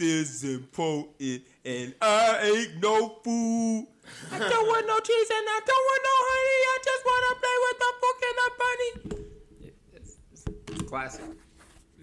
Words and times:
is 0.00 0.44
important, 0.44 1.42
and 1.64 1.94
I 2.00 2.40
ain't 2.42 2.82
no 2.82 3.16
fool. 3.22 3.86
I 4.32 4.38
don't 4.38 4.66
want 4.66 4.86
no 4.86 4.98
cheese 5.00 5.30
and 5.30 5.46
I 5.48 5.60
don't 5.64 5.84
want 5.90 6.02
no 6.04 6.16
honey. 6.30 6.60
I 6.66 6.78
just 6.84 7.04
want 7.06 7.22
to 7.28 7.34
play 7.40 7.56
with 7.66 7.78
the 7.80 7.92
book 8.00 8.18
and 8.28 8.36
the 8.40 8.50
bunny. 8.58 9.70
It's, 9.94 10.16
it's, 10.32 10.44
it's 10.72 10.82
classic. 10.88 11.24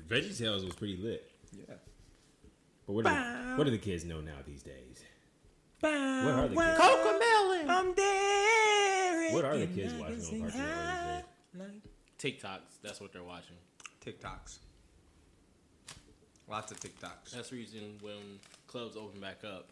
Veggie 0.07 0.37
Tales 0.37 0.63
was 0.63 0.73
pretty 0.73 0.95
lit. 0.97 1.29
Yeah. 1.51 1.75
But 2.85 2.93
what 2.93 3.05
do, 3.05 3.11
the, 3.11 3.53
what 3.57 3.63
do 3.65 3.71
the 3.71 3.77
kids 3.77 4.05
know 4.05 4.21
now 4.21 4.37
these 4.45 4.63
days? 4.63 5.03
What 5.81 5.91
are 5.93 6.47
the 6.47 6.55
Wow. 6.55 6.65
kids? 6.65 6.79
Cocomelon. 6.79 7.69
I'm 7.69 7.93
there. 7.95 9.33
What 9.33 9.45
are 9.45 9.57
the 9.57 9.67
kids 9.67 9.93
watching 9.95 10.43
on 10.43 10.51
Cartoon 10.51 11.23
Network? 11.53 11.71
TikToks. 12.19 12.79
That's 12.81 13.01
what 13.01 13.11
they're 13.11 13.23
watching. 13.23 13.57
TikToks. 14.05 14.59
Lots 16.49 16.71
of 16.71 16.79
TikToks. 16.79 17.31
That's 17.35 17.49
the 17.49 17.55
reason 17.57 17.97
when 18.01 18.39
clubs 18.67 18.95
open 18.95 19.19
back 19.19 19.43
up, 19.43 19.67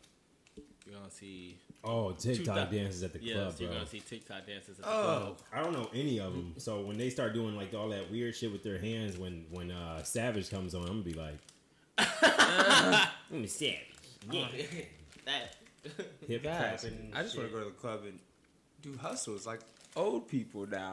you're 0.86 0.96
gonna 0.98 1.10
see 1.12 1.58
Oh, 1.84 2.12
TikTok 2.12 2.46
2000 2.70 2.74
dances 2.76 3.04
at 3.04 3.14
the 3.14 3.20
yes, 3.22 3.36
club, 3.36 3.54
you're 3.60 3.70
bro. 3.70 3.78
gonna 3.78 3.90
see 3.90 4.00
TikTok 4.00 4.46
dances 4.48 4.80
at 4.80 4.86
the 4.86 4.90
Oh. 4.92 5.04
club. 5.04 5.38
I 5.54 5.64
don't 5.64 5.74
know 5.74 5.90
any 5.94 6.20
of 6.20 6.34
them. 6.34 6.54
So 6.58 6.82
when 6.82 6.98
they 6.98 7.10
start 7.10 7.34
doing 7.34 7.56
like 7.56 7.74
all 7.74 7.90
that 7.90 8.10
weird 8.12 8.36
shit 8.36 8.52
with 8.52 8.64
their 8.64 8.78
hands, 8.80 9.18
when 9.18 9.46
when 9.52 9.72
uh, 9.72 10.04
Savage 10.04 10.50
comes 10.50 10.74
on, 10.76 10.82
I'm 10.84 10.88
gonna 10.88 11.02
be 11.04 11.14
like, 11.14 11.38
I'm 11.98 13.08
Savage. 13.48 13.80
Yeah. 14.32 14.48
That 15.26 15.56
Hip 16.28 16.44
Guys, 16.44 16.84
tapping. 16.84 17.12
I 17.16 17.24
just 17.24 17.36
want 17.36 17.50
to 17.50 17.54
go 17.56 17.60
to 17.64 17.66
the 17.66 17.72
club 17.72 18.02
and 18.06 18.20
do 18.84 18.96
hustles 18.96 19.48
like 19.48 19.60
old 19.96 20.28
people 20.28 20.68
now. 20.68 20.92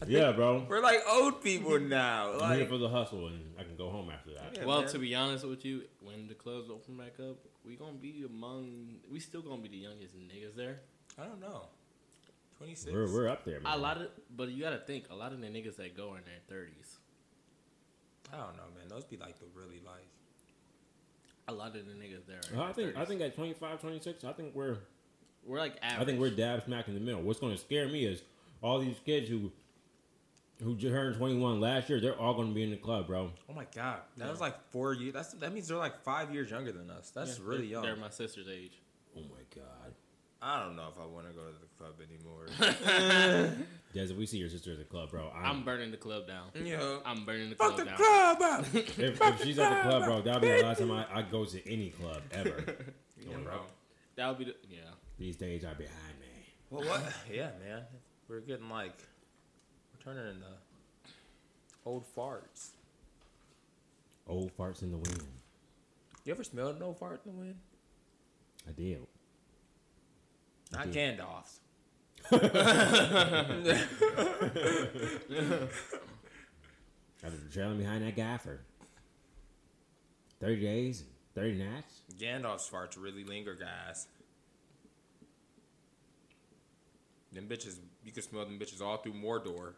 I 0.00 0.06
Yeah, 0.06 0.32
bro. 0.32 0.64
We're 0.68 0.80
like 0.80 1.00
old 1.08 1.42
people 1.42 1.78
now. 1.78 2.38
I'm 2.40 2.56
here 2.56 2.66
for 2.66 2.78
the 2.78 2.88
hustle, 2.88 3.26
and 3.26 3.54
I 3.58 3.64
can 3.64 3.76
go 3.76 3.90
home 3.90 4.10
after 4.10 4.30
that. 4.34 4.56
Yeah, 4.56 4.64
well, 4.64 4.80
man. 4.80 4.90
to 4.90 4.98
be 4.98 5.14
honest 5.14 5.46
with 5.46 5.64
you, 5.64 5.82
when 6.00 6.28
the 6.28 6.34
clubs 6.34 6.70
open 6.70 6.96
back 6.96 7.14
up, 7.20 7.36
we 7.64 7.76
gonna 7.76 7.92
be 7.92 8.24
among. 8.26 8.96
We 9.10 9.20
still 9.20 9.42
gonna 9.42 9.62
be 9.62 9.68
the 9.68 9.76
youngest 9.76 10.16
niggas 10.16 10.56
there. 10.56 10.80
I 11.18 11.24
don't 11.24 11.40
know. 11.40 11.66
26. 12.58 12.92
We're 12.92 13.12
we're 13.12 13.28
up 13.28 13.44
there, 13.44 13.60
man. 13.60 13.72
A 13.74 13.76
lot 13.76 13.98
of, 13.98 14.08
but 14.34 14.48
you 14.50 14.62
gotta 14.62 14.78
think, 14.78 15.06
a 15.10 15.14
lot 15.14 15.32
of 15.32 15.40
the 15.40 15.48
niggas 15.48 15.76
that 15.76 15.96
go 15.96 16.14
in 16.14 16.22
their 16.24 16.40
thirties. 16.48 16.98
I 18.32 18.36
don't 18.36 18.56
know, 18.56 18.70
man. 18.76 18.88
Those 18.88 19.04
be 19.04 19.16
like 19.16 19.38
the 19.38 19.46
really 19.54 19.80
like. 19.84 20.08
A 21.48 21.52
lot 21.52 21.76
of 21.76 21.86
the 21.86 21.92
niggas 21.92 22.26
there. 22.26 22.40
Are 22.52 22.54
in 22.54 22.60
I 22.60 22.72
their 22.72 22.86
think 22.86 22.96
I 22.96 23.04
think 23.04 23.20
at 23.20 23.34
25, 23.34 23.80
26, 23.80 24.24
I 24.24 24.32
think 24.32 24.54
we're 24.54 24.78
we're 25.44 25.58
like 25.58 25.76
average. 25.82 26.00
I 26.00 26.04
think 26.04 26.20
we're 26.20 26.30
dab 26.30 26.64
smack 26.64 26.88
in 26.88 26.94
the 26.94 27.00
middle. 27.00 27.20
What's 27.22 27.40
going 27.40 27.52
to 27.52 27.60
scare 27.60 27.88
me 27.88 28.04
is 28.04 28.22
all 28.62 28.78
these 28.78 28.96
kids 29.04 29.28
who 29.28 29.50
who 30.62 30.76
just 30.76 30.92
turned 30.92 31.16
21 31.16 31.60
last 31.60 31.88
year. 31.88 32.00
They're 32.00 32.18
all 32.18 32.34
going 32.34 32.48
to 32.48 32.54
be 32.54 32.62
in 32.62 32.70
the 32.70 32.76
club, 32.76 33.06
bro. 33.06 33.30
Oh 33.48 33.52
my 33.52 33.66
god, 33.74 34.00
that 34.16 34.30
was 34.30 34.40
like 34.40 34.54
four 34.70 34.94
years. 34.94 35.12
That's 35.12 35.32
that 35.34 35.52
means 35.52 35.68
they're 35.68 35.76
like 35.76 36.02
five 36.02 36.32
years 36.32 36.50
younger 36.50 36.72
than 36.72 36.90
us. 36.90 37.10
That's 37.10 37.38
Yeah, 37.38 37.44
really 37.46 37.58
they're- 37.62 37.66
young. 37.70 37.82
They're 37.82 37.96
my 37.96 38.10
sister's 38.10 38.48
age. 38.48 38.80
Oh 39.16 39.20
my 39.20 39.42
god. 39.54 39.94
I 40.44 40.64
don't 40.64 40.74
know 40.74 40.88
if 40.92 40.98
I 41.00 41.06
want 41.06 41.28
to 41.28 41.32
go 41.32 41.42
to 41.42 41.52
the 41.52 41.68
club 41.78 41.94
anymore. 42.02 42.46
Des, 43.94 44.10
if 44.10 44.16
we 44.16 44.26
see 44.26 44.38
your 44.38 44.48
sister 44.48 44.72
at 44.72 44.78
the 44.78 44.84
club, 44.84 45.10
bro, 45.12 45.30
I'm 45.32 45.44
I'm, 45.58 45.64
burning 45.64 45.92
the 45.92 45.96
club 45.96 46.26
down. 46.26 46.48
Yo, 46.54 47.00
I'm 47.04 47.24
burning 47.24 47.50
the 47.50 47.54
fuck 47.54 47.76
club 47.76 47.78
the 47.78 47.84
down. 47.84 47.96
club 47.96 48.42
up. 48.42 48.60
if, 48.74 48.98
if 49.22 49.42
she's 49.42 49.58
at 49.60 49.84
the 49.84 49.88
club, 49.88 50.04
bro, 50.04 50.20
that'll 50.22 50.40
be 50.40 50.48
the 50.48 50.62
last 50.64 50.78
time 50.80 50.90
I, 50.90 51.06
I 51.14 51.22
go 51.22 51.44
to 51.44 51.70
any 51.70 51.90
club 51.90 52.22
ever. 52.32 52.64
Yeah, 53.20 53.36
bro. 53.44 53.60
That'll 54.16 54.34
be 54.34 54.46
the 54.46 54.56
yeah. 54.68 54.78
These 55.16 55.36
days 55.36 55.62
are 55.64 55.76
behind 55.76 56.18
me. 56.20 56.26
Well, 56.70 56.88
what? 56.88 57.02
yeah, 57.32 57.50
man. 57.64 57.82
We're 58.28 58.40
getting 58.40 58.68
like 58.68 58.98
turning 60.02 60.26
into 60.28 60.46
old 61.86 62.04
farts. 62.16 62.70
Old 64.28 64.56
farts 64.56 64.82
in 64.82 64.90
the 64.90 64.96
wind. 64.96 65.22
You 66.24 66.32
ever 66.32 66.44
smelled 66.44 66.76
an 66.76 66.82
old 66.82 66.98
fart 66.98 67.20
in 67.26 67.32
the 67.32 67.38
wind? 67.38 67.56
I 68.68 68.72
did. 68.72 69.06
Not 70.72 70.90
did. 70.90 71.18
Gandalf's. 71.18 71.60
I've 77.24 77.30
been 77.30 77.50
trailing 77.52 77.78
behind 77.78 78.04
that 78.04 78.16
guy 78.16 78.36
for 78.38 78.60
30 80.40 80.60
days, 80.60 81.04
30 81.34 81.58
nights. 81.58 82.02
Gandalf's 82.18 82.68
farts 82.70 82.96
really 83.00 83.24
linger, 83.24 83.54
guys. 83.54 84.06
Them 87.32 87.46
bitches, 87.48 87.76
you 88.04 88.12
can 88.12 88.22
smell 88.22 88.44
them 88.44 88.58
bitches 88.58 88.80
all 88.80 88.98
through 88.98 89.14
Mordor. 89.14 89.74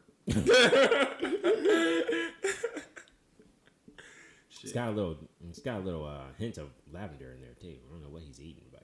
It's 4.62 4.72
got 4.72 4.88
a 4.88 4.92
little, 4.92 5.16
it's 5.48 5.58
got 5.60 5.80
a 5.80 5.84
little 5.84 6.06
uh, 6.06 6.32
hint 6.38 6.56
of 6.58 6.68
lavender 6.92 7.32
in 7.32 7.40
there 7.42 7.54
too. 7.60 7.76
I 7.86 7.92
don't 7.92 8.02
know 8.02 8.08
what 8.08 8.22
he's 8.22 8.40
eating, 8.40 8.64
but 8.72 8.82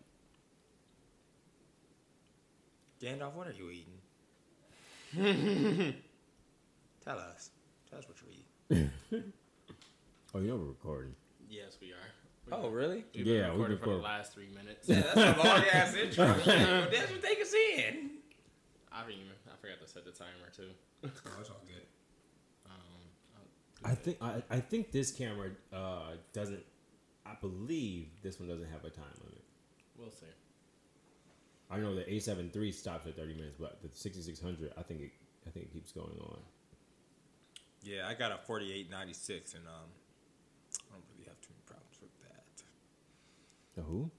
Gandalf, 3.01 3.33
what 3.35 3.47
are 3.47 3.53
you 3.53 3.71
eating? 3.71 4.01
Tell 7.05 7.19
us. 7.19 7.51
Tell 7.89 7.99
us 7.99 8.05
what 8.07 8.19
you're 8.21 8.31
eating. 8.79 8.91
oh, 10.35 10.41
you 10.41 10.49
know 10.49 10.57
we're 10.57 10.67
recording. 10.67 11.15
Yes, 11.49 11.79
we 11.81 11.93
are. 11.93 12.13
Oh, 12.53 12.69
really? 12.69 13.05
We've 13.15 13.27
Yeah, 13.27 13.51
been 13.51 13.59
we've 13.59 13.69
been 13.69 13.79
for 13.79 13.91
the 13.97 14.03
last 14.03 14.33
three 14.35 14.49
minutes. 14.55 14.87
That's 14.87 15.15
a 15.17 15.37
long 15.43 15.65
ass 15.73 15.95
intro. 15.95 16.27
That's 16.45 17.11
what 17.11 17.23
they 17.23 17.35
can 17.37 17.47
see 17.47 17.75
in. 17.89 18.11
I 18.93 19.03
didn't 19.07 19.21
even. 19.21 19.33
I 19.61 19.67
forgot 19.67 19.81
to 19.81 19.89
set 19.89 20.05
the 20.05 20.13
timer 20.13 20.51
too. 20.57 20.71
Oh, 21.05 21.41
it's 21.41 21.51
all 21.51 21.61
good. 21.67 21.87
Um, 22.67 23.43
I 23.85 23.95
think 23.95 24.17
I, 24.21 24.43
I 24.51 24.61
think 24.61 24.91
this 24.91 25.11
camera 25.11 25.51
uh, 25.73 26.13
doesn't. 26.33 26.63
I 27.27 27.35
believe 27.41 28.09
this 28.23 28.41
one 28.41 28.49
doesn't 28.49 28.71
have 28.71 28.85
a 28.85 28.91
time 28.91 29.05
limit. 29.23 29.43
we'll 29.99 30.11
see. 30.11 30.27
I 31.71 31.79
know 31.79 31.95
the 31.95 32.03
A7 32.03 32.55
III 32.55 32.73
stops 32.73 33.07
at 33.07 33.17
30 33.17 33.35
minutes, 33.35 33.57
but 33.61 33.81
the 33.81 33.89
6600, 33.93 34.73
I 34.77 34.83
think 34.83 35.03
it, 35.03 35.13
I 35.47 35.51
think 35.51 35.67
it 35.67 35.73
keeps 35.73 35.93
going 35.93 36.19
on. 36.21 36.39
Yeah, 37.83 38.09
I 38.09 38.15
got 38.15 38.33
a 38.33 38.39
4896, 38.45 39.55
and 39.55 39.67
um, 39.69 39.73
I 40.91 40.95
don't 40.95 41.05
really 41.15 41.29
have 41.29 41.41
too 41.41 41.51
many 41.55 41.63
problems 41.67 41.97
with 42.03 42.11
that. 42.27 42.45
The 43.77 43.83
who? 43.83 44.11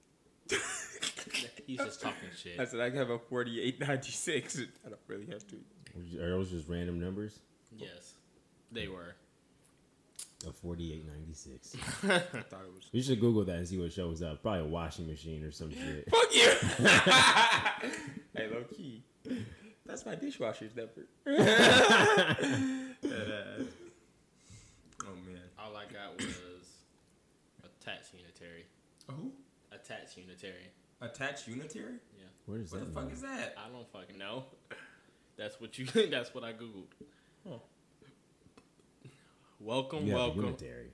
He's 1.72 1.86
just 1.86 2.02
talking 2.02 2.28
shit. 2.36 2.60
I 2.60 2.66
said 2.66 2.80
I 2.80 2.90
have 2.90 3.08
a 3.08 3.18
4896. 3.18 4.56
and 4.56 4.68
I 4.86 4.90
don't 4.90 5.00
really 5.06 5.24
have 5.26 5.42
to. 5.48 5.56
Are 6.22 6.28
those 6.28 6.50
just 6.50 6.68
random 6.68 7.00
numbers? 7.00 7.38
Yes, 7.74 8.12
they 8.70 8.88
were. 8.88 9.14
A 10.46 10.52
4896. 10.52 11.76
I 12.04 12.18
thought 12.42 12.60
it 12.66 12.74
was. 12.74 12.88
you 12.92 13.02
should 13.02 13.20
Google 13.20 13.44
that 13.44 13.56
and 13.56 13.66
see 13.66 13.78
what 13.78 13.90
shows 13.90 14.20
up. 14.22 14.42
Probably 14.42 14.60
a 14.60 14.64
washing 14.66 15.06
machine 15.06 15.42
or 15.44 15.50
some 15.50 15.70
shit. 15.70 16.10
Fuck 16.10 16.34
you! 16.34 16.50
hey, 18.36 18.48
low 18.48 18.64
key. 18.70 19.02
That's 19.86 20.04
my 20.04 20.14
dishwasher's 20.14 20.76
number. 20.76 21.06
oh, 21.26 21.32
man. 25.26 25.40
All 25.58 25.74
I 25.74 25.84
got 25.90 26.18
was 26.18 26.36
attached 27.64 28.12
unitary. 28.12 28.66
Who? 29.08 29.32
Attached 29.72 30.18
unitary. 30.18 30.70
Attached 31.02 31.48
unitary? 31.48 31.94
Yeah, 32.16 32.24
Where 32.46 32.58
does 32.58 32.70
What 32.70 32.80
that 32.80 32.86
the 32.86 32.92
fuck 32.92 33.04
mean? 33.06 33.12
is 33.14 33.22
that? 33.22 33.56
I 33.58 33.68
don't 33.72 33.90
fucking 33.92 34.18
know. 34.18 34.44
That's 35.36 35.60
what 35.60 35.76
you. 35.78 35.86
That's 36.10 36.32
what 36.34 36.44
I 36.44 36.52
googled. 36.52 36.86
Huh. 37.48 37.58
Welcome, 39.58 40.06
Yeah, 40.06 40.14
welcome, 40.14 40.44
unitary. 40.44 40.90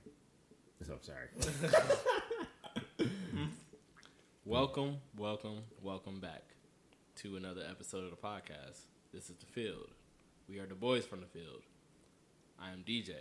So 0.85 0.97
sorry. 1.01 1.27
welcome, 4.45 4.97
welcome, 5.17 5.59
welcome 5.83 6.19
back 6.19 6.43
to 7.17 7.35
another 7.35 7.61
episode 7.69 8.03
of 8.05 8.09
the 8.11 8.15
podcast. 8.17 8.81
This 9.13 9.29
is 9.29 9.35
the 9.37 9.45
field. 9.45 9.89
We 10.47 10.59
are 10.59 10.65
the 10.65 10.75
boys 10.75 11.05
from 11.05 11.19
the 11.21 11.27
field. 11.27 11.63
I 12.59 12.71
am 12.71 12.83
DJ. 12.87 13.13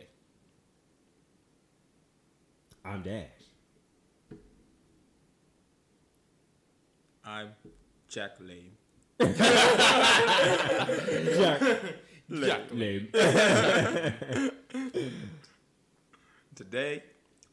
I'm 2.85 3.03
Dash. 3.03 3.25
I'm 7.29 7.51
Jack 8.09 8.37
Lame. 8.41 8.73
Jack. 9.21 9.37
Jack 12.31 12.63
Lame. 12.73 13.09
Today, 16.55 17.03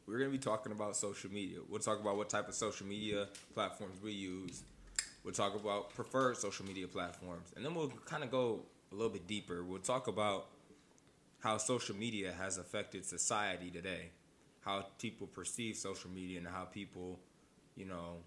we're 0.08 0.18
going 0.18 0.32
to 0.32 0.38
be 0.38 0.38
talking 0.38 0.72
about 0.72 0.96
social 0.96 1.30
media. 1.30 1.58
We'll 1.68 1.82
talk 1.82 2.00
about 2.00 2.16
what 2.16 2.30
type 2.30 2.48
of 2.48 2.54
social 2.54 2.88
media 2.88 3.28
platforms 3.54 4.02
we 4.02 4.14
use. 4.14 4.64
We'll 5.26 5.34
talk 5.34 5.56
about 5.56 5.94
preferred 5.94 6.38
social 6.38 6.66
media 6.66 6.88
platforms. 6.88 7.52
And 7.58 7.66
then 7.66 7.76
we'll 7.76 7.92
kind 8.06 8.24
of 8.24 8.32
go 8.32 8.62
a 8.94 8.96
little 8.96 9.12
bit 9.12 9.28
deeper. 9.28 9.62
We'll 9.62 9.80
talk 9.80 10.08
about 10.08 10.48
how 11.40 11.58
social 11.58 11.98
media 11.98 12.32
has 12.40 12.58
affected 12.58 13.04
society 13.04 13.72
today, 13.72 14.12
how 14.62 14.86
people 15.00 15.28
perceive 15.28 15.76
social 15.76 16.12
media, 16.12 16.38
and 16.38 16.48
how 16.48 16.64
people, 16.64 17.20
you 17.76 17.84
know, 17.84 18.20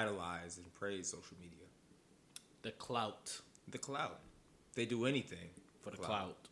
idolize 0.00 0.58
and 0.58 0.72
praise 0.74 1.08
social 1.08 1.36
media. 1.40 1.66
The 2.62 2.70
clout 2.72 3.40
The 3.68 3.78
clout. 3.78 4.20
They 4.74 4.86
do 4.86 5.06
anything 5.06 5.50
for 5.82 5.90
the 5.90 5.96
Clout. 5.96 6.08
clout. 6.08 6.48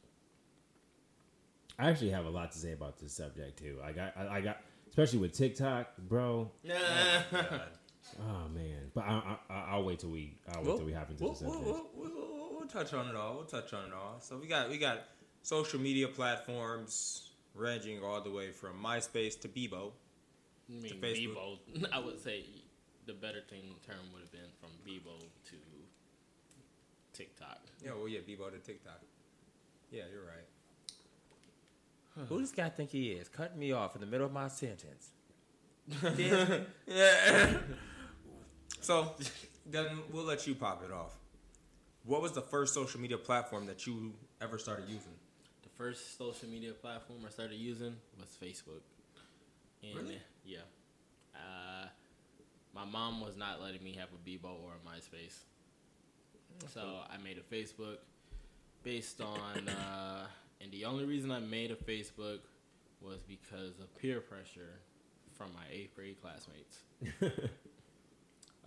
I 1.78 1.90
actually 1.90 2.10
have 2.10 2.26
a 2.26 2.30
lot 2.30 2.52
to 2.52 2.58
say 2.58 2.72
about 2.72 2.98
this 2.98 3.12
subject 3.14 3.58
too. 3.58 3.78
I 3.82 3.92
got, 3.92 4.16
I, 4.16 4.36
I 4.36 4.40
got. 4.40 4.58
especially 4.90 5.18
with 5.20 5.32
TikTok, 5.32 5.96
bro. 5.98 6.50
Yeah. 6.62 7.22
Oh, 8.18 8.24
oh 8.24 8.48
man, 8.52 8.90
but 8.94 9.04
I, 9.04 9.36
I, 9.48 9.54
I- 9.54 9.64
I'll 9.70 9.84
wait 9.84 10.00
till 10.00 10.10
we 10.10 10.34
I'll 10.52 10.64
wait 10.64 10.76
till 10.76 10.84
we 10.84 10.92
hop 10.92 11.08
into 11.10 11.22
we'll, 11.22 11.32
the 11.34 11.44
we'll, 11.44 11.54
subject. 11.54 11.76
we'll, 11.94 12.10
we'll, 12.10 12.28
we'll, 12.32 12.54
we'll 12.58 12.68
touch 12.68 12.92
on 12.92 13.06
it 13.08 13.14
all. 13.14 13.34
We'll 13.36 13.44
touch 13.44 13.72
on 13.72 13.84
it 13.86 13.92
all. 13.94 14.16
So 14.20 14.36
we 14.38 14.48
got 14.48 14.68
we 14.68 14.76
got 14.76 15.04
social 15.42 15.78
media 15.80 16.08
platforms 16.08 17.30
ranging 17.54 18.02
all 18.02 18.20
the 18.20 18.30
way 18.30 18.50
from 18.50 18.82
MySpace 18.82 19.40
to 19.42 19.48
Bebo. 19.48 19.92
I 20.68 20.72
mean, 20.82 20.92
Facebook. 21.00 21.58
Bebo. 21.74 21.86
I 21.92 22.00
would 22.00 22.20
say 22.20 22.44
the 23.06 23.12
better 23.12 23.40
thing 23.48 23.74
term 23.86 23.98
would 24.12 24.22
have 24.22 24.32
been 24.32 24.50
from 24.60 24.70
Bebo 24.86 25.18
to 25.50 25.56
TikTok. 27.12 27.60
Yeah, 27.84 27.92
well, 27.94 28.08
yeah, 28.08 28.20
Bebo 28.20 28.50
to 28.50 28.58
TikTok. 28.58 29.00
Yeah, 29.90 30.04
you're 30.12 30.22
right. 30.24 30.46
Who 32.28 32.40
does 32.40 32.50
this 32.50 32.56
guy 32.56 32.68
think 32.68 32.90
he 32.90 33.12
is? 33.12 33.28
Cutting 33.28 33.58
me 33.58 33.72
off 33.72 33.94
in 33.94 34.00
the 34.00 34.06
middle 34.06 34.26
of 34.26 34.32
my 34.32 34.48
sentence. 34.48 35.10
yeah. 36.16 37.48
so, 38.80 39.14
then 39.66 39.86
we'll 40.12 40.24
let 40.24 40.46
you 40.46 40.54
pop 40.54 40.82
it 40.84 40.92
off. 40.92 41.16
What 42.04 42.20
was 42.20 42.32
the 42.32 42.42
first 42.42 42.74
social 42.74 43.00
media 43.00 43.16
platform 43.16 43.66
that 43.66 43.86
you 43.86 44.12
ever 44.40 44.58
started 44.58 44.88
using? 44.88 45.12
The 45.62 45.68
first 45.76 46.18
social 46.18 46.48
media 46.48 46.72
platform 46.72 47.20
I 47.26 47.30
started 47.30 47.56
using 47.56 47.96
was 48.18 48.36
Facebook. 48.42 48.82
And 49.82 49.96
Really? 49.96 50.18
yeah. 50.44 50.58
Uh, 51.34 51.71
my 52.74 52.84
mom 52.84 53.20
was 53.20 53.36
not 53.36 53.60
letting 53.60 53.82
me 53.82 53.96
have 53.98 54.08
a 54.12 54.28
Bebo 54.28 54.62
or 54.62 54.72
a 54.72 54.88
MySpace. 54.88 55.38
So 56.72 57.00
I 57.10 57.18
made 57.22 57.38
a 57.38 57.54
Facebook 57.54 57.98
based 58.82 59.20
on, 59.20 59.68
uh, 59.68 60.26
and 60.60 60.70
the 60.72 60.84
only 60.84 61.04
reason 61.04 61.30
I 61.30 61.40
made 61.40 61.70
a 61.70 61.76
Facebook 61.76 62.40
was 63.00 63.18
because 63.26 63.78
of 63.80 63.94
peer 63.98 64.20
pressure 64.20 64.80
from 65.34 65.52
my 65.54 65.64
eighth 65.70 65.94
grade 65.94 66.16
classmates. 66.20 66.82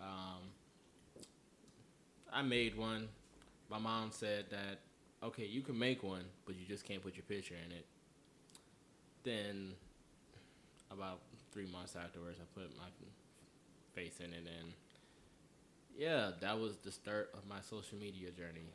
um, 0.01 0.41
I 2.31 2.41
made 2.41 2.77
one. 2.77 3.07
My 3.69 3.79
mom 3.79 4.11
said 4.11 4.45
that, 4.51 4.79
okay, 5.23 5.45
you 5.45 5.61
can 5.61 5.77
make 5.77 6.03
one, 6.03 6.25
but 6.45 6.55
you 6.55 6.65
just 6.67 6.85
can't 6.85 7.01
put 7.01 7.15
your 7.15 7.23
picture 7.23 7.55
in 7.65 7.71
it. 7.71 7.85
Then, 9.23 9.71
about 10.91 11.19
three 11.51 11.67
months 11.71 11.95
afterwards, 11.95 12.37
I 12.39 12.59
put 12.59 12.75
my 12.77 12.85
face 13.95 14.19
in 14.19 14.33
it, 14.33 14.43
and 14.59 14.73
yeah, 15.97 16.31
that 16.41 16.59
was 16.59 16.77
the 16.77 16.91
start 16.91 17.29
of 17.33 17.47
my 17.47 17.61
social 17.61 17.97
media 17.97 18.29
journey. 18.31 18.69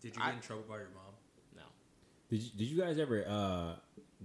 Did 0.00 0.16
you 0.16 0.22
I- 0.22 0.26
get 0.26 0.34
in 0.36 0.40
trouble 0.42 0.64
by 0.68 0.76
your 0.78 0.88
mom? 0.94 1.14
No. 1.56 1.62
Did 2.28 2.42
you, 2.42 2.50
did 2.56 2.64
you 2.68 2.78
guys 2.80 2.98
ever 2.98 3.24
uh 3.26 3.74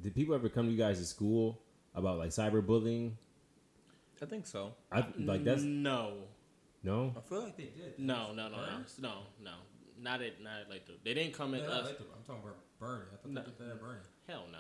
did 0.02 0.14
people 0.14 0.36
ever 0.36 0.50
come 0.50 0.66
to 0.66 0.72
you 0.72 0.78
guys 0.78 1.00
at 1.00 1.06
school 1.08 1.60
about 1.96 2.18
like 2.20 2.30
cyberbullying? 2.32 3.14
I 4.22 4.26
think 4.26 4.46
so. 4.48 4.74
I 4.92 5.06
like 5.20 5.44
that's 5.44 5.62
no, 5.64 6.14
no. 6.84 7.14
I 7.16 7.22
feel 7.22 7.44
like 7.44 7.56
they 7.58 7.66
did. 7.66 7.98
no, 8.00 8.34
no, 8.34 8.50
no, 8.50 8.58
no, 8.58 8.80
no, 9.00 9.14
no. 9.44 9.52
Not 10.00 10.22
at, 10.22 10.42
not 10.44 10.62
at 10.62 10.70
like 10.70 10.86
the. 10.86 10.94
They 11.04 11.14
didn't 11.14 11.34
come 11.34 11.54
at 11.56 11.62
Yeah, 11.62 11.68
us. 11.70 11.86
like 11.88 11.98
the- 12.00 12.04
I'm 12.06 12.24
talking 12.26 12.44
about 12.44 12.58
burning. 12.80 13.08
I 13.14 13.16
thought 13.18 13.32
No. 13.32 13.42
they 13.42 13.48
did 13.48 13.60
that 13.60 13.80
burning. 13.82 14.02
Hell 14.28 14.46
no. 14.52 14.60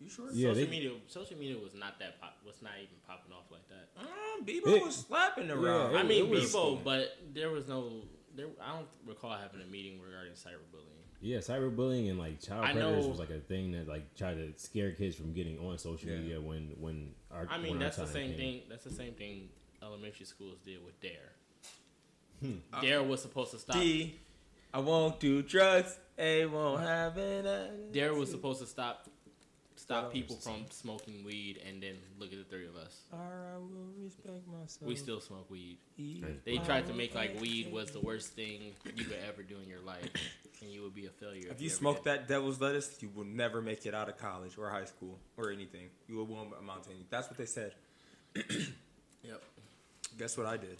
You 0.00 0.08
sure? 0.08 0.26
Yeah, 0.32 0.50
social 0.50 0.64
they- 0.64 0.70
media, 0.70 0.90
social 1.08 1.36
media 1.38 1.56
was 1.58 1.74
not 1.74 1.98
that 1.98 2.20
pop. 2.20 2.36
Was 2.46 2.62
not 2.62 2.72
even 2.76 2.94
popping 3.06 3.32
off 3.32 3.50
like 3.50 3.66
that. 3.68 3.88
Mm, 4.00 4.46
Bebo 4.46 4.76
It- 4.76 4.82
was 4.84 4.96
slapping 4.96 5.50
around. 5.50 5.92
Yeah, 5.92 5.98
I 5.98 6.02
mean, 6.04 6.30
was- 6.30 6.52
Bebo, 6.54 6.82
but 6.84 7.16
there 7.34 7.50
was 7.50 7.66
no. 7.66 8.02
There, 8.36 8.46
I 8.60 8.76
don't 8.76 8.86
recall 9.06 9.36
having 9.36 9.60
a 9.60 9.66
meeting 9.66 10.00
regarding 10.00 10.34
cyberbullying. 10.34 10.84
Yeah, 11.20 11.38
cyberbullying 11.38 12.08
and 12.10 12.18
like 12.18 12.40
child 12.40 12.64
I 12.64 12.72
predators 12.72 13.04
know- 13.06 13.10
was 13.10 13.18
like 13.18 13.30
a 13.30 13.40
thing 13.40 13.72
that 13.72 13.88
like 13.88 14.14
tried 14.14 14.34
to 14.34 14.52
scare 14.56 14.92
kids 14.92 15.16
from 15.16 15.32
getting 15.32 15.58
on 15.58 15.76
social 15.78 16.10
Yeah. 16.10 16.18
media 16.18 16.40
when 16.40 16.76
when 16.80 17.14
our 17.32 17.48
I 17.50 17.58
mean, 17.58 17.72
when 17.72 17.82
our 17.82 17.84
that's 17.88 17.96
the 17.96 18.06
same 18.06 18.28
came. 18.30 18.38
thing. 18.38 18.62
That's 18.68 18.84
the 18.84 18.90
same 18.92 19.14
thing 19.14 19.48
elementary 19.82 20.26
schools 20.26 20.58
did 20.64 20.84
with 20.84 21.00
Dare. 21.00 21.32
Hmm. 22.40 22.58
Dare 22.80 23.02
was 23.02 23.20
supposed 23.22 23.50
to 23.50 23.58
stop. 23.58 23.74
D, 23.76 24.14
I 24.72 24.78
won't 24.78 25.18
do 25.18 25.42
drugs. 25.42 25.98
A 26.16 26.46
won't 26.46 26.80
have 26.82 27.16
it. 27.18 27.92
Dare 27.92 28.14
was 28.14 28.30
supposed 28.30 28.60
to 28.60 28.66
stop 28.66 29.08
stop 29.88 30.02
Well, 30.04 30.12
people 30.12 30.36
it's 30.36 30.44
the 30.44 30.50
from 30.50 30.66
smoking 30.70 31.24
weed, 31.24 31.60
and 31.66 31.82
then 31.82 31.94
look 32.18 32.30
at 32.30 32.38
the 32.38 32.44
three 32.44 32.66
of 32.66 32.76
us. 32.76 33.00
Or 33.10 33.18
I 33.18 33.56
will 33.56 33.88
respect 34.04 34.46
myself. 34.46 34.82
We 34.82 34.96
still 34.96 35.20
smoke 35.20 35.50
weed. 35.50 35.78
Right. 35.98 36.44
They 36.44 36.58
tried 36.58 36.86
to 36.88 36.92
make 36.92 37.14
like 37.14 37.40
weed 37.40 37.72
was 37.72 37.90
the 37.90 38.00
worst 38.00 38.34
thing 38.34 38.74
you 38.84 39.04
could 39.04 39.16
ever 39.26 39.42
do 39.42 39.56
in 39.62 39.68
your 39.68 39.80
life, 39.80 40.10
and 40.60 40.70
you 40.70 40.82
would 40.82 40.94
be 40.94 41.06
a 41.06 41.10
failure. 41.10 41.48
If 41.50 41.62
you 41.62 41.68
ever 41.68 41.76
smoke 41.76 42.04
did. 42.04 42.04
that 42.04 42.28
devil's 42.28 42.60
lettuce, 42.60 42.98
you 43.00 43.10
will 43.14 43.24
never 43.24 43.62
make 43.62 43.86
it 43.86 43.94
out 43.94 44.10
of 44.10 44.18
college 44.18 44.58
or 44.58 44.68
high 44.68 44.84
school 44.84 45.18
or 45.38 45.50
anything. 45.50 45.88
You 46.06 46.22
won't 46.22 46.52
amount 46.60 46.84
to 46.84 46.90
anything. 46.90 47.06
That's 47.08 47.28
what 47.28 47.38
they 47.38 47.46
said. 47.46 47.72
yep, 48.36 49.42
Guess 50.18 50.36
what 50.36 50.46
I 50.46 50.58
did? 50.58 50.76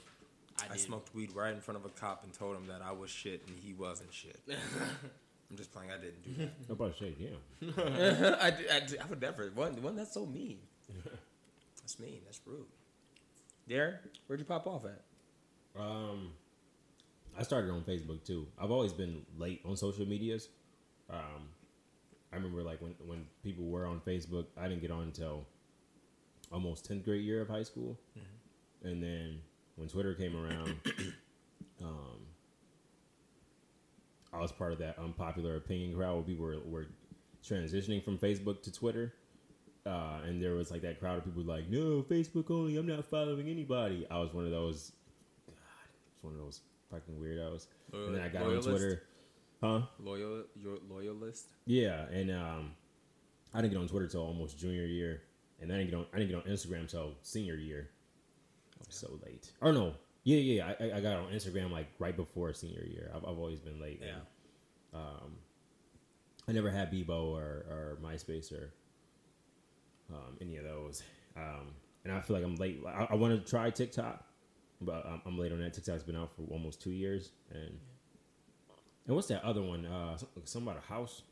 I, 0.60 0.64
I, 0.64 0.72
did. 0.72 0.80
smoked 0.80 1.14
weed 1.14 1.34
right 1.34 1.54
in 1.54 1.60
front 1.60 1.78
of 1.78 1.86
a 1.86 1.88
cop 1.88 2.24
and 2.24 2.32
told 2.32 2.56
him 2.56 2.66
that 2.66 2.82
I 2.84 2.92
was 2.92 3.08
shit 3.08 3.42
and 3.46 3.56
he 3.58 3.72
wasn't 3.72 4.12
shit. 4.12 4.38
I'm 5.50 5.56
just 5.56 5.72
playing. 5.72 5.90
I 5.90 5.96
didn't 5.96 6.22
do 6.22 6.42
I'm 6.68 6.72
about 6.72 6.96
to 6.98 7.04
say, 7.04 7.14
yeah. 7.18 7.28
I, 8.40 8.50
did- 8.50 8.70
I, 8.70 8.80
did- 8.80 9.00
I 9.00 9.06
would 9.06 9.20
never. 9.20 9.50
One, 9.54 9.80
one 9.82 9.96
that's 9.96 10.12
so 10.12 10.26
mean. 10.26 10.58
That's 11.80 11.98
mean. 12.00 12.20
That's 12.26 12.40
rude. 12.46 12.66
Darren, 13.68 13.96
where'd 14.26 14.40
you 14.40 14.44
pop 14.46 14.66
off 14.66 14.84
at? 14.84 15.02
Um, 15.80 16.32
I 17.38 17.42
started 17.42 17.70
on 17.70 17.82
Facebook 17.82 18.24
too. 18.24 18.46
I've 18.58 18.70
always 18.70 18.92
been 18.92 19.22
late 19.38 19.62
on 19.64 19.74
social 19.76 20.04
medias. 20.06 20.48
Um, 21.08 21.48
I 22.32 22.36
remember 22.36 22.62
like 22.62 22.80
when 22.82 22.94
when 23.06 23.24
people 23.42 23.64
were 23.64 23.86
on 23.86 24.00
Facebook, 24.00 24.46
I 24.58 24.68
didn't 24.68 24.82
get 24.82 24.90
on 24.90 25.02
until 25.04 25.46
almost 26.52 26.84
tenth 26.84 27.04
grade 27.04 27.24
year 27.24 27.40
of 27.40 27.48
high 27.48 27.62
school, 27.62 27.98
and 28.82 29.02
then 29.02 29.40
when 29.76 29.88
Twitter 29.88 30.14
came 30.14 30.36
around, 30.36 30.74
um, 31.82 32.18
I 34.32 34.38
was 34.40 34.52
part 34.52 34.72
of 34.72 34.78
that 34.78 34.98
unpopular 34.98 35.56
opinion 35.56 35.94
crowd 35.94 36.14
where 36.14 36.22
people 36.22 36.44
were, 36.44 36.58
were 36.66 36.86
transitioning 37.44 38.02
from 38.02 38.18
Facebook 38.18 38.62
to 38.62 38.72
Twitter. 38.72 39.14
Uh, 39.86 40.18
and 40.26 40.42
there 40.42 40.54
was 40.54 40.70
like 40.70 40.82
that 40.82 41.00
crowd 41.00 41.18
of 41.18 41.24
people 41.24 41.42
like, 41.42 41.68
no, 41.70 42.02
Facebook 42.02 42.50
only. 42.50 42.76
I'm 42.76 42.86
not 42.86 43.04
following 43.06 43.48
anybody. 43.48 44.06
I 44.10 44.18
was 44.18 44.34
one 44.34 44.44
of 44.44 44.50
those. 44.50 44.92
God, 45.46 45.54
I 45.56 45.88
was 46.14 46.24
one 46.24 46.34
of 46.34 46.40
those 46.40 46.60
fucking 46.90 47.14
weirdos. 47.14 47.66
and 47.92 48.14
then 48.14 48.22
I 48.22 48.28
got 48.28 48.42
Loyalist? 48.42 48.68
on 48.68 48.74
Twitter, 48.74 49.02
huh? 49.62 49.80
Loyal, 49.98 50.44
your 50.56 50.78
loyalist. 50.90 51.48
Yeah, 51.64 52.02
and 52.12 52.30
um, 52.30 52.72
I 53.54 53.62
didn't 53.62 53.72
get 53.72 53.80
on 53.80 53.88
Twitter 53.88 54.08
till 54.08 54.22
almost 54.22 54.58
junior 54.58 54.84
year, 54.84 55.22
and 55.62 55.72
I 55.72 55.78
didn't 55.78 55.90
get 55.90 55.96
on. 55.96 56.06
I 56.12 56.18
didn't 56.18 56.30
get 56.30 56.46
on 56.46 56.52
Instagram 56.52 56.88
till 56.88 57.14
senior 57.22 57.54
year. 57.54 57.88
I 58.78 58.84
was 58.86 58.94
so 58.94 59.18
late. 59.24 59.52
Or 59.62 59.72
no, 59.72 59.94
yeah, 60.36 60.54
yeah. 60.54 60.72
I, 60.80 60.84
I- 60.84 60.96
I 60.96 61.00
got 61.00 61.16
on 61.16 61.32
Instagram 61.32 61.70
like 61.70 61.86
right 61.98 62.16
before 62.16 62.52
senior 62.52 62.84
year. 62.84 63.10
I've, 63.14 63.24
I've 63.24 63.38
always 63.38 63.60
been 63.60 63.80
late. 63.80 64.00
Yeah. 64.02 64.08
and, 64.92 65.02
um, 65.02 65.32
I 66.48 66.52
never 66.52 66.70
had 66.70 66.90
Bebo 66.90 67.10
or, 67.32 67.66
or 67.68 67.98
MySpace 68.02 68.52
or 68.52 68.72
um, 70.12 70.36
any 70.40 70.56
of 70.56 70.64
those. 70.64 71.02
Um, 71.36 71.68
and 72.04 72.12
I 72.12 72.20
feel 72.20 72.36
like 72.36 72.44
I'm 72.44 72.56
late. 72.56 72.80
I, 72.86 73.08
I 73.10 73.14
want 73.16 73.34
to 73.44 73.50
try 73.50 73.68
TikTok, 73.70 74.24
but 74.80 75.04
I'm, 75.06 75.20
I'm 75.26 75.38
late 75.38 75.52
on 75.52 75.60
that. 75.60 75.74
TikTok's 75.74 76.02
been 76.04 76.16
out 76.16 76.30
for 76.34 76.42
almost 76.50 76.80
two 76.82 76.90
years, 76.90 77.30
and 77.52 77.78
and 79.06 79.14
what's 79.16 79.28
that 79.28 79.42
other 79.44 79.62
one? 79.62 79.84
Uh, 79.86 80.16
some, 80.16 80.28
some 80.44 80.62
about 80.68 80.78
a 80.82 80.86
house. 80.92 81.22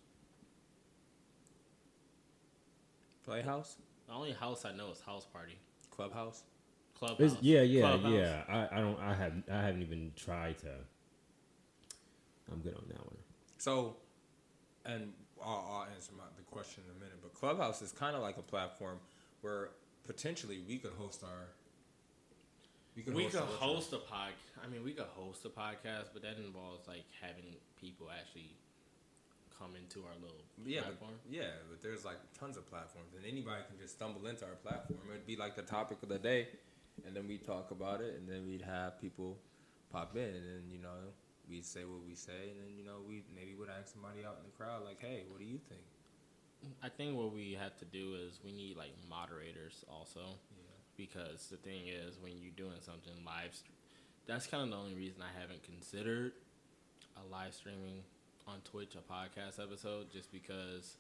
Playhouse, 3.25 3.76
The 4.07 4.12
only 4.15 4.33
house 4.33 4.65
I 4.65 4.73
know 4.73 4.91
is 4.93 5.00
House 5.00 5.26
Party. 5.26 5.59
clubhouse. 5.91 6.43
Clubhouse. 6.99 7.33
It's, 7.33 7.43
yeah, 7.43 7.62
yeah, 7.62 7.81
Clubhouse. 7.83 8.12
yeah. 8.12 8.43
I, 8.49 8.79
I 8.79 8.81
don't. 8.81 8.99
I 9.00 9.15
have. 9.15 9.33
I 9.50 9.62
haven't 9.62 9.83
even 9.83 10.12
tried 10.17 10.59
to. 10.61 10.73
I'm 12.53 12.61
good 12.61 12.75
on 12.75 12.85
that 12.88 12.99
one. 12.99 13.17
So, 13.59 13.97
and 14.85 15.12
I'll, 15.45 15.69
I'll 15.71 15.87
answer 15.95 16.12
my, 16.17 16.25
the 16.37 16.43
question 16.43 16.85
in 16.88 16.97
a 16.97 16.99
minute. 16.99 17.19
But 17.23 17.35
Clubhouse 17.35 17.83
is 17.83 17.93
kind 17.93 18.15
of 18.17 18.23
like 18.23 18.38
a 18.38 18.43
platform 18.43 18.99
where 19.41 19.71
potentially 20.07 20.61
we 20.67 20.79
could 20.79 20.93
host 20.99 21.23
our. 21.25 21.49
We 22.97 23.03
could 23.03 23.15
We 23.15 23.25
host 23.25 23.37
could 23.37 23.45
host 23.45 23.93
a 23.93 23.99
pod. 23.99 24.33
I 24.65 24.69
mean, 24.69 24.83
we 24.83 24.93
could 24.93 25.07
host 25.17 25.45
a 25.45 25.50
podcast, 25.50 26.15
but 26.15 26.23
that 26.23 26.38
involves 26.38 26.88
like 26.88 27.05
having 27.21 27.45
people 27.79 28.09
actually 28.11 28.57
come 29.59 29.73
into 29.76 30.00
our 30.00 30.15
little 30.21 30.41
Yeah, 30.65 30.81
but, 31.00 31.09
yeah, 31.29 31.45
but 31.71 31.83
there's 31.83 32.05
like 32.05 32.19
tons 32.38 32.57
of 32.57 32.69
platforms, 32.71 33.15
and 33.17 33.25
anybody 33.25 33.62
can 33.69 33.79
just 33.79 33.95
stumble 33.95 34.26
into 34.26 34.45
our 34.45 34.57
platform. 34.62 35.00
It'd 35.11 35.26
be 35.26 35.37
like 35.37 35.57
the 35.57 35.62
topic 35.62 36.03
of 36.03 36.09
the 36.09 36.19
day, 36.19 36.49
and 37.05 37.15
then 37.15 37.26
we 37.29 37.38
talk 37.38 37.71
about 37.71 38.00
it, 38.00 38.15
and 38.17 38.29
then 38.29 38.47
we'd 38.47 38.62
have 38.62 39.00
people 39.00 39.37
pop 39.93 40.17
in, 40.17 40.23
and 40.23 40.45
then 40.47 40.62
you 40.71 40.79
know 40.79 41.12
we'd 41.49 41.65
say 41.65 41.85
what 41.85 42.05
we 42.07 42.15
say, 42.15 42.50
and 42.50 42.61
then 42.61 42.76
you 42.76 42.85
know 42.85 42.99
we 43.07 43.23
maybe 43.35 43.55
would 43.55 43.69
ask 43.69 43.93
somebody 43.93 44.25
out 44.25 44.37
in 44.41 44.45
the 44.50 44.57
crowd 44.57 44.83
like, 44.85 45.00
hey, 45.00 45.25
what 45.29 45.38
do 45.38 45.45
you 45.45 45.59
think? 45.69 45.83
I 46.83 46.88
think 46.88 47.17
what 47.17 47.33
we 47.35 47.53
have 47.61 47.76
to 47.79 47.85
do 47.85 48.15
is 48.26 48.41
we 48.45 48.50
need 48.53 48.76
like 48.76 48.91
moderators 49.09 49.85
also, 49.88 50.21
Yeah. 50.57 50.65
because 50.97 51.49
the 51.50 51.59
thing 51.59 51.87
is 51.88 52.17
when 52.21 52.33
you're 52.41 52.57
doing 52.57 52.81
something 52.81 53.12
live, 53.25 53.53
that's 54.26 54.47
kind 54.47 54.65
of 54.65 54.71
the 54.71 54.76
only 54.76 54.95
reason 54.95 55.23
I 55.23 55.38
haven't 55.41 55.62
considered 55.62 56.33
a 57.17 57.33
live 57.33 57.55
streaming 57.55 58.03
on 58.49 58.61
Twitch 58.65 58.95
a 58.97 59.12
podcast 59.12 59.62
episode, 59.62 60.11
just 60.11 60.33
because 60.33 60.97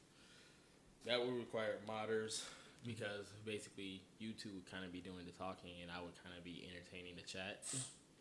that 1.04 1.18
would 1.24 1.34
require 1.34 1.76
modders. 1.88 2.42
Because 2.86 3.26
basically 3.44 4.02
you 4.18 4.32
two 4.32 4.50
would 4.54 4.70
kind 4.70 4.84
of 4.84 4.92
be 4.92 5.00
doing 5.02 5.26
the 5.26 5.34
talking 5.34 5.74
and 5.82 5.90
I 5.90 5.98
would 6.00 6.14
kind 6.22 6.34
of 6.38 6.44
be 6.46 6.64
entertaining 6.70 7.16
the 7.18 7.26
chat 7.26 7.66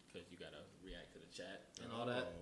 because 0.10 0.26
you 0.34 0.38
gotta 0.42 0.66
react 0.84 1.14
to 1.14 1.20
the 1.22 1.30
chat 1.32 1.70
and 1.84 1.94
all 1.94 2.06
that. 2.10 2.34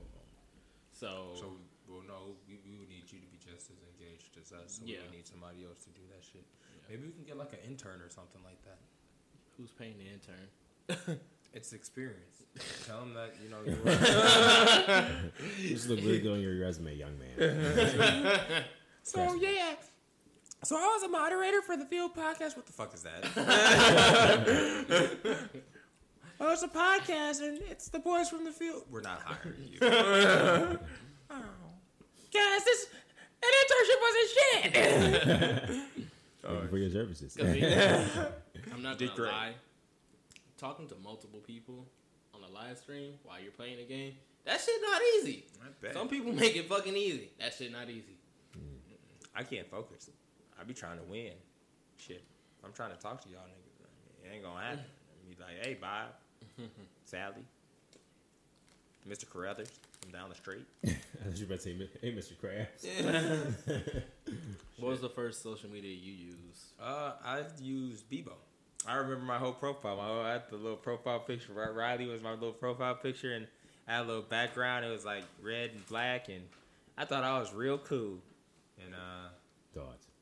So, 0.91 1.35
So, 1.35 1.57
well, 1.89 2.01
no, 2.07 2.37
we, 2.47 2.59
we 2.63 2.77
would 2.79 2.87
need 2.87 3.03
you 3.11 3.19
to 3.19 3.27
be 3.27 3.37
just 3.41 3.67
as 3.73 3.81
engaged 3.93 4.37
as 4.39 4.53
us. 4.55 4.79
So 4.79 4.85
Yeah. 4.85 5.03
we 5.11 5.17
need 5.17 5.27
somebody 5.27 5.65
else 5.67 5.83
to 5.83 5.91
do 5.91 6.01
that 6.15 6.23
shit. 6.23 6.45
Yeah. 6.45 6.95
Maybe 6.95 7.07
we 7.07 7.13
can 7.13 7.25
get 7.27 7.35
like 7.37 7.51
an 7.53 7.59
intern 7.67 7.99
or 8.01 8.09
something 8.09 8.41
like 8.45 8.61
that. 8.63 8.79
who's 9.57 9.71
paying 9.71 9.95
the 9.99 10.07
intern? 10.09 11.19
It's 11.55 11.71
experience. 11.71 12.41
Tell 12.87 12.99
them 13.01 13.13
that 13.13 13.35
you 13.43 13.49
know. 13.51 13.59
You 13.63 13.77
were, 13.85 13.91
You 15.59 15.69
just 15.69 15.87
look 15.87 15.99
really 15.99 16.19
good 16.19 16.33
on 16.33 16.41
your 16.41 16.57
resume, 16.59 16.95
young 16.95 17.13
man. 17.19 18.63
so 19.03 19.35
yeah. 19.35 19.75
So 20.63 20.77
I 20.77 20.87
was 20.93 21.03
a 21.03 21.09
moderator 21.09 21.61
for 21.61 21.75
the 21.75 21.83
Field 21.85 22.15
Podcast. 22.15 22.55
What 22.55 22.65
the 22.65 22.71
fuck 22.71 22.93
is 22.93 23.03
that? 23.03 23.25
oh, 26.39 26.53
it's 26.53 26.63
a 26.63 26.69
podcast, 26.69 27.41
and 27.41 27.59
it's 27.69 27.89
the 27.89 27.99
boys 27.99 28.29
from 28.29 28.45
the 28.45 28.51
field. 28.51 28.83
We're 28.89 29.01
not 29.01 29.21
hiring 29.23 29.67
you. 29.69 29.79
oh. 29.81 30.77
Guys, 32.33 32.63
this 32.63 32.87
an 33.43 33.51
internship 33.61 34.01
wasn't 34.01 34.29
shit. 34.33 34.73
Thank 35.93 36.07
oh, 36.47 36.65
for 36.69 36.77
your 36.77 36.89
services. 36.89 37.37
I'm 38.73 38.81
not 38.81 38.97
Did 38.97 39.09
gonna 39.09 39.19
great. 39.19 39.31
lie. 39.31 39.53
Talking 40.57 40.87
to 40.87 40.95
multiple 41.03 41.41
people 41.41 41.85
on 42.33 42.41
a 42.41 42.47
live 42.53 42.77
stream 42.77 43.15
while 43.23 43.41
you're 43.41 43.51
playing 43.51 43.81
a 43.81 43.83
game, 43.83 44.13
that 44.45 44.61
shit 44.61 44.81
not 44.81 45.01
easy. 45.17 45.43
I 45.61 45.67
bet. 45.81 45.93
Some 45.93 46.07
people 46.07 46.31
make 46.31 46.55
it 46.55 46.69
fucking 46.69 46.95
easy. 46.95 47.31
That 47.37 47.53
shit 47.53 47.69
not 47.69 47.89
easy. 47.89 48.17
Mm. 48.57 48.77
I 49.35 49.43
can't 49.43 49.69
focus. 49.69 50.09
I 50.63 50.65
be 50.65 50.73
trying 50.73 50.97
to 50.97 51.03
win. 51.03 51.33
Shit. 51.97 52.23
I'm 52.63 52.71
trying 52.71 52.91
to 52.91 52.97
talk 52.97 53.21
to 53.23 53.29
y'all 53.29 53.41
niggas. 53.41 54.25
It 54.25 54.33
ain't 54.33 54.43
gonna 54.43 54.61
happen. 54.61 54.79
Be 55.29 55.35
like, 55.41 55.65
hey, 55.65 55.77
Bob, 55.79 56.07
Sally, 57.05 57.43
Mr. 59.09 59.29
Carruthers 59.29 59.71
from 60.01 60.11
down 60.11 60.29
the 60.29 60.35
street. 60.35 60.65
I 60.85 60.95
was 61.29 61.41
about 61.41 61.59
to 61.59 61.61
say, 61.61 61.89
hey, 62.01 62.13
Mr. 62.13 62.33
Krabs. 62.41 63.53
What 64.77 64.89
was 64.89 65.01
the 65.01 65.09
first 65.09 65.43
social 65.43 65.69
media 65.69 65.93
you 65.93 66.13
used? 66.13 66.65
Uh, 66.81 67.11
I've 67.25 67.51
used 67.59 68.09
Bebo. 68.09 68.31
I 68.87 68.95
remember 68.95 69.25
my 69.25 69.37
whole 69.37 69.53
profile. 69.53 69.97
My 69.97 70.05
whole, 70.05 70.21
I 70.21 70.33
had 70.33 70.43
the 70.49 70.55
little 70.55 70.77
profile 70.77 71.19
picture. 71.19 71.51
Riley 71.53 72.05
was 72.05 72.21
my 72.21 72.33
little 72.33 72.53
profile 72.53 72.95
picture, 72.95 73.33
and 73.33 73.47
I 73.87 73.95
had 73.95 74.05
a 74.05 74.07
little 74.07 74.21
background. 74.21 74.85
It 74.85 74.91
was 74.91 75.03
like 75.03 75.23
red 75.41 75.71
and 75.71 75.85
black, 75.87 76.29
and 76.29 76.43
I 76.97 77.03
thought 77.03 77.23
I 77.23 77.39
was 77.39 77.53
real 77.53 77.77
cool. 77.77 78.19
And 78.83 78.93
uh, 78.93 79.29
Thoughts. 79.73 80.12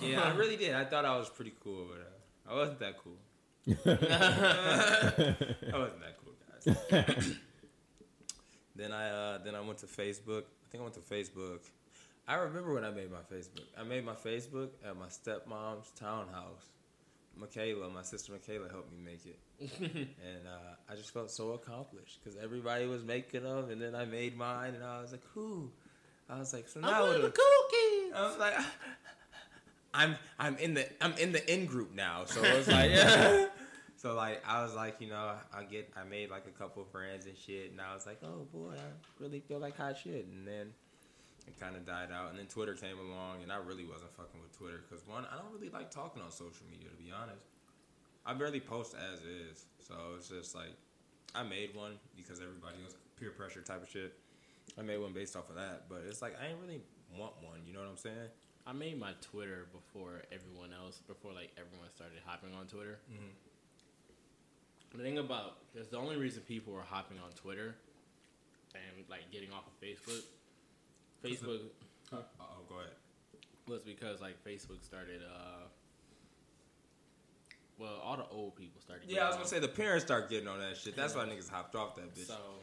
Yeah, 0.00 0.22
I 0.22 0.34
really 0.34 0.56
did. 0.56 0.74
I 0.74 0.84
thought 0.84 1.04
I 1.04 1.16
was 1.16 1.28
pretty 1.28 1.52
cool, 1.62 1.86
but 1.90 2.00
uh, 2.00 2.52
I 2.52 2.58
wasn't 2.58 2.78
that 2.80 2.96
cool. 2.98 3.18
I 3.68 5.78
wasn't 5.78 6.00
that 6.00 6.16
cool, 6.22 6.34
guys. 6.48 6.64
then 8.76 8.92
I 8.92 9.10
uh, 9.10 9.38
then 9.38 9.54
I 9.54 9.60
went 9.60 9.78
to 9.78 9.86
Facebook. 9.86 10.42
I 10.42 10.70
think 10.70 10.80
I 10.80 10.82
went 10.82 10.94
to 10.94 11.00
Facebook. 11.00 11.60
I 12.26 12.34
remember 12.34 12.74
when 12.74 12.84
I 12.84 12.90
made 12.90 13.10
my 13.10 13.18
Facebook. 13.18 13.66
I 13.78 13.82
made 13.82 14.04
my 14.04 14.14
Facebook 14.14 14.70
at 14.86 14.96
my 14.96 15.06
stepmom's 15.06 15.90
townhouse. 15.98 16.66
Michaela, 17.36 17.88
my 17.88 18.02
sister 18.02 18.32
Michaela, 18.32 18.68
helped 18.68 18.92
me 18.92 18.98
make 19.04 19.26
it, 19.26 19.38
and 19.80 20.46
uh, 20.46 20.74
I 20.90 20.94
just 20.94 21.12
felt 21.12 21.30
so 21.30 21.52
accomplished 21.52 22.20
because 22.22 22.38
everybody 22.38 22.86
was 22.86 23.02
making 23.02 23.44
them, 23.44 23.70
and 23.70 23.80
then 23.80 23.94
I 23.94 24.04
made 24.04 24.36
mine, 24.36 24.74
and 24.74 24.84
I 24.84 25.00
was 25.00 25.12
like, 25.12 25.24
"Who?" 25.34 25.70
I 26.28 26.38
was 26.38 26.52
like, 26.52 26.68
"So 26.68 26.80
now 26.80 26.88
I'm 26.88 27.00
what 27.00 27.08
one 27.08 27.16
of 27.16 27.22
the 27.22 27.30
cool 27.30 27.68
kids. 27.70 28.14
I 28.14 28.26
was 28.26 28.38
like, 28.38 28.54
I'm 29.94 30.16
I'm 30.38 30.56
in 30.56 30.74
the 30.74 30.86
I'm 31.02 31.12
in 31.14 31.32
the 31.32 31.52
in 31.52 31.66
group 31.66 31.94
now, 31.94 32.24
so 32.24 32.42
it 32.42 32.56
was 32.56 32.68
like, 32.68 32.90
so 33.96 34.14
like 34.14 34.42
I 34.46 34.62
was 34.62 34.74
like, 34.74 35.00
you 35.00 35.08
know, 35.08 35.34
I 35.52 35.64
get 35.64 35.90
I 35.96 36.04
made 36.04 36.30
like 36.30 36.46
a 36.46 36.58
couple 36.58 36.84
friends 36.84 37.26
and 37.26 37.36
shit, 37.36 37.70
and 37.70 37.80
I 37.80 37.94
was 37.94 38.06
like, 38.06 38.20
oh 38.24 38.46
boy, 38.52 38.74
I 38.74 39.22
really 39.22 39.40
feel 39.40 39.58
like 39.58 39.76
hot 39.76 39.96
shit 39.98 40.26
and 40.26 40.46
then 40.46 40.72
it 41.46 41.58
kind 41.58 41.76
of 41.76 41.84
died 41.84 42.08
out, 42.12 42.30
and 42.30 42.38
then 42.38 42.46
Twitter 42.46 42.74
came 42.74 42.98
along, 42.98 43.42
and 43.42 43.52
I 43.52 43.56
really 43.56 43.84
wasn't 43.84 44.12
fucking 44.12 44.40
with 44.40 44.56
Twitter 44.56 44.84
because 44.88 45.06
one, 45.06 45.26
I 45.30 45.36
don't 45.36 45.52
really 45.52 45.70
like 45.70 45.90
talking 45.90 46.22
on 46.22 46.30
social 46.30 46.66
media 46.70 46.88
to 46.88 46.96
be 46.96 47.10
honest. 47.12 47.46
I 48.24 48.34
barely 48.34 48.60
post 48.60 48.94
as 48.94 49.20
is, 49.20 49.66
so 49.80 49.94
it's 50.16 50.28
just 50.28 50.54
like 50.54 50.72
I 51.34 51.42
made 51.42 51.74
one 51.74 51.98
because 52.16 52.40
everybody 52.40 52.76
was 52.84 52.94
peer 53.18 53.30
pressure 53.30 53.60
type 53.60 53.82
of 53.82 53.88
shit. 53.90 54.14
I 54.78 54.82
made 54.82 54.98
one 54.98 55.12
based 55.12 55.36
off 55.36 55.50
of 55.50 55.56
that, 55.56 55.88
but 55.88 56.02
it's 56.08 56.22
like 56.22 56.36
I 56.40 56.48
ain't 56.48 56.58
really 56.60 56.80
want 57.18 57.34
one. 57.42 57.60
You 57.66 57.72
know 57.72 57.80
what 57.80 57.88
I'm 57.88 57.96
saying? 57.96 58.30
I 58.66 58.72
made 58.72 58.98
my 58.98 59.12
Twitter 59.20 59.66
before 59.72 60.22
everyone 60.30 60.72
else, 60.72 60.98
before 61.08 61.32
like 61.32 61.50
everyone 61.58 61.88
started 61.94 62.18
hopping 62.24 62.54
on 62.54 62.66
Twitter. 62.66 62.98
Mhm. 63.10 63.32
The 64.96 65.02
thing 65.02 65.18
about, 65.18 65.56
because 65.72 65.88
the 65.88 65.96
only 65.98 66.16
reason 66.16 66.42
people 66.42 66.72
were 66.72 66.82
hopping 66.82 67.18
on 67.18 67.32
Twitter 67.32 67.74
and 68.74 69.04
like 69.08 69.30
getting 69.32 69.52
off 69.52 69.64
of 69.66 69.80
Facebook, 69.80 70.22
Facebook 71.24 71.70
Oh, 72.12 72.24
go 72.68 72.76
ahead. 72.80 72.92
was 73.66 73.80
because 73.82 74.20
like 74.20 74.42
Facebook 74.44 74.84
started. 74.84 75.22
uh 75.24 75.66
Well, 77.78 77.96
all 77.96 78.16
the 78.16 78.28
old 78.28 78.54
people 78.54 78.80
started. 78.80 79.10
Yeah, 79.10 79.24
I 79.24 79.26
was 79.28 79.36
gonna 79.36 79.48
say 79.48 79.58
the 79.58 79.66
parents 79.66 80.04
start 80.04 80.28
getting 80.30 80.46
on 80.46 80.60
that 80.60 80.76
shit. 80.76 80.94
That's 80.94 81.14
why 81.16 81.24
niggas 81.24 81.48
hopped 81.48 81.74
off 81.74 81.96
that 81.96 82.14
bitch. 82.14 82.26
So, 82.26 82.60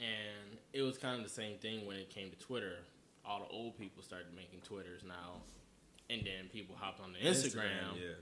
and 0.00 0.58
it 0.72 0.82
was 0.82 0.98
kind 0.98 1.16
of 1.16 1.22
the 1.22 1.30
same 1.32 1.58
thing 1.58 1.86
when 1.86 1.96
it 1.96 2.10
came 2.10 2.30
to 2.30 2.36
Twitter. 2.38 2.78
All 3.26 3.40
the 3.40 3.48
old 3.54 3.78
people 3.78 4.02
started 4.02 4.28
making 4.34 4.60
Twitters 4.60 5.02
now, 5.06 5.42
and 6.10 6.20
then 6.24 6.48
people 6.52 6.76
hopped 6.78 7.00
on 7.00 7.12
the 7.12 7.18
Instagram, 7.18 7.96
yeah. 7.96 8.14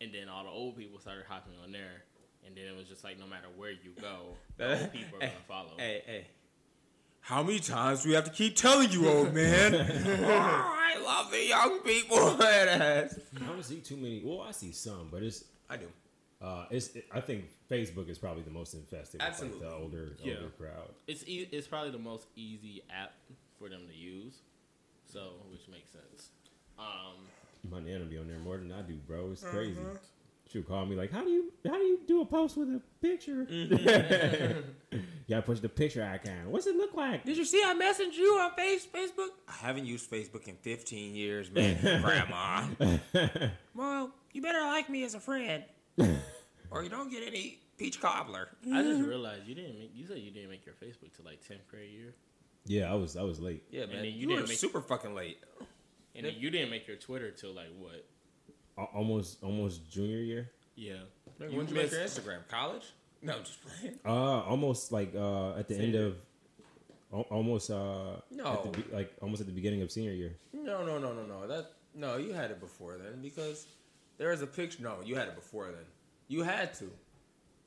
and 0.00 0.12
then 0.12 0.28
all 0.28 0.44
the 0.44 0.50
old 0.50 0.76
people 0.76 0.98
started 0.98 1.24
hopping 1.28 1.52
on 1.62 1.70
there, 1.70 2.02
and 2.44 2.56
then 2.56 2.64
it 2.64 2.76
was 2.76 2.88
just 2.88 3.04
like 3.04 3.18
no 3.18 3.26
matter 3.26 3.46
where 3.56 3.70
you 3.70 3.92
go, 4.00 4.34
the 4.56 4.70
old 4.80 4.92
people 4.92 5.18
are 5.18 5.26
hey, 5.26 5.32
gonna 5.32 5.46
follow. 5.46 5.70
Hey, 5.78 6.02
hey. 6.06 6.26
How 7.20 7.42
many 7.42 7.58
times 7.58 8.02
do 8.02 8.08
we 8.08 8.14
have 8.14 8.24
to 8.24 8.30
keep 8.30 8.56
telling 8.56 8.90
you, 8.90 9.08
old 9.08 9.34
man? 9.34 9.74
oh, 10.24 10.24
I 10.26 10.98
love 11.04 11.30
the 11.30 11.46
young 11.46 11.80
people. 11.80 12.16
I 12.40 13.08
don't 13.46 13.62
see 13.62 13.80
too 13.80 13.96
many. 13.96 14.22
Well, 14.24 14.40
I 14.40 14.52
see 14.52 14.72
some, 14.72 15.08
but 15.10 15.22
it's 15.22 15.44
I 15.68 15.76
do. 15.76 15.86
uh, 16.42 16.64
it's. 16.70 16.90
I 17.12 17.20
think 17.20 17.44
Facebook 17.70 18.08
is 18.08 18.18
probably 18.18 18.42
the 18.42 18.50
most 18.50 18.74
infested 18.74 19.20
with 19.20 19.40
like, 19.42 19.60
the 19.60 19.70
older 19.72 20.16
Yeah. 20.24 20.36
older 20.36 20.50
crowd. 20.58 20.88
It's 21.06 21.22
e- 21.28 21.48
it's 21.52 21.66
probably 21.66 21.90
the 21.90 21.98
most 21.98 22.26
easy 22.34 22.82
app 22.90 23.12
for 23.58 23.68
them 23.68 23.82
to 23.88 23.94
use, 23.94 24.38
so 25.10 25.32
which 25.50 25.68
makes 25.68 25.90
sense. 25.90 26.30
Um, 26.78 27.26
My 27.70 27.80
nana 27.80 28.04
be 28.04 28.18
on 28.18 28.28
there 28.28 28.38
more 28.38 28.58
than 28.58 28.72
I 28.72 28.82
do, 28.82 28.94
bro. 28.94 29.30
It's 29.32 29.42
mm-hmm. 29.42 29.56
crazy. 29.56 29.80
She'll 30.50 30.62
call 30.62 30.86
me 30.86 30.96
like, 30.96 31.12
"How 31.12 31.22
do 31.22 31.30
you 31.30 31.52
how 31.66 31.74
do 31.74 31.84
you 31.84 32.00
do 32.06 32.22
a 32.22 32.24
post 32.24 32.56
with 32.56 32.68
a 32.68 32.80
picture? 33.02 33.44
Mm-hmm. 33.44 34.60
you 34.92 35.00
gotta 35.28 35.42
push 35.42 35.60
the 35.60 35.68
picture 35.68 36.02
icon. 36.02 36.50
What's 36.50 36.66
it 36.66 36.76
look 36.76 36.94
like? 36.94 37.24
Did 37.24 37.36
you 37.36 37.44
see 37.44 37.62
I 37.62 37.74
messaged 37.74 38.16
you 38.16 38.38
on 38.40 38.52
face 38.54 38.86
Facebook? 38.86 39.28
I 39.46 39.66
haven't 39.66 39.84
used 39.84 40.10
Facebook 40.10 40.48
in 40.48 40.56
15 40.56 41.14
years, 41.14 41.50
man, 41.50 41.78
Grandma. 42.02 42.64
well, 43.74 44.10
you 44.32 44.40
better 44.40 44.62
like 44.62 44.88
me 44.88 45.04
as 45.04 45.14
a 45.14 45.20
friend, 45.20 45.64
or 46.70 46.82
you 46.82 46.88
don't 46.88 47.10
get 47.10 47.26
any 47.26 47.58
peach 47.76 48.00
cobbler. 48.00 48.48
I 48.72 48.82
just 48.82 49.00
mm-hmm. 49.00 49.08
realized 49.08 49.46
you 49.46 49.54
didn't 49.54 49.78
make. 49.78 49.90
You 49.94 50.06
said 50.06 50.18
you 50.18 50.30
didn't 50.30 50.48
make 50.48 50.64
your 50.64 50.76
Facebook 50.76 51.14
till 51.14 51.26
like 51.26 51.46
tenth 51.46 51.68
grade 51.68 51.90
year, 51.90 52.14
Yeah, 52.66 52.90
I 52.90 52.94
was 52.94 53.16
I 53.16 53.22
was 53.22 53.40
late. 53.40 53.62
Yeah, 53.70 53.86
man, 53.86 53.96
then 53.96 54.04
you 54.06 54.10
you, 54.12 54.26
didn't 54.28 54.42
were 54.42 54.48
make- 54.48 54.58
super 54.58 54.80
fucking 54.82 55.14
late. 55.14 55.38
and 56.14 56.26
then 56.26 56.34
you 56.36 56.50
didn't 56.50 56.70
make 56.70 56.86
your 56.86 56.96
Twitter 56.96 57.30
till 57.30 57.52
like 57.54 57.68
what? 57.78 58.04
Al- 58.78 58.90
Almost 58.94 59.42
almost 59.42 59.90
junior 59.90 60.18
year. 60.18 60.50
Yeah, 60.76 60.94
When 61.38 61.50
You 61.50 61.60
did 61.60 61.70
you 61.70 61.74
make 61.76 61.90
your 61.90 62.00
Instagram? 62.02 62.46
College? 62.48 62.84
No, 63.22 63.32
I'm 63.36 63.44
just 63.44 63.58
playing. 63.64 63.98
Uh, 64.04 64.42
almost 64.42 64.92
like 64.92 65.12
uh 65.14 65.54
at 65.56 65.66
the 65.68 65.74
end 65.74 65.94
Senior. 65.94 66.06
of, 67.12 67.24
almost 67.30 67.70
uh 67.70 68.12
at 68.16 68.22
No. 68.30 68.70
the, 68.72 68.94
like 68.94 69.12
almost 69.20 69.40
at 69.40 69.46
the 69.46 69.52
beginning 69.52 69.82
of 69.82 69.90
senior 69.90 70.12
year. 70.12 70.36
No, 70.52 70.84
no, 70.84 70.98
no, 70.98 71.12
no, 71.12 71.24
no. 71.24 71.46
That 71.48 71.72
no, 71.94 72.16
you 72.18 72.32
had 72.32 72.50
it 72.50 72.60
before 72.60 72.96
then 72.98 73.20
because 73.22 73.66
there 74.18 74.30
is 74.30 74.42
a 74.42 74.46
picture. 74.46 74.82
No, 74.82 74.96
you 75.04 75.16
had 75.16 75.26
it 75.28 75.34
before 75.34 75.66
then. 75.66 75.84
You 76.28 76.42
had 76.42 76.74
to, 76.74 76.90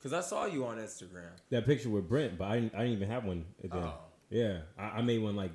cause 0.04 0.14
I 0.14 0.22
saw 0.22 0.46
you 0.46 0.66
on 0.68 0.78
Instagram. 0.78 1.32
That 1.50 1.66
picture 1.66 1.90
with 1.90 2.08
Brent, 2.08 2.38
but 2.38 2.46
I 2.48 2.60
didn't, 2.60 2.76
I 2.76 2.80
didn't 2.84 2.94
even 2.94 3.10
have 3.10 3.26
one 3.26 3.44
then. 3.62 3.72
Oh. 3.74 3.94
Yeah, 4.32 4.60
I, 4.80 4.84
I 4.84 5.02
made 5.02 5.22
one 5.22 5.36
like 5.36 5.52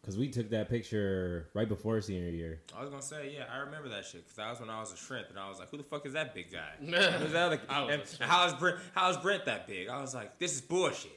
because 0.00 0.16
we 0.16 0.28
took 0.28 0.50
that 0.50 0.68
picture 0.70 1.48
right 1.54 1.68
before 1.68 2.00
senior 2.00 2.28
year. 2.30 2.60
I 2.76 2.80
was 2.82 2.90
gonna 2.90 3.02
say, 3.02 3.34
yeah, 3.36 3.44
I 3.52 3.58
remember 3.58 3.88
that 3.88 4.04
shit 4.04 4.22
because 4.22 4.36
that 4.36 4.48
was 4.50 4.60
when 4.60 4.70
I 4.70 4.78
was 4.80 4.92
a 4.92 4.96
shrimp, 4.96 5.28
and 5.30 5.38
I 5.38 5.48
was 5.48 5.58
like, 5.58 5.70
who 5.70 5.76
the 5.78 5.82
fuck 5.82 6.06
is 6.06 6.12
that 6.12 6.34
big 6.34 6.52
guy? 6.52 6.70
Who's 6.80 7.32
that 7.32 7.46
other? 7.46 7.60
I 7.68 7.82
was 7.84 8.12
and 8.12 8.20
a 8.22 8.26
how 8.32 8.46
is 8.46 8.54
Brent? 8.54 8.76
How 8.94 9.10
is 9.10 9.16
Brent 9.16 9.46
that 9.46 9.66
big? 9.66 9.88
I 9.88 10.00
was 10.00 10.14
like, 10.14 10.38
this 10.38 10.54
is 10.54 10.60
bullshit. 10.60 11.10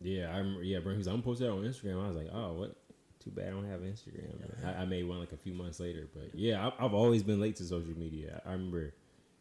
Yeah, 0.00 0.30
I 0.34 0.38
remember. 0.38 0.62
Yeah, 0.62 0.80
Brent, 0.80 0.98
he's 0.98 1.06
like, 1.06 1.14
I'm 1.16 1.22
posted 1.22 1.46
that 1.48 1.52
on 1.52 1.62
Instagram. 1.62 2.04
I 2.04 2.08
was 2.08 2.16
like, 2.16 2.28
oh, 2.32 2.52
what? 2.52 2.76
Too 3.22 3.30
bad 3.30 3.46
I 3.48 3.50
don't 3.52 3.70
have 3.70 3.80
Instagram. 3.80 4.34
I, 4.66 4.82
I 4.82 4.84
made 4.84 5.08
one 5.08 5.18
like 5.18 5.32
a 5.32 5.36
few 5.38 5.54
months 5.54 5.80
later, 5.80 6.06
but 6.12 6.34
yeah, 6.34 6.68
I, 6.78 6.84
I've 6.84 6.92
always 6.92 7.22
been 7.22 7.40
late 7.40 7.56
to 7.56 7.64
social 7.64 7.96
media. 7.98 8.42
I, 8.44 8.50
I 8.50 8.52
remember 8.52 8.92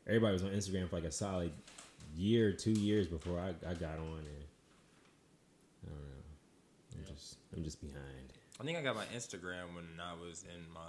everybody 0.08 0.32
was 0.32 0.44
on 0.44 0.52
Instagram 0.52 0.90
for 0.90 0.96
like 0.96 1.04
a 1.04 1.12
solid 1.12 1.52
year, 2.16 2.54
two 2.54 2.72
years 2.72 3.08
before 3.08 3.40
I, 3.40 3.50
I 3.70 3.74
got 3.74 3.98
on, 3.98 4.20
and 4.20 4.44
I 5.84 5.90
don't 5.90 5.96
know. 5.98 6.24
I'm 6.94 7.00
Yeah. 7.02 7.14
just 7.14 7.36
I'm 7.56 7.64
just 7.64 7.82
behind. 7.82 8.34
I 8.60 8.64
think 8.64 8.78
I 8.78 8.82
got 8.82 8.96
my 8.96 9.06
Instagram 9.16 9.76
when 9.76 9.86
I 10.02 10.14
was 10.14 10.44
in 10.44 10.72
my 10.74 10.80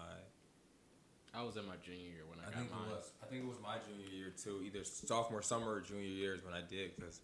I 1.36 1.42
was 1.42 1.56
in 1.56 1.66
my 1.66 1.74
junior 1.84 2.00
year 2.00 2.22
when 2.28 2.38
I, 2.38 2.42
I 2.42 2.50
got 2.50 2.58
think 2.60 2.70
mine. 2.70 2.80
it 2.90 2.94
was. 2.94 3.10
I 3.22 3.26
think 3.26 3.42
it 3.42 3.48
was 3.48 3.58
my 3.62 3.76
junior 3.88 4.08
year 4.14 4.32
too. 4.42 4.62
Either 4.64 4.84
sophomore 4.84 5.42
summer 5.42 5.72
or 5.72 5.80
junior 5.80 6.02
years 6.04 6.44
when 6.44 6.54
I 6.54 6.60
did, 6.60 6.94
because 6.96 7.20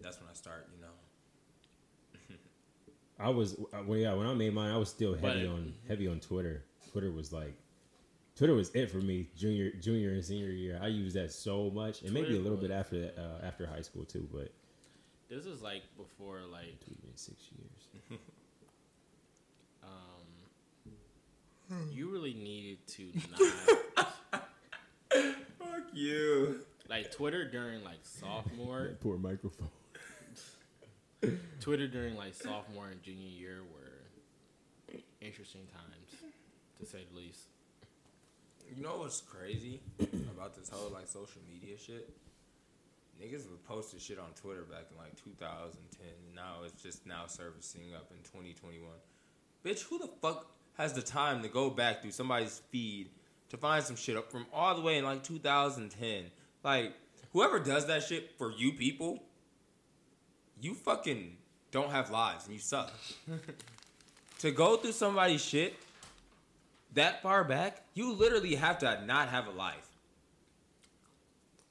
that's 0.00 0.20
when 0.20 0.28
I 0.30 0.34
start. 0.34 0.68
You 0.76 0.82
know. 0.82 2.36
I 3.18 3.30
was 3.30 3.54
uh, 3.72 3.82
well, 3.86 3.98
yeah. 3.98 4.14
When 4.14 4.26
I 4.26 4.34
made 4.34 4.54
mine, 4.54 4.70
I 4.72 4.76
was 4.76 4.88
still 4.88 5.14
heavy 5.14 5.46
But- 5.46 5.52
on 5.52 5.74
heavy 5.88 6.06
on 6.08 6.20
Twitter. 6.20 6.64
Twitter 6.92 7.10
was 7.10 7.32
like, 7.32 7.54
Twitter 8.36 8.54
was 8.54 8.70
it 8.70 8.90
for 8.90 8.98
me 8.98 9.28
junior 9.36 9.72
junior 9.80 10.10
and 10.10 10.24
senior 10.24 10.50
year. 10.50 10.78
I 10.82 10.86
used 10.86 11.16
that 11.16 11.32
so 11.32 11.70
much, 11.70 12.02
and 12.02 12.12
maybe 12.12 12.26
a 12.26 12.28
Twitter 12.30 12.42
little 12.42 12.58
bit 12.58 12.70
after 12.70 13.00
that, 13.00 13.18
uh, 13.18 13.44
after 13.46 13.66
high 13.66 13.82
school 13.82 14.04
too. 14.04 14.28
But 14.32 14.52
This 15.28 15.44
is 15.44 15.60
like 15.60 15.82
before 15.96 16.40
like 16.50 16.66
it 16.68 16.80
took 16.80 16.94
six 17.16 17.36
years. 17.52 18.18
um, 21.70 21.90
you 21.92 22.10
really 22.10 22.32
needed 22.32 22.78
to 22.88 23.12
not 23.30 23.40
Fuck 25.58 25.82
you. 25.92 26.60
like 26.88 27.12
Twitter 27.12 27.44
during 27.50 27.84
like 27.84 27.98
sophomore. 28.02 28.84
That 28.84 29.00
poor 29.00 29.18
microphone. 29.18 29.68
Twitter 31.60 31.88
during 31.88 32.16
like 32.16 32.34
sophomore 32.34 32.88
and 32.88 33.02
junior 33.02 33.28
year 33.28 33.58
were 33.74 34.98
interesting 35.20 35.66
times, 35.72 36.22
to 36.80 36.86
say 36.86 37.00
the 37.12 37.18
least. 37.18 37.40
You 38.74 38.82
know 38.82 38.98
what's 38.98 39.20
crazy 39.20 39.80
about 40.00 40.56
this 40.56 40.70
whole 40.70 40.90
like 40.90 41.06
social 41.06 41.42
media 41.50 41.76
shit? 41.76 42.08
Niggas 43.20 43.50
would 43.50 43.64
posted 43.64 44.00
shit 44.00 44.18
on 44.18 44.30
Twitter 44.40 44.62
back 44.62 44.86
in 44.90 44.96
like 44.96 45.16
2010. 45.22 46.06
And 46.06 46.34
now 46.34 46.64
it's 46.64 46.82
just 46.82 47.06
now 47.06 47.26
servicing 47.26 47.94
up 47.94 48.10
in 48.10 48.18
2021. 48.18 48.88
Bitch, 49.64 49.82
who 49.82 49.98
the 49.98 50.08
fuck 50.22 50.46
has 50.76 50.92
the 50.92 51.02
time 51.02 51.42
to 51.42 51.48
go 51.48 51.68
back 51.68 52.00
through 52.00 52.12
somebody's 52.12 52.62
feed 52.70 53.10
to 53.50 53.56
find 53.56 53.82
some 53.82 53.96
shit 53.96 54.16
up 54.16 54.30
from 54.30 54.46
all 54.52 54.74
the 54.76 54.82
way 54.82 54.98
in 54.98 55.04
like 55.04 55.24
2010? 55.24 56.24
Like, 56.62 56.94
whoever 57.32 57.58
does 57.58 57.86
that 57.86 58.04
shit 58.04 58.32
for 58.38 58.52
you 58.52 58.72
people, 58.72 59.22
you 60.60 60.74
fucking 60.74 61.36
don't 61.72 61.90
have 61.90 62.10
lives 62.10 62.46
and 62.46 62.54
you 62.54 62.60
suck. 62.60 62.92
to 64.38 64.50
go 64.52 64.76
through 64.76 64.92
somebody's 64.92 65.44
shit 65.44 65.74
that 66.94 67.22
far 67.22 67.44
back, 67.44 67.82
you 67.94 68.12
literally 68.12 68.54
have 68.54 68.78
to 68.78 69.04
not 69.06 69.28
have 69.28 69.46
a 69.46 69.50
life. 69.50 69.88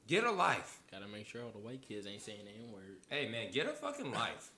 Get 0.07 0.23
a 0.23 0.31
life. 0.31 0.76
Gotta 0.91 1.07
make 1.07 1.27
sure 1.27 1.43
all 1.43 1.51
the 1.51 1.59
white 1.59 1.81
kids 1.87 2.07
ain't 2.07 2.21
saying 2.21 2.45
the 2.45 2.51
N 2.51 2.71
word. 2.71 2.97
Hey 3.09 3.29
man, 3.29 3.51
get 3.51 3.67
a 3.67 3.73
fucking 3.73 4.11
life. 4.11 4.51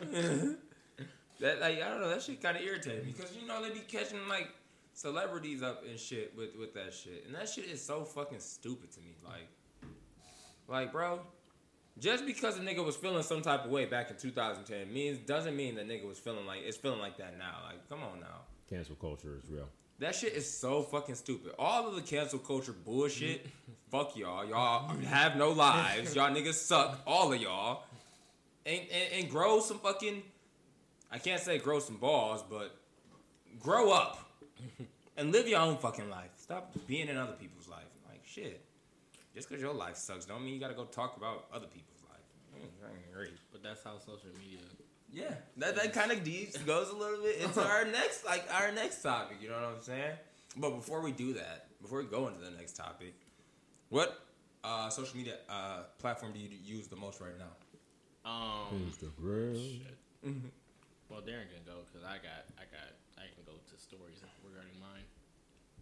that 1.40 1.60
like 1.60 1.82
I 1.82 1.88
don't 1.88 2.00
know, 2.00 2.08
that 2.08 2.22
shit 2.22 2.42
kind 2.42 2.56
of 2.56 2.62
irritated 2.62 3.04
me 3.04 3.14
because 3.16 3.36
you 3.36 3.46
know 3.46 3.62
they 3.62 3.70
be 3.70 3.80
catching 3.80 4.26
like 4.28 4.48
celebrities 4.94 5.62
up 5.62 5.84
and 5.88 5.98
shit 5.98 6.34
with 6.36 6.56
with 6.58 6.74
that 6.74 6.94
shit, 6.94 7.24
and 7.26 7.34
that 7.34 7.48
shit 7.48 7.66
is 7.66 7.84
so 7.84 8.04
fucking 8.04 8.40
stupid 8.40 8.92
to 8.92 9.00
me. 9.00 9.16
Like, 9.24 9.48
like 10.68 10.92
bro, 10.92 11.20
just 11.98 12.24
because 12.26 12.56
a 12.58 12.60
nigga 12.60 12.84
was 12.84 12.96
feeling 12.96 13.22
some 13.22 13.42
type 13.42 13.64
of 13.64 13.70
way 13.70 13.84
back 13.84 14.10
in 14.10 14.16
2010 14.16 14.92
means 14.92 15.18
doesn't 15.18 15.56
mean 15.56 15.74
that 15.76 15.88
nigga 15.88 16.06
was 16.06 16.18
feeling 16.18 16.46
like 16.46 16.60
it's 16.64 16.76
feeling 16.76 17.00
like 17.00 17.18
that 17.18 17.38
now. 17.38 17.58
Like, 17.66 17.88
come 17.88 18.02
on 18.02 18.20
now. 18.20 18.42
Cancel 18.68 18.96
culture 18.96 19.38
is 19.42 19.50
real. 19.50 19.68
That 20.00 20.14
shit 20.14 20.32
is 20.32 20.50
so 20.50 20.82
fucking 20.82 21.14
stupid. 21.14 21.52
All 21.58 21.86
of 21.86 21.94
the 21.94 22.02
cancel 22.02 22.38
culture 22.38 22.72
bullshit. 22.72 23.46
fuck 23.90 24.16
y'all. 24.16 24.44
Y'all 24.44 24.88
have 25.04 25.36
no 25.36 25.50
lives. 25.50 26.16
Y'all 26.16 26.34
niggas 26.34 26.54
suck. 26.54 27.00
All 27.06 27.32
of 27.32 27.40
y'all. 27.40 27.84
And, 28.66 28.80
and 28.92 29.12
and 29.20 29.30
grow 29.30 29.60
some 29.60 29.78
fucking. 29.78 30.22
I 31.12 31.18
can't 31.18 31.40
say 31.40 31.58
grow 31.58 31.78
some 31.78 31.96
balls, 31.96 32.42
but 32.48 32.74
grow 33.60 33.92
up 33.92 34.18
and 35.16 35.30
live 35.30 35.46
your 35.46 35.60
own 35.60 35.76
fucking 35.76 36.10
life. 36.10 36.30
Stop 36.38 36.74
being 36.88 37.08
in 37.08 37.16
other 37.16 37.34
people's 37.34 37.68
life. 37.68 37.84
Like 38.08 38.22
shit. 38.24 38.64
Just 39.34 39.48
because 39.48 39.62
your 39.62 39.74
life 39.74 39.96
sucks, 39.96 40.24
don't 40.24 40.44
mean 40.44 40.54
you 40.54 40.60
gotta 40.60 40.74
go 40.74 40.84
talk 40.84 41.16
about 41.16 41.46
other 41.52 41.66
people's 41.66 42.02
life. 42.08 42.64
I 42.84 43.12
agree. 43.12 43.32
But 43.52 43.62
that's 43.62 43.82
how 43.84 43.98
social 43.98 44.30
media. 44.38 44.60
Yeah, 45.14 45.34
that 45.58 45.76
that 45.76 45.92
kind 45.92 46.10
of 46.10 46.24
deep 46.24 46.52
goes 46.66 46.90
a 46.90 46.96
little 46.96 47.22
bit 47.22 47.36
into 47.40 47.62
our 47.62 47.84
next 47.98 48.26
like 48.26 48.44
our 48.52 48.72
next 48.72 49.00
topic. 49.00 49.36
You 49.40 49.50
know 49.50 49.54
what 49.54 49.76
I'm 49.76 49.82
saying? 49.82 50.16
But 50.56 50.70
before 50.70 51.00
we 51.02 51.12
do 51.12 51.34
that, 51.34 51.66
before 51.80 51.98
we 51.98 52.06
go 52.06 52.26
into 52.26 52.40
the 52.40 52.50
next 52.50 52.74
topic, 52.74 53.14
what 53.90 54.18
uh, 54.64 54.88
social 54.88 55.16
media 55.16 55.36
uh, 55.48 55.82
platform 55.98 56.32
do 56.32 56.40
you 56.40 56.48
use 56.64 56.88
the 56.88 56.96
most 56.96 57.20
right 57.20 57.38
now? 57.38 58.28
Um, 58.28 58.90
Instagram. 58.90 59.54
shit. 59.54 60.34
Well, 61.10 61.20
Darren 61.20 61.46
can 61.52 61.62
go 61.66 61.84
because 61.86 62.04
I 62.04 62.16
got, 62.16 62.48
I 62.58 62.64
got, 62.72 62.90
I 63.18 63.28
can 63.34 63.44
go 63.46 63.52
to 63.52 63.80
stories 63.80 64.18
regarding 64.42 64.80
mine. 64.80 65.04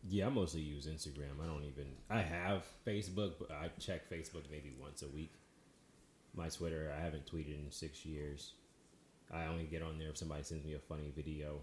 Yeah, 0.09 0.27
I 0.27 0.31
mostly 0.31 0.61
use 0.61 0.87
Instagram. 0.87 1.40
I 1.42 1.47
don't 1.47 1.64
even. 1.64 1.87
I 2.11 2.21
have 2.21 2.64
Facebook, 2.87 3.35
but 3.38 3.51
I 3.53 3.71
check 3.79 4.11
Facebook 4.11 4.51
maybe 4.51 4.75
once 4.81 5.03
a 5.03 5.09
week. 5.09 5.33
My 6.35 6.49
Twitter, 6.49 6.92
I 6.99 7.03
haven't 7.03 7.25
tweeted 7.27 7.64
in 7.64 7.71
six 7.71 8.05
years. 8.05 8.55
I 9.33 9.47
only 9.47 9.64
get 9.64 9.83
on 9.83 9.99
there 9.99 10.11
if 10.11 10.18
somebody 10.18 10.42
sends 10.42 10.64
me 10.64 10.75
a 10.75 10.79
funny 10.79 11.11
video. 11.14 11.61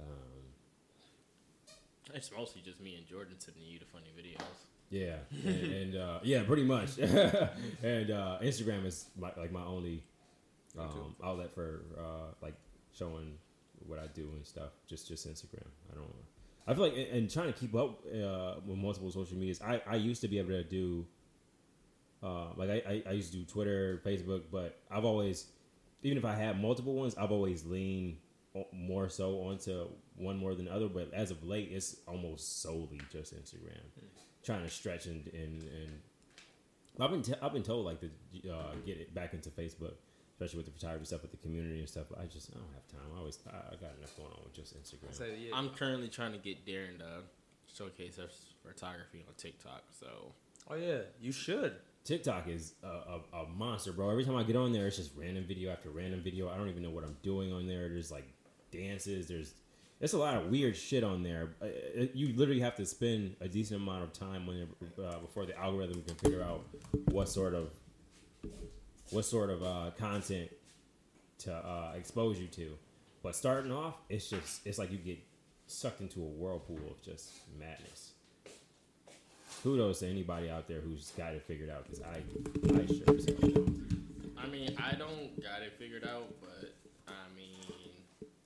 Um, 0.00 0.06
It's 2.14 2.30
mostly 2.36 2.62
just 2.64 2.80
me 2.80 2.96
and 2.96 3.06
Jordan 3.06 3.34
sending 3.38 3.62
you 3.64 3.78
the 3.78 3.84
funny 3.86 4.10
videos. 4.16 4.42
yeah, 4.90 5.16
and, 5.44 5.72
and 5.94 5.96
uh, 5.96 6.18
yeah, 6.22 6.42
pretty 6.42 6.64
much. 6.64 6.98
and 6.98 8.10
uh, 8.10 8.38
Instagram 8.42 8.86
is 8.86 9.06
my, 9.18 9.30
like 9.36 9.52
my 9.52 9.64
only 9.64 10.02
um, 10.78 11.14
outlet 11.22 11.52
for 11.52 11.82
uh, 11.98 12.32
like 12.42 12.54
showing 12.92 13.38
what 13.86 13.98
I 13.98 14.06
do 14.08 14.30
and 14.34 14.44
stuff. 14.46 14.70
Just 14.86 15.08
just 15.08 15.26
Instagram. 15.28 15.66
I 15.92 15.96
don't. 15.96 16.12
I 16.66 16.72
feel 16.72 16.84
like 16.84 16.94
and, 16.94 17.08
and 17.18 17.30
trying 17.30 17.52
to 17.52 17.58
keep 17.58 17.74
up 17.74 18.00
uh, 18.06 18.54
with 18.66 18.78
multiple 18.78 19.10
social 19.10 19.36
medias. 19.36 19.60
I, 19.62 19.82
I 19.86 19.96
used 19.96 20.20
to 20.22 20.28
be 20.28 20.38
able 20.38 20.50
to 20.50 20.64
do. 20.64 21.06
Uh, 22.22 22.46
like 22.56 22.70
I, 22.70 22.82
I, 22.88 23.02
I 23.10 23.12
used 23.12 23.32
to 23.32 23.38
do 23.38 23.44
Twitter, 23.44 24.00
Facebook, 24.04 24.44
but 24.50 24.78
I've 24.90 25.04
always, 25.04 25.44
even 26.04 26.18
if 26.18 26.24
I 26.24 26.34
had 26.34 26.60
multiple 26.60 26.94
ones, 26.94 27.16
I've 27.16 27.32
always 27.32 27.64
leaned 27.64 28.18
more 28.72 29.08
so 29.08 29.40
onto 29.40 29.88
one 30.16 30.36
more 30.36 30.54
than 30.54 30.66
the 30.66 30.72
other. 30.72 30.86
But 30.86 31.12
as 31.12 31.30
of 31.30 31.42
late, 31.42 31.70
it's 31.72 31.96
almost 32.06 32.62
solely 32.62 33.00
just 33.10 33.34
Instagram, 33.34 33.80
trying 34.44 34.62
to 34.62 34.70
stretch 34.70 35.06
and 35.06 35.26
and, 35.28 35.62
and 35.62 36.00
I've 37.00 37.10
been 37.10 37.22
t- 37.22 37.34
I've 37.42 37.52
been 37.52 37.62
told 37.62 37.86
like 37.86 38.00
to 38.00 38.10
uh, 38.52 38.74
get 38.86 38.98
it 38.98 39.14
back 39.14 39.32
into 39.34 39.50
Facebook, 39.50 39.94
especially 40.34 40.58
with 40.58 40.66
the 40.66 40.72
photography 40.72 41.06
stuff 41.06 41.22
with 41.22 41.32
the 41.32 41.38
community 41.38 41.80
and 41.80 41.88
stuff. 41.88 42.04
But 42.10 42.20
I 42.20 42.26
just 42.26 42.50
I 42.52 42.58
don't 42.58 42.74
have 42.74 42.86
time. 42.86 43.10
I 43.14 43.18
always 43.18 43.38
I, 43.48 43.56
I 43.56 43.76
got 43.76 43.96
enough 43.98 44.16
going 44.16 44.30
on 44.30 44.40
with 44.44 44.52
just 44.52 44.76
Instagram. 44.80 45.12
So, 45.12 45.24
yeah. 45.24 45.56
I'm 45.56 45.70
currently 45.70 46.08
trying 46.08 46.32
to 46.32 46.38
get 46.38 46.66
Darren 46.66 46.98
to 46.98 47.22
showcase 47.74 48.16
his 48.16 48.54
photography 48.62 49.24
on 49.26 49.34
TikTok. 49.38 49.84
So 49.98 50.32
oh 50.70 50.74
yeah, 50.74 50.98
you 51.18 51.32
should. 51.32 51.76
TikTok 52.04 52.48
is 52.48 52.74
a, 52.82 52.86
a, 52.86 53.20
a 53.32 53.46
monster, 53.48 53.92
bro. 53.92 54.10
Every 54.10 54.24
time 54.24 54.36
I 54.36 54.42
get 54.42 54.56
on 54.56 54.72
there, 54.72 54.86
it's 54.86 54.96
just 54.96 55.12
random 55.16 55.44
video 55.44 55.72
after 55.72 55.88
random 55.88 56.20
video. 56.22 56.50
I 56.50 56.56
don't 56.56 56.68
even 56.68 56.82
know 56.82 56.90
what 56.90 57.04
I'm 57.04 57.16
doing 57.22 57.52
on 57.52 57.66
there. 57.66 57.88
There's 57.88 58.12
like 58.12 58.26
dances. 58.70 59.26
There's 59.26 59.54
it's 60.00 60.12
a 60.12 60.18
lot 60.18 60.34
of 60.34 60.50
weird 60.50 60.76
shit 60.76 61.02
on 61.02 61.22
there. 61.22 61.54
Uh, 61.62 61.68
you 62.12 62.34
literally 62.36 62.60
have 62.60 62.76
to 62.76 62.84
spend 62.84 63.36
a 63.40 63.48
decent 63.48 63.80
amount 63.80 64.02
of 64.02 64.12
time 64.12 64.46
when 64.46 64.68
uh, 65.02 65.18
before 65.18 65.46
the 65.46 65.58
algorithm 65.58 66.02
can 66.02 66.16
figure 66.16 66.42
out 66.42 66.64
what 67.10 67.28
sort 67.28 67.54
of 67.54 67.70
what 69.10 69.24
sort 69.24 69.48
of 69.50 69.62
uh, 69.62 69.90
content 69.98 70.50
to 71.38 71.54
uh, 71.54 71.92
expose 71.96 72.38
you 72.38 72.48
to. 72.48 72.76
But 73.22 73.34
starting 73.34 73.72
off, 73.72 73.94
it's 74.10 74.28
just 74.28 74.66
it's 74.66 74.78
like 74.78 74.92
you 74.92 74.98
get 74.98 75.18
sucked 75.66 76.02
into 76.02 76.20
a 76.20 76.26
whirlpool 76.26 76.80
of 76.90 77.00
just 77.00 77.30
madness. 77.58 78.13
Kudos 79.64 80.00
to 80.00 80.06
anybody 80.12 80.50
out 80.50 80.68
there 80.68 80.80
who's 80.80 81.08
got 81.16 81.32
it 81.32 81.40
figured 81.40 81.70
out 81.70 81.84
because 81.88 82.04
I 82.04 82.20
I 82.68 82.84
sure 82.84 83.16
as 83.16 83.24
hell 83.24 83.48
don't. 83.48 84.36
I 84.36 84.44
mean, 84.46 84.76
I 84.76 84.92
don't 84.92 85.32
got 85.40 85.64
it 85.64 85.72
figured 85.80 86.04
out, 86.04 86.28
but 86.44 86.76
I 87.08 87.24
mean, 87.34 87.64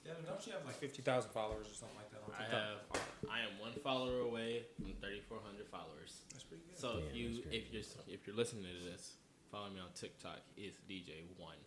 Yeah, 0.06 0.14
don't 0.22 0.38
you 0.46 0.52
have 0.54 0.62
like 0.64 0.78
fifty 0.78 1.02
thousand 1.02 1.32
followers 1.34 1.66
or 1.66 1.74
something 1.74 1.98
like 1.98 2.06
that 2.14 2.22
on 2.22 2.30
TikTok? 2.30 2.46
I 2.46 2.54
have, 2.54 2.78
I 3.26 3.38
am 3.50 3.58
one 3.58 3.74
follower 3.82 4.22
away 4.30 4.62
from 4.78 4.94
3,400 5.02 5.66
followers. 5.66 6.22
That's 6.30 6.46
pretty 6.46 6.62
good. 6.70 6.78
So 6.78 7.02
Damn, 7.02 7.10
if 7.10 7.16
you 7.18 7.26
if 7.50 7.64
you're 7.74 7.82
if 8.06 8.22
you're 8.22 8.38
listening 8.38 8.70
to 8.70 8.78
this, 8.86 9.18
follow 9.50 9.74
me 9.74 9.82
on 9.82 9.90
TikTok. 9.98 10.38
It's 10.54 10.78
DJ 10.86 11.26
One. 11.34 11.58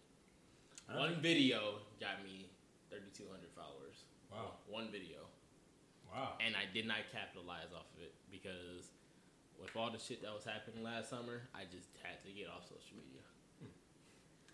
Ah. 0.88 0.96
One 0.96 1.20
video 1.20 1.84
got 2.00 2.24
me 2.24 2.48
3,200 2.88 3.52
followers. 3.52 4.08
Wow. 4.32 4.64
One 4.72 4.88
video, 4.96 5.28
Wow. 6.08 6.40
and 6.40 6.56
I 6.56 6.72
did 6.72 6.88
not 6.88 7.04
capitalize 7.12 7.76
off 7.76 7.92
of 8.00 8.00
it 8.00 8.16
because 8.32 8.88
with 9.62 9.76
all 9.76 9.92
the 9.92 10.00
shit 10.00 10.22
that 10.24 10.34
was 10.34 10.44
happening 10.44 10.84
last 10.84 11.10
summer, 11.10 11.42
I 11.54 11.62
just 11.72 11.88
had 12.04 12.24
to 12.26 12.32
get 12.32 12.48
off 12.48 12.64
social 12.64 12.98
media. 12.98 13.22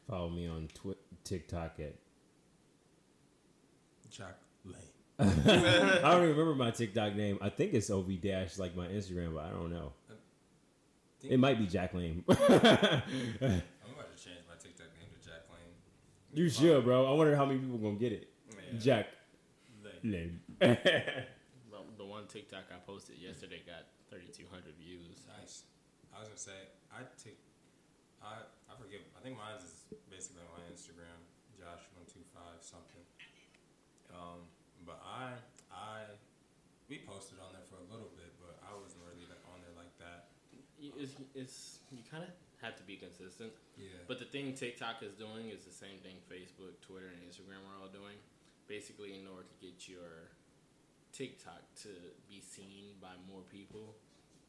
Follow 0.09 0.29
me 0.29 0.47
on 0.47 0.69
twi- 0.73 0.95
TikTok 1.23 1.79
at 1.79 1.95
Jack 4.09 4.37
Lane. 4.63 4.75
I 5.19 5.25
don't 6.11 6.23
even 6.23 6.29
remember 6.37 6.55
my 6.55 6.71
TikTok 6.71 7.15
name. 7.15 7.37
I 7.41 7.49
think 7.49 7.73
it's 7.73 7.89
OV 7.89 8.21
Dash 8.21 8.57
like 8.57 8.75
my 8.75 8.87
Instagram, 8.87 9.33
but 9.33 9.45
I 9.45 9.49
don't 9.49 9.71
know. 9.71 9.91
Think- 11.21 11.33
It 11.33 11.37
might 11.37 11.57
be 11.59 11.65
Jack 11.65 11.93
Lane. 11.93 12.23
I'm 12.29 12.35
about 12.37 12.47
to 12.47 12.51
change 14.23 14.43
my 14.47 14.55
TikTok 14.59 14.87
name 14.97 15.09
to 15.19 15.25
Jack 15.27 15.43
Lane. 15.49 15.73
you 16.33 16.49
should, 16.49 16.83
bro. 16.85 17.05
I 17.05 17.13
wonder 17.17 17.35
how 17.35 17.45
many 17.45 17.59
people 17.59 17.77
gonna 17.77 17.95
get 17.95 18.13
it. 18.13 18.29
Yeah. 18.49 18.79
Jack 18.79 19.07
Lane. 20.03 20.39
Lane. 20.61 20.75
The, 21.69 21.77
the 21.97 22.05
one 22.05 22.09
one 22.09 22.27
TikTok 22.27 22.63
I 22.71 22.77
posted 22.85 23.17
yesterday 23.17 23.61
got 23.65 23.83
3,200 24.09 24.75
views. 24.79 25.27
Nice. 25.27 25.67
I 26.15 26.23
was 26.23 26.31
gonna 26.31 26.39
say 26.39 26.59
I 26.89 27.03
take 27.19 27.37
I 28.23 28.41
I 28.67 28.73
forget 28.79 29.05
I 29.13 29.19
think 29.21 29.37
mine 29.37 29.59
is 29.59 29.85
basically 30.09 30.41
on 30.47 30.51
my 30.57 30.63
Instagram, 30.71 31.19
Josh 31.53 31.85
one 31.93 32.07
two 32.09 32.23
five 32.33 32.63
something. 32.63 33.03
Um, 34.09 34.47
but 34.87 34.97
I 35.03 35.37
I 35.69 36.07
we 36.87 37.03
posted 37.03 37.37
on 37.43 37.51
there 37.51 37.67
for 37.67 37.77
a 37.83 37.87
little 37.91 38.09
bit, 38.15 38.31
but 38.39 38.57
I 38.63 38.71
wasn't 38.79 39.03
really 39.03 39.27
like 39.27 39.43
on 39.51 39.59
there 39.59 39.75
like 39.75 39.91
that. 39.99 40.31
It's, 40.79 41.17
it's 41.35 41.83
you 41.91 42.05
kind 42.07 42.23
of 42.23 42.31
have 42.63 42.79
to 42.79 42.85
be 42.87 42.95
consistent. 42.95 43.51
Yeah. 43.75 44.01
But 44.07 44.23
the 44.23 44.29
thing 44.29 44.53
TikTok 44.55 45.03
is 45.03 45.13
doing 45.13 45.51
is 45.51 45.67
the 45.67 45.75
same 45.75 45.99
thing 46.01 46.17
Facebook, 46.31 46.79
Twitter, 46.81 47.11
and 47.11 47.19
Instagram 47.27 47.61
are 47.67 47.77
all 47.77 47.91
doing. 47.91 48.15
Basically, 48.71 49.19
in 49.19 49.27
order 49.27 49.45
to 49.45 49.57
get 49.59 49.87
your 49.87 50.31
TikTok 51.17 51.65
to 51.81 51.89
be 52.29 52.45
seen 52.45 52.93
by 53.01 53.17
more 53.25 53.41
people, 53.49 53.97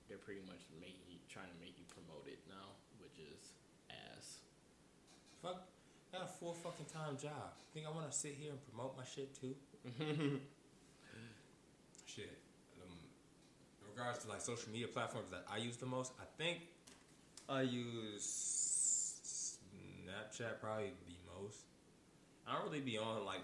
they're 0.09 0.21
pretty 0.21 0.45
much 0.45 0.61
making 0.77 1.09
you, 1.09 1.17
trying 1.33 1.49
to 1.49 1.59
make 1.65 1.73
you 1.81 1.85
promote 1.89 2.29
it 2.29 2.45
now, 2.45 2.77
which 3.01 3.17
is 3.17 3.57
ass. 3.89 4.45
Fuck, 5.41 5.65
I 6.13 6.19
got 6.19 6.29
a 6.29 6.33
full 6.37 6.53
fucking 6.53 6.93
time 6.93 7.17
job. 7.17 7.57
Think 7.73 7.87
I 7.87 7.91
want 7.91 8.11
to 8.11 8.17
sit 8.17 8.37
here 8.39 8.51
and 8.53 8.61
promote 8.69 8.97
my 8.99 9.05
shit 9.05 9.33
too? 9.41 9.55
shit. 12.05 12.37
Um, 12.85 12.93
in 13.81 13.89
regards 13.97 14.19
to 14.25 14.29
like 14.29 14.43
social 14.43 14.71
media 14.71 14.89
platforms 14.89 15.31
that 15.31 15.45
I 15.51 15.57
use 15.57 15.79
the 15.79 15.87
most, 15.87 16.13
I 16.21 16.25
think 16.37 16.69
I 17.49 17.63
use 17.63 19.57
Snapchat 20.05 20.61
probably 20.61 20.93
the 21.07 21.17
most. 21.41 21.61
I 22.47 22.53
don't 22.53 22.65
really 22.65 22.81
be 22.81 22.99
on 22.99 23.25
like 23.25 23.41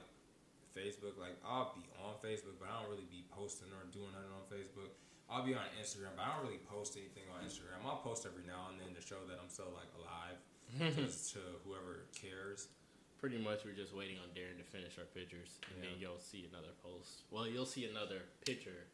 Facebook. 0.75 1.17
Like 1.17 1.39
I'll 1.47 1.73
be 1.73 1.87
on 2.03 2.19
Facebook, 2.21 2.59
but 2.59 2.69
I 2.69 2.83
don't 2.83 2.91
really 2.91 3.09
be 3.09 3.25
posting 3.31 3.71
or 3.71 3.87
doing 3.95 4.11
nothing 4.11 4.35
on 4.35 4.45
Facebook. 4.51 4.93
I'll 5.31 5.47
be 5.47 5.57
on 5.57 5.65
Instagram, 5.81 6.13
but 6.19 6.29
I 6.29 6.37
don't 6.37 6.45
really 6.45 6.61
post 6.69 6.99
anything 7.01 7.25
on 7.33 7.41
Instagram. 7.41 7.81
I'll 7.87 8.05
post 8.05 8.29
every 8.29 8.45
now 8.45 8.69
and 8.69 8.77
then 8.77 8.93
to 8.93 9.01
show 9.01 9.25
that 9.25 9.41
I'm 9.41 9.49
still 9.49 9.73
like 9.73 9.89
alive, 9.97 10.37
to 11.33 11.41
whoever 11.65 12.05
cares. 12.13 12.69
Pretty 13.17 13.41
much, 13.41 13.65
we're 13.65 13.73
just 13.73 13.97
waiting 13.97 14.21
on 14.21 14.29
Darren 14.37 14.61
to 14.61 14.67
finish 14.69 15.01
our 15.01 15.09
pictures, 15.17 15.57
and 15.73 15.81
then 15.81 15.97
you'll 15.97 16.21
see 16.21 16.45
another 16.53 16.77
post. 16.85 17.25
Well, 17.31 17.49
you'll 17.49 17.65
see 17.65 17.89
another 17.89 18.21
picture 18.45 18.85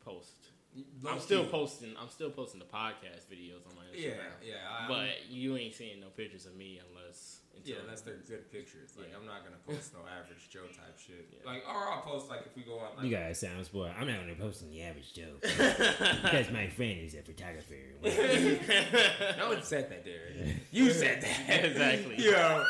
post. 0.00 0.55
I'm 0.76 0.84
Low-key. 1.02 1.20
still 1.20 1.44
posting. 1.46 1.94
I'm 2.00 2.08
still 2.10 2.30
posting 2.30 2.58
the 2.60 2.66
podcast 2.66 3.24
videos 3.32 3.66
on 3.68 3.76
my 3.76 3.82
Instagram. 3.96 4.16
yeah. 4.44 4.54
I, 4.70 4.88
But 4.88 5.30
you 5.30 5.56
ain't 5.56 5.74
seeing 5.74 6.00
no 6.00 6.08
pictures 6.08 6.44
of 6.46 6.54
me 6.56 6.80
unless 6.90 7.40
Yeah, 7.64 7.76
unless 7.82 8.02
they're 8.02 8.16
good 8.28 8.50
pictures. 8.52 8.90
Like 8.98 9.08
Yeah. 9.10 9.16
I'm 9.18 9.26
not 9.26 9.42
gonna 9.44 9.56
post 9.66 9.94
no 9.94 10.00
average 10.00 10.50
Joe 10.50 10.66
type 10.66 10.98
shit. 10.98 11.28
Yeah. 11.32 11.50
Like 11.50 11.62
or 11.66 11.88
I'll 11.90 12.02
post 12.02 12.28
like 12.28 12.40
if 12.46 12.54
we 12.56 12.62
go 12.62 12.78
on 12.78 12.96
like 12.96 13.06
You 13.06 13.10
guys 13.16 13.40
sound 13.40 13.64
spoiled. 13.64 13.92
I'm 13.98 14.06
not 14.06 14.18
gonna 14.20 14.34
post 14.34 14.62
on 14.64 14.70
the 14.70 14.82
average 14.82 15.14
Joe 15.14 15.36
because 15.40 16.50
my 16.52 16.68
friend 16.68 17.00
is 17.00 17.14
a 17.14 17.22
photographer. 17.22 17.74
no 19.38 19.48
one 19.48 19.62
said 19.62 19.88
that, 19.90 20.04
Derek. 20.04 20.56
You 20.72 20.90
said 20.90 21.22
that 21.22 21.64
Exactly. 21.64 22.22
Yo, 22.22 22.64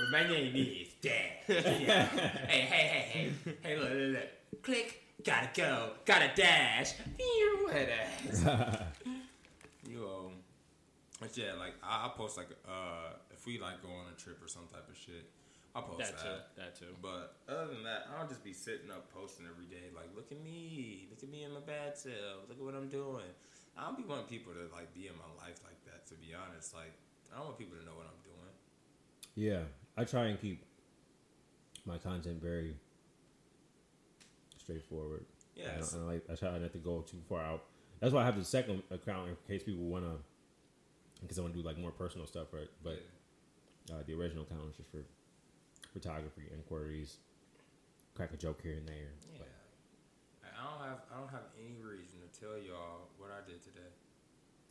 but 0.00 0.10
my 0.10 0.26
name 0.26 0.54
is 0.56 0.88
Dad. 1.02 1.12
Yeah. 1.48 2.06
hey, 2.06 2.60
hey, 2.60 2.62
hey, 2.62 3.32
hey, 3.44 3.52
hey! 3.62 3.76
Look, 3.78 3.90
look, 3.90 4.12
look. 4.52 4.62
Click. 4.62 5.02
Gotta 5.24 5.48
go. 5.54 5.90
Gotta 6.04 6.30
dash. 6.34 6.92
Head 7.72 7.88
ass. 8.28 8.44
You 9.88 10.06
um, 10.06 10.32
but 11.20 11.36
yeah, 11.36 11.52
like 11.58 11.74
I, 11.82 12.06
I 12.06 12.10
post 12.16 12.36
like 12.36 12.48
uh, 12.66 13.14
if 13.30 13.46
we 13.46 13.58
like 13.58 13.82
go 13.82 13.88
on 13.88 14.06
a 14.12 14.16
trip 14.20 14.42
or 14.42 14.48
some 14.48 14.66
type 14.72 14.88
of 14.88 14.96
shit, 14.96 15.28
I'll 15.74 15.82
post 15.82 15.98
that 15.98 16.16
that. 16.16 16.22
too. 16.22 16.38
That 16.56 16.78
too. 16.78 16.94
But 17.02 17.36
other 17.48 17.74
than 17.74 17.82
that, 17.84 18.06
I 18.12 18.18
don't 18.18 18.28
just 18.28 18.42
be 18.44 18.52
sitting 18.52 18.90
up 18.90 19.12
posting 19.12 19.46
every 19.50 19.66
day. 19.66 19.90
Like, 19.94 20.10
look 20.16 20.32
at 20.32 20.42
me, 20.42 21.06
look 21.10 21.22
at 21.22 21.28
me 21.28 21.44
in 21.44 21.52
my 21.52 21.60
bad 21.60 21.96
self, 21.98 22.48
look 22.48 22.58
at 22.58 22.64
what 22.64 22.74
I'm 22.74 22.88
doing. 22.88 23.30
I 23.76 23.84
don't 23.86 23.96
be 23.96 24.04
wanting 24.04 24.26
people 24.26 24.52
to 24.52 24.72
like 24.74 24.92
be 24.94 25.06
in 25.06 25.14
my 25.14 25.30
life 25.44 25.60
like 25.64 25.78
that. 25.86 26.06
To 26.08 26.14
be 26.14 26.34
honest, 26.34 26.74
like 26.74 26.92
I 27.32 27.36
don't 27.38 27.46
want 27.46 27.58
people 27.58 27.76
to 27.78 27.84
know 27.84 27.94
what 27.96 28.06
I'm 28.06 28.22
doing. 28.24 28.52
yeah, 29.34 29.62
I 29.96 30.04
try 30.04 30.26
and 30.26 30.40
keep 30.40 30.64
my 31.86 31.98
content 31.98 32.40
very 32.42 32.76
straightforward. 34.60 35.24
I, 35.56 35.60
Yeah, 35.60 35.66
don't, 35.78 35.94
I, 35.94 35.96
don't 35.96 36.06
like, 36.06 36.22
I 36.30 36.34
try 36.34 36.58
not 36.58 36.72
to 36.72 36.78
go 36.78 37.00
too 37.00 37.18
far 37.28 37.42
out. 37.42 37.64
That's 38.00 38.12
why 38.12 38.22
I 38.22 38.24
have 38.24 38.36
the 38.36 38.44
second 38.44 38.82
account 38.90 39.28
in 39.28 39.36
case 39.48 39.62
people 39.62 39.84
want 39.84 40.04
to, 40.04 40.16
because 41.20 41.38
I 41.38 41.42
want 41.42 41.54
to 41.54 41.60
do 41.60 41.66
like 41.66 41.76
more 41.78 41.90
personal 41.90 42.26
stuff, 42.26 42.48
right? 42.52 42.70
But 42.82 43.02
uh, 43.92 44.02
the 44.06 44.14
original 44.14 44.44
account 44.44 44.62
is 44.70 44.76
just 44.76 44.90
for 44.90 45.04
photography 45.92 46.42
inquiries, 46.54 47.16
crack 48.14 48.32
a 48.32 48.36
joke 48.36 48.60
here 48.62 48.74
and 48.74 48.88
there. 48.88 49.12
yeah. 49.34 49.44
But 50.40 50.52
I 50.56 50.64
don't 50.64 50.88
have 50.88 51.00
I 51.12 51.18
don't 51.20 51.32
have 51.32 51.48
any 51.58 51.76
reason 51.82 52.20
to 52.24 52.28
tell 52.40 52.56
y'all 52.56 53.10
what 53.18 53.30
I 53.34 53.40
did 53.44 53.60
today. 53.60 53.90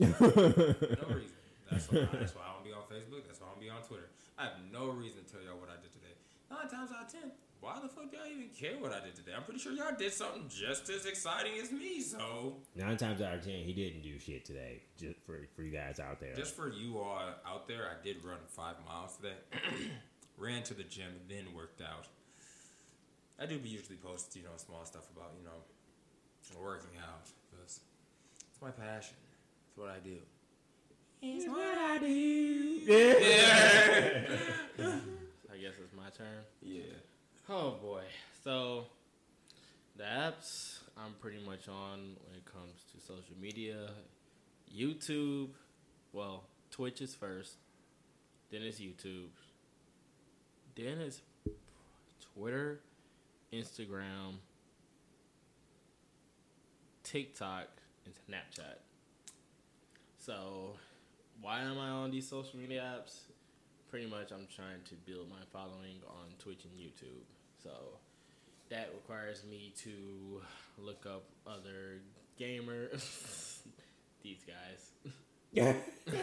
no 0.00 1.14
reason. 1.14 1.36
That's 1.70 1.86
why, 1.86 2.08
that's 2.18 2.34
why 2.34 2.42
I 2.50 2.52
don't 2.56 2.64
be 2.66 2.72
on 2.74 2.82
Facebook. 2.90 3.22
That's 3.30 3.38
why 3.38 3.46
I 3.46 3.50
don't 3.54 3.62
be 3.62 3.70
on 3.70 3.82
Twitter. 3.86 4.10
I 4.34 4.50
have 4.50 4.58
no 4.72 4.90
reason 4.90 5.22
to 5.22 5.26
tell 5.30 5.42
y'all 5.44 5.60
what 5.60 5.70
I 5.70 5.78
did 5.78 5.92
today. 5.94 6.16
Nine 6.50 6.66
times 6.66 6.90
out 6.90 7.06
of 7.06 7.12
ten, 7.12 7.30
why 7.60 7.78
the 7.82 7.88
fuck 7.88 8.12
y'all 8.12 8.26
even 8.26 8.48
care 8.58 8.78
what 8.80 8.92
I 8.92 9.04
did 9.04 9.14
today? 9.14 9.32
I'm 9.36 9.42
pretty 9.42 9.60
sure 9.60 9.72
y'all 9.72 9.94
did 9.96 10.12
something 10.12 10.48
just 10.48 10.88
as 10.88 11.04
exciting 11.04 11.52
as 11.60 11.70
me. 11.70 12.00
So 12.00 12.54
Nine 12.74 12.96
times 12.96 13.20
out 13.20 13.34
of 13.34 13.44
ten, 13.44 13.64
he 13.64 13.72
didn't 13.72 14.02
do 14.02 14.18
shit 14.18 14.44
today. 14.44 14.82
Just 14.98 15.20
for 15.26 15.40
for 15.54 15.62
you 15.62 15.70
guys 15.70 16.00
out 16.00 16.20
there. 16.20 16.34
just 16.34 16.56
for 16.56 16.68
you 16.70 16.98
all 16.98 17.20
out 17.46 17.68
there, 17.68 17.84
I 17.84 18.02
did 18.04 18.24
run 18.24 18.38
five 18.48 18.76
miles 18.86 19.16
today. 19.16 19.36
Ran 20.38 20.62
to 20.64 20.74
the 20.74 20.84
gym, 20.84 21.12
then 21.28 21.44
worked 21.54 21.82
out. 21.82 22.06
I 23.38 23.46
do 23.46 23.58
be 23.58 23.68
usually 23.68 23.96
post, 23.96 24.34
you 24.36 24.42
know, 24.42 24.50
small 24.56 24.84
stuff 24.84 25.04
about, 25.14 25.32
you 25.38 25.44
know, 25.44 26.60
working 26.62 26.98
out. 26.98 27.28
Because 27.50 27.80
it's 28.50 28.62
my 28.62 28.70
passion. 28.70 29.16
It's 29.68 29.76
what 29.76 29.90
I 29.90 29.98
do. 29.98 30.16
It's 31.22 31.46
what 31.46 31.78
I 31.78 31.98
do. 31.98 32.06
Yeah. 32.86 34.36
I 35.52 35.56
guess 35.56 35.74
it's 35.78 35.94
my 35.94 36.08
turn. 36.16 36.44
Yeah. 36.62 36.82
Oh 37.52 37.74
boy. 37.82 38.02
So 38.44 38.84
the 39.96 40.04
apps 40.04 40.78
I'm 40.96 41.14
pretty 41.20 41.38
much 41.44 41.66
on 41.66 41.98
when 42.24 42.36
it 42.36 42.44
comes 42.44 42.84
to 42.92 43.00
social 43.00 43.34
media, 43.40 43.90
YouTube, 44.72 45.48
well, 46.12 46.44
Twitch 46.70 47.00
is 47.00 47.12
first, 47.12 47.54
then 48.52 48.62
it's 48.62 48.78
YouTube, 48.78 49.30
then 50.76 51.00
it's 51.00 51.22
Twitter, 52.34 52.78
Instagram, 53.52 54.36
TikTok, 57.02 57.66
and 58.04 58.14
Snapchat. 58.14 58.76
So, 60.18 60.74
why 61.40 61.62
am 61.62 61.78
I 61.78 61.88
on 61.88 62.12
these 62.12 62.28
social 62.28 62.60
media 62.60 62.94
apps? 62.96 63.22
Pretty 63.90 64.06
much, 64.06 64.30
I'm 64.30 64.46
trying 64.54 64.82
to 64.88 64.94
build 64.94 65.28
my 65.28 65.42
following 65.52 65.96
on 66.08 66.26
Twitch 66.38 66.64
and 66.64 66.78
YouTube. 66.78 67.24
So, 67.62 67.70
that 68.70 68.90
requires 68.94 69.42
me 69.48 69.72
to 69.82 70.40
look 70.78 71.04
up 71.06 71.24
other 71.46 72.00
gamers. 72.40 73.58
These 74.22 74.44
guys. 74.46 75.12
Yeah. 75.52 75.74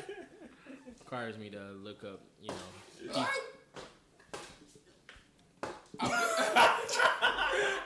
requires 1.00 1.38
me 1.38 1.50
to 1.50 1.60
look 1.84 2.04
up, 2.04 2.21
you 2.41 2.50
know. 2.50 3.26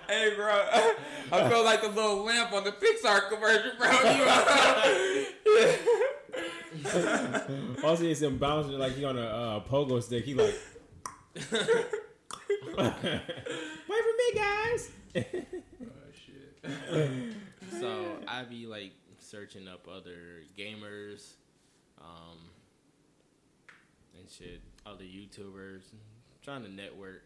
Hey, 0.08 0.36
bro. 0.36 0.66
I 1.32 1.50
feel 1.50 1.64
like 1.64 1.82
the 1.82 1.88
little 1.88 2.26
lamp 2.26 2.52
on 2.52 2.66
the 2.66 2.74
Pixar 2.74 3.30
commercial, 3.30 3.72
bro. 3.78 3.90
You 7.80 7.84
also, 7.84 8.04
it's 8.04 8.22
him 8.22 8.38
bouncing 8.38 8.78
like 8.78 8.94
he 8.94 9.06
on 9.06 9.18
a 9.18 9.22
uh, 9.22 9.60
pogo 9.62 10.04
stick. 10.04 10.26
He 10.26 10.34
like, 10.34 10.54
wait 12.78 13.22
for 13.88 14.16
me, 14.18 14.34
guys. 14.36 14.92
oh, 15.16 15.24
shit. 16.14 17.34
So 17.80 18.18
I 18.28 18.44
be 18.44 18.68
like 18.68 18.92
searching 19.18 19.68
up 19.68 19.88
other 19.88 20.44
gamers, 20.58 21.34
um, 22.00 22.38
and 24.20 24.30
shit, 24.30 24.62
other 24.86 25.04
YouTubers, 25.04 25.82
trying 26.44 26.64
to 26.64 26.72
network. 26.72 27.24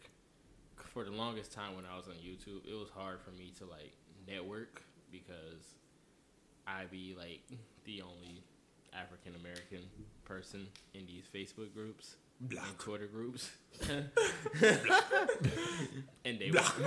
For 0.94 1.04
the 1.04 1.12
longest 1.12 1.52
time 1.52 1.76
when 1.76 1.84
I 1.86 1.98
was 1.98 2.08
on 2.08 2.14
YouTube, 2.14 2.66
it 2.70 2.74
was 2.74 2.90
hard 2.96 3.20
for 3.22 3.32
me 3.32 3.52
to 3.58 3.66
like 3.66 3.92
network 4.28 4.82
because 5.12 5.76
I 6.66 6.86
be 6.90 7.16
like 7.18 7.42
the 7.84 8.02
only 8.02 8.44
African 8.94 9.36
American 9.36 9.90
person 10.24 10.68
in 10.94 11.06
these 11.06 11.26
Facebook 11.34 11.74
groups 11.74 12.16
and 12.40 12.50
Black. 12.50 12.78
Twitter 12.78 13.08
groups, 13.08 13.50
and 13.90 14.10
they 16.40 16.50
Black. 16.50 16.74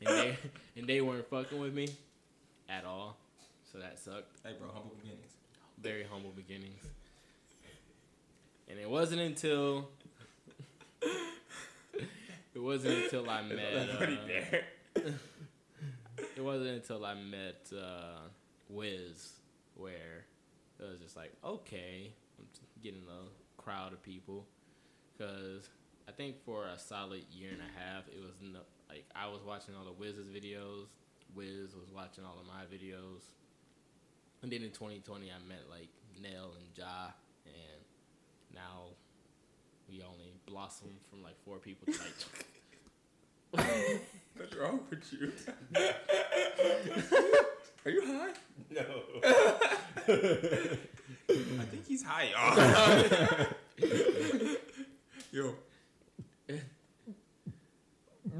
and 0.00 0.06
they 0.06 0.36
and 0.76 0.86
they 0.86 1.00
weren't 1.00 1.28
fucking 1.28 1.60
with 1.60 1.74
me 1.74 1.88
at 2.68 2.84
all. 2.84 3.16
So 3.72 3.78
that 3.78 3.98
sucked. 3.98 4.30
Hey, 4.44 4.52
bro. 4.58 4.68
Humble 4.72 4.94
beginnings. 5.02 5.32
Very 5.80 6.06
humble 6.10 6.30
beginnings. 6.30 6.82
And 8.68 8.78
it 8.78 8.88
wasn't 8.88 9.20
until 9.20 9.88
it 12.54 12.58
wasn't 12.58 13.04
until 13.04 13.28
I 13.30 13.42
met 13.42 13.98
Put 13.98 14.08
it 14.08 14.64
uh, 14.96 15.00
it 16.36 16.42
wasn't 16.42 16.70
until 16.70 17.04
I 17.04 17.14
met 17.14 17.70
uh, 17.72 18.28
Wiz 18.68 19.34
where 19.76 20.24
it 20.78 20.90
was 20.90 21.00
just 21.00 21.16
like, 21.16 21.32
okay, 21.44 22.12
I'm 22.38 22.46
getting 22.82 23.02
a 23.08 23.45
crowd 23.66 23.92
of 23.92 24.02
people. 24.02 24.46
Because 25.16 25.68
I 26.08 26.12
think 26.12 26.36
for 26.44 26.66
a 26.66 26.78
solid 26.78 27.24
year 27.32 27.50
and 27.50 27.60
a 27.60 27.78
half, 27.78 28.06
it 28.08 28.20
was 28.22 28.34
no, 28.40 28.60
like 28.88 29.04
I 29.14 29.26
was 29.26 29.42
watching 29.44 29.74
all 29.74 29.84
the 29.84 29.92
Wiz's 29.92 30.28
videos. 30.28 30.86
Wiz 31.34 31.74
was 31.74 31.90
watching 31.94 32.24
all 32.24 32.38
of 32.40 32.46
my 32.46 32.64
videos. 32.72 33.22
And 34.42 34.52
then 34.52 34.62
in 34.62 34.70
2020, 34.70 35.30
I 35.30 35.48
met 35.48 35.64
like 35.68 35.88
Nell 36.20 36.52
and 36.56 36.66
Ja, 36.76 37.10
and 37.44 37.82
now 38.54 38.94
we 39.88 40.02
only 40.02 40.34
blossomed 40.46 41.00
from 41.10 41.22
like 41.22 41.36
four 41.44 41.58
people 41.58 41.92
to 41.92 41.98
like 43.52 44.00
What's 44.36 44.54
wrong 44.54 44.80
with 44.90 45.12
you? 45.12 45.32
Are 47.84 47.90
you 47.90 48.02
high? 48.04 48.32
No. 48.70 49.02
I 51.28 51.64
think 51.70 51.86
he's 51.86 52.02
high, 52.02 52.30
y'all. 52.32 53.46
Yo. 55.32 55.54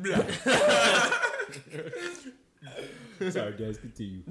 Sorry, 3.30 3.52
guys. 3.52 3.78
Continue. 3.78 4.22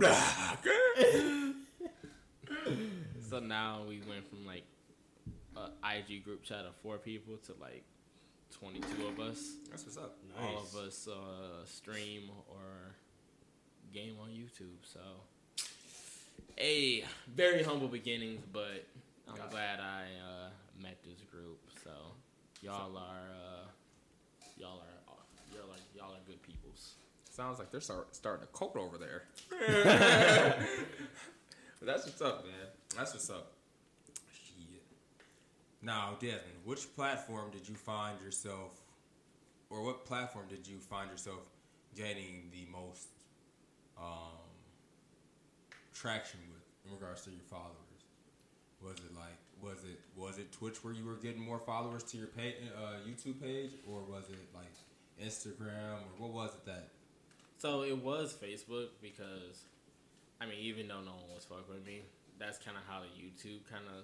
So 3.30 3.40
now 3.40 3.84
we 3.88 4.02
went 4.08 4.28
from 4.30 4.46
like 4.46 4.64
a 5.56 5.70
IG 5.98 6.24
group 6.24 6.44
chat 6.44 6.66
of 6.66 6.76
four 6.76 6.98
people 6.98 7.38
to 7.46 7.54
like 7.60 7.84
22 8.52 9.08
of 9.08 9.20
us. 9.20 9.56
That's 9.70 9.84
what's 9.84 9.98
up. 9.98 10.18
All 10.40 10.60
of 10.60 10.76
us 10.76 11.08
uh, 11.08 11.66
stream 11.66 12.30
or 12.48 12.96
game 13.94 14.16
on 14.22 14.30
YouTube. 14.30 14.84
So, 14.84 15.00
hey, 16.56 17.04
very 17.34 17.64
humble 17.64 17.88
beginnings, 17.88 18.42
but 18.52 18.86
I'm 19.28 19.36
Gotcha. 19.36 19.50
glad 19.52 19.80
I 19.80 20.04
uh, 20.04 20.50
met 20.82 20.98
this 21.04 21.20
group. 21.32 21.60
So, 21.84 21.92
y'all 22.62 22.98
are 22.98 23.30
uh, 23.32 23.68
y'all 24.58 24.80
are 24.80 25.16
y'all 25.54 25.72
are 25.72 25.78
y'all 25.96 26.14
are 26.14 26.24
good 26.28 26.42
peoples. 26.42 26.96
Sounds 27.30 27.60
like 27.60 27.70
they're 27.72 27.82
start, 27.82 28.16
starting 28.16 28.48
a 28.52 28.58
cult 28.58 28.78
over 28.78 28.98
there. 28.98 29.24
but 31.80 31.86
that's 31.86 32.06
what's 32.06 32.22
up, 32.22 32.46
man. 32.46 32.54
That's 32.96 33.14
what's 33.14 33.30
up. 33.30 33.52
Shit. 34.32 34.84
Now, 35.82 36.16
Desmond, 36.20 36.44
which 36.64 36.96
platform 36.96 37.52
did 37.52 37.68
you 37.68 37.76
find 37.76 38.22
yourself, 38.22 38.80
or 39.70 39.84
what 39.84 40.06
platform 40.06 40.46
did 40.50 40.66
you 40.66 40.78
find 40.78 41.12
yourself 41.12 41.42
getting 41.96 42.50
the 42.52 42.66
most 42.72 43.10
um, 43.98 44.45
traction 45.96 46.40
with 46.52 46.62
in 46.86 46.92
regards 46.94 47.24
to 47.24 47.32
your 47.32 47.48
followers? 47.50 48.04
Was 48.84 49.00
it 49.00 49.16
like 49.16 49.40
was 49.64 49.80
it 49.88 49.98
was 50.16 50.38
it 50.38 50.52
Twitch 50.52 50.84
where 50.84 50.94
you 50.94 51.06
were 51.06 51.16
getting 51.16 51.42
more 51.42 51.58
followers 51.60 52.04
to 52.12 52.18
your 52.18 52.28
pay, 52.28 52.56
uh, 52.78 53.00
YouTube 53.08 53.42
page, 53.42 53.72
or 53.88 54.02
was 54.04 54.30
it 54.30 54.46
like 54.54 54.76
Instagram, 55.18 56.04
or 56.04 56.28
what 56.28 56.32
was 56.34 56.52
it 56.54 56.66
that 56.66 56.90
So 57.58 57.84
it 57.84 57.98
was 57.98 58.36
Facebook 58.36 58.90
because, 59.02 59.64
I 60.42 60.46
mean, 60.46 60.60
even 60.60 60.88
though 60.88 61.00
no 61.02 61.16
one 61.24 61.34
was 61.34 61.46
fucking 61.48 61.72
with 61.72 61.86
me, 61.88 62.04
that's 62.38 62.60
kind 62.60 62.76
of 62.78 62.84
how 62.86 63.00
the 63.00 63.10
YouTube 63.16 63.64
kind 63.72 63.88
of 63.88 64.04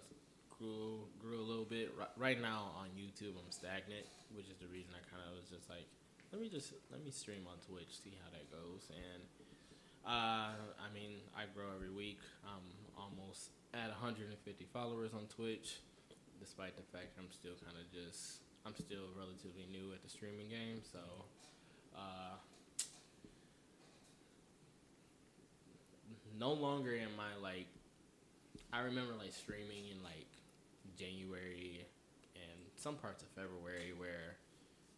grew 0.58 1.04
grew 1.19 1.38
a 1.38 1.45
little 1.45 1.67
bit. 1.67 1.91
Ri- 1.99 2.15
Right 2.17 2.39
now 2.41 2.71
on 2.80 2.88
YouTube, 2.97 3.36
I'm 3.38 3.51
stagnant, 3.51 4.08
which 4.34 4.47
is 4.47 4.58
the 4.58 4.71
reason 4.71 4.95
I 4.95 5.04
kind 5.12 5.21
of 5.30 5.36
was 5.38 5.51
just 5.51 5.69
like, 5.69 5.86
let 6.32 6.41
me 6.41 6.47
just 6.49 6.73
let 6.89 7.04
me 7.04 7.12
stream 7.12 7.43
on 7.45 7.60
Twitch, 7.67 7.91
see 8.01 8.15
how 8.23 8.32
that 8.32 8.47
goes. 8.49 8.88
And 8.89 9.21
uh, 10.06 10.54
I 10.58 10.88
mean, 10.94 11.22
I 11.36 11.46
grow 11.54 11.70
every 11.76 11.92
week. 11.92 12.20
I'm 12.46 12.66
almost 12.98 13.52
at 13.74 13.90
150 13.90 14.34
followers 14.74 15.12
on 15.14 15.28
Twitch, 15.28 15.80
despite 16.40 16.76
the 16.76 16.84
fact 16.96 17.18
I'm 17.18 17.32
still 17.32 17.54
kind 17.64 17.78
of 17.78 17.86
just 17.92 18.42
I'm 18.66 18.76
still 18.76 19.10
relatively 19.18 19.66
new 19.72 19.94
at 19.94 20.04
the 20.04 20.10
streaming 20.10 20.50
game, 20.50 20.82
so. 20.92 21.00
Uh, 21.96 22.38
no 26.40 26.54
longer 26.54 26.96
am 26.96 27.20
I 27.20 27.38
like 27.38 27.68
I 28.74 28.82
remember 28.82 29.14
like 29.20 29.34
streaming 29.34 29.92
in 29.92 30.02
like 30.02 30.32
January 30.98 31.84
and 32.34 32.60
some 32.76 32.96
parts 32.96 33.22
of 33.22 33.30
February 33.36 33.94
where 33.98 34.40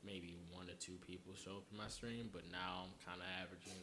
maybe 0.05 0.37
one 0.51 0.69
or 0.69 0.77
two 0.79 0.95
people 1.07 1.33
show 1.33 1.63
up 1.63 1.65
in 1.71 1.77
my 1.77 1.87
stream, 1.87 2.29
but 2.31 2.43
now 2.51 2.85
I'm 2.85 2.93
kind 3.01 3.19
of 3.19 3.27
averaging 3.41 3.81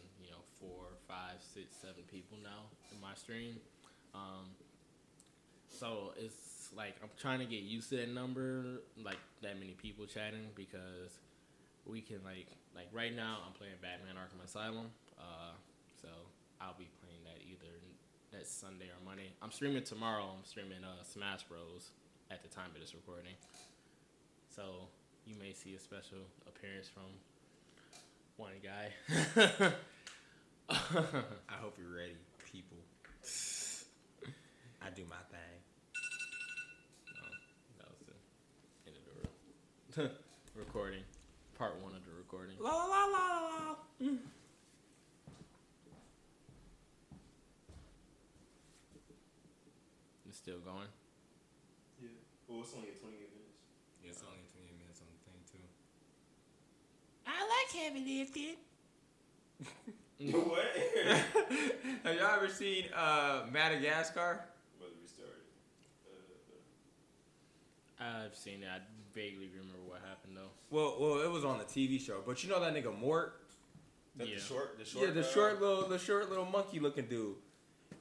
four, 0.60 0.84
five, 1.08 1.40
six, 1.40 1.76
seven 1.76 2.04
people 2.10 2.38
now 2.42 2.68
in 2.92 3.00
my 3.00 3.14
stream. 3.14 3.56
Um, 4.14 4.52
so 5.68 6.12
it's 6.16 6.70
like 6.76 6.94
I'm 7.02 7.10
trying 7.18 7.40
to 7.40 7.46
get 7.46 7.62
used 7.62 7.88
to 7.90 7.96
that 7.96 8.12
number, 8.12 8.82
like 9.02 9.18
that 9.42 9.58
many 9.58 9.72
people 9.72 10.06
chatting 10.06 10.46
because 10.54 11.18
we 11.86 12.00
can 12.00 12.20
like 12.24 12.46
like 12.74 12.88
right 12.92 13.14
now 13.14 13.38
I'm 13.46 13.52
playing 13.54 13.74
Batman 13.80 14.16
Arkham 14.16 14.44
Asylum. 14.44 14.90
Uh, 15.18 15.56
so 16.00 16.08
I'll 16.60 16.76
be 16.78 16.88
playing 17.02 17.24
that 17.24 17.40
either 17.42 17.72
that 18.32 18.46
Sunday 18.46 18.86
or 18.86 19.04
Monday. 19.04 19.32
I'm 19.42 19.50
streaming 19.50 19.82
tomorrow. 19.82 20.24
I'm 20.36 20.44
streaming 20.44 20.84
uh, 20.84 21.02
Smash 21.02 21.42
Bros. 21.44 21.90
at 22.30 22.42
the 22.42 22.48
time 22.48 22.70
of 22.74 22.80
this 22.80 22.94
recording. 22.94 23.34
So 24.54 24.88
you 25.26 25.34
may 25.40 25.52
see 25.52 25.74
a 25.74 25.80
special 25.80 26.18
appearance 26.46 26.88
from 26.88 27.04
one 28.36 28.52
guy. 28.62 29.72
I 30.70 31.54
hope 31.60 31.76
you're 31.78 31.90
ready, 31.94 32.14
people. 32.52 32.76
I 34.80 34.90
do 34.94 35.02
my 35.10 35.16
thing. 35.30 35.58
Oh, 37.10 37.34
that 37.78 37.88
was 37.90 37.98
the 38.06 38.90
end 38.90 38.96
of 38.96 39.96
the 39.96 40.02
re- 40.02 40.10
recording. 40.56 41.02
Part 41.58 41.74
one 41.82 41.94
of 41.94 42.04
the 42.04 42.12
recording. 42.16 42.56
La 42.60 42.70
la 42.70 43.04
la 43.06 43.06
la 43.06 43.40
la. 43.50 43.74
Mm. 44.00 44.18
It's 50.28 50.38
still 50.38 50.58
going. 50.60 50.86
Yeah. 52.00 52.08
Well, 52.48 52.60
it's 52.62 52.72
only 52.76 52.94
28 52.94 53.18
minutes. 53.34 53.58
Yeah, 54.02 54.10
it's 54.10 54.22
only 54.22 54.46
28 54.54 54.78
minutes 54.78 55.00
on 55.02 55.08
the 55.10 55.18
thing 55.26 55.40
too. 55.50 55.66
I 57.26 57.42
like 57.42 57.70
heavy 57.74 58.00
lifting. 58.22 58.56
what? 60.30 60.64
Have 62.04 62.14
y'all 62.16 62.36
ever 62.36 62.48
seen 62.48 62.84
uh, 62.94 63.42
Madagascar? 63.50 64.44
Whether 64.78 64.92
we 65.00 65.08
started. 65.08 65.34
I've 67.98 68.34
seen 68.36 68.62
it. 68.62 68.68
I 68.70 68.80
vaguely 69.14 69.48
remember 69.48 69.78
what 69.88 70.00
happened 70.06 70.36
though. 70.36 70.50
Well, 70.70 70.96
well, 71.00 71.20
it 71.22 71.30
was 71.30 71.44
on 71.44 71.58
the 71.58 71.64
TV 71.64 72.00
show, 72.00 72.18
but 72.26 72.42
you 72.44 72.50
know 72.50 72.60
that 72.60 72.74
nigga 72.74 72.98
Mort. 72.98 73.40
That 74.16 74.28
Yeah. 74.28 74.34
the 74.36 74.40
short, 74.40 74.78
the 74.78 74.84
short. 74.84 75.06
yeah, 75.06 75.12
the 75.14 75.20
uh, 75.20 75.32
short 75.32 75.60
little, 75.60 75.88
the 75.88 75.98
short 75.98 76.28
little 76.28 76.44
monkey 76.44 76.80
looking 76.80 77.06
dude. 77.06 77.36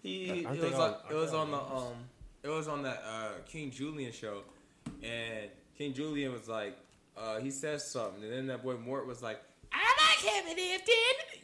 He, 0.01 0.45
Aren't 0.45 0.58
it 0.60 0.63
was 0.63 0.71
like, 0.73 0.79
aren't 1.03 1.12
it 1.12 1.15
was 1.15 1.34
on 1.34 1.51
the 1.51 1.58
members? 1.58 1.82
um, 1.84 1.93
it 2.43 2.49
was 2.49 2.67
on 2.67 2.84
that 2.84 3.03
uh, 3.05 3.32
King 3.47 3.69
Julien 3.71 4.12
show, 4.12 4.41
and 5.03 5.49
King 5.77 5.93
Julien 5.93 6.32
was 6.34 6.47
like, 6.47 6.77
uh, 7.17 7.39
he 7.39 7.51
says 7.51 7.89
something, 7.89 8.23
and 8.23 8.32
then 8.32 8.47
that 8.47 8.63
boy 8.63 8.75
Mort 8.77 9.05
was 9.08 9.21
like, 9.21 9.41
I 9.71 9.77
like 10.23 10.34
heavy 10.34 10.71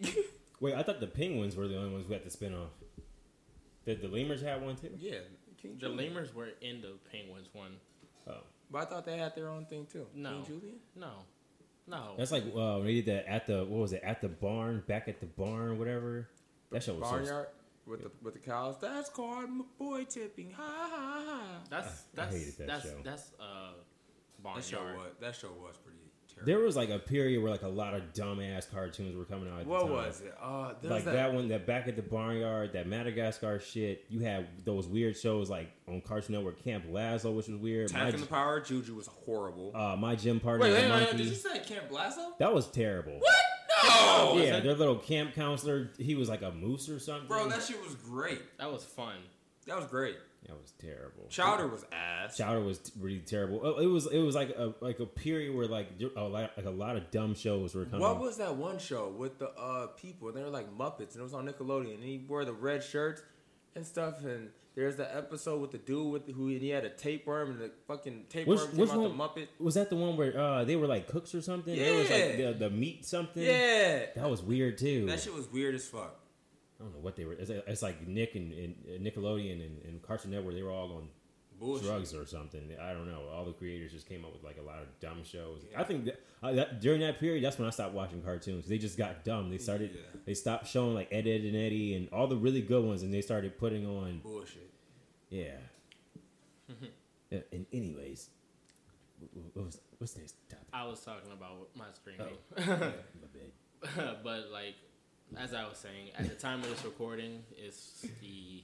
lifting. 0.01 0.23
Wait, 0.65 0.73
I 0.75 0.83
thought 0.83 0.99
the 0.99 1.07
penguins 1.07 1.55
were 1.55 1.67
the 1.67 1.77
only 1.77 1.91
ones 1.91 2.05
who 2.07 2.13
had 2.13 2.23
the 2.23 2.29
spin 2.31 2.53
off. 2.53 2.69
Did 3.85 4.01
the 4.01 4.07
lemurs 4.07 4.41
have 4.41 4.61
one 4.61 4.75
too? 4.75 4.89
yeah, 4.97 5.19
King 5.61 5.73
The 5.79 5.87
Julien. 5.89 5.97
lemurs 6.13 6.33
were 6.33 6.49
in 6.61 6.81
the 6.81 6.93
penguins 7.11 7.47
one. 7.53 7.73
Oh. 8.27 8.37
But 8.71 8.79
I 8.79 8.85
thought 8.85 9.05
they 9.05 9.17
had 9.17 9.35
their 9.35 9.49
own 9.49 9.65
thing 9.67 9.85
too. 9.91 10.07
No. 10.15 10.29
King 10.31 10.45
Julien. 10.45 10.75
No, 10.95 11.11
no. 11.87 12.13
That's 12.17 12.31
like 12.31 12.43
uh, 12.45 12.77
when 12.77 12.85
they 12.85 13.01
did 13.01 13.05
that 13.07 13.27
at 13.29 13.45
the 13.45 13.59
what 13.63 13.79
was 13.81 13.93
it 13.93 14.01
at 14.03 14.21
the 14.21 14.27
barn, 14.29 14.83
back 14.87 15.07
at 15.07 15.19
the 15.19 15.27
barn, 15.27 15.77
whatever. 15.77 16.27
That 16.71 16.81
show 16.83 16.95
was 16.95 17.03
so. 17.07 17.11
Barnyard 17.15 17.47
with 17.85 18.01
the 18.03 18.11
with 18.23 18.33
the 18.33 18.39
cows. 18.39 18.75
That's 18.81 19.09
called 19.09 19.43
m- 19.43 19.65
boy 19.77 20.05
tipping. 20.05 20.51
Ha 20.57 20.63
ha 20.63 21.23
ha. 21.27 21.41
that's 21.69 21.87
I 21.87 21.91
that's 22.15 22.35
hated 22.35 22.57
that 22.57 22.67
that's 22.67 22.83
show. 22.85 22.95
that's 23.03 23.31
uh 23.39 23.43
That 24.55 24.63
show 24.63 24.77
barnyard. 24.77 24.97
was 24.97 25.11
that 25.21 25.35
show 25.35 25.49
was 25.61 25.77
pretty 25.77 25.99
terrible. 26.35 26.45
There 26.45 26.59
was 26.59 26.75
like 26.75 26.89
a 26.89 26.99
period 26.99 27.41
where 27.41 27.51
like 27.51 27.63
a 27.63 27.67
lot 27.67 27.93
of 27.93 28.01
dumbass 28.13 28.69
cartoons 28.69 29.15
were 29.15 29.25
coming 29.25 29.51
out. 29.51 29.61
At 29.61 29.67
what 29.67 29.79
the 29.81 29.85
time. 29.85 29.93
was 29.95 30.21
it? 30.21 30.33
Uh, 30.41 30.73
there 30.81 30.91
Like 30.91 31.05
was 31.05 31.13
that. 31.13 31.33
one, 31.33 31.47
that 31.49 31.65
back 31.65 31.87
at 31.87 31.95
the 31.95 32.01
barnyard, 32.01 32.73
that 32.73 32.87
Madagascar 32.87 33.59
shit. 33.59 34.05
You 34.09 34.19
had 34.19 34.47
those 34.65 34.87
weird 34.87 35.17
shows 35.17 35.49
like 35.49 35.71
on 35.87 36.01
Cartoon 36.01 36.35
Network, 36.35 36.63
Camp 36.63 36.85
Lazlo, 36.91 37.35
which 37.35 37.47
was 37.47 37.57
weird. 37.59 37.91
My, 37.93 38.01
Attack 38.01 38.13
in 38.15 38.21
the 38.21 38.27
Power 38.27 38.59
Juju 38.59 38.95
was 38.95 39.07
horrible. 39.07 39.71
uh, 39.75 39.95
my 39.95 40.15
gym 40.15 40.39
partner, 40.39 40.65
wait, 40.67 40.81
the 40.81 40.89
wait, 40.89 41.07
wait, 41.07 41.17
did 41.17 41.25
you 41.27 41.35
say 41.35 41.59
Camp 41.59 41.89
Lazlo? 41.89 42.37
That 42.39 42.53
was 42.53 42.67
terrible. 42.67 43.19
What? 43.19 43.35
No, 43.83 44.37
Yeah, 44.41 44.59
their 44.61 44.73
little 44.73 44.95
camp 44.97 45.33
counselor. 45.35 45.91
He 45.97 46.15
was 46.15 46.27
like 46.29 46.41
a 46.41 46.51
moose 46.51 46.89
or 46.89 46.97
something. 46.99 47.27
bro, 47.27 47.47
that 47.49 47.61
shit 47.61 47.81
was 47.83 47.93
great. 47.95 48.41
That 48.57 48.71
was 48.71 48.83
fun. 48.83 49.15
That 49.67 49.75
was 49.77 49.85
great. 49.85 50.15
That 50.47 50.61
was 50.61 50.73
terrible. 50.79 51.25
Chowder 51.29 51.67
was 51.67 51.83
ass. 51.91 52.37
Chowder 52.37 52.61
was 52.61 52.91
really 52.99 53.19
terrible. 53.19 53.61
Oh, 53.63 53.79
It 53.79 53.87
was 53.87 54.05
it 54.05 54.19
was 54.19 54.35
like 54.35 54.49
a 54.51 54.73
like 54.79 54.99
a 54.99 55.05
period 55.05 55.55
where 55.55 55.65
like 55.67 55.87
a 56.15 56.21
lot, 56.23 56.51
like 56.55 56.65
a 56.65 56.69
lot 56.69 56.97
of 56.97 57.09
dumb 57.09 57.33
shows 57.33 57.73
were 57.73 57.85
coming. 57.85 58.01
What 58.01 58.19
was 58.19 58.37
that 58.37 58.55
one 58.55 58.77
show 58.77 59.09
with 59.09 59.39
the 59.39 59.49
uh 59.49 59.87
people? 59.87 60.31
They 60.31 60.43
were 60.43 60.49
like 60.49 60.71
Muppets, 60.77 61.13
and 61.13 61.21
it 61.21 61.23
was 61.23 61.33
on 61.33 61.47
Nickelodeon. 61.47 61.95
And 61.95 62.03
he 62.03 62.23
wore 62.27 62.45
the 62.45 62.53
red 62.53 62.83
shirts 62.83 63.23
and 63.75 63.83
stuff. 63.85 64.23
And 64.23 64.49
there's 64.75 64.97
the 64.97 65.15
episode 65.17 65.61
with 65.61 65.71
the 65.71 65.77
dude 65.79 66.11
with 66.11 66.27
the, 66.27 66.33
who 66.33 66.47
he 66.49 66.69
had 66.69 66.85
a 66.85 66.89
tapeworm, 66.89 67.49
and 67.51 67.59
the 67.61 67.71
fucking 67.87 68.25
tapeworm 68.29 68.59
Which- 68.59 68.69
came 68.69 68.79
which 68.81 68.89
out 68.91 68.97
one- 68.99 69.17
the 69.17 69.23
Muppet. 69.41 69.47
was 69.59 69.73
that 69.75 69.89
the 69.89 69.95
one 69.95 70.15
where 70.15 70.37
uh, 70.39 70.63
they 70.63 70.75
were 70.75 70.85
like 70.85 71.07
cooks 71.07 71.33
or 71.33 71.41
something? 71.41 71.73
It 71.75 71.95
was 71.97 72.09
like 72.09 72.37
Yeah. 72.37 72.51
the, 72.51 72.57
the 72.59 72.69
meat 72.69 73.03
something. 73.05 73.41
Yeah, 73.41 74.05
that 74.15 74.29
was 74.29 74.43
weird 74.43 74.77
too. 74.77 75.07
that 75.07 75.21
shit 75.21 75.33
was 75.33 75.51
weird 75.51 75.73
as 75.73 75.87
fuck. 75.87 76.19
I 76.79 76.83
don't 76.83 76.93
know 76.93 76.99
what 76.99 77.15
they 77.15 77.25
were. 77.25 77.33
It's, 77.33 77.49
it's 77.49 77.81
like 77.81 78.05
Nick 78.07 78.35
and, 78.35 78.51
and 78.53 78.75
and 78.85 79.05
Nickelodeon 79.05 79.65
and, 79.65 79.81
and 79.85 80.01
Cartoon 80.01 80.31
Network. 80.31 80.55
They 80.55 80.63
were 80.63 80.71
all 80.71 80.91
on 80.93 81.07
Bullshit. 81.59 81.85
drugs 81.85 82.13
or 82.13 82.25
something. 82.25 82.69
I 82.81 82.91
don't 82.91 83.07
know. 83.07 83.23
All 83.33 83.45
the 83.45 83.53
creators 83.53 83.91
just 83.93 84.09
came 84.09 84.25
up 84.25 84.33
with 84.33 84.43
like 84.43 84.57
a 84.57 84.61
lot 84.61 84.79
of 84.81 84.87
dumb 84.99 85.23
shows. 85.23 85.61
I 85.75 85.83
think 85.83 86.05
that, 86.05 86.19
uh, 86.43 86.51
that 86.51 86.81
during 86.81 86.99
that 87.01 87.19
period, 87.19 87.43
that's 87.45 87.57
when 87.57 87.67
I 87.67 87.71
stopped 87.71 87.93
watching 87.93 88.21
cartoons. 88.21 88.67
They 88.67 88.77
just 88.77 88.97
got 88.97 89.23
dumb. 89.23 89.49
They 89.49 89.57
started. 89.57 89.91
Yeah. 89.93 90.19
They 90.25 90.33
stopped 90.33 90.67
showing 90.67 90.93
like 90.93 91.07
Ed, 91.13 91.27
Edd 91.27 91.45
n 91.45 91.55
Eddy 91.55 91.95
and 91.95 92.09
all 92.11 92.27
the 92.27 92.35
really 92.35 92.61
good 92.61 92.83
ones, 92.83 93.03
and 93.03 93.13
they 93.13 93.21
started 93.21 93.57
putting 93.57 93.85
on. 93.87 94.19
Bullshit. 94.23 94.69
Yeah. 95.29 95.51
Yeah, 97.31 97.39
and 97.51 97.65
anyways, 97.73 98.29
what 99.53 99.65
was, 99.65 99.79
what's 99.97 100.15
next 100.15 100.35
topic? 100.47 100.67
I 100.71 100.85
was 100.85 100.99
talking 101.01 101.31
about 101.31 101.69
my 101.75 101.85
screaming. 101.93 102.37
My 102.55 102.63
bad. 103.97 104.17
but 104.23 104.51
like 104.51 104.75
as 105.37 105.53
I 105.53 105.67
was 105.67 105.77
saying, 105.77 106.11
at 106.17 106.27
the 106.27 106.35
time 106.35 106.61
of 106.61 106.69
this 106.69 106.83
recording, 106.85 107.43
it's 107.57 108.05
the 108.21 108.63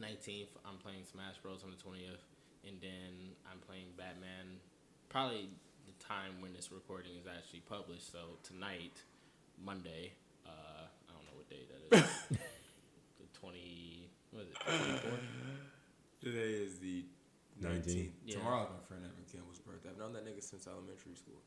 19th. 0.00 0.48
I'm 0.64 0.78
playing 0.82 1.04
Smash 1.10 1.36
Bros 1.42 1.62
on 1.64 1.70
the 1.70 1.76
20th, 1.76 2.22
and 2.66 2.80
then 2.80 3.34
I'm 3.50 3.58
playing 3.66 3.86
Batman. 3.96 4.60
Probably 5.08 5.48
the 5.86 6.04
time 6.04 6.40
when 6.40 6.52
this 6.52 6.70
recording 6.72 7.12
is 7.20 7.26
actually 7.26 7.60
published. 7.60 8.12
So 8.12 8.38
tonight, 8.42 9.02
Monday. 9.62 10.12
Uh, 10.46 10.86
I 11.08 11.12
don't 11.12 11.24
know 11.26 11.36
what 11.36 11.48
day 11.48 11.66
that 11.90 11.98
is. 11.98 12.38
the 13.18 13.38
20. 13.40 14.08
What 14.30 14.42
is 14.44 14.50
it? 14.50 15.02
24th. 15.04 15.18
Today 16.22 16.52
is 16.62 16.78
the 16.78 17.04
19th. 17.62 17.86
19th. 17.86 18.10
Yeah. 18.24 18.36
Tomorrow's 18.36 18.68
my 18.70 18.82
friend 18.86 19.02
Evan 19.04 19.24
Campbell's 19.30 19.58
birthday. 19.60 19.90
I've 19.90 19.98
known 19.98 20.12
that 20.12 20.26
nigga 20.26 20.42
since 20.42 20.66
elementary 20.66 21.14
school. 21.14 21.40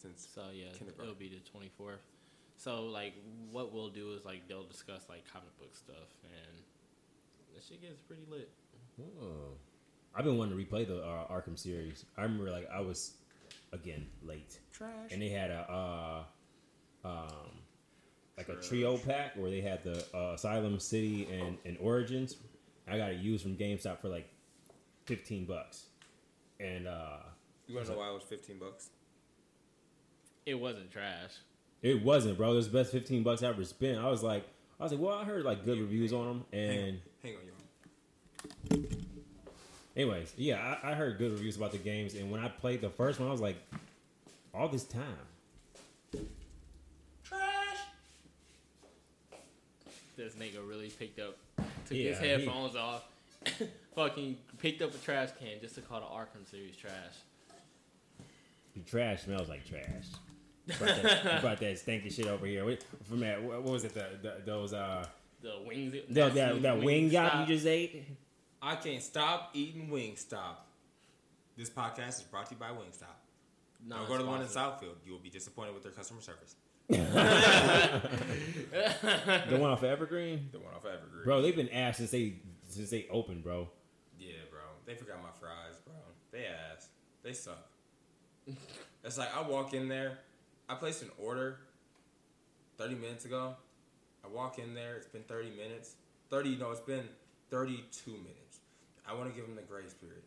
Since 0.00 0.28
So 0.32 0.42
yeah, 0.52 0.70
Kindergarten. 0.76 1.02
it'll 1.04 1.18
be 1.18 1.28
the 1.28 1.42
24th. 1.42 1.98
So 2.58 2.86
like, 2.86 3.14
what 3.50 3.72
we'll 3.72 3.88
do 3.88 4.12
is 4.12 4.24
like 4.24 4.46
they'll 4.48 4.66
discuss 4.66 5.08
like 5.08 5.24
comic 5.32 5.56
book 5.58 5.74
stuff, 5.74 6.12
and 6.24 6.58
that 7.54 7.64
shit 7.64 7.80
gets 7.80 8.00
pretty 8.02 8.24
lit. 8.28 8.50
Oh. 9.00 9.54
I've 10.14 10.24
been 10.24 10.36
wanting 10.36 10.58
to 10.58 10.64
replay 10.64 10.86
the 10.86 10.98
uh, 10.98 11.28
Arkham 11.28 11.56
series. 11.56 12.04
I 12.16 12.22
remember 12.22 12.50
like 12.50 12.68
I 12.74 12.80
was 12.80 13.14
again 13.72 14.06
late, 14.22 14.58
trash. 14.72 15.12
and 15.12 15.22
they 15.22 15.28
had 15.28 15.50
a 15.50 16.24
uh, 17.04 17.08
um, 17.08 17.50
like 18.36 18.48
a 18.48 18.56
trio 18.56 18.98
pack 18.98 19.36
where 19.36 19.50
they 19.50 19.60
had 19.60 19.84
the 19.84 20.04
uh, 20.12 20.34
Asylum 20.34 20.80
City 20.80 21.28
and, 21.30 21.58
and 21.64 21.76
Origins. 21.80 22.36
I 22.88 22.96
got 22.96 23.12
it 23.12 23.20
used 23.20 23.44
from 23.44 23.56
GameStop 23.56 24.00
for 24.00 24.08
like 24.08 24.28
fifteen 25.04 25.44
bucks, 25.44 25.86
and 26.58 26.88
uh, 26.88 27.18
you 27.68 27.76
wanna 27.76 27.88
know 27.88 27.98
why 27.98 28.08
it 28.10 28.14
was 28.14 28.22
15 28.24 28.58
bucks? 28.58 28.88
It 30.46 30.54
wasn't 30.54 30.90
trash. 30.90 31.32
It 31.82 32.02
wasn't, 32.02 32.36
bro. 32.38 32.52
It 32.52 32.56
was 32.56 32.70
the 32.70 32.78
best 32.78 32.92
fifteen 32.92 33.22
bucks 33.22 33.42
I 33.42 33.48
ever 33.48 33.64
spent. 33.64 33.98
I 33.98 34.08
was 34.08 34.22
like, 34.22 34.44
I 34.80 34.82
was 34.84 34.92
like, 34.92 35.00
well, 35.00 35.14
I 35.16 35.24
heard 35.24 35.44
like 35.44 35.64
good 35.64 35.78
reviews 35.78 36.12
on 36.12 36.26
them, 36.26 36.44
Hang 36.52 36.70
and 36.70 36.88
on, 36.88 37.00
hang 37.22 37.34
on, 37.36 38.78
y'all. 38.80 38.88
anyways, 39.96 40.34
yeah, 40.36 40.76
I, 40.82 40.90
I 40.90 40.94
heard 40.94 41.18
good 41.18 41.32
reviews 41.32 41.56
about 41.56 41.72
the 41.72 41.78
games, 41.78 42.14
and 42.14 42.30
when 42.30 42.40
I 42.40 42.48
played 42.48 42.80
the 42.80 42.90
first 42.90 43.18
one, 43.20 43.28
I 43.28 43.32
was 43.32 43.40
like, 43.40 43.56
all 44.54 44.68
this 44.68 44.84
time. 44.84 45.02
Trash. 47.24 47.76
This 50.16 50.34
nigga 50.34 50.66
really 50.68 50.88
picked 50.90 51.20
up, 51.20 51.36
took 51.56 51.96
Yeah, 51.96 52.10
his 52.10 52.18
he- 52.18 52.26
headphones 52.28 52.74
off, 52.76 53.04
fucking 53.94 54.36
picked 54.58 54.82
up 54.82 54.92
a 54.94 54.98
trash 54.98 55.30
can 55.38 55.60
just 55.60 55.74
to 55.76 55.80
call 55.80 56.00
the 56.00 56.06
Arkham 56.06 56.48
series 56.50 56.76
trash. 56.76 56.92
The 58.76 58.80
trash 58.88 59.22
smells 59.24 59.48
like 59.48 59.64
trash. 59.68 60.06
Brought 60.78 61.02
that, 61.02 61.40
brought 61.40 61.58
that 61.60 61.78
stinky 61.78 62.10
shit 62.10 62.26
over 62.26 62.46
here. 62.46 62.64
What- 62.64 62.84
From 63.08 63.20
that, 63.20 63.42
what 63.42 63.62
what 63.62 63.72
was 63.72 63.84
it? 63.84 63.94
The, 63.94 64.06
the 64.22 64.34
those 64.44 64.72
uh, 64.74 65.06
The 65.42 65.62
wings. 65.66 65.94
that 66.10 66.34
that, 66.34 66.62
that 66.62 66.82
wing 66.82 67.10
yacht 67.10 67.30
stop. 67.32 67.48
you 67.48 67.54
just 67.54 67.66
ate. 67.66 68.04
I 68.60 68.76
can't 68.76 69.02
stop 69.02 69.50
eating 69.54 69.88
Wingstop. 69.88 70.56
This 71.56 71.70
podcast 71.70 72.08
is 72.18 72.22
brought 72.22 72.46
to 72.46 72.54
you 72.54 72.60
by 72.60 72.70
Wingstop. 72.70 73.06
Not 73.86 73.98
Don't 74.00 74.08
go 74.08 74.16
to 74.18 74.22
the 74.24 74.28
one 74.28 74.40
in. 74.42 74.48
Southfield. 74.48 74.96
You 75.06 75.12
will 75.12 75.20
be 75.20 75.30
disappointed 75.30 75.74
with 75.74 75.84
their 75.84 75.92
customer 75.92 76.20
service. 76.20 76.56
The 79.48 79.56
one 79.58 79.70
off 79.70 79.82
of 79.82 79.90
Evergreen, 79.90 80.48
The 80.52 80.58
one 80.58 80.74
off 80.74 80.84
Evergreen. 80.84 81.24
bro. 81.24 81.42
They've 81.42 81.54
been 81.56 81.68
ass 81.70 81.98
since 81.98 82.10
they 82.10 82.34
since 82.68 82.90
they 82.90 83.06
opened, 83.10 83.42
bro. 83.44 83.68
Yeah, 84.18 84.32
bro. 84.50 84.60
They 84.86 84.94
forgot 84.94 85.22
my 85.22 85.30
fries, 85.40 85.76
bro. 85.84 85.94
They 86.32 86.46
ass. 86.46 86.88
They 87.22 87.32
suck. 87.32 87.66
it's 89.04 89.18
like 89.18 89.34
I 89.36 89.42
walk 89.42 89.74
in 89.74 89.88
there. 89.88 90.18
I 90.68 90.74
placed 90.74 91.02
an 91.02 91.10
order 91.18 91.58
30 92.76 92.96
minutes 92.96 93.24
ago. 93.24 93.54
I 94.24 94.28
walk 94.28 94.58
in 94.58 94.74
there. 94.74 94.96
It's 94.96 95.06
been 95.06 95.22
30 95.22 95.50
minutes. 95.50 95.94
30, 96.30 96.56
no, 96.56 96.70
it's 96.70 96.80
been 96.80 97.08
32 97.50 98.10
minutes. 98.10 98.60
I 99.08 99.14
want 99.14 99.30
to 99.30 99.34
give 99.34 99.46
them 99.46 99.56
the 99.56 99.62
grace 99.62 99.94
period. 99.94 100.22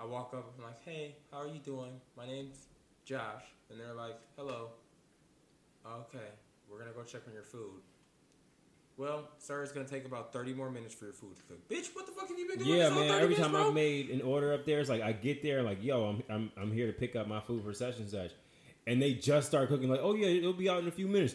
I 0.00 0.04
walk 0.04 0.34
up. 0.34 0.52
I'm 0.58 0.64
like, 0.64 0.84
hey, 0.84 1.14
how 1.30 1.38
are 1.38 1.46
you 1.46 1.60
doing? 1.60 2.00
My 2.16 2.26
name's 2.26 2.66
Josh. 3.04 3.44
And 3.70 3.78
they're 3.78 3.94
like, 3.94 4.18
hello. 4.36 4.70
Okay, 5.86 6.26
we're 6.68 6.78
going 6.78 6.90
to 6.90 6.96
go 6.96 7.04
check 7.04 7.22
on 7.28 7.32
your 7.34 7.44
food. 7.44 7.80
Well, 8.96 9.28
sir, 9.38 9.62
it's 9.62 9.72
gonna 9.72 9.86
take 9.86 10.06
about 10.06 10.32
thirty 10.32 10.54
more 10.54 10.70
minutes 10.70 10.94
for 10.94 11.04
your 11.04 11.12
food 11.12 11.36
to 11.36 11.42
cook. 11.42 11.68
Bitch, 11.68 11.94
what 11.94 12.06
the 12.06 12.12
fuck 12.12 12.28
have 12.30 12.38
you 12.38 12.48
been 12.48 12.58
doing? 12.60 12.78
Yeah, 12.78 12.88
man. 12.88 13.08
30 13.08 13.10
Every 13.10 13.20
minutes, 13.20 13.40
time 13.42 13.50
bro? 13.52 13.68
I've 13.68 13.74
made 13.74 14.08
an 14.08 14.22
order 14.22 14.54
up 14.54 14.64
there, 14.64 14.80
it's 14.80 14.88
like 14.88 15.02
I 15.02 15.12
get 15.12 15.42
there, 15.42 15.62
like, 15.62 15.84
yo, 15.84 16.04
I'm 16.06 16.22
I'm 16.30 16.50
I'm 16.56 16.72
here 16.72 16.86
to 16.86 16.94
pick 16.94 17.14
up 17.14 17.28
my 17.28 17.40
food 17.40 17.62
for 17.62 17.74
such 17.74 17.98
and 17.98 18.08
such, 18.08 18.30
and 18.86 19.00
they 19.02 19.14
just 19.14 19.48
start 19.48 19.68
cooking. 19.68 19.88
Like, 19.88 20.00
oh 20.02 20.14
yeah, 20.14 20.28
it'll 20.28 20.52
be 20.52 20.68
out 20.68 20.78
in 20.80 20.88
a 20.88 20.92
few 20.92 21.08
minutes. 21.08 21.34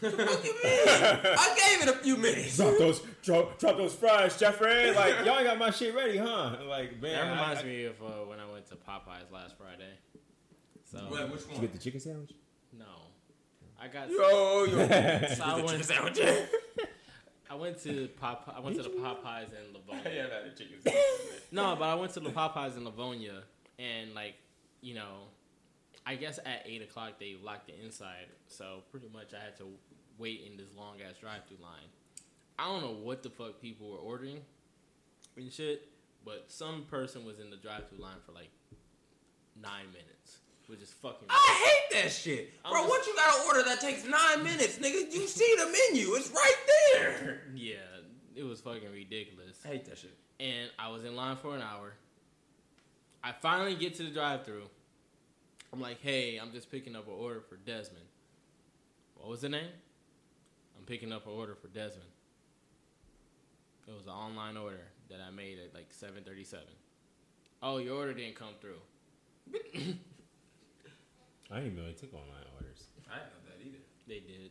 What 0.00 0.12
you 0.12 0.18
mean? 0.18 0.26
I 0.64 1.56
gave 1.56 1.88
it 1.88 1.94
a 1.94 1.98
few 1.98 2.16
minutes. 2.16 2.56
Drop 2.56 2.78
those, 2.78 3.00
drop, 3.22 3.58
drop 3.58 3.76
those 3.76 3.92
fries, 3.94 4.38
Jeffrey. 4.38 4.92
Like, 4.94 5.24
y'all 5.24 5.38
ain't 5.38 5.46
got 5.48 5.58
my 5.58 5.70
shit 5.70 5.92
ready, 5.94 6.18
huh? 6.18 6.56
Like, 6.68 7.02
man, 7.02 7.12
That 7.14 7.30
reminds 7.32 7.60
I- 7.62 7.64
me 7.64 7.84
of 7.86 8.00
uh, 8.00 8.06
when 8.28 8.38
I 8.38 8.48
went 8.50 8.66
to 8.68 8.76
Popeyes 8.76 9.32
last 9.32 9.56
Friday. 9.58 9.90
So 10.84 11.08
Wait, 11.10 11.28
which 11.30 11.46
Did 11.48 11.54
you 11.56 11.60
get 11.62 11.72
the 11.72 11.78
chicken 11.78 12.00
sandwich? 12.00 12.32
no, 12.78 12.84
I 13.80 13.88
got. 13.88 14.08
Yo, 14.10 14.64
yo. 14.64 14.66
so 14.66 14.82
I 14.84 14.86
the 14.86 15.28
chicken 15.28 15.64
went. 15.64 15.84
sandwich. 15.84 16.20
I 17.50 17.54
went 17.54 17.82
to 17.82 18.08
Pop. 18.20 18.54
I 18.56 18.60
went 18.60 18.76
to 18.76 18.82
the 18.84 18.90
Popeyes 18.90 19.48
in 19.48 19.72
Livonia. 19.74 20.02
yeah, 20.14 20.26
that 20.28 20.44
the 20.56 20.62
chicken 20.64 20.80
sandwich. 20.82 21.02
No, 21.50 21.74
but 21.78 21.86
I 21.86 21.94
went 21.96 22.12
to 22.14 22.20
the 22.20 22.30
Popeyes 22.30 22.76
in 22.76 22.84
Livonia, 22.84 23.42
and 23.78 24.14
like, 24.14 24.34
you 24.80 24.94
know, 24.94 25.24
I 26.04 26.16
guess 26.16 26.38
at 26.44 26.62
eight 26.66 26.82
o'clock 26.82 27.18
they 27.20 27.36
locked 27.42 27.66
the 27.68 27.74
inside, 27.84 28.26
so 28.48 28.82
pretty 28.90 29.08
much 29.12 29.32
I 29.34 29.44
had 29.44 29.56
to 29.58 29.66
wait 30.18 30.42
in 30.50 30.56
this 30.56 30.68
long 30.76 30.96
ass 31.00 31.16
drive 31.20 31.42
through 31.46 31.58
line. 31.62 31.88
I 32.58 32.66
don't 32.66 32.82
know 32.82 32.92
what 33.04 33.22
the 33.22 33.30
fuck 33.30 33.60
people 33.60 33.90
were 33.90 33.98
ordering 33.98 34.40
and 35.36 35.52
shit, 35.52 35.88
but 36.24 36.46
some 36.48 36.84
person 36.90 37.24
was 37.24 37.38
in 37.40 37.50
the 37.50 37.56
drive 37.56 37.88
through 37.88 37.98
line 38.02 38.18
for 38.26 38.32
like 38.32 38.50
nine 39.60 39.86
minutes, 39.92 40.38
which 40.66 40.80
is 40.82 40.90
fucking. 40.92 41.28
I 41.30 41.64
hate 41.90 42.02
that 42.02 42.10
shit, 42.12 42.52
I'm 42.64 42.72
bro. 42.72 42.80
just- 42.82 42.90
What 42.90 43.06
you 43.06 43.14
gotta 43.16 43.42
order 43.46 43.62
that 43.68 43.80
takes 43.80 44.04
nine 44.04 44.42
minutes, 44.42 44.78
nigga? 44.78 45.12
You 45.12 45.26
see 45.28 45.54
the 45.58 45.66
menu? 45.66 46.14
It's 46.14 46.30
right 46.30 46.56
there. 46.94 47.42
yeah, 47.54 47.74
it 48.34 48.42
was 48.42 48.60
fucking 48.60 48.90
ridiculous. 48.92 49.58
I 49.64 49.68
hate 49.68 49.84
that 49.86 49.98
shit. 49.98 50.16
and 50.40 50.68
I 50.78 50.88
was 50.88 51.04
in 51.04 51.14
line 51.14 51.36
for 51.36 51.54
an 51.54 51.62
hour. 51.62 51.94
I 53.24 53.30
finally 53.32 53.76
get 53.76 53.94
to 53.96 54.02
the 54.02 54.10
drive-through. 54.10 54.64
I'm 55.72 55.80
like, 55.80 56.00
"Hey, 56.00 56.36
I'm 56.38 56.52
just 56.52 56.70
picking 56.70 56.94
up 56.96 57.06
an 57.06 57.14
order 57.14 57.40
for 57.40 57.56
Desmond." 57.56 58.04
What 59.16 59.28
was 59.28 59.40
the 59.40 59.48
name? 59.48 59.70
I'm 60.78 60.84
picking 60.84 61.12
up 61.12 61.26
an 61.26 61.32
order 61.32 61.54
for 61.54 61.68
Desmond. 61.68 62.08
It 63.88 63.92
was 63.94 64.06
an 64.06 64.12
online 64.12 64.56
order 64.56 64.80
that 65.08 65.20
I 65.26 65.30
made 65.30 65.58
at 65.58 65.74
like 65.74 65.92
7:37. 65.92 66.60
Oh, 67.62 67.78
your 67.78 67.96
order 67.96 68.12
didn't 68.14 68.36
come 68.36 68.54
through. 68.60 68.80
I 69.54 69.56
didn't 71.56 71.72
even 71.72 71.76
really 71.78 71.92
take 71.94 72.12
online 72.14 72.44
orders. 72.54 72.84
I 73.10 73.16
didn't 73.16 73.32
know 73.32 73.50
that 73.50 73.66
either. 73.66 73.78
They 74.08 74.20
did, 74.20 74.50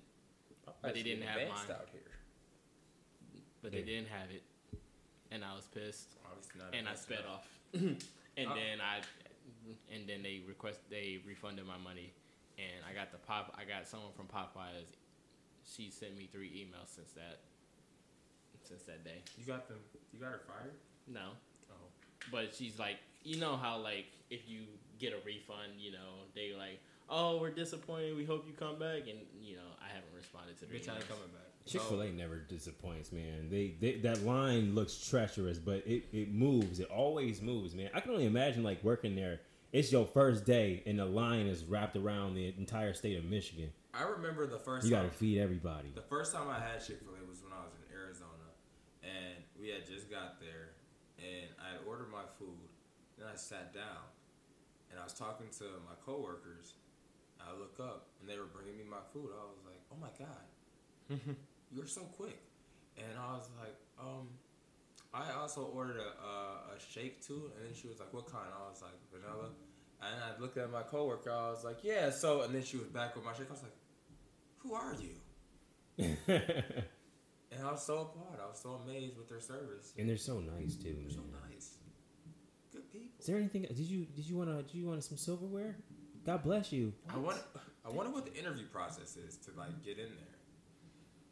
But 0.81 0.93
they 0.93 1.03
didn't 1.03 1.23
have 1.23 1.37
mine. 1.49 1.71
out 1.71 1.89
here. 1.91 2.01
but 3.61 3.71
they 3.71 3.81
didn't 3.81 4.07
have 4.07 4.31
it, 4.31 4.43
and 5.31 5.43
I 5.45 5.53
was 5.55 5.65
pissed. 5.67 6.15
Obviously 6.25 6.61
not 6.61 6.73
and 6.73 6.87
I 6.89 6.95
sped 6.95 7.19
enough. 7.19 7.29
off. 7.29 7.47
and 8.37 8.47
Oh. 8.49 8.55
then 8.55 8.81
I, 8.81 9.01
and 9.93 10.07
then 10.07 10.23
they 10.23 10.41
request 10.47 10.79
they 10.89 11.19
refunded 11.27 11.65
my 11.67 11.77
money, 11.77 12.13
and 12.57 12.83
I 12.89 12.93
got 12.93 13.11
the 13.11 13.17
pop. 13.19 13.55
I 13.59 13.65
got 13.65 13.87
someone 13.87 14.11
from 14.15 14.25
Popeyes. 14.27 14.95
She 15.63 15.89
sent 15.89 16.17
me 16.17 16.27
three 16.31 16.49
emails 16.49 16.89
since 16.95 17.11
that. 17.13 17.39
since 18.63 18.83
that 18.83 19.03
day. 19.03 19.21
You 19.37 19.45
got 19.45 19.67
them. 19.67 19.77
You 20.13 20.19
got 20.19 20.31
her 20.31 20.41
fired. 20.47 20.73
No, 21.07 21.31
Oh. 21.69 21.73
but 22.31 22.53
she's 22.55 22.77
like, 22.79 22.97
you 23.23 23.37
know 23.39 23.57
how 23.57 23.77
like 23.77 24.05
if 24.29 24.47
you 24.47 24.61
get 24.99 25.13
a 25.13 25.17
refund, 25.25 25.73
you 25.79 25.91
know 25.91 26.25
they 26.35 26.53
like, 26.57 26.79
oh, 27.09 27.39
we're 27.39 27.51
disappointed. 27.51 28.15
We 28.15 28.25
hope 28.25 28.45
you 28.47 28.53
come 28.53 28.79
back, 28.79 29.01
and 29.09 29.19
you 29.41 29.55
know 29.55 29.71
I 29.83 29.87
haven't 29.93 30.13
responded 30.15 30.57
to 30.59 30.65
the 30.65 30.73
Bitch, 30.73 30.89
I 30.89 30.95
ain't 30.95 31.07
coming 31.07 31.27
back. 31.33 31.51
Chick 31.65 31.81
Fil 31.81 32.01
A 32.01 32.05
oh. 32.07 32.11
never 32.11 32.37
disappoints, 32.37 33.11
man. 33.11 33.47
They, 33.49 33.75
they 33.79 33.93
that 33.99 34.25
line 34.25 34.73
looks 34.73 35.07
treacherous, 35.07 35.59
but 35.59 35.83
it, 35.85 36.05
it 36.11 36.33
moves. 36.33 36.79
It 36.79 36.89
always 36.89 37.41
moves, 37.41 37.75
man. 37.75 37.89
I 37.93 37.99
can 37.99 38.11
only 38.11 38.25
imagine 38.25 38.63
like 38.63 38.83
working 38.83 39.15
there. 39.15 39.41
It's 39.71 39.89
your 39.89 40.05
first 40.05 40.45
day, 40.45 40.83
and 40.85 40.99
the 40.99 41.05
line 41.05 41.47
is 41.47 41.63
wrapped 41.63 41.95
around 41.95 42.35
the 42.35 42.53
entire 42.57 42.93
state 42.93 43.17
of 43.17 43.23
Michigan. 43.23 43.71
I 43.93 44.03
remember 44.03 44.45
the 44.45 44.59
first. 44.59 44.85
You 44.85 44.91
got 44.91 45.03
to 45.03 45.09
feed 45.09 45.39
everybody. 45.39 45.93
The 45.95 46.01
first 46.01 46.33
time 46.33 46.49
I 46.49 46.59
had 46.59 46.83
Chick 46.85 46.99
Fil 46.99 47.15
A 47.15 47.23
was 47.23 47.39
when 47.41 47.53
I 47.53 47.63
was 47.63 47.71
in 47.79 47.87
Arizona, 47.95 48.51
and 49.01 49.39
we 49.59 49.69
had 49.69 49.87
just 49.87 50.11
got 50.11 50.41
there, 50.41 50.75
and 51.19 51.47
I 51.55 51.71
had 51.71 51.87
ordered 51.87 52.11
my 52.11 52.27
food. 52.37 52.67
Then 53.17 53.27
I 53.31 53.35
sat 53.37 53.73
down, 53.73 54.11
and 54.91 54.99
I 54.99 55.03
was 55.03 55.13
talking 55.13 55.47
to 55.59 55.63
my 55.87 55.95
coworkers. 56.05 56.75
I 57.39 57.55
look 57.57 57.79
up, 57.79 58.07
and 58.19 58.29
they 58.29 58.37
were 58.37 58.51
bringing 58.51 58.75
me 58.75 58.83
my 58.83 59.03
food. 59.13 59.31
I 59.31 59.47
was 59.47 59.63
like, 59.63 59.79
"Oh 59.87 59.99
my 60.03 60.11
god, 60.19 61.15
you're 61.71 61.87
so 61.87 62.01
quick!" 62.19 62.43
And 62.97 63.15
I 63.17 63.39
was 63.39 63.47
like, 63.55 63.75
"Um, 63.97 64.27
I 65.13 65.31
also 65.33 65.63
ordered 65.63 65.97
a, 65.97 66.25
a, 66.25 66.75
a 66.75 66.79
shake 66.93 67.25
too." 67.25 67.51
And 67.57 67.65
then 67.65 67.73
she 67.73 67.87
was 67.87 67.99
like, 67.99 68.13
"What 68.13 68.31
kind?" 68.31 68.47
I 68.55 68.69
was 68.69 68.81
like, 68.81 68.93
"Vanilla." 69.11 69.49
And 70.01 70.15
I 70.23 70.39
looked 70.41 70.57
at 70.57 70.71
my 70.71 70.81
coworker. 70.83 71.31
I 71.31 71.51
was 71.51 71.63
like, 71.63 71.83
"Yeah." 71.83 72.09
So, 72.09 72.41
and 72.41 72.53
then 72.55 72.63
she 72.63 72.77
was 72.77 72.87
back 72.87 73.15
with 73.15 73.25
my 73.25 73.33
shake. 73.33 73.47
I 73.49 73.53
was 73.53 73.63
like, 73.63 73.75
"Who 74.59 74.73
are 74.73 74.95
you?" 74.95 75.15
And 77.53 77.67
I 77.67 77.71
was 77.71 77.85
so 77.85 77.99
applauded. 77.99 78.39
I 78.41 78.47
was 78.47 78.59
so 78.59 78.79
amazed 78.85 79.17
with 79.17 79.27
their 79.27 79.41
service. 79.41 79.93
and 79.97 80.07
they're 80.07 80.15
so 80.17 80.39
nice 80.39 80.75
too. 80.75 80.95
They're 81.01 81.11
so 81.11 81.23
nice. 81.49 81.79
Good 82.71 82.89
people. 82.91 83.09
Is 83.19 83.25
there 83.25 83.37
anything? 83.37 83.63
Did 83.63 83.77
you 83.79 84.05
did 84.05 84.25
you 84.25 84.37
want 84.37 84.49
to 84.49 84.63
did 84.63 84.75
you 84.75 84.87
want 84.87 85.03
some 85.03 85.17
silverware? 85.17 85.75
God 86.25 86.43
bless 86.43 86.71
you. 86.71 86.93
I 87.09 87.17
wonder, 87.17 87.41
I 87.85 87.89
wonder 87.89 88.11
what 88.11 88.25
the 88.25 88.33
interview 88.39 88.67
process 88.67 89.17
is 89.17 89.35
to 89.37 89.51
like 89.57 89.83
get 89.83 89.97
in 89.99 90.05
there. 90.15 90.37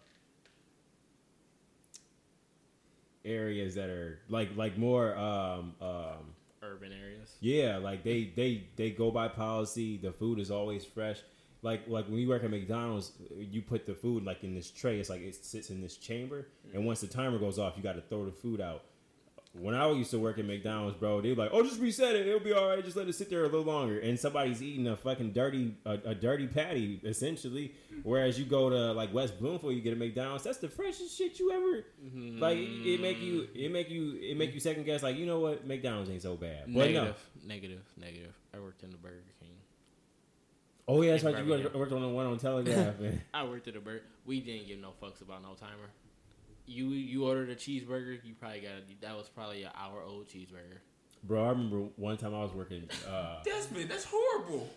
areas 3.24 3.74
that 3.74 3.90
are 3.90 4.18
like 4.28 4.50
like 4.56 4.78
more 4.78 5.14
um, 5.16 5.74
um, 5.80 6.34
Urban 6.62 6.92
areas. 6.92 7.34
yeah, 7.40 7.76
like 7.76 8.02
they 8.02 8.32
they 8.34 8.64
they 8.76 8.90
go 8.90 9.10
by 9.10 9.28
policy. 9.28 9.98
The 9.98 10.12
food 10.12 10.38
is 10.38 10.50
always 10.50 10.84
fresh. 10.84 11.18
Like 11.62 11.82
like 11.88 12.06
when 12.06 12.18
you 12.18 12.28
work 12.28 12.44
at 12.44 12.50
McDonald's, 12.50 13.12
you 13.36 13.62
put 13.62 13.84
the 13.84 13.94
food 13.94 14.24
like 14.24 14.44
in 14.44 14.54
this 14.54 14.70
tray. 14.70 15.00
It's 15.00 15.10
like 15.10 15.20
it 15.20 15.34
sits 15.34 15.70
in 15.70 15.82
this 15.82 15.96
chamber, 15.96 16.46
and 16.72 16.86
once 16.86 17.00
the 17.00 17.08
timer 17.08 17.38
goes 17.38 17.58
off, 17.58 17.74
you 17.76 17.82
got 17.82 17.94
to 17.94 18.02
throw 18.02 18.24
the 18.24 18.32
food 18.32 18.60
out. 18.60 18.82
When 19.52 19.74
I 19.74 19.90
used 19.90 20.10
to 20.12 20.18
work 20.18 20.38
at 20.38 20.44
McDonald's, 20.44 20.96
bro, 20.98 21.20
they 21.20 21.30
were 21.30 21.44
like, 21.44 21.50
"Oh, 21.52 21.62
just 21.62 21.80
reset 21.80 22.14
it. 22.14 22.26
It'll 22.28 22.38
be 22.38 22.52
all 22.52 22.68
right. 22.68 22.84
Just 22.84 22.96
let 22.96 23.08
it 23.08 23.14
sit 23.14 23.30
there 23.30 23.40
a 23.40 23.48
little 23.48 23.62
longer." 23.62 23.98
And 23.98 24.18
somebody's 24.20 24.62
eating 24.62 24.86
a 24.86 24.96
fucking 24.96 25.32
dirty 25.32 25.74
a, 25.84 25.92
a 26.04 26.14
dirty 26.14 26.46
patty 26.46 27.00
essentially. 27.02 27.74
Whereas 28.02 28.38
you 28.38 28.44
go 28.44 28.70
to 28.70 28.92
like 28.92 29.12
West 29.12 29.38
Bloomfield, 29.40 29.74
you 29.74 29.80
get 29.80 29.94
a 29.94 29.96
McDonald's. 29.96 30.44
That's 30.44 30.58
the 30.58 30.68
freshest 30.68 31.16
shit 31.16 31.38
you 31.40 31.50
ever. 31.50 31.84
Like 32.38 32.58
it 32.58 33.00
make 33.00 33.20
you 33.20 33.48
it 33.54 33.72
make 33.72 33.90
you 33.90 34.18
it 34.20 34.36
make 34.36 34.54
you 34.54 34.60
second 34.60 34.84
guess. 34.84 35.02
Like 35.02 35.16
you 35.16 35.26
know 35.26 35.40
what, 35.40 35.66
McDonald's 35.66 36.10
ain't 36.10 36.22
so 36.22 36.36
bad. 36.36 36.64
But 36.66 36.72
no. 36.72 36.82
Negative, 36.84 37.16
negative, 37.46 37.82
negative. 37.96 38.34
I 38.54 38.58
worked 38.60 38.82
in 38.82 38.90
the 38.90 38.96
Burger 38.98 39.24
King. 39.40 39.48
Oh 40.86 41.02
yeah, 41.02 41.12
that's 41.12 41.24
right. 41.24 41.44
You 41.44 41.70
worked 41.74 41.92
on 41.92 42.02
the 42.02 42.08
one 42.08 42.26
on 42.26 42.38
Telegraph, 42.38 42.98
man. 42.98 43.20
I 43.34 43.44
worked 43.44 43.68
at 43.68 43.76
a 43.76 43.80
burger. 43.80 44.02
We 44.24 44.40
didn't 44.40 44.68
give 44.68 44.78
no 44.78 44.92
fucks 45.02 45.20
about 45.20 45.42
no 45.42 45.54
timer. 45.54 45.90
You 46.68 46.88
you 46.90 47.26
ordered 47.26 47.48
a 47.50 47.56
cheeseburger. 47.56 48.18
You 48.24 48.34
probably 48.38 48.60
got 48.60 48.72
that 49.00 49.16
was 49.16 49.28
probably 49.28 49.62
an 49.62 49.70
hour 49.74 50.02
old 50.06 50.28
cheeseburger. 50.28 50.78
Bro, 51.24 51.44
I 51.44 51.48
remember 51.48 51.78
one 51.96 52.16
time 52.16 52.34
I 52.34 52.42
was 52.42 52.52
working. 52.52 52.88
Uh, 53.08 53.36
Desmond, 53.44 53.90
that's 53.90 54.04
horrible. 54.08 54.68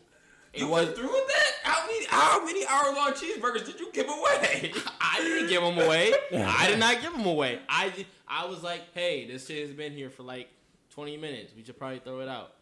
It 0.54 0.62
You 0.62 0.68
was- 0.68 0.86
went 0.86 0.98
through 0.98 1.12
with 1.12 1.28
that? 1.28 1.52
How 1.64 1.86
many 1.86 2.06
how 2.08 2.46
many 2.46 2.66
hour 2.66 2.96
long 2.96 3.12
cheeseburgers 3.12 3.66
did 3.66 3.80
you 3.80 3.92
give 3.92 4.08
away? 4.08 4.72
I 5.02 5.20
didn't 5.22 5.50
give 5.50 5.62
them 5.62 5.78
away. 5.78 6.14
I 6.34 6.68
did 6.70 6.80
not 6.80 7.02
give 7.02 7.12
them 7.12 7.26
away. 7.26 7.60
I 7.70 7.94
I 8.28 8.46
was 8.46 8.64
like, 8.64 8.82
hey, 8.94 9.28
this 9.28 9.48
shit 9.48 9.66
has 9.68 9.76
been 9.76 9.92
here 9.94 10.10
for 10.10 10.24
like 10.24 10.48
20 10.92 11.18
minutes. 11.18 11.54
We 11.56 11.64
should 11.64 11.78
probably 11.78 12.00
throw 12.00 12.22
it 12.22 12.30
out. 12.30 12.54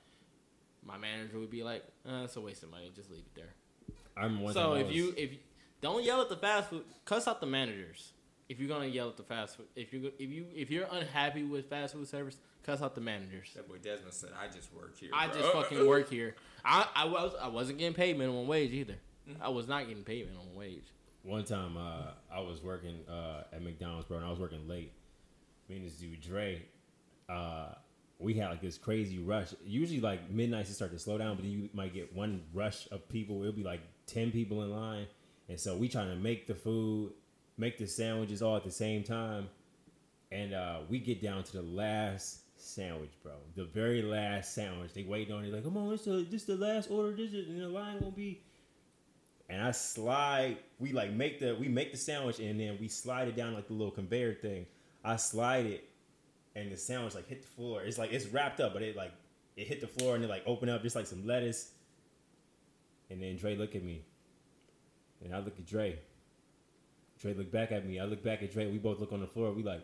My 0.84 0.98
manager 0.98 1.38
would 1.40 1.52
be 1.52 1.62
like, 1.64 1.84
uh, 2.08 2.24
it's 2.24 2.36
a 2.36 2.42
waste 2.42 2.64
of 2.64 2.72
money. 2.72 2.92
Just 2.96 3.12
leave 3.12 3.22
it 3.22 3.36
there. 3.36 3.54
I'm 4.18 4.42
one 4.42 4.54
so 4.54 4.62
time 4.70 4.78
I 4.78 4.80
if 4.82 4.88
was- 4.88 4.96
you 4.96 5.14
if 5.18 5.30
don't 5.82 6.04
yell 6.04 6.22
at 6.22 6.30
the 6.30 6.36
fast 6.38 6.70
food, 6.72 6.84
cuss 7.06 7.28
out 7.28 7.40
the 7.42 7.48
managers. 7.48 8.12
If 8.50 8.60
you're 8.60 8.68
gonna 8.68 8.88
yell 8.88 9.08
at 9.10 9.16
the 9.18 9.24
fast 9.24 9.58
food, 9.58 9.68
if 9.76 9.94
you 9.94 10.12
if 10.18 10.30
you 10.30 10.46
if 10.56 10.70
you're 10.72 10.88
unhappy 10.92 11.44
with 11.44 11.70
fast 11.70 11.94
food 11.94 12.08
service, 12.08 12.38
cuss 12.64 12.82
out 12.82 12.96
the 12.96 13.02
managers. 13.02 13.52
that 13.56 13.68
boy 13.70 13.78
Desmond 13.78 14.12
said, 14.14 14.32
I 14.40 14.48
just 14.48 14.74
work 14.74 14.98
here. 14.98 15.12
I 15.14 15.28
bro." 15.28 15.40
just 15.40 15.54
fucking 15.54 15.88
work 15.88 16.10
here. 16.10 16.36
I, 16.66 16.88
I 16.96 17.06
was 17.06 17.34
I 17.42 17.48
wasn't 17.48 17.78
getting 17.78 17.94
paid 17.94 18.18
minimum 18.18 18.48
wage 18.48 18.72
either. 18.74 18.96
Mm-hmm. 19.30 19.42
I 19.44 19.50
was 19.50 19.68
not 19.68 19.88
getting 19.88 20.04
paid 20.04 20.26
minimum 20.26 20.56
wage. 20.56 20.88
one 21.24 21.44
time 21.46 21.78
uh, 21.78 22.12
I 22.34 22.40
was 22.40 22.62
working 22.64 23.00
uh, 23.08 23.44
at 23.54 23.62
McDonald's, 23.62 24.08
bro, 24.08 24.18
and 24.18 24.26
I 24.26 24.30
was 24.30 24.40
working 24.40 24.68
late. 24.68 24.94
Me 25.70 25.76
and 25.76 25.86
this 25.86 25.94
dude 25.94 26.20
Dre, 26.20 26.64
uh, 27.30 27.74
we 28.18 28.34
had 28.34 28.50
like 28.50 28.62
this 28.62 28.80
crazy 28.80 29.20
rush. 29.20 29.54
Usually 29.64 30.00
like 30.00 30.32
midnight 30.32 30.66
to 30.66 30.74
start 30.74 30.92
to 30.92 30.98
slow 31.00 31.20
down, 31.20 31.36
but 31.36 31.44
then 31.44 31.52
you 31.52 31.70
might 31.74 31.94
get 31.94 32.16
one 32.16 32.42
rush 32.54 32.88
of 32.92 33.08
people. 33.10 33.42
It'll 33.42 33.54
be 33.54 33.64
like 33.64 33.82
ten 34.08 34.32
people 34.32 34.64
in 34.64 34.72
line, 34.72 35.06
and 35.48 35.60
so 35.60 35.76
we 35.78 35.88
trying 35.88 36.10
to 36.10 36.16
make 36.16 36.48
the 36.48 36.56
food, 36.56 37.14
make 37.60 37.78
the 37.78 37.86
sandwiches 37.86 38.42
all 38.42 38.56
at 38.56 38.64
the 38.64 38.72
same 38.72 39.04
time, 39.04 39.50
and 40.32 40.54
uh, 40.54 40.80
we 40.90 41.00
get 41.00 41.22
down 41.22 41.44
to 41.44 41.52
the 41.54 41.62
last 41.62 42.40
sandwich, 42.60 43.12
bro. 43.22 43.34
The 43.56 43.66
very 43.66 44.02
last 44.02 44.56
sandwich. 44.56 44.94
They 44.94 45.04
waiting 45.04 45.34
on 45.34 45.46
it 45.46 45.54
like, 45.54 45.64
come 45.64 45.78
on, 45.78 45.94
it's 45.94 46.06
the 46.06 46.26
this 46.30 46.44
the 46.46 46.56
last 46.56 46.90
order. 46.90 47.16
This 47.16 47.34
is 47.34 47.48
and 47.48 47.62
the 47.62 47.70
line 47.70 48.00
gonna 48.00 48.12
be 48.12 48.42
and 49.50 49.62
I 49.62 49.72
slide. 49.72 50.58
We 50.80 50.94
like 50.94 51.12
make 51.12 51.40
the 51.40 51.56
we 51.56 51.68
make 51.68 51.92
the 51.92 51.98
sandwich 51.98 52.40
and 52.40 52.60
then 52.60 52.78
we 52.80 52.88
slide 52.88 53.28
it 53.28 53.36
down 53.36 53.54
like 53.54 53.68
the 53.68 53.74
little 53.74 53.92
conveyor 53.92 54.36
thing. 54.36 54.66
I 55.04 55.16
slide 55.16 55.66
it, 55.66 55.90
and 56.56 56.72
the 56.72 56.78
sandwich 56.78 57.16
like 57.16 57.28
hit 57.28 57.42
the 57.42 57.48
floor. 57.48 57.82
It's 57.82 57.98
like 57.98 58.14
it's 58.14 58.28
wrapped 58.28 58.60
up, 58.60 58.74
but 58.74 58.84
it 58.84 58.96
like 58.96 59.12
it 59.58 59.68
hit 59.68 59.82
the 59.82 59.88
floor 59.88 60.16
and 60.16 60.24
it 60.24 60.30
like 60.30 60.44
opened 60.46 60.72
up 60.72 60.84
just 60.84 60.96
like 60.96 61.08
some 61.08 61.26
lettuce. 61.26 61.72
And 63.10 63.22
then 63.22 63.38
Dre 63.38 63.56
look 63.56 63.76
at 63.76 63.84
me, 63.84 64.04
and 65.24 65.34
I 65.34 65.40
look 65.40 65.58
at 65.58 65.66
Dre. 65.66 66.00
Dre 67.22 67.34
look 67.34 67.52
back 67.52 67.72
at 67.72 67.86
me. 67.86 68.00
I 68.00 68.06
look 68.06 68.24
back 68.24 68.42
at 68.44 68.52
Dre. 68.52 68.70
We 68.72 68.78
both 68.78 69.00
look 69.00 69.12
on 69.12 69.20
the 69.20 69.28
floor. 69.28 69.52
We 69.52 69.64
like. 69.64 69.82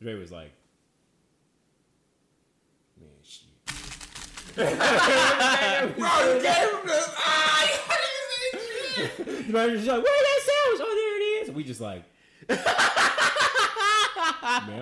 Dre 0.00 0.14
was 0.14 0.32
like, 0.32 0.50
"Man, 3.00 3.08
shit." 3.22 3.48
Bro, 4.56 4.64
you 4.64 6.42
gave 6.42 6.70
him 6.70 6.86
this 6.86 7.14
eye. 7.18 7.78
How 7.86 7.96
do 8.52 8.58
you 8.58 8.58
say 8.58 9.16
shit? 9.16 9.46
The 9.46 9.52
manager's 9.52 9.86
like, 9.86 10.02
"Where's 10.02 10.20
that 10.20 10.40
sandwich? 10.42 10.80
Oh, 10.82 10.94
there 10.94 11.16
it 11.16 11.48
is." 11.48 11.54
We 11.54 11.64
just 11.64 11.80
like, 11.80 12.02
man, 12.48 12.58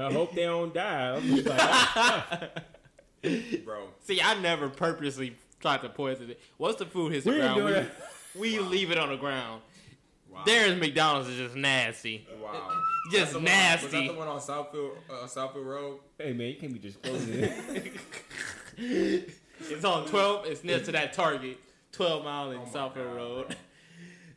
I 0.01 0.12
hope 0.12 0.35
they 0.35 0.45
don't 0.45 0.73
die. 0.73 1.14
I'm 1.16 1.23
just 1.23 1.47
like, 1.47 1.61
ah, 1.61 2.29
ah. 2.31 2.49
Bro, 3.64 3.89
See, 4.01 4.20
I 4.20 4.35
never 4.41 4.68
purposely 4.68 5.37
tried 5.61 5.83
to 5.83 5.89
poison 5.89 6.31
it. 6.31 6.41
What's 6.57 6.79
the 6.79 6.87
food 6.87 7.12
hits 7.12 7.25
the 7.25 7.31
We 7.33 7.39
ground, 7.39 7.64
we, 7.64 7.70
that. 7.73 7.91
we 8.39 8.59
leave 8.59 8.91
it 8.91 8.99
on 8.99 9.11
the 9.11 9.16
ground. 9.16 9.62
Wow. 10.33 10.43
There's 10.47 10.78
McDonald's 10.80 11.28
is 11.28 11.37
just 11.39 11.55
nasty. 11.57 12.26
Wow. 12.43 12.70
Just 13.11 13.16
That's 13.20 13.33
the 13.33 13.39
one- 13.39 13.45
nasty. 13.45 13.85
Was 13.85 13.93
that 13.93 14.12
the 14.12 14.18
one 14.18 14.28
on 14.28 14.41
Southfield, 14.41 14.91
uh, 15.11 15.26
Southfield 15.26 15.64
Road? 15.66 15.99
hey 16.18 16.33
man, 16.33 16.49
you 16.49 16.57
can't 16.57 16.72
be 16.72 16.78
disclosing 16.78 17.35
it. 17.45 17.93
It's 19.70 19.85
on 19.85 20.07
12. 20.09 20.47
It's 20.47 20.64
near 20.64 20.80
to 20.80 20.93
that 20.93 21.12
Target, 21.12 21.59
12 21.93 22.24
mile 22.24 22.51
in 22.53 22.59
Oh 22.59 22.64
Southfield 22.72 22.95
God, 22.95 23.16
Road. 23.16 23.57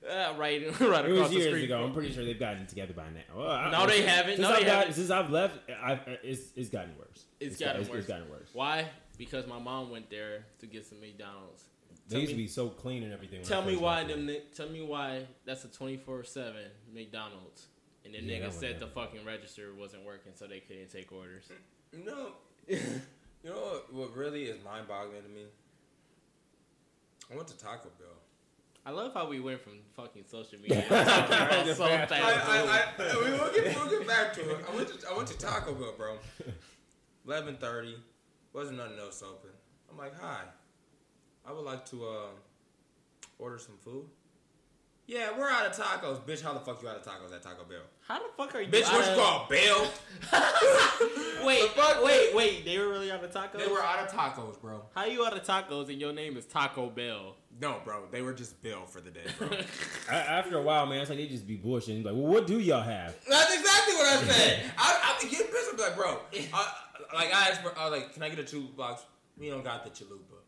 Uh, 0.08 0.36
right, 0.38 0.62
right 0.82 1.06
It 1.06 1.12
across 1.14 1.30
was 1.30 1.32
the 1.32 1.42
street. 1.48 1.64
ago. 1.64 1.84
I'm 1.84 1.92
pretty 1.92 2.14
sure 2.14 2.24
they've 2.24 2.40
gotten 2.40 2.68
together 2.68 2.94
by 2.94 3.06
now. 3.10 3.22
Well, 3.36 3.50
I- 3.50 3.72
No, 3.72 3.88
they 3.88 4.04
haven't. 4.04 4.36
Since, 4.36 4.42
No, 4.48 4.50
I've, 4.54 4.60
they 4.60 4.66
got- 4.66 4.76
haven't. 4.76 4.94
since 4.94 5.10
I've 5.10 5.32
left, 5.32 5.58
I've, 5.82 6.00
it's, 6.22 6.52
it's 6.56 6.70
gotten 6.70 6.92
worse. 7.00 7.24
It's 7.40 7.58
got- 7.58 7.66
gotten 7.70 7.82
it's, 7.82 7.90
worse. 7.90 8.00
It's 8.02 8.08
gotten 8.08 8.30
worse. 8.30 8.50
Why? 8.54 8.86
Because 9.18 9.48
my 9.48 9.58
mom 9.58 9.90
went 9.90 10.12
there 10.12 10.46
to 10.60 10.68
get 10.68 10.86
some 10.86 11.00
McDonald's. 11.02 11.64
They 12.08 12.14
Tell 12.14 12.20
used 12.22 12.32
to 12.34 12.38
be 12.38 12.48
so 12.48 12.70
clean 12.70 13.04
and 13.04 13.12
everything. 13.14 13.42
Tell 13.44 13.64
me 13.64 13.76
why 13.76 13.96
went 14.04 14.08
there. 14.10 14.18
them. 14.18 14.26
ni- 14.28 14.42
Tell 14.56 14.70
me 14.70 14.82
why 14.84 15.26
that's 15.46 15.64
a 15.66 15.70
twenty 15.70 15.98
four 15.98 16.24
seven 16.24 16.66
McDonald's, 16.94 17.66
and 18.04 18.14
the 18.14 18.20
Yeah, 18.20 18.40
nigga 18.48 18.52
said 18.52 18.72
one 18.74 18.80
the 18.82 18.88
fucking 18.88 19.26
register 19.26 19.74
wasn't 19.78 20.06
working, 20.06 20.34
so 20.36 20.46
they 20.48 20.60
couldn't 20.60 20.92
take 20.92 21.12
orders. 21.12 21.46
No, 21.94 22.34
you 22.68 22.80
know 23.46 23.54
what, 23.56 23.94
what 23.94 24.16
really 24.18 24.44
is 24.46 24.62
mind 24.66 24.86
boggling 24.88 25.22
to 25.24 25.30
me? 25.30 25.46
I 27.32 27.36
went 27.36 27.48
to 27.48 27.58
Taco 27.58 27.90
Bell. 27.98 28.10
I 28.86 28.92
love 28.92 29.14
how 29.14 29.28
we 29.30 29.40
went 29.40 29.62
from 29.62 29.74
fucking 29.96 30.26
social 30.28 30.60
media 30.62 30.82
to 30.82 31.74
so 31.76 31.86
I- 31.86 31.90
I, 31.90 32.06
I, 32.12 32.84
I, 33.00 33.16
we 33.24 33.32
will 33.32 33.52
get, 33.54 33.76
we'll 33.76 33.90
get 33.90 34.08
back 34.08 34.34
to 34.34 34.42
it. 34.52 34.58
I 34.72 34.76
went 34.76 34.88
to, 34.90 35.10
I 35.10 35.16
went 35.16 35.28
to 35.30 35.38
Taco 35.38 35.74
Bell, 35.74 35.94
bro. 35.98 36.18
Eleven 37.26 37.56
thirty, 37.58 37.96
wasn't 38.54 38.78
nothing 38.78 39.00
else 39.00 39.24
open. 39.24 39.50
I'm 39.90 39.98
like, 39.98 40.20
hi, 40.20 40.42
I 41.48 41.52
would 41.52 41.64
like 41.66 41.86
to 41.88 42.06
uh, 42.06 42.28
order 43.40 43.58
some 43.60 43.76
food. 43.84 44.06
Yeah, 45.08 45.38
we're 45.38 45.48
out 45.52 45.68
of 45.68 45.74
tacos, 45.74 46.20
bitch. 46.22 46.42
How 46.42 46.54
the 46.54 46.60
fuck 46.60 46.82
you 46.82 46.90
out 46.90 46.96
of 46.96 47.04
tacos 47.04 47.32
at 47.32 47.44
Taco 47.44 47.64
Bell? 47.64 47.78
How 48.08 48.18
the 48.18 48.26
fuck 48.36 48.56
are 48.56 48.62
you? 48.62 48.72
Bitch, 48.72 48.86
out 48.86 48.94
what 48.94 49.06
you 49.06 49.12
of- 49.12 49.18
call 49.18 49.48
Bell? 49.48 49.92
Wait, 51.46 51.62
fuck? 51.72 52.04
wait, 52.04 52.34
wait. 52.34 52.66
They 52.66 52.80
were 52.80 52.88
really 52.90 53.12
out 53.12 53.24
of 53.24 53.32
tacos. 53.32 53.60
They 53.60 53.68
were 53.68 53.84
out 53.84 54.00
of 54.00 54.12
tacos, 54.12 54.60
bro. 54.60 54.82
How 54.96 55.06
you 55.06 55.24
out 55.24 55.38
of 55.38 55.44
tacos 55.44 55.90
and 55.90 56.02
your 56.02 56.12
name 56.12 56.38
is 56.38 56.46
Taco 56.46 56.90
Bell? 56.90 57.36
No, 57.62 57.80
bro, 57.86 58.06
they 58.12 58.24
were 58.24 58.34
just 58.34 58.60
Bill 58.64 58.84
for 58.88 59.00
the 59.00 59.12
day, 59.12 59.26
bro. 59.38 59.48
A- 60.10 60.12
After 60.12 60.58
a 60.58 60.62
while, 60.64 60.88
man, 60.88 61.02
it's 61.02 61.10
like 61.12 61.20
they 61.20 61.28
just 61.28 61.46
be 61.48 61.56
bullshitting. 61.58 62.04
Like, 62.04 62.16
well, 62.16 62.26
what 62.26 62.48
do 62.48 62.60
y'all 62.60 62.82
have? 62.82 63.16
That's 63.30 63.54
exactly 63.54 63.94
what 63.94 64.08
I 64.08 64.24
said. 64.24 64.60
I, 64.80 65.16
I 65.20 65.24
be 65.24 65.30
getting 65.30 65.48
pissed. 65.52 65.70
I'm 65.72 65.78
like, 65.78 65.96
bro, 65.96 66.18
I, 66.52 66.72
like 67.14 67.32
I 67.34 67.50
asked 67.50 67.62
for, 67.62 67.78
I 67.78 67.88
was 67.88 68.00
like, 68.00 68.14
can 68.16 68.24
I 68.24 68.30
get 68.30 68.40
a 68.40 68.44
two 68.44 68.62
box? 68.76 69.04
We 69.38 69.50
don't 69.50 69.64
got 69.64 69.84
the 69.84 69.92
chalupa. 69.92 70.40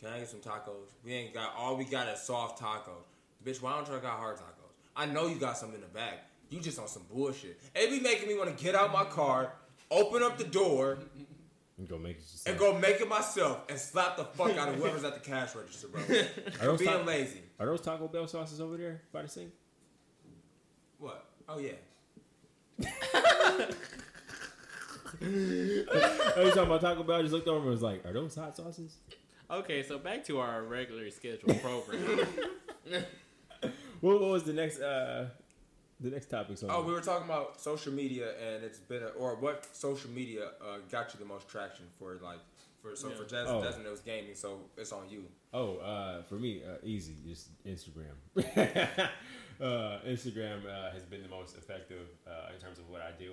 Can 0.00 0.10
I 0.12 0.18
get 0.18 0.28
some 0.28 0.40
tacos? 0.40 0.90
We 1.04 1.12
ain't 1.14 1.32
got. 1.34 1.54
All 1.56 1.76
we 1.76 1.84
got 1.84 2.08
is 2.08 2.20
soft 2.20 2.60
tacos. 2.60 3.04
Bitch, 3.44 3.62
why 3.62 3.72
don't 3.76 3.86
you 3.88 4.00
got 4.00 4.18
hard 4.18 4.36
tacos? 4.36 4.72
I 4.96 5.06
know 5.06 5.26
you 5.26 5.36
got 5.36 5.56
some 5.58 5.74
in 5.74 5.80
the 5.80 5.86
bag. 5.86 6.18
You 6.50 6.60
just 6.60 6.78
on 6.78 6.88
some 6.88 7.02
bullshit. 7.12 7.60
It 7.74 7.90
be 7.90 8.00
making 8.00 8.28
me 8.28 8.36
want 8.36 8.56
to 8.56 8.62
get 8.64 8.74
out 8.74 8.92
my 8.92 9.04
car, 9.04 9.52
open 9.90 10.22
up 10.22 10.36
the 10.38 10.44
door, 10.44 10.98
And 11.78 11.88
go 11.88 11.98
make 11.98 12.16
it 12.18 12.20
yourself. 12.20 12.46
and 12.46 12.58
go 12.58 12.78
make 12.78 13.00
it 13.00 13.08
myself 13.08 13.64
and 13.68 13.78
slap 13.78 14.16
the 14.16 14.24
fuck 14.24 14.56
out 14.56 14.68
of 14.68 14.76
whoever's 14.76 15.02
at 15.04 15.14
the 15.14 15.20
cash 15.20 15.54
register, 15.56 15.88
bro. 15.88 16.00
Are 16.60 16.66
those, 16.66 16.78
being 16.78 16.90
ta- 16.92 17.02
lazy. 17.02 17.40
are 17.58 17.66
those 17.66 17.80
Taco 17.80 18.06
Bell 18.08 18.28
sauces 18.28 18.60
over 18.60 18.76
there 18.76 19.02
by 19.12 19.22
the 19.22 19.28
sink? 19.28 19.50
What? 20.98 21.24
Oh 21.48 21.58
yeah. 21.58 21.72
I 25.22 26.34
was 26.38 26.54
talking 26.54 26.62
about 26.64 26.80
Taco 26.80 27.02
Bell. 27.02 27.16
I 27.18 27.22
just 27.22 27.32
looked 27.32 27.48
over 27.48 27.60
and 27.60 27.70
was 27.70 27.82
like, 27.82 28.04
"Are 28.04 28.12
those 28.12 28.34
hot 28.34 28.56
sauces?" 28.56 28.96
Okay, 29.54 29.82
so 29.84 29.98
back 29.98 30.24
to 30.24 30.40
our 30.40 30.62
regular 30.64 31.10
scheduled 31.10 31.60
program. 31.62 32.26
What, 34.00 34.20
what 34.20 34.30
was 34.30 34.42
the 34.42 34.52
next 34.52 34.80
uh 34.80 35.26
the 36.00 36.10
next 36.10 36.26
topic? 36.26 36.58
Oh, 36.68 36.82
we 36.82 36.92
were 36.92 37.00
talking 37.00 37.24
about 37.24 37.60
social 37.60 37.92
media, 37.92 38.32
and 38.46 38.64
it's 38.64 38.78
been, 38.78 39.02
a, 39.02 39.06
or 39.06 39.36
what 39.36 39.64
social 39.74 40.10
media 40.10 40.48
uh, 40.60 40.78
got 40.90 41.14
you 41.14 41.20
the 41.20 41.24
most 41.24 41.48
traction 41.48 41.86
for, 41.98 42.18
like, 42.22 42.40
for 42.82 42.96
so 42.96 43.08
for 43.10 43.22
Yeah. 43.22 43.28
Jasmine, 43.28 43.56
Oh. 43.56 43.62
Jasmine 43.62 43.86
it 43.86 43.90
was 43.90 44.00
gaming, 44.00 44.34
so 44.34 44.58
it's 44.76 44.92
on 44.92 45.08
you. 45.08 45.24
Oh, 45.52 45.76
uh, 45.76 46.22
for 46.24 46.34
me, 46.34 46.62
uh, 46.68 46.76
easy, 46.82 47.14
just 47.26 47.48
Instagram. 47.64 48.16
uh, 48.36 49.98
Instagram 50.06 50.66
uh, 50.66 50.90
has 50.92 51.04
been 51.04 51.22
the 51.22 51.28
most 51.28 51.56
effective 51.56 52.08
uh, 52.26 52.52
in 52.52 52.60
terms 52.60 52.78
of 52.78 52.90
what 52.90 53.00
I 53.00 53.12
do. 53.18 53.32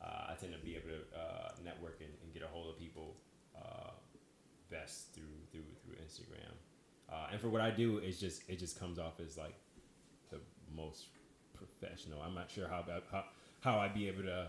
Uh, 0.00 0.30
I 0.30 0.34
tend 0.38 0.52
to 0.52 0.58
be 0.58 0.76
able 0.76 0.90
to 0.90 1.18
uh, 1.18 1.48
network 1.64 1.96
and, 2.00 2.12
and 2.22 2.32
get 2.34 2.42
a 2.42 2.46
hold 2.46 2.68
of 2.68 2.78
people 2.78 3.16
uh, 3.56 3.90
best 4.70 5.14
through 5.14 5.24
through 5.24 5.30
through 5.32 5.41
Instagram. 6.12 6.52
Uh, 7.10 7.26
and 7.32 7.40
for 7.40 7.48
what 7.48 7.60
I 7.60 7.70
do, 7.70 7.98
it's 7.98 8.18
just 8.18 8.42
it 8.48 8.58
just 8.58 8.78
comes 8.78 8.98
off 8.98 9.20
as 9.20 9.36
like 9.36 9.54
the 10.30 10.38
most 10.74 11.06
professional. 11.54 12.20
I'm 12.22 12.34
not 12.34 12.50
sure 12.50 12.68
how 12.68 12.84
how 13.10 13.24
how 13.60 13.78
I'd 13.78 13.94
be 13.94 14.08
able 14.08 14.22
to 14.22 14.48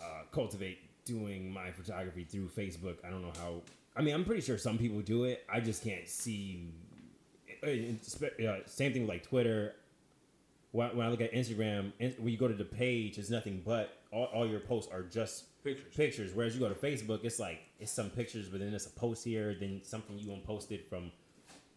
uh, 0.00 0.22
cultivate 0.32 0.78
doing 1.04 1.50
my 1.52 1.70
photography 1.70 2.24
through 2.24 2.48
Facebook. 2.48 2.96
I 3.04 3.10
don't 3.10 3.22
know 3.22 3.32
how. 3.40 3.62
I 3.96 4.02
mean, 4.02 4.14
I'm 4.14 4.24
pretty 4.24 4.42
sure 4.42 4.58
some 4.58 4.78
people 4.78 5.00
do 5.00 5.24
it. 5.24 5.44
I 5.52 5.60
just 5.60 5.82
can't 5.82 6.06
see. 6.08 6.68
uh, 7.64 7.66
uh, 8.46 8.56
Same 8.66 8.92
thing 8.92 9.02
with 9.02 9.08
like 9.10 9.24
Twitter. 9.24 9.74
When, 10.70 10.96
when 10.96 11.06
I 11.06 11.10
look 11.10 11.20
at 11.20 11.32
Instagram, 11.32 11.92
when 11.98 12.28
you 12.28 12.36
go 12.36 12.46
to 12.46 12.54
the 12.54 12.64
page, 12.64 13.18
it's 13.18 13.30
nothing 13.30 13.62
but 13.64 13.98
all, 14.12 14.26
all 14.26 14.46
your 14.46 14.60
posts 14.60 14.92
are 14.92 15.02
just 15.02 15.44
Pictures. 15.74 15.94
pictures. 15.96 16.30
Whereas 16.34 16.54
you 16.54 16.60
go 16.60 16.68
to 16.68 16.74
Facebook, 16.74 17.24
it's 17.24 17.38
like 17.38 17.60
it's 17.78 17.92
some 17.92 18.10
pictures, 18.10 18.48
but 18.48 18.60
then 18.60 18.72
it's 18.74 18.86
a 18.86 18.90
post 18.90 19.24
here, 19.24 19.56
then 19.58 19.80
something 19.84 20.18
you 20.18 20.30
unposted 20.30 20.86
from 20.88 21.10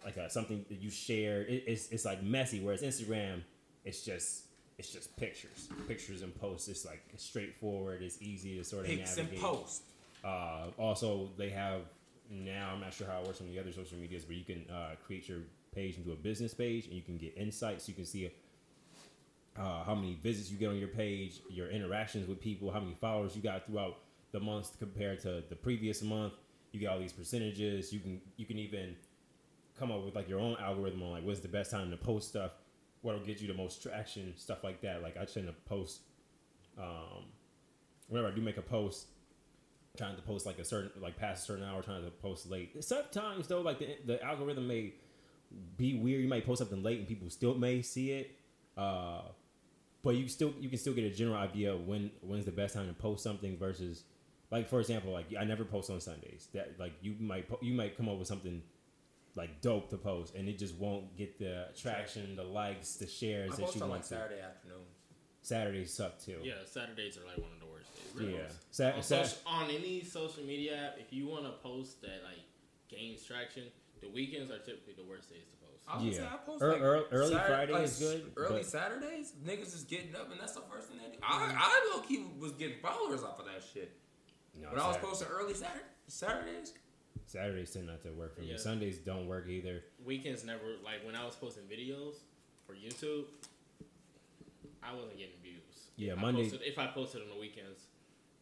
like 0.05 0.17
a, 0.17 0.29
something 0.29 0.65
that 0.69 0.81
you 0.81 0.89
shared. 0.89 1.47
It, 1.47 1.63
it's 1.67 1.89
it's 1.89 2.05
like 2.05 2.23
messy. 2.23 2.59
Whereas 2.59 2.81
Instagram, 2.81 3.41
it's 3.85 4.03
just 4.03 4.43
it's 4.77 4.91
just 4.91 5.15
pictures, 5.17 5.69
pictures 5.87 6.21
and 6.21 6.33
posts. 6.39 6.67
It's 6.67 6.85
like 6.85 7.03
it's 7.13 7.23
straightforward. 7.23 8.01
It's 8.01 8.21
easy 8.21 8.57
to 8.57 8.63
sort 8.63 8.85
of 8.85 8.87
Pics 8.87 9.17
and 9.17 9.27
navigate. 9.27 9.43
post. 9.43 9.83
Uh, 10.23 10.67
also, 10.77 11.29
they 11.37 11.49
have 11.49 11.81
now. 12.29 12.71
I'm 12.73 12.81
not 12.81 12.93
sure 12.93 13.07
how 13.07 13.19
it 13.19 13.27
works 13.27 13.41
on 13.41 13.47
the 13.47 13.59
other 13.59 13.71
social 13.71 13.97
medias, 13.97 14.25
but 14.25 14.35
you 14.35 14.43
can 14.43 14.65
uh, 14.71 14.95
create 15.05 15.27
your 15.29 15.39
page 15.73 15.97
into 15.97 16.11
a 16.11 16.15
business 16.15 16.53
page, 16.53 16.85
and 16.85 16.95
you 16.95 17.01
can 17.01 17.17
get 17.17 17.35
insights. 17.37 17.87
You 17.87 17.93
can 17.93 18.05
see 18.05 18.31
uh, 19.57 19.83
how 19.83 19.95
many 19.95 20.15
visits 20.21 20.49
you 20.49 20.57
get 20.57 20.69
on 20.69 20.77
your 20.77 20.87
page, 20.87 21.41
your 21.49 21.69
interactions 21.69 22.27
with 22.27 22.39
people, 22.39 22.71
how 22.71 22.79
many 22.79 22.95
followers 22.99 23.35
you 23.35 23.41
got 23.41 23.65
throughout 23.65 23.97
the 24.31 24.39
months 24.39 24.71
compared 24.77 25.19
to 25.21 25.43
the 25.49 25.55
previous 25.55 26.01
month. 26.01 26.33
You 26.71 26.79
get 26.79 26.87
all 26.87 26.99
these 26.99 27.13
percentages. 27.13 27.91
You 27.91 27.99
can 27.99 28.21
you 28.37 28.45
can 28.45 28.57
even 28.57 28.95
come 29.77 29.91
up 29.91 30.03
with 30.05 30.15
like 30.15 30.29
your 30.29 30.39
own 30.39 30.55
algorithm 30.59 31.03
on 31.03 31.11
like 31.11 31.25
what's 31.25 31.41
the 31.41 31.47
best 31.47 31.71
time 31.71 31.91
to 31.91 31.97
post 31.97 32.29
stuff, 32.29 32.51
what'll 33.01 33.21
get 33.25 33.41
you 33.41 33.47
the 33.47 33.53
most 33.53 33.81
traction, 33.81 34.33
stuff 34.37 34.63
like 34.63 34.81
that. 34.81 35.01
Like 35.01 35.17
I 35.17 35.25
tend 35.25 35.47
to 35.47 35.53
post, 35.65 36.01
um, 36.77 37.25
whenever 38.07 38.29
I 38.29 38.35
do 38.35 38.41
make 38.41 38.57
a 38.57 38.61
post, 38.61 39.07
trying 39.97 40.15
to 40.15 40.21
post 40.21 40.45
like 40.45 40.59
a 40.59 40.65
certain 40.65 40.91
like 41.01 41.17
past 41.17 41.43
a 41.43 41.45
certain 41.47 41.65
hour, 41.65 41.81
trying 41.81 42.05
to 42.05 42.11
post 42.11 42.49
late. 42.49 42.81
Sometimes 42.83 43.47
though, 43.47 43.61
like 43.61 43.79
the 43.79 43.97
the 44.05 44.23
algorithm 44.23 44.67
may 44.67 44.93
be 45.75 45.95
weird. 45.95 46.21
You 46.21 46.29
might 46.29 46.45
post 46.45 46.59
something 46.59 46.81
late 46.81 46.99
and 46.99 47.07
people 47.07 47.29
still 47.29 47.55
may 47.55 47.81
see 47.81 48.11
it. 48.11 48.37
Uh, 48.77 49.23
but 50.03 50.15
you 50.15 50.27
still 50.27 50.53
you 50.59 50.69
can 50.69 50.77
still 50.77 50.93
get 50.93 51.03
a 51.05 51.09
general 51.09 51.37
idea 51.37 51.73
of 51.73 51.87
when 51.87 52.11
when's 52.21 52.45
the 52.45 52.51
best 52.51 52.73
time 52.75 52.87
to 52.87 52.93
post 52.93 53.23
something 53.23 53.57
versus 53.57 54.03
like 54.51 54.67
for 54.67 54.79
example 54.79 55.11
like 55.11 55.27
I 55.39 55.43
never 55.43 55.63
post 55.65 55.89
on 55.89 55.99
Sundays 56.01 56.47
that 56.53 56.75
like 56.79 56.93
you 57.01 57.15
might 57.19 57.47
po- 57.49 57.59
you 57.61 57.73
might 57.73 57.95
come 57.97 58.09
up 58.09 58.17
with 58.17 58.27
something 58.27 58.61
like 59.35 59.61
dope 59.61 59.89
to 59.89 59.97
post 59.97 60.35
and 60.35 60.49
it 60.49 60.57
just 60.59 60.75
won't 60.75 61.15
get 61.17 61.39
the 61.39 61.67
traction 61.79 62.35
the 62.35 62.43
likes 62.43 62.95
the 62.95 63.05
I 63.05 63.09
shares 63.09 63.55
that 63.55 63.61
post 63.65 63.75
you 63.77 63.83
on 63.83 63.89
want 63.89 64.01
like 64.01 64.09
to 64.09 64.15
Saturday 64.15 64.41
afternoons. 64.41 64.87
Saturdays 65.41 65.93
suck 65.93 66.19
too 66.19 66.37
yeah, 66.43 66.53
Saturdays 66.65 67.17
are 67.17 67.25
like 67.25 67.37
one 67.37 67.51
of 67.53 67.59
the 67.59 67.65
worst 67.65 67.89
days. 67.95 68.29
yeah 68.35 68.39
On, 68.43 69.01
Sa- 69.01 69.01
Sa- 69.01 69.23
social, 69.23 69.37
on 69.47 69.69
any 69.69 70.03
social 70.03 70.43
media 70.43 70.75
app, 70.87 70.97
if 70.99 71.13
you 71.13 71.27
want 71.27 71.45
to 71.45 71.51
post 71.63 72.01
that 72.01 72.21
like 72.25 72.43
gains 72.89 73.23
traction, 73.23 73.63
the 74.01 74.09
weekends 74.09 74.51
are 74.51 74.59
typically 74.59 74.93
the 74.97 75.03
worst 75.09 75.29
days 75.29 75.45
to 75.49 75.55
post. 75.57 75.60
I 75.87 75.95
was 75.95 76.03
gonna 76.03 76.11
Yeah. 76.11 76.17
say, 76.17 76.33
I 76.33 76.37
post 76.45 76.61
Ear- 76.63 76.71
like 76.71 76.81
ear- 76.81 77.07
early 77.11 77.33
Saturday- 77.33 77.47
Friday 77.53 77.73
like, 77.73 77.83
is 77.83 77.99
good, 77.99 78.33
Early 78.37 78.57
but- 78.59 78.65
Saturdays, 78.65 79.31
niggas 79.43 79.73
is 79.75 79.83
getting 79.83 80.15
up, 80.15 80.31
and 80.31 80.39
that's 80.39 80.53
the 80.53 80.61
first 80.61 80.87
thing 80.87 80.97
they 80.99 81.11
do. 81.11 81.17
I, 81.21 81.47
mm-hmm. 81.47 81.57
I 81.59 81.91
low 81.95 82.01
key 82.03 82.23
was 82.39 82.53
getting 82.53 82.79
followers 82.79 83.23
off 83.23 83.39
of 83.39 83.45
that 83.45 83.61
shit. 83.63 83.91
no, 84.55 84.69
When 84.69 84.79
I 84.79 84.87
was 84.87 84.97
posting 84.97 85.27
early 85.29 85.53
Saturday, 85.53 85.83
Saturdays, 86.07 86.73
Saturdays 87.25 87.71
tend 87.71 87.87
not 87.87 88.01
to 88.03 88.11
work 88.11 88.35
for 88.35 88.41
me 88.41 88.47
Yeah. 88.51 88.57
Sundays 88.57 88.97
don't 88.99 89.27
work 89.27 89.47
either 89.47 89.83
Weekends 90.03 90.43
never 90.43 90.77
like 90.83 91.05
when 91.05 91.15
I 91.15 91.25
was 91.25 91.35
posting 91.35 91.63
videos 91.67 92.15
for 92.65 92.73
YouTube, 92.75 93.25
I 94.83 94.93
wasn't 94.93 95.17
getting 95.17 95.39
views. 95.41 95.89
Yeah, 95.95 96.13
if 96.13 96.19
I 96.19 96.21
Monday- 96.21 96.43
posted- 96.43 96.61
if 96.63 96.77
I 96.79 96.87
posted 96.87 97.21
on 97.21 97.29
the 97.29 97.35
weekends, 97.35 97.87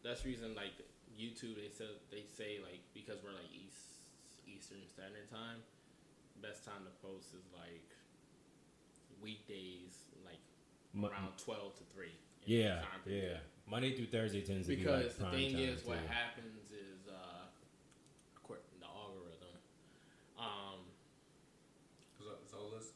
that's 0.02 0.22
the 0.22 0.28
reason 0.30 0.54
like 0.54 0.72
YouTube 1.18 1.56
they 1.56 1.68
said 1.68 1.88
they 2.10 2.24
say 2.24 2.58
like 2.62 2.80
because 2.94 3.22
we're 3.22 3.32
like 3.32 3.50
East 3.52 4.06
Eastern 4.46 4.86
Standard 4.88 5.28
Time, 5.30 5.62
best 6.42 6.64
time 6.64 6.82
to 6.84 6.92
post 7.06 7.34
is 7.34 7.44
like 7.54 7.86
weekdays 9.22 10.08
like 10.24 10.40
Mo- 10.92 11.08
around 11.08 11.36
twelve 11.38 11.76
to 11.78 11.84
three. 11.94 12.16
in 12.46 12.52
yeah 12.60 12.82
period. 13.04 13.38
yeah 13.38 13.38
Monday 13.70 13.94
through 13.94 14.10
Thursday 14.10 14.42
tends 14.42 14.66
to 14.66 14.74
Because 14.74 15.14
be 15.14 15.22
like 15.22 15.30
the 15.30 15.30
thing 15.36 15.52
time, 15.54 15.62
is, 15.62 15.84
what 15.86 16.00
too. 16.02 16.10
happens 16.10 16.74
is, 16.74 17.06
uh, 17.06 17.46
according 18.34 18.66
to 18.74 18.76
the 18.82 18.90
algorithm, 18.90 19.54
um, 20.34 20.82
Z- 22.18 22.42
Zola's 22.50 22.90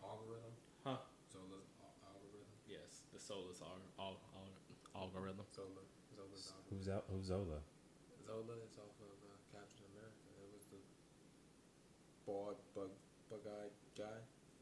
algorithm. 0.00 0.54
huh? 0.80 0.96
Zola's 1.28 1.68
algorithm. 2.08 2.48
Yes, 2.64 3.04
the 3.12 3.20
soulless 3.20 3.60
al- 3.60 3.84
al- 4.00 4.16
al- 4.32 4.56
algorithm. 4.96 5.44
Zola. 5.52 5.84
Zola's 6.16 6.48
algorithm. 6.48 6.72
who's 6.72 6.88
out 6.88 7.04
who's 7.12 7.28
Zola 7.28 7.60
Zola 8.24 8.56
is 8.64 8.80
off 8.80 8.96
of 9.04 9.12
uh, 9.28 9.36
Captain 9.52 9.84
America. 9.92 10.24
It 10.40 10.48
was 10.56 10.64
the 10.72 10.80
bald, 12.26 12.56
bug, 12.74 12.90
bug-eyed 13.30 13.70
guy. 13.96 14.18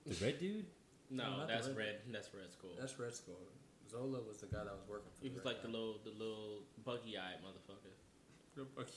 the 0.07 0.25
red 0.25 0.39
dude 0.39 0.67
No, 1.11 1.25
not 1.39 1.47
the 1.49 1.53
that's 1.55 1.69
Red- 1.69 1.77
red. 1.77 1.97
That's 2.11 2.29
Red 2.35 2.53
Skull. 2.53 2.71
That's 2.79 2.99
Red 2.99 3.15
Skull. 3.15 3.35
Zola 3.91 4.21
was 4.27 4.39
the 4.39 4.47
guy 4.47 4.65
that 4.65 4.73
was 4.73 4.89
working 4.89 5.11
for. 5.15 5.23
he 5.23 5.29
was 5.31 5.39
Red 5.45 5.47
like 5.47 5.63
the 5.63 5.69
little, 5.69 5.97
the 6.05 6.11
little 6.11 6.63
buggy 6.85 7.19
eyed 7.19 7.39
motherfucker. 7.45 7.93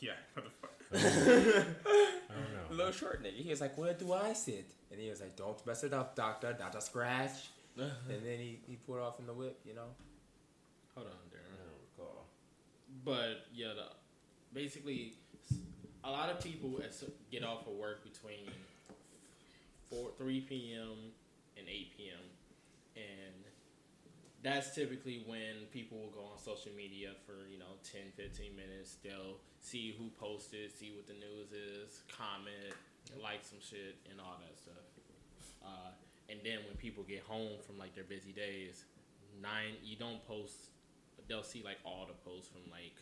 Yeah, 0.02 0.12
motherfucker. 0.36 0.86
I 0.94 2.34
don't 2.34 2.54
know. 2.70 2.76
Little 2.76 2.92
short 2.92 3.24
nigga. 3.24 3.38
He 3.38 3.50
was 3.50 3.62
like, 3.62 3.78
"Where 3.78 3.94
do 3.94 4.12
I 4.14 4.34
sit?" 4.34 4.70
And 4.92 5.00
he 5.00 5.10
was 5.10 5.22
like, 5.22 5.36
"Don't 5.38 5.66
mess 5.66 5.84
it 5.86 5.94
up, 5.94 6.16
doctor. 6.16 6.56
Not 6.60 6.76
a 6.76 6.82
scratch." 6.82 7.50
and 7.78 7.92
then 8.10 8.40
he, 8.40 8.60
he 8.68 8.76
pulled 8.76 9.00
off 9.00 9.20
in 9.20 9.28
the 9.28 9.34
whip, 9.34 9.60
you 9.66 9.74
know. 9.74 9.88
Hold 10.96 11.08
on, 11.08 11.14
Darren. 11.32 11.52
I 11.54 11.56
Darren. 11.56 11.68
don't 11.68 11.82
recall. 11.98 12.26
But 13.06 13.46
yeah, 13.54 13.74
the, 13.76 13.88
basically, 14.54 15.14
a 16.06 16.12
lot 16.12 16.30
of 16.30 16.40
people 16.40 16.80
get 17.32 17.44
off 17.44 17.68
of 17.68 17.74
work 17.74 18.04
between 18.04 18.46
four, 19.90 20.10
three 20.18 20.42
p.m. 20.42 21.12
and 21.58 21.68
eight 21.68 21.98
p.m. 21.98 22.22
and 22.96 23.34
that's 24.44 24.76
typically 24.76 25.24
when 25.26 25.66
people 25.74 25.98
will 25.98 26.14
go 26.14 26.22
on 26.32 26.38
social 26.38 26.72
media 26.78 27.10
for 27.26 27.50
you 27.52 27.58
know 27.58 27.82
10, 27.92 28.14
15 28.16 28.56
minutes. 28.56 28.98
They'll 29.04 29.42
see 29.60 29.96
who 29.98 30.10
posted, 30.20 30.72
see 30.72 30.94
what 30.96 31.08
the 31.08 31.18
news 31.18 31.50
is, 31.52 32.04
comment, 32.16 32.78
like 33.22 33.42
some 33.42 33.58
shit, 33.60 33.98
and 34.10 34.22
all 34.22 34.38
that 34.46 34.56
stuff. 34.58 34.86
Uh, 35.66 35.90
and 36.30 36.38
then 36.46 36.60
when 36.68 36.78
people 36.78 37.04
get 37.04 37.24
home 37.24 37.58
from 37.66 37.80
like 37.80 37.96
their 37.96 38.04
busy 38.06 38.32
days, 38.32 38.86
nine 39.42 39.74
you 39.84 39.98
don't 39.98 40.26
post. 40.28 40.70
They'll 41.28 41.42
see 41.42 41.64
like 41.66 41.82
all 41.84 42.06
the 42.06 42.14
posts 42.30 42.50
from 42.54 42.70
like 42.70 42.94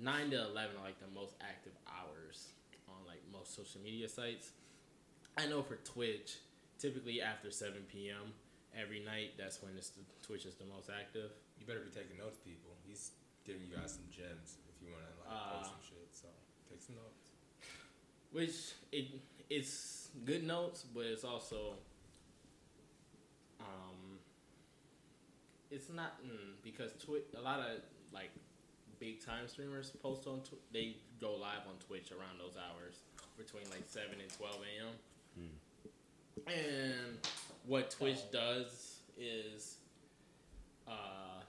nine 0.00 0.30
to 0.30 0.36
eleven 0.44 0.76
are 0.78 0.84
like 0.84 0.98
the 1.00 1.12
most 1.14 1.34
active 1.40 1.72
hours 1.86 2.48
on 2.88 2.96
like 3.06 3.20
most 3.32 3.54
social 3.54 3.80
media 3.80 4.08
sites. 4.08 4.52
I 5.36 5.46
know 5.46 5.62
for 5.62 5.76
Twitch, 5.76 6.36
typically 6.78 7.20
after 7.22 7.50
seven 7.50 7.82
p.m. 7.90 8.32
every 8.76 9.00
night, 9.00 9.34
that's 9.38 9.62
when 9.62 9.72
it's 9.76 9.90
the, 9.90 10.02
Twitch 10.26 10.44
is 10.46 10.54
the 10.54 10.64
most 10.66 10.88
active. 10.90 11.30
You 11.58 11.66
better 11.66 11.80
be 11.80 11.90
taking 11.90 12.18
notes, 12.18 12.38
people. 12.38 12.70
He's 12.86 13.12
giving 13.44 13.62
you 13.62 13.74
guys 13.76 13.92
some 13.92 14.04
gems 14.10 14.58
if 14.68 14.76
you 14.82 14.92
want 14.92 15.04
to 15.04 15.14
like 15.22 15.30
Uh, 15.30 15.58
post 15.58 15.70
some 15.70 15.82
shit. 15.82 16.08
So 16.12 16.28
take 16.70 16.80
some 16.80 16.96
notes. 16.96 17.30
which 18.32 18.74
it 18.92 19.20
it's 19.50 20.08
good 20.24 20.44
notes, 20.44 20.84
but 20.94 21.04
it's 21.06 21.24
also 21.24 21.74
um 23.60 24.18
it's 25.70 25.90
not 25.90 26.22
mm, 26.24 26.54
because 26.62 26.92
Twitch 27.04 27.24
a 27.36 27.40
lot 27.40 27.60
of 27.60 27.80
like 28.12 28.30
big 29.00 29.24
time 29.24 29.46
streamers 29.48 29.90
post 30.02 30.26
on 30.26 30.40
Tw- 30.40 30.60
they 30.72 30.96
go 31.20 31.32
live 31.34 31.66
on 31.68 31.74
Twitch 31.86 32.10
around 32.12 32.38
those 32.38 32.56
hours 32.56 32.96
between 33.36 33.64
like 33.70 33.84
seven 33.86 34.20
and 34.20 34.30
twelve 34.36 34.58
a.m. 34.62 34.94
And 36.46 37.18
what 37.66 37.90
Twitch 37.90 38.30
does 38.32 39.00
is 39.18 39.76
uh 40.86 41.42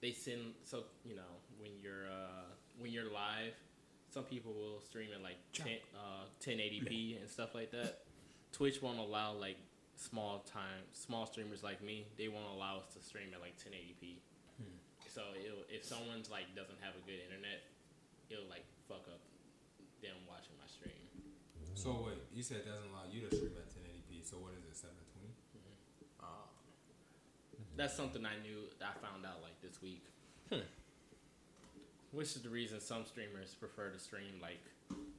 they 0.00 0.12
send 0.12 0.52
so 0.64 0.84
you 1.04 1.16
know 1.16 1.22
when 1.58 1.70
you're 1.82 2.06
uh 2.06 2.44
when 2.78 2.92
you're 2.92 3.10
live 3.12 3.54
some 4.10 4.24
people 4.24 4.52
will 4.52 4.80
stream 4.80 5.08
at 5.14 5.22
like 5.22 5.36
10, 5.52 5.66
uh, 5.94 6.24
1080p 6.42 7.20
and 7.20 7.28
stuff 7.28 7.54
like 7.54 7.70
that. 7.72 7.98
Twitch 8.52 8.80
won't 8.80 8.98
allow 8.98 9.34
like 9.34 9.58
small 9.96 10.38
time 10.50 10.82
small 10.92 11.26
streamers 11.26 11.62
like 11.62 11.82
me. 11.82 12.06
They 12.16 12.28
won't 12.28 12.46
allow 12.54 12.78
us 12.78 12.86
to 12.94 13.02
stream 13.02 13.28
at 13.34 13.40
like 13.40 13.56
1080p. 13.58 14.16
So 15.08 15.24
it'll, 15.34 15.64
if 15.72 15.82
someone's 15.82 16.28
like 16.28 16.52
doesn't 16.52 16.78
have 16.84 16.94
a 16.94 17.02
good 17.08 17.18
internet, 17.24 17.64
it'll 18.28 18.48
like 18.52 18.68
fuck 18.86 19.08
up 19.08 19.24
them 20.04 20.16
watching 20.28 20.54
my 20.60 20.68
stream. 20.68 21.00
So 21.74 22.06
wait, 22.06 22.20
you 22.30 22.44
said 22.44 22.62
it 22.62 22.68
doesn't 22.68 22.92
allow 22.92 23.08
you 23.08 23.26
to 23.26 23.30
stream 23.32 23.56
at 23.56 23.66
1080p. 23.72 24.22
So 24.22 24.36
what 24.38 24.52
is 24.54 24.62
it, 24.68 24.76
720? 24.76 25.32
Uh, 26.20 26.46
that's 27.74 27.96
something 27.96 28.22
I 28.26 28.36
knew. 28.44 28.68
I 28.84 28.92
found 29.00 29.24
out 29.24 29.40
like 29.40 29.56
this 29.64 29.80
week. 29.80 30.04
Which 32.10 32.32
is 32.36 32.40
the 32.40 32.48
reason 32.48 32.80
some 32.80 33.04
streamers 33.04 33.52
prefer 33.52 33.92
to 33.92 34.00
stream 34.00 34.40
like 34.40 34.64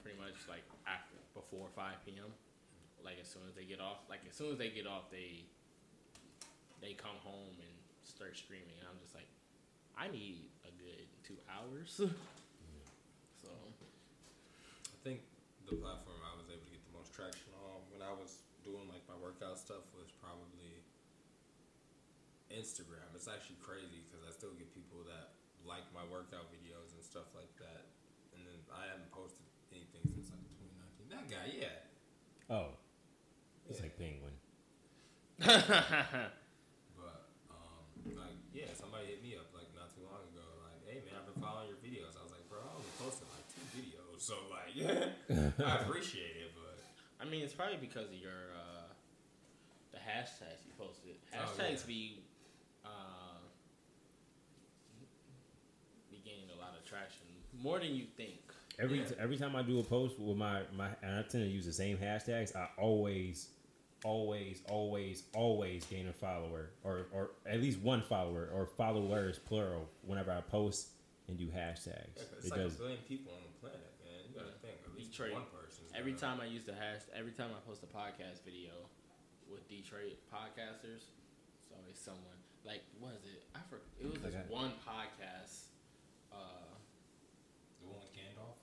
pretty 0.01 0.17
much 0.17 0.35
like 0.49 0.65
after 0.89 1.15
before 1.37 1.69
five 1.77 2.01
p.m. 2.05 2.33
Like 3.05 3.21
as 3.21 3.29
soon 3.29 3.45
as 3.47 3.53
they 3.53 3.63
get 3.63 3.79
off, 3.79 4.03
like 4.09 4.25
as 4.25 4.33
soon 4.33 4.51
as 4.51 4.57
they 4.57 4.73
get 4.73 4.89
off, 4.89 5.09
they 5.13 5.45
they 6.81 6.97
come 6.97 7.15
home 7.21 7.53
and 7.61 7.73
start 8.01 8.35
streaming. 8.35 8.73
And 8.81 8.87
I'm 8.89 8.97
just 8.99 9.13
like, 9.13 9.29
I 9.99 10.07
need 10.07 10.47
a 10.63 10.71
good 10.79 11.07
two 11.27 11.35
hours. 11.51 11.99
so 13.43 13.49
I 13.51 14.97
think 15.03 15.19
the 15.67 15.75
platform 15.75 16.23
I 16.23 16.33
was 16.39 16.47
able 16.47 16.63
to 16.63 16.71
get 16.71 16.79
the 16.87 16.95
most 16.95 17.11
traction 17.11 17.51
on 17.67 17.83
when 17.91 17.99
I 18.01 18.15
was 18.15 18.39
doing 18.63 18.87
like 18.87 19.03
my 19.11 19.19
workout 19.19 19.59
stuff 19.59 19.83
was 19.93 20.07
probably 20.23 20.79
Instagram. 22.49 23.05
It's 23.13 23.27
actually 23.27 23.59
crazy 23.61 24.01
because 24.07 24.23
I 24.25 24.31
still 24.31 24.55
get 24.57 24.71
people 24.73 25.03
that 25.11 25.35
like 25.67 25.83
my 25.93 26.07
workout 26.07 26.47
videos 26.49 26.95
and 26.95 27.03
stuff 27.03 27.27
like 27.35 27.51
that. 27.59 27.91
And 28.33 28.41
then 28.47 28.57
I 28.71 28.87
haven't 28.89 29.11
posted 29.11 29.43
anything 29.75 30.01
since 30.15 30.31
like 30.31 30.41
2019. 31.03 31.11
That 31.11 31.27
guy, 31.27 31.45
yeah. 31.59 31.83
Oh, 32.49 32.79
it's 33.67 33.77
Yeah. 33.83 33.91
like 33.91 33.95
Penguin. 33.99 34.35
But 36.99 37.31
um, 37.53 37.83
like 38.17 38.35
yeah, 38.51 38.73
somebody 38.75 39.07
hit 39.15 39.21
me 39.23 39.37
up 39.39 39.47
like 39.55 39.69
not 39.77 39.87
too 39.93 40.03
long 40.03 40.19
ago, 40.33 40.43
like, 40.67 40.81
hey 40.89 40.99
man, 41.05 41.15
I've 41.15 41.27
been 41.31 41.39
following 41.39 41.69
your 41.71 41.79
videos. 41.79 42.17
I 42.19 42.23
was 42.27 42.33
like, 42.35 42.43
bro, 42.51 42.59
I 42.59 42.71
only 42.75 42.91
posted 42.99 43.29
like 43.31 43.45
two 43.47 43.63
videos, 43.77 44.19
so 44.19 44.35
like, 44.51 44.68
I 45.65 45.75
appreciate 45.81 46.35
it, 46.37 46.51
but 46.55 46.79
I 47.25 47.29
mean, 47.29 47.43
it's 47.43 47.53
probably 47.53 47.77
because 47.77 48.07
of 48.07 48.15
your 48.15 48.53
uh, 48.55 48.87
the 49.91 49.97
hashtags 49.97 50.65
you 50.65 50.73
posted. 50.77 51.15
Oh, 51.33 51.37
Hashtags 51.37 51.81
yeah. 51.81 51.87
be 51.87 52.23
uh, 52.85 52.89
be 56.11 56.21
gaining 56.23 56.49
a 56.55 56.59
lot 56.59 56.75
of 56.77 56.85
traction 56.85 57.25
more 57.61 57.79
than 57.79 57.95
you 57.95 58.05
think. 58.17 58.39
Every 58.79 58.99
Yeah. 58.99 59.11
every 59.19 59.37
time 59.37 59.55
I 59.55 59.61
do 59.63 59.79
a 59.79 59.83
post 59.83 60.17
with 60.19 60.37
my 60.37 60.61
my 60.73 60.89
and 61.01 61.11
I 61.15 61.21
tend 61.23 61.43
to 61.43 61.47
use 61.49 61.65
the 61.65 61.73
same 61.73 61.97
hashtags, 61.97 62.55
I 62.55 62.69
always, 62.77 63.49
always, 64.05 64.61
always, 64.69 65.23
always 65.35 65.85
gain 65.85 66.07
a 66.07 66.13
follower 66.13 66.69
or 66.83 67.07
or 67.11 67.31
at 67.45 67.59
least 67.61 67.79
one 67.79 68.01
follower 68.01 68.49
or 68.53 68.65
followers 68.65 69.37
plural 69.39 69.89
whenever 70.03 70.31
I 70.31 70.41
post 70.41 70.89
and 71.27 71.37
do 71.37 71.47
hashtags. 71.47 71.85
yeah, 72.15 72.23
'cause 72.23 72.33
it's 72.37 72.45
it 72.47 72.51
like 72.51 72.59
does. 72.61 72.75
a 72.75 72.77
billion 72.77 72.99
people 73.07 73.33
on 73.33 73.41
the 73.43 73.59
planet, 73.59 73.91
man. 74.03 74.21
You 74.29 74.39
gotta 74.39 74.55
think 74.61 74.77
at 74.85 74.95
least 74.95 74.98
Detroit. 75.09 75.33
one 75.33 75.43
person. 75.51 75.83
Every 75.97 76.13
time 76.13 76.39
I 76.41 76.45
use 76.45 76.63
the 76.65 76.73
hash, 76.73 77.01
every 77.17 77.31
time 77.31 77.49
I 77.55 77.59
post 77.67 77.83
a 77.83 77.87
podcast 77.87 78.43
video 78.45 78.71
with 79.51 79.67
Detroit 79.67 80.17
podcasters, 80.33 81.09
it's 81.63 81.71
always 81.75 81.97
someone 81.97 82.37
like 82.65 82.81
what 82.99 83.13
is 83.13 83.25
it? 83.25 83.43
I 83.55 83.59
forgot. 83.69 83.85
It 83.99 84.05
was 84.11 84.21
this 84.21 84.33
Okay. 84.35 84.43
one 84.49 84.71
podcast. 84.87 85.65
Uh, 86.31 86.37
the 87.81 87.87
one 87.87 87.99
with 87.99 88.13
Gandalf. 88.13 88.57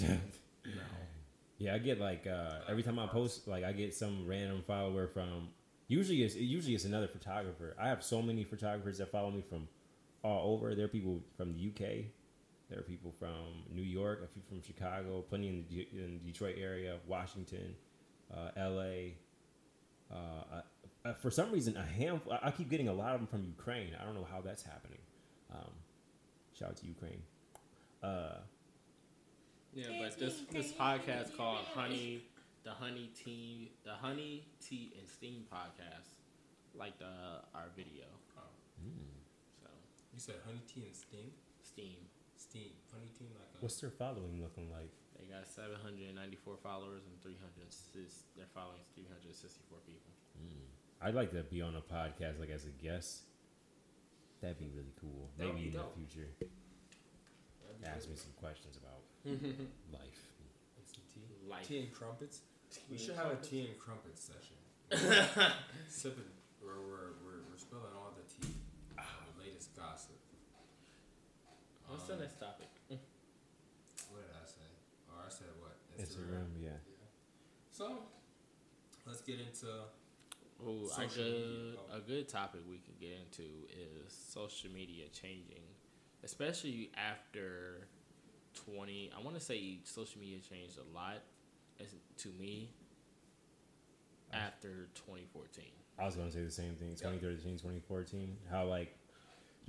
no, 0.00 0.14
no. 0.74 0.82
Yeah, 1.58 1.74
I 1.74 1.78
get 1.78 2.00
like 2.00 2.26
uh, 2.26 2.60
every 2.68 2.82
time 2.82 2.98
I 2.98 3.06
post, 3.06 3.46
like 3.48 3.64
I 3.64 3.72
get 3.72 3.94
some 3.94 4.26
random 4.26 4.62
follower 4.66 5.06
from. 5.06 5.48
Usually, 5.88 6.22
it's 6.22 6.34
usually 6.36 6.74
it's 6.74 6.84
another 6.84 7.08
photographer. 7.08 7.74
I 7.80 7.88
have 7.88 8.02
so 8.04 8.20
many 8.20 8.44
photographers 8.44 8.98
that 8.98 9.10
follow 9.10 9.30
me 9.30 9.40
from 9.40 9.68
all 10.22 10.52
over. 10.54 10.74
There 10.74 10.84
are 10.84 10.88
people 10.88 11.20
from 11.36 11.52
the 11.54 11.68
UK. 11.70 12.04
There 12.68 12.78
are 12.78 12.82
people 12.82 13.12
from 13.18 13.64
New 13.74 13.82
York. 13.82 14.20
A 14.24 14.28
few 14.28 14.42
from 14.48 14.62
Chicago. 14.62 15.22
Plenty 15.22 15.48
in 15.48 15.64
the, 15.68 15.74
De- 15.74 15.88
in 15.92 16.20
the 16.22 16.32
Detroit 16.32 16.56
area, 16.60 16.96
Washington, 17.06 17.74
uh, 18.34 18.50
L.A. 18.56 19.14
Uh, 20.12 20.60
uh, 21.04 21.12
for 21.14 21.30
some 21.30 21.50
reason, 21.50 21.76
a 21.76 21.82
handful. 21.82 22.32
I 22.32 22.48
I 22.48 22.50
keep 22.50 22.68
getting 22.68 22.88
a 22.88 22.92
lot 22.92 23.14
of 23.14 23.20
them 23.20 23.26
from 23.26 23.44
Ukraine. 23.44 23.96
I 24.00 24.04
don't 24.04 24.14
know 24.14 24.26
how 24.30 24.40
that's 24.40 24.62
happening. 24.62 24.98
Um, 25.52 25.70
shout 26.58 26.70
out 26.70 26.76
to 26.78 26.86
Ukraine. 26.86 27.22
Uh, 28.02 28.38
Yeah, 29.74 29.86
but 30.00 30.18
this 30.18 30.40
this 30.50 30.72
podcast 30.72 31.36
called 31.36 31.64
Honey, 31.74 32.22
the 32.64 32.70
Honey 32.72 33.10
Tea, 33.14 33.72
the 33.84 33.92
Honey 33.94 34.44
Tea 34.60 34.92
and 34.98 35.08
Steam 35.08 35.44
podcast, 35.52 36.10
like 36.74 36.98
the 36.98 37.12
our 37.54 37.68
video. 37.76 38.04
Oh. 38.36 38.42
So 39.62 39.68
You 40.12 40.20
said 40.20 40.36
honey 40.44 40.62
tea 40.72 40.84
and 40.86 40.96
steam. 40.96 41.30
Steam, 41.62 41.96
Steam. 42.48 42.72
Honey 42.92 43.12
tea 43.12 43.28
like 43.36 43.48
a. 43.52 43.60
what's 43.60 43.76
their 43.80 43.90
following 43.92 44.40
looking 44.40 44.70
like? 44.72 44.88
they 45.20 45.26
got 45.28 45.44
seven 45.46 45.76
hundred 45.82 46.08
and 46.08 46.16
ninety 46.16 46.36
four 46.40 46.56
followers 46.62 47.04
and 47.04 47.14
three 47.20 47.36
hundred. 47.36 47.68
Their 48.36 48.48
following 48.54 48.80
is 48.80 48.88
three 48.94 49.04
hundred 49.08 49.36
sixty 49.36 49.60
four 49.68 49.78
people. 49.84 50.12
I'd 51.00 51.14
like 51.14 51.30
to 51.32 51.42
be 51.44 51.62
on 51.62 51.76
a 51.76 51.84
podcast 51.84 52.40
like 52.40 52.50
as 52.50 52.64
a 52.64 52.74
guest. 52.82 53.22
That'd 54.40 54.58
be 54.58 54.70
really 54.74 54.94
cool. 55.00 55.30
That 55.36 55.46
would 55.46 55.54
Maybe 55.56 55.68
in 55.68 55.74
dope. 55.74 55.94
the 55.94 56.06
future, 56.06 56.28
ask 57.84 58.06
cool. 58.06 58.10
me 58.10 58.16
some 58.16 58.34
questions 58.40 58.78
about 58.78 59.02
life. 59.92 60.22
And 60.78 60.86
tea. 61.12 61.26
Life. 61.48 61.66
Tea 61.68 61.78
and 61.86 61.92
crumpets. 61.92 62.40
We 62.90 62.98
should 62.98 63.10
and 63.10 63.18
have 63.18 63.32
a 63.32 63.36
tea 63.42 63.66
and 63.70 63.78
crumpets 63.78 64.22
session. 64.30 64.56
Sipping, 65.88 66.24
we're, 66.62 66.78
we're, 66.80 67.12
we're, 67.24 67.40
we're 67.50 67.58
spilling 67.58 67.92
all 67.96 68.14
the 68.16 68.24
tea, 68.46 68.54
uh, 68.98 69.02
the 69.36 69.44
latest 69.44 69.76
gossip. 69.76 70.17
What's 72.08 72.20
the 72.20 72.24
next 72.24 72.40
topic? 72.40 72.68
What 72.88 74.22
did 74.24 74.32
I 74.32 74.46
say? 74.48 74.64
Or 75.12 75.20
I 75.26 75.28
said 75.28 75.48
what? 75.60 75.76
Instagram, 76.00 76.46
yeah. 76.58 76.70
So, 77.70 77.98
let's 79.06 79.20
get 79.20 79.36
into 79.40 79.66
Ooh, 80.66 80.86
a 80.86 80.88
Social 80.88 81.22
good 81.22 81.34
media. 81.34 81.78
Oh. 81.92 81.96
a 81.98 82.00
good 82.00 82.28
topic 82.30 82.60
we 82.66 82.78
can 82.78 82.94
get 82.98 83.10
into 83.12 83.42
is 83.68 84.10
social 84.10 84.70
media 84.70 85.04
changing, 85.12 85.68
especially 86.24 86.90
after 86.96 87.88
twenty. 88.54 89.10
I 89.14 89.22
want 89.22 89.36
to 89.38 89.44
say 89.44 89.80
social 89.84 90.18
media 90.18 90.38
changed 90.38 90.78
a 90.78 90.96
lot, 90.96 91.18
as 91.78 91.88
to 92.22 92.28
me. 92.40 92.70
After 94.32 94.88
twenty 94.94 95.26
fourteen, 95.30 95.72
I 95.98 96.06
was 96.06 96.16
gonna 96.16 96.32
say 96.32 96.42
the 96.42 96.50
same 96.50 96.74
thing. 96.74 96.90
2013, 96.90 97.58
2014. 97.58 98.36
How 98.50 98.64
like, 98.64 98.94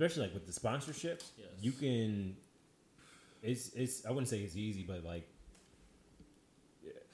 especially 0.00 0.22
like 0.28 0.34
with 0.34 0.46
the 0.46 0.52
sponsorships, 0.52 1.24
Yes. 1.36 1.48
you 1.60 1.72
can. 1.72 2.36
It's 3.42 3.70
it's. 3.74 4.04
I 4.06 4.10
wouldn't 4.10 4.28
say 4.28 4.40
it's 4.40 4.56
easy, 4.56 4.82
but 4.86 5.04
like. 5.04 5.26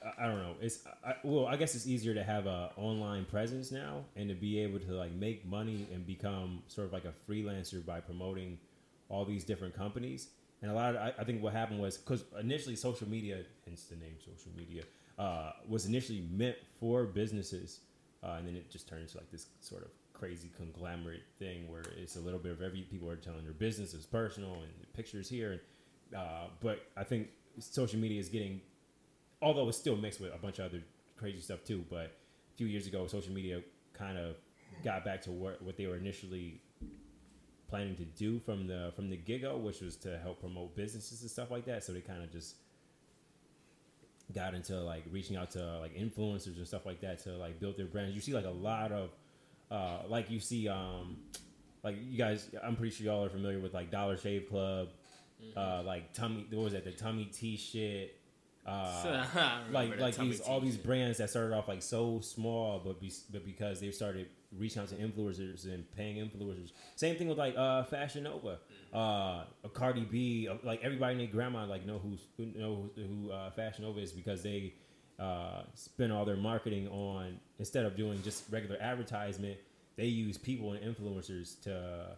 I, 0.03 0.23
I 0.23 0.27
don't 0.27 0.37
know. 0.39 0.53
It's 0.61 0.79
I, 1.05 1.15
well, 1.23 1.47
I 1.47 1.57
guess 1.57 1.75
it's 1.75 1.87
easier 1.87 2.13
to 2.13 2.23
have 2.23 2.45
a 2.47 2.71
online 2.77 3.25
presence 3.25 3.71
now 3.71 4.05
and 4.15 4.29
to 4.29 4.35
be 4.35 4.59
able 4.59 4.79
to 4.79 4.91
like 4.93 5.11
make 5.13 5.45
money 5.45 5.87
and 5.93 6.05
become 6.05 6.63
sort 6.67 6.87
of 6.87 6.93
like 6.93 7.05
a 7.05 7.13
freelancer 7.29 7.85
by 7.85 7.99
promoting 7.99 8.57
all 9.09 9.25
these 9.25 9.43
different 9.43 9.75
companies. 9.75 10.27
And 10.61 10.71
a 10.71 10.73
lot 10.73 10.95
of 10.95 11.01
I, 11.01 11.13
I 11.19 11.23
think 11.23 11.41
what 11.43 11.53
happened 11.53 11.79
was 11.79 11.97
because 11.97 12.23
initially 12.39 12.75
social 12.75 13.09
media, 13.09 13.43
hence 13.65 13.83
the 13.83 13.95
name 13.95 14.15
social 14.19 14.51
media, 14.57 14.83
uh, 15.19 15.51
was 15.67 15.85
initially 15.85 16.23
meant 16.31 16.57
for 16.79 17.03
businesses, 17.05 17.79
uh, 18.23 18.35
and 18.37 18.47
then 18.47 18.55
it 18.55 18.69
just 18.71 18.87
turned 18.87 19.01
into 19.03 19.17
like 19.17 19.31
this 19.31 19.47
sort 19.61 19.83
of 19.83 19.89
crazy 20.19 20.49
conglomerate 20.57 21.23
thing 21.39 21.69
where 21.69 21.83
it's 21.97 22.15
a 22.15 22.19
little 22.19 22.39
bit 22.39 22.51
of 22.51 22.61
every 22.61 22.81
people 22.81 23.09
are 23.09 23.15
telling 23.15 23.43
their 23.43 23.53
business 23.53 23.93
is 23.93 24.05
personal 24.05 24.53
and 24.53 24.93
pictures 24.93 25.29
here. 25.29 25.51
And, 25.51 26.19
uh, 26.19 26.47
but 26.61 26.79
I 26.95 27.03
think 27.03 27.29
social 27.59 27.99
media 27.99 28.19
is 28.19 28.29
getting, 28.29 28.61
although 29.41 29.67
it's 29.69 29.77
still 29.77 29.95
mixed 29.95 30.19
with 30.19 30.33
a 30.33 30.37
bunch 30.37 30.59
of 30.59 30.65
other 30.65 30.81
crazy 31.17 31.41
stuff 31.41 31.63
too. 31.63 31.85
But 31.89 32.17
a 32.53 32.57
few 32.57 32.67
years 32.67 32.87
ago, 32.87 33.05
social 33.07 33.33
media 33.33 33.61
kind 33.93 34.17
of 34.17 34.35
got 34.83 35.05
back 35.05 35.21
to 35.23 35.31
what 35.31 35.61
what 35.61 35.77
they 35.77 35.87
were 35.87 35.97
initially 35.97 36.61
planning 37.69 37.95
to 37.95 38.05
do 38.05 38.39
from 38.39 38.67
the 38.67 38.91
from 38.95 39.09
the 39.09 39.17
get-go, 39.17 39.57
which 39.57 39.81
was 39.81 39.95
to 39.97 40.17
help 40.19 40.39
promote 40.39 40.75
businesses 40.75 41.21
and 41.21 41.29
stuff 41.29 41.51
like 41.51 41.65
that. 41.65 41.83
So 41.83 41.93
they 41.93 42.01
kind 42.01 42.23
of 42.23 42.31
just 42.31 42.55
got 44.33 44.53
into 44.53 44.79
like 44.81 45.03
reaching 45.11 45.37
out 45.37 45.51
to 45.51 45.79
like 45.79 45.95
influencers 45.95 46.57
and 46.57 46.67
stuff 46.67 46.85
like 46.85 47.01
that 47.01 47.23
to 47.23 47.31
like 47.37 47.59
build 47.59 47.77
their 47.77 47.85
brands. 47.85 48.15
You 48.15 48.21
see 48.21 48.33
like 48.33 48.45
a 48.45 48.49
lot 48.49 48.91
of 48.91 49.11
uh 49.71 49.99
like 50.07 50.29
you 50.29 50.39
see 50.39 50.67
um 50.67 51.17
like 51.83 51.95
you 52.09 52.17
guys 52.17 52.49
I'm 52.63 52.75
pretty 52.75 52.95
sure 52.95 53.05
y'all 53.05 53.23
are 53.25 53.29
familiar 53.29 53.59
with 53.59 53.73
like 53.73 53.91
Dollar 53.91 54.17
Shave 54.17 54.49
Club, 54.49 54.89
uh 55.55 55.81
like 55.83 56.13
tummy 56.13 56.45
what 56.51 56.63
was 56.65 56.73
that 56.73 56.83
the 56.85 56.91
Tummy 56.91 57.25
Tea 57.25 57.57
shit. 57.57 58.13
Uh, 58.65 59.25
like 59.71 59.97
like 59.97 60.17
these 60.17 60.41
all 60.41 60.59
these 60.59 60.75
shit. 60.75 60.83
brands 60.83 61.17
that 61.19 61.29
started 61.29 61.55
off 61.55 61.69
like 61.69 61.81
so 61.81 62.19
small, 62.19 62.81
but 62.83 62.99
be, 62.99 63.11
but 63.31 63.45
because 63.45 63.79
they 63.79 63.89
started 63.91 64.27
reaching 64.57 64.81
out 64.81 64.89
to 64.89 64.95
influencers 64.95 65.65
and 65.65 65.89
paying 65.95 66.17
influencers. 66.17 66.71
Same 66.97 67.15
thing 67.15 67.29
with 67.29 67.37
like 67.37 67.55
uh 67.57 67.83
Fashion 67.85 68.23
Nova, 68.23 68.59
uh 68.93 69.45
a 69.63 69.69
Cardi 69.73 70.03
B, 70.03 70.49
uh, 70.51 70.55
like 70.63 70.83
everybody 70.83 71.13
and 71.13 71.21
their 71.21 71.27
grandma 71.27 71.65
like 71.65 71.85
know 71.85 71.97
who's 71.97 72.19
who 72.35 72.45
know 72.47 72.89
who, 72.95 73.01
who 73.03 73.31
uh, 73.31 73.51
Fashion 73.51 73.85
Nova 73.85 74.01
is 74.01 74.11
because 74.11 74.43
they 74.43 74.73
uh 75.19 75.63
spend 75.73 76.11
all 76.13 76.25
their 76.25 76.37
marketing 76.37 76.87
on 76.89 77.39
instead 77.59 77.85
of 77.85 77.95
doing 77.95 78.21
just 78.23 78.43
regular 78.51 78.77
advertisement, 78.81 79.57
they 79.95 80.05
use 80.05 80.37
people 80.37 80.73
and 80.73 80.83
influencers 80.95 81.61
to 81.63 82.15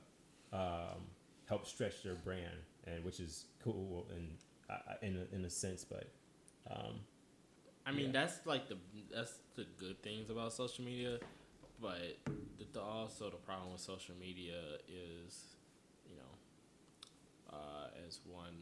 um 0.54 1.04
help 1.48 1.66
stretch 1.66 2.04
their 2.04 2.16
brand 2.16 2.58
and 2.88 3.04
which 3.04 3.20
is 3.20 3.46
cool 3.64 4.08
and 4.16 4.30
uh, 4.70 4.94
in 5.02 5.18
a, 5.18 5.36
in 5.36 5.46
a 5.46 5.50
sense, 5.50 5.84
but. 5.84 6.10
Um, 6.70 7.00
I 7.86 7.92
mean, 7.92 8.08
Yeah. 8.14 8.22
that's 8.22 8.46
like 8.46 8.68
the 8.70 8.78
that's 9.12 9.34
the 9.56 9.66
good 9.80 10.02
things 10.04 10.30
about 10.30 10.54
social 10.54 10.86
media, 10.86 11.18
but 11.82 12.18
the, 12.60 12.66
the 12.72 12.82
also 12.82 13.32
the 13.32 13.38
problem 13.38 13.72
with 13.72 13.82
social 13.82 14.14
media 14.20 14.78
is, 14.88 15.56
you 16.08 16.16
know, 16.18 17.58
uh, 17.58 17.88
as 18.08 18.20
one 18.26 18.54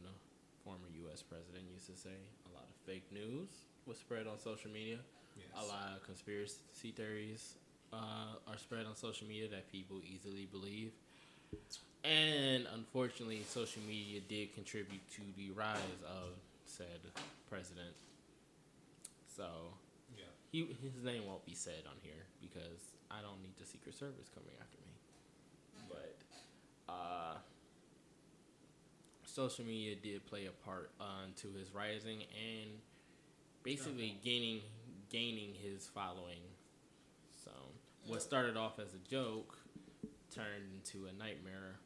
former 0.64 0.88
U.S. 1.04 1.22
president 1.22 1.64
used 1.70 1.86
to 1.88 1.96
say, 1.96 2.16
a 2.50 2.54
lot 2.54 2.64
of 2.64 2.74
fake 2.86 3.12
news 3.12 3.67
was 3.88 3.96
spread 3.98 4.26
on 4.26 4.38
social 4.38 4.70
media. 4.70 4.98
A 5.56 5.64
lot 5.64 5.96
of 5.96 6.04
conspiracy 6.04 6.92
theories 6.94 7.54
uh, 7.92 7.96
are 8.46 8.58
spread 8.58 8.84
on 8.86 8.94
social 8.94 9.26
media 9.26 9.48
that 9.48 9.70
people 9.72 10.00
easily 10.04 10.46
believe. 10.52 10.92
And 12.04 12.66
unfortunately, 12.74 13.42
social 13.48 13.82
media 13.88 14.20
did 14.28 14.54
contribute 14.54 15.00
to 15.12 15.22
the 15.36 15.50
rise 15.52 15.78
of 16.06 16.36
said 16.66 17.00
president. 17.48 17.94
So 19.26 19.72
Yeah. 20.16 20.24
he 20.52 20.66
his 20.82 21.02
name 21.04 21.26
won't 21.26 21.44
be 21.46 21.54
said 21.54 21.82
on 21.86 21.96
here 22.02 22.26
because 22.40 22.94
I 23.10 23.22
don't 23.22 23.40
need 23.42 23.56
the 23.58 23.64
Secret 23.66 23.94
Service 23.94 24.28
coming 24.34 24.54
after 24.60 24.78
me. 24.86 24.94
But 25.88 26.92
uh, 26.92 27.36
social 29.24 29.64
media 29.64 29.96
did 29.96 30.26
play 30.26 30.46
a 30.46 30.52
part 30.64 30.90
uh, 31.00 31.26
to 31.42 31.48
his 31.58 31.72
rising 31.74 32.22
and 32.34 32.70
basically 33.68 34.16
gaining 34.24 34.62
gaining 35.10 35.52
his 35.52 35.86
following. 35.86 36.40
So 37.44 37.50
what 38.06 38.22
started 38.22 38.56
off 38.56 38.78
as 38.78 38.94
a 38.94 39.02
joke 39.04 39.58
turned 40.34 40.64
into 40.72 41.06
a 41.06 41.12
nightmare 41.12 41.76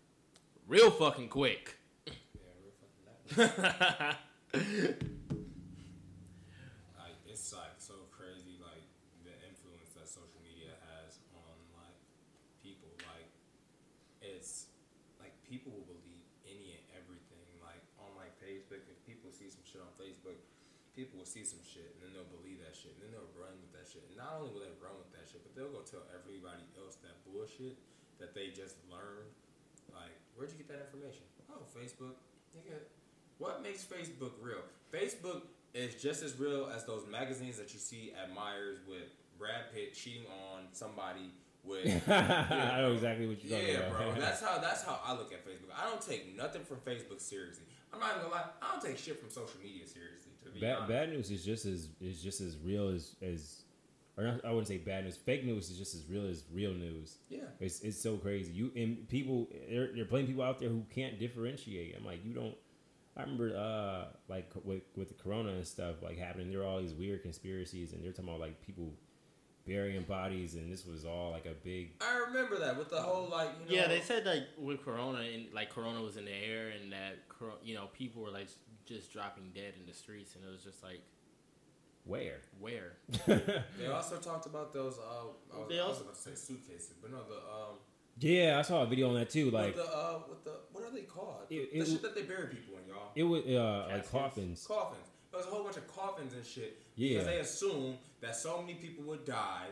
real 0.68 0.92
fucking 0.92 1.28
quick. 1.28 1.74
Yeah, 2.06 2.14
real 2.62 2.74
fucking. 2.78 4.14
like 7.02 7.18
it's 7.26 7.50
like 7.52 7.74
so 7.78 7.94
crazy 8.14 8.62
like 8.62 8.86
the 9.26 9.34
influence 9.42 9.90
that 9.98 10.06
social 10.06 10.38
media 10.46 10.78
has 10.86 11.18
on 11.34 11.58
like 11.74 11.98
people 12.62 12.94
like 13.10 13.26
it's 14.22 14.70
like 15.18 15.34
people 15.42 15.74
will 15.74 15.90
believe 15.90 16.22
any 16.46 16.78
and 16.78 16.84
everything 16.94 17.42
like 17.58 17.82
on 17.98 18.14
like 18.14 18.30
facebook 18.38 18.86
if 18.86 18.98
people 19.02 19.34
see 19.34 19.50
some 19.50 19.64
shit 19.66 19.82
on 19.82 19.90
facebook 19.98 20.38
people 20.92 21.20
will 21.20 21.28
see 21.28 21.42
some 21.42 21.60
shit 21.64 21.96
and 21.96 21.98
then 22.04 22.10
they'll 22.12 22.32
believe 22.36 22.60
that 22.60 22.76
shit 22.76 22.92
and 22.96 23.08
then 23.08 23.10
they'll 23.16 23.34
run 23.36 23.56
with 23.60 23.72
that 23.72 23.88
shit 23.88 24.04
and 24.06 24.14
not 24.16 24.36
only 24.38 24.52
will 24.52 24.64
they 24.64 24.72
run 24.80 24.94
with 25.00 25.08
that 25.12 25.24
shit 25.24 25.40
but 25.40 25.52
they'll 25.56 25.72
go 25.72 25.80
tell 25.84 26.04
everybody 26.12 26.62
else 26.76 27.00
that 27.00 27.16
bullshit 27.24 27.80
that 28.20 28.36
they 28.36 28.52
just 28.52 28.76
learned 28.92 29.32
like 29.92 30.14
where'd 30.36 30.52
you 30.52 30.60
get 30.60 30.68
that 30.68 30.88
information 30.90 31.24
oh 31.48 31.64
facebook 31.72 32.16
nigga 32.52 32.76
what 33.42 33.60
makes 33.60 33.84
Facebook 33.84 34.30
real? 34.40 34.62
Facebook 34.94 35.42
is 35.74 36.00
just 36.00 36.22
as 36.22 36.38
real 36.38 36.70
as 36.72 36.84
those 36.84 37.04
magazines 37.10 37.56
that 37.58 37.72
you 37.74 37.80
see 37.80 38.12
at 38.14 38.30
Meijer's 38.30 38.78
with 38.86 39.10
Brad 39.36 39.72
Pitt 39.74 39.94
cheating 39.94 40.26
on 40.30 40.70
somebody 40.70 41.34
with. 41.64 41.86
I 42.08 42.82
know 42.82 42.92
exactly 42.92 43.26
what 43.26 43.42
you're 43.42 43.58
talking 43.58 43.74
about. 43.74 43.90
Yeah, 43.90 44.12
bro. 44.12 44.20
That's 44.20 44.40
how 44.46 44.58
that's 44.58 44.84
how 44.84 45.00
I 45.04 45.12
look 45.14 45.32
at 45.32 45.44
Facebook. 45.44 45.74
I 45.76 45.88
don't 45.90 46.00
take 46.00 46.36
nothing 46.36 46.62
from 46.62 46.78
Facebook 46.86 47.20
seriously. 47.20 47.64
I'm 47.92 47.98
not 47.98 48.10
even 48.10 48.30
gonna 48.30 48.34
lie. 48.34 48.46
I 48.62 48.72
don't 48.72 48.82
take 48.82 48.98
shit 48.98 49.18
from 49.20 49.30
social 49.30 49.58
media 49.60 49.86
seriously. 49.86 50.31
To 50.44 50.50
be 50.50 50.60
bad, 50.60 50.76
honest. 50.76 50.88
bad 50.88 51.08
news 51.10 51.30
is 51.30 51.44
just 51.44 51.66
as 51.66 51.88
is 52.00 52.22
just 52.22 52.40
as 52.40 52.56
real 52.58 52.88
as 52.88 53.16
as 53.22 53.62
or 54.16 54.24
not, 54.24 54.44
I 54.44 54.50
wouldn't 54.50 54.68
say 54.68 54.78
bad 54.78 55.04
news. 55.04 55.16
Fake 55.16 55.44
news 55.44 55.70
is 55.70 55.78
just 55.78 55.94
as 55.94 56.04
real 56.08 56.26
as 56.26 56.44
real 56.52 56.72
news. 56.72 57.16
Yeah. 57.28 57.40
It's 57.60 57.80
it's 57.80 58.00
so 58.00 58.16
crazy. 58.16 58.52
You 58.52 58.70
and 58.76 59.08
people 59.08 59.48
there 59.70 59.90
there 59.92 60.02
are 60.02 60.06
plenty 60.06 60.24
of 60.24 60.28
people 60.28 60.44
out 60.44 60.58
there 60.60 60.68
who 60.68 60.84
can't 60.94 61.18
differentiate. 61.18 61.94
I'm 61.96 62.04
like 62.04 62.24
you 62.24 62.34
don't. 62.34 62.54
I 63.16 63.22
remember 63.22 63.56
uh 63.56 64.16
like 64.28 64.50
with 64.64 64.82
with 64.96 65.08
the 65.08 65.14
corona 65.22 65.50
and 65.50 65.66
stuff 65.66 66.02
like 66.02 66.18
happening. 66.18 66.50
There 66.50 66.60
were 66.60 66.66
all 66.66 66.80
these 66.80 66.94
weird 66.94 67.22
conspiracies 67.22 67.92
and 67.92 68.04
they're 68.04 68.12
talking 68.12 68.28
about 68.28 68.40
like 68.40 68.60
people 68.64 68.92
burying 69.64 70.02
bodies 70.02 70.54
and 70.56 70.72
this 70.72 70.84
was 70.84 71.04
all 71.04 71.30
like 71.30 71.46
a 71.46 71.54
big 71.62 71.92
I 72.00 72.16
remember 72.26 72.58
that 72.58 72.76
with 72.76 72.90
the 72.90 73.00
whole 73.00 73.28
like 73.28 73.50
you 73.68 73.76
know. 73.76 73.82
Yeah, 73.82 73.88
they 73.88 74.00
said 74.00 74.26
like 74.26 74.42
with 74.58 74.84
Corona 74.84 75.20
and 75.20 75.46
like 75.54 75.70
Corona 75.70 76.02
was 76.02 76.16
in 76.16 76.24
the 76.24 76.32
air 76.32 76.70
and 76.70 76.92
that 76.92 77.28
cor- 77.28 77.58
you 77.62 77.74
know 77.74 77.86
people 77.92 78.22
were 78.22 78.30
like 78.30 78.48
just 78.86 79.12
dropping 79.12 79.50
dead 79.54 79.74
in 79.80 79.86
the 79.86 79.94
streets 79.94 80.34
and 80.34 80.44
it 80.44 80.50
was 80.50 80.62
just 80.64 80.82
like 80.82 81.00
where. 82.04 82.40
where 82.60 82.92
They 83.78 83.86
also 83.86 84.16
talked 84.16 84.46
about 84.46 84.72
those. 84.72 84.98
Uh, 84.98 85.54
I 85.54 85.58
was, 85.60 85.68
They 85.68 85.78
I 85.80 85.86
was 85.86 85.88
also- 85.98 86.02
about 86.02 86.14
to 86.16 86.20
say 86.20 86.34
suitcases, 86.34 86.94
but 87.00 87.10
no, 87.10 87.18
the 87.28 87.36
um. 87.36 87.76
Yeah, 88.18 88.58
I 88.58 88.62
saw 88.62 88.82
a 88.82 88.86
video 88.86 89.08
on 89.08 89.14
that 89.14 89.30
too. 89.30 89.50
Like 89.50 89.74
with 89.74 89.76
the 89.76 89.90
uh, 89.96 90.18
with 90.28 90.44
the 90.44 90.52
what 90.72 90.84
are 90.84 90.90
they 90.92 91.02
called? 91.02 91.46
It- 91.50 91.72
the 91.78 91.86
shit 91.86 92.02
that 92.02 92.14
they 92.14 92.22
bury 92.22 92.48
people 92.48 92.74
in, 92.82 92.88
y'all. 92.88 93.10
it 93.14 93.22
was 93.22 93.44
uh 93.46 93.88
like 93.90 94.10
coffins. 94.10 94.66
coffins. 94.66 95.06
There 95.30 95.38
was 95.38 95.46
a 95.46 95.50
whole 95.50 95.64
bunch 95.64 95.76
of 95.78 95.86
coffins 95.88 96.34
and 96.34 96.44
shit. 96.44 96.78
Yeah. 96.94 97.20
Because 97.20 97.26
they 97.26 97.38
assumed 97.38 97.96
that 98.20 98.36
so 98.36 98.60
many 98.60 98.74
people 98.74 99.04
would 99.04 99.24
die 99.24 99.68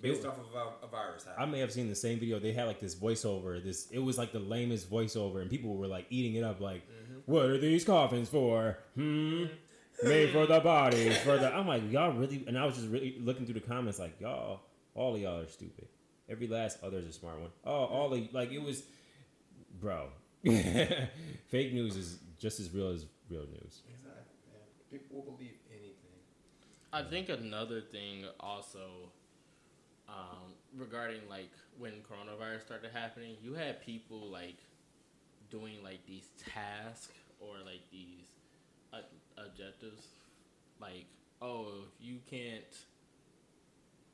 based 0.00 0.20
It- 0.22 0.26
off 0.28 0.38
of 0.38 0.46
a, 0.54 0.86
a 0.86 0.88
virus. 0.88 1.26
I 1.36 1.44
may 1.44 1.58
have 1.58 1.70
seen 1.72 1.88
the 1.90 1.94
same 1.94 2.18
video. 2.18 2.38
They 2.38 2.52
had 2.52 2.66
like 2.66 2.80
this 2.80 2.94
voiceover. 2.94 3.62
This 3.62 3.90
it 3.90 3.98
was 3.98 4.16
like 4.16 4.32
the 4.32 4.38
lamest 4.40 4.90
voiceover, 4.90 5.42
and 5.42 5.50
people 5.50 5.74
were 5.76 5.88
like 5.88 6.06
eating 6.08 6.36
it 6.36 6.44
up. 6.44 6.60
Like, 6.62 6.88
what 7.28 7.44
are 7.44 7.58
these 7.58 7.84
coffins 7.84 8.30
for? 8.30 8.78
Hmm. 8.94 9.44
Made 10.02 10.30
for 10.30 10.46
the 10.46 10.60
bodies. 10.60 11.18
For 11.18 11.36
the. 11.36 11.54
I'm 11.54 11.68
like, 11.68 11.90
y'all 11.92 12.12
really. 12.12 12.42
And 12.46 12.58
I 12.58 12.64
was 12.64 12.76
just 12.76 12.88
really 12.88 13.16
looking 13.20 13.44
through 13.44 13.60
the 13.60 13.66
comments, 13.66 13.98
like, 13.98 14.18
y'all, 14.18 14.60
all 14.94 15.14
of 15.14 15.20
y'all 15.20 15.40
are 15.42 15.46
stupid. 15.46 15.88
Every 16.28 16.46
last 16.46 16.78
other's 16.82 17.06
a 17.06 17.12
smart 17.12 17.38
one. 17.38 17.50
Oh, 17.66 17.84
all 17.84 18.14
of 18.14 18.32
like 18.32 18.50
it 18.50 18.62
was, 18.62 18.82
bro. 19.78 20.08
Fake 20.44 21.74
news 21.74 21.96
is 21.96 22.18
just 22.38 22.60
as 22.60 22.72
real 22.72 22.88
as 22.88 23.04
real 23.28 23.42
news. 23.42 23.82
Exactly, 23.90 24.38
man. 24.50 24.62
People 24.90 25.16
will 25.16 25.32
believe 25.32 25.56
anything. 25.70 25.94
I 26.94 27.02
think 27.02 27.28
another 27.28 27.82
thing 27.82 28.24
also 28.40 29.10
um, 30.08 30.54
regarding 30.74 31.20
like 31.28 31.50
when 31.78 31.92
coronavirus 32.10 32.62
started 32.62 32.90
happening, 32.94 33.36
you 33.42 33.52
had 33.52 33.84
people 33.84 34.30
like 34.30 34.56
doing 35.50 35.74
like 35.84 36.04
these 36.06 36.28
tasks 36.54 37.12
or 37.40 37.54
like 37.64 37.82
these 37.90 38.26
uh, 38.92 38.98
objectives, 39.44 40.06
like 40.80 41.06
oh, 41.40 41.68
if 41.86 42.04
you 42.04 42.18
can't, 42.30 42.64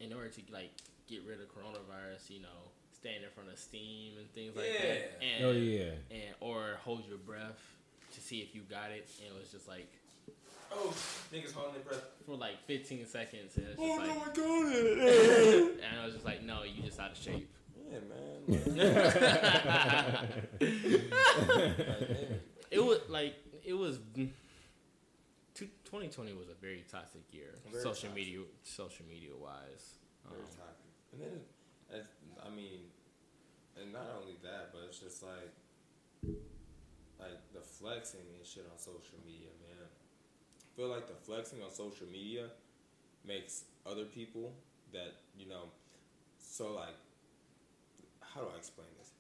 in 0.01 0.13
order 0.13 0.29
to 0.29 0.41
like 0.53 0.71
get 1.09 1.23
rid 1.27 1.41
of 1.41 1.47
coronavirus, 1.49 2.29
you 2.31 2.41
know, 2.41 2.71
stand 2.93 3.25
in 3.25 3.31
front 3.31 3.51
of 3.51 3.59
steam 3.59 4.13
and 4.19 4.33
things 4.35 4.55
like 4.57 4.67
that, 4.81 5.23
and 5.23 5.45
Oh 5.45 5.53
yeah. 5.53 5.91
and 6.11 6.35
or 6.41 6.79
hold 6.85 7.05
your 7.09 7.19
breath 7.19 7.61
to 8.15 8.21
see 8.21 8.39
if 8.41 8.55
you 8.55 8.63
got 8.71 8.91
it, 8.91 9.09
and 9.21 9.35
it 9.35 9.41
was 9.41 9.51
just 9.51 9.69
like 9.69 9.91
Oh, 10.77 10.93
niggas 11.33 11.53
holding 11.53 11.75
their 11.75 11.83
breath. 11.83 12.03
for 12.27 12.35
like 12.37 12.59
15 12.67 13.07
seconds, 13.07 13.57
and 13.57 13.67
it's 13.69 13.79
just 13.79 13.81
Oh 13.81 13.97
like, 13.97 14.07
no, 14.09 14.13
I 14.13 14.25
got 14.25 14.73
it. 14.75 15.81
and 15.91 16.01
I 16.01 16.05
was 16.05 16.15
just 16.15 16.25
like, 16.25 16.43
no, 16.43 16.63
you 16.65 16.83
just 16.83 16.99
out 16.99 17.13
of 17.13 17.17
shape. 17.19 17.49
Yeah, 17.91 17.99
man. 18.09 18.21
It 22.71 22.85
was 22.85 22.99
like 23.09 23.35
it 23.65 23.75
was. 23.75 23.99
2020 25.55 26.33
was 26.35 26.49
a 26.49 26.55
very 26.61 26.85
toxic 26.91 27.23
year, 27.33 27.55
Very 27.71 27.81
social 27.83 28.09
toxic. 28.11 28.15
media, 28.15 28.41
social 28.65 29.07
media 29.09 29.31
wise. 29.41 29.99
Very 30.29 30.43
Um, 30.43 30.49
toxic. 30.59 30.91
And 31.13 31.21
then, 31.23 31.41
it's, 31.95 32.09
I 32.45 32.51
mean, 32.51 32.81
and 33.81 33.93
not 33.93 34.07
only 34.21 34.35
that, 34.43 34.73
but 34.73 34.83
it's 34.89 34.99
just 34.99 35.23
like, 35.23 35.55
like 37.21 37.39
the 37.53 37.61
flexing 37.61 38.27
and 38.37 38.45
shit 38.45 38.67
on 38.73 38.77
social 38.77 39.19
media, 39.25 39.51
man. 39.63 39.87
I 39.87 40.77
feel 40.77 40.89
like 40.89 41.07
the 41.07 41.15
flexing 41.15 41.63
on 41.63 41.71
social 41.71 42.09
media 42.11 42.49
makes 43.25 43.63
other 43.87 44.05
people 44.07 44.53
that 44.93 45.15
you 45.39 45.47
know. 45.49 45.71
So 46.41 46.73
like, 46.75 46.97
how 48.35 48.41
do 48.41 48.49
I 48.53 48.57
explain 48.59 48.89
this? 48.99 49.11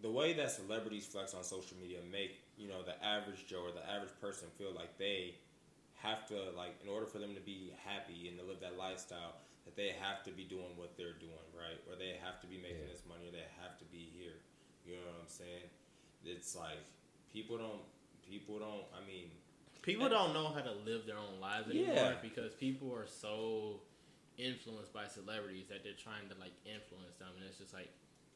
The 0.00 0.10
way 0.10 0.32
that 0.34 0.50
celebrities 0.50 1.06
flex 1.06 1.34
on 1.34 1.44
social 1.44 1.76
media 1.80 1.98
make 2.10 2.40
you 2.58 2.68
know 2.68 2.82
the 2.82 2.96
average 3.04 3.46
Joe 3.46 3.62
or 3.68 3.72
the 3.72 3.84
average 3.88 4.12
person 4.20 4.48
feel 4.58 4.72
like 4.74 4.98
they 4.98 5.34
have 6.02 6.26
to 6.28 6.50
like 6.56 6.74
in 6.82 6.88
order 6.88 7.06
for 7.06 7.18
them 7.18 7.34
to 7.34 7.40
be 7.40 7.72
happy 7.86 8.26
and 8.28 8.38
to 8.38 8.44
live 8.44 8.58
that 8.60 8.76
lifestyle 8.76 9.36
that 9.64 9.76
they 9.76 9.94
have 10.00 10.24
to 10.24 10.32
be 10.32 10.42
doing 10.42 10.74
what 10.74 10.96
they're 10.98 11.14
doing 11.22 11.46
right 11.54 11.78
or 11.86 11.94
they 11.94 12.18
have 12.18 12.40
to 12.42 12.46
be 12.50 12.58
making 12.58 12.82
Yeah. 12.82 12.90
this 12.90 13.02
money 13.06 13.28
or 13.28 13.32
they 13.32 13.46
have 13.62 13.78
to 13.78 13.84
be 13.94 14.10
here 14.18 14.42
you 14.84 14.98
know 14.98 15.06
what 15.06 15.22
i'm 15.22 15.30
saying 15.30 15.70
it's 16.26 16.56
like 16.58 16.82
people 17.32 17.54
don't 17.56 17.86
people 18.28 18.58
don't 18.58 18.82
i 18.98 19.00
mean 19.06 19.30
People 19.82 20.08
don't 20.08 20.32
know 20.34 20.46
how 20.46 20.62
to 20.62 20.74
live 20.86 21.06
their 21.06 21.18
own 21.18 21.38
lives 21.40 21.70
anymore 21.70 21.94
Yeah. 21.94 22.14
because 22.22 22.54
people 22.54 22.90
are 22.94 23.06
so 23.06 23.80
influenced 24.38 24.92
by 24.92 25.06
celebrities 25.06 25.66
that 25.70 25.82
they're 25.82 25.98
trying 25.98 26.26
to 26.30 26.36
like 26.38 26.54
influence 26.66 27.18
them, 27.18 27.30
and 27.34 27.44
it's 27.46 27.58
just 27.58 27.74
like, 27.74 27.90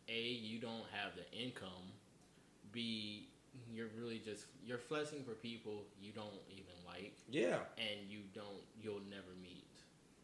a 0.08 0.20
you 0.20 0.58
don't 0.60 0.84
have 0.92 1.12
the 1.16 1.26
income, 1.36 1.92
b 2.72 3.28
you're 3.72 3.88
really 3.98 4.18
just 4.24 4.44
you're 4.64 4.78
flexing 4.78 5.24
for 5.24 5.32
people 5.32 5.84
you 6.00 6.12
don't 6.12 6.34
even 6.50 6.74
like, 6.86 7.14
yeah. 7.30 7.58
And 7.78 8.08
you 8.08 8.20
don't 8.34 8.62
you'll 8.80 9.00
never 9.10 9.32
meet. 9.42 9.64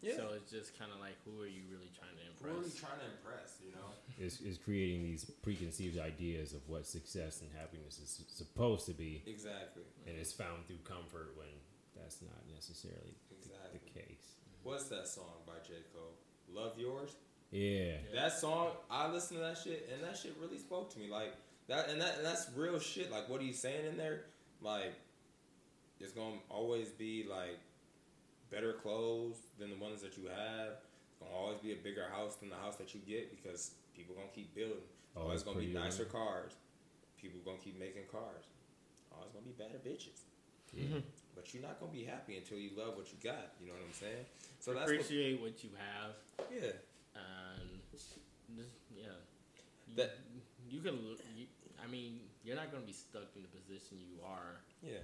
yeah. 0.02 0.16
So 0.16 0.30
it's 0.36 0.50
just 0.50 0.78
kind 0.78 0.90
of 0.92 1.00
like, 1.00 1.16
who 1.24 1.40
are 1.42 1.46
you 1.48 1.62
really 1.70 1.90
trying 1.96 2.12
to 2.16 2.24
impress? 2.28 2.52
who 2.52 2.60
are 2.60 2.68
you 2.68 2.78
trying 2.78 3.00
to 3.00 3.08
impress 3.16 3.56
you 3.64 3.72
know? 3.72 3.88
Is 4.20 4.40
is 4.42 4.58
creating 4.58 5.02
these 5.04 5.24
preconceived 5.42 5.98
ideas 5.98 6.52
of 6.52 6.60
what 6.68 6.86
success 6.86 7.40
and 7.40 7.50
happiness 7.58 7.98
is 7.98 8.24
supposed 8.28 8.86
to 8.86 8.92
be, 8.92 9.22
exactly. 9.26 9.82
And 10.06 10.16
it's 10.18 10.32
found 10.32 10.66
through 10.66 10.82
comfort 10.84 11.32
when 11.36 11.48
that's 11.96 12.20
not 12.22 12.40
necessarily 12.54 13.14
the, 13.30 13.36
Exactly. 13.36 13.80
the 13.84 14.00
case. 14.00 14.26
what's 14.62 14.84
that 14.88 15.08
song 15.08 15.40
by 15.46 15.54
j. 15.66 15.74
Cole? 15.94 16.14
Love 16.52 16.76
Yourz 16.76 17.14
Yeah. 17.52 17.92
That 18.14 18.32
song, 18.32 18.70
I 18.90 19.10
listened 19.12 19.38
to 19.38 19.44
that 19.44 19.58
shit, 19.58 19.88
and 19.92 20.02
that 20.02 20.16
shit 20.16 20.34
really 20.40 20.58
spoke 20.58 20.92
to 20.94 20.98
me. 20.98 21.08
Like 21.08 21.34
that, 21.68 21.88
and 21.90 22.00
that, 22.00 22.16
and 22.16 22.26
that's 22.26 22.48
real 22.56 22.78
shit. 22.80 23.12
Like 23.12 23.28
what 23.28 23.40
he's 23.40 23.60
saying 23.60 23.86
in 23.86 23.96
there, 23.96 24.24
like 24.60 24.94
it's 26.00 26.12
gonna 26.12 26.36
always 26.48 26.88
be 26.88 27.26
like 27.28 27.58
better 28.50 28.72
clothes 28.72 29.36
than 29.58 29.70
the 29.70 29.76
ones 29.76 30.02
that 30.02 30.16
you 30.16 30.24
have. 30.28 30.80
It's 31.10 31.20
gonna 31.20 31.34
always 31.34 31.58
be 31.58 31.72
a 31.72 31.76
bigger 31.76 32.06
house 32.10 32.36
than 32.36 32.48
the 32.48 32.56
house 32.56 32.76
that 32.76 32.94
you 32.94 33.00
get 33.06 33.30
because 33.30 33.72
people 33.96 34.14
gonna 34.14 34.28
keep 34.34 34.54
building. 34.54 34.82
Oh, 35.16 35.22
always 35.22 35.42
gonna 35.42 35.60
be 35.60 35.66
nicer 35.66 36.04
good. 36.04 36.12
cars. 36.12 36.52
People 37.20 37.38
gonna 37.44 37.58
keep 37.62 37.78
making 37.78 38.02
cars. 38.10 38.48
Always 39.14 39.30
gonna 39.32 39.46
be 39.46 39.52
better 39.52 39.78
bitches. 39.78 40.24
Yeah. 40.72 40.84
Mm-hmm. 40.84 40.98
But 41.34 41.52
you're 41.54 41.62
not 41.62 41.80
gonna 41.80 41.92
be 41.92 42.04
happy 42.04 42.36
until 42.36 42.58
you 42.58 42.70
love 42.76 42.96
what 42.96 43.06
you 43.12 43.18
got. 43.22 43.52
You 43.60 43.68
know 43.68 43.74
what 43.74 43.82
I'm 43.86 43.92
saying? 43.94 44.24
So 44.58 44.72
that's 44.74 44.90
what, 44.90 45.00
Appreciate 45.00 45.40
what 45.40 45.62
you 45.64 45.70
have, 45.76 46.12
yeah. 46.52 46.76
and 47.14 47.68
just, 47.90 48.18
yeah, 48.56 48.62
you, 48.94 49.10
That- 49.96 50.18
you 50.68 50.80
can. 50.80 50.94
You, 51.36 51.46
I 51.82 51.86
mean, 51.86 52.20
you're 52.44 52.56
not 52.56 52.72
gonna 52.72 52.86
be 52.86 52.92
stuck 52.92 53.28
in 53.36 53.42
the 53.42 53.48
position 53.48 53.98
you 54.00 54.22
are 54.24 54.60
Yeah. 54.82 54.98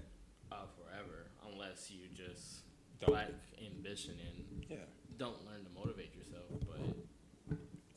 uh, 0.50 0.64
forever 0.76 1.26
unless 1.46 1.90
you 1.90 2.08
just 2.14 2.62
Don't. 3.00 3.12
lack 3.12 3.30
ambition 3.60 4.18
and 4.18 4.64
Yeah. 4.70 4.76
don't 5.18 5.44
learn 5.44 5.64
to 5.64 5.70
motivate 5.70 6.14
yourself. 6.14 6.46
But 6.66 6.80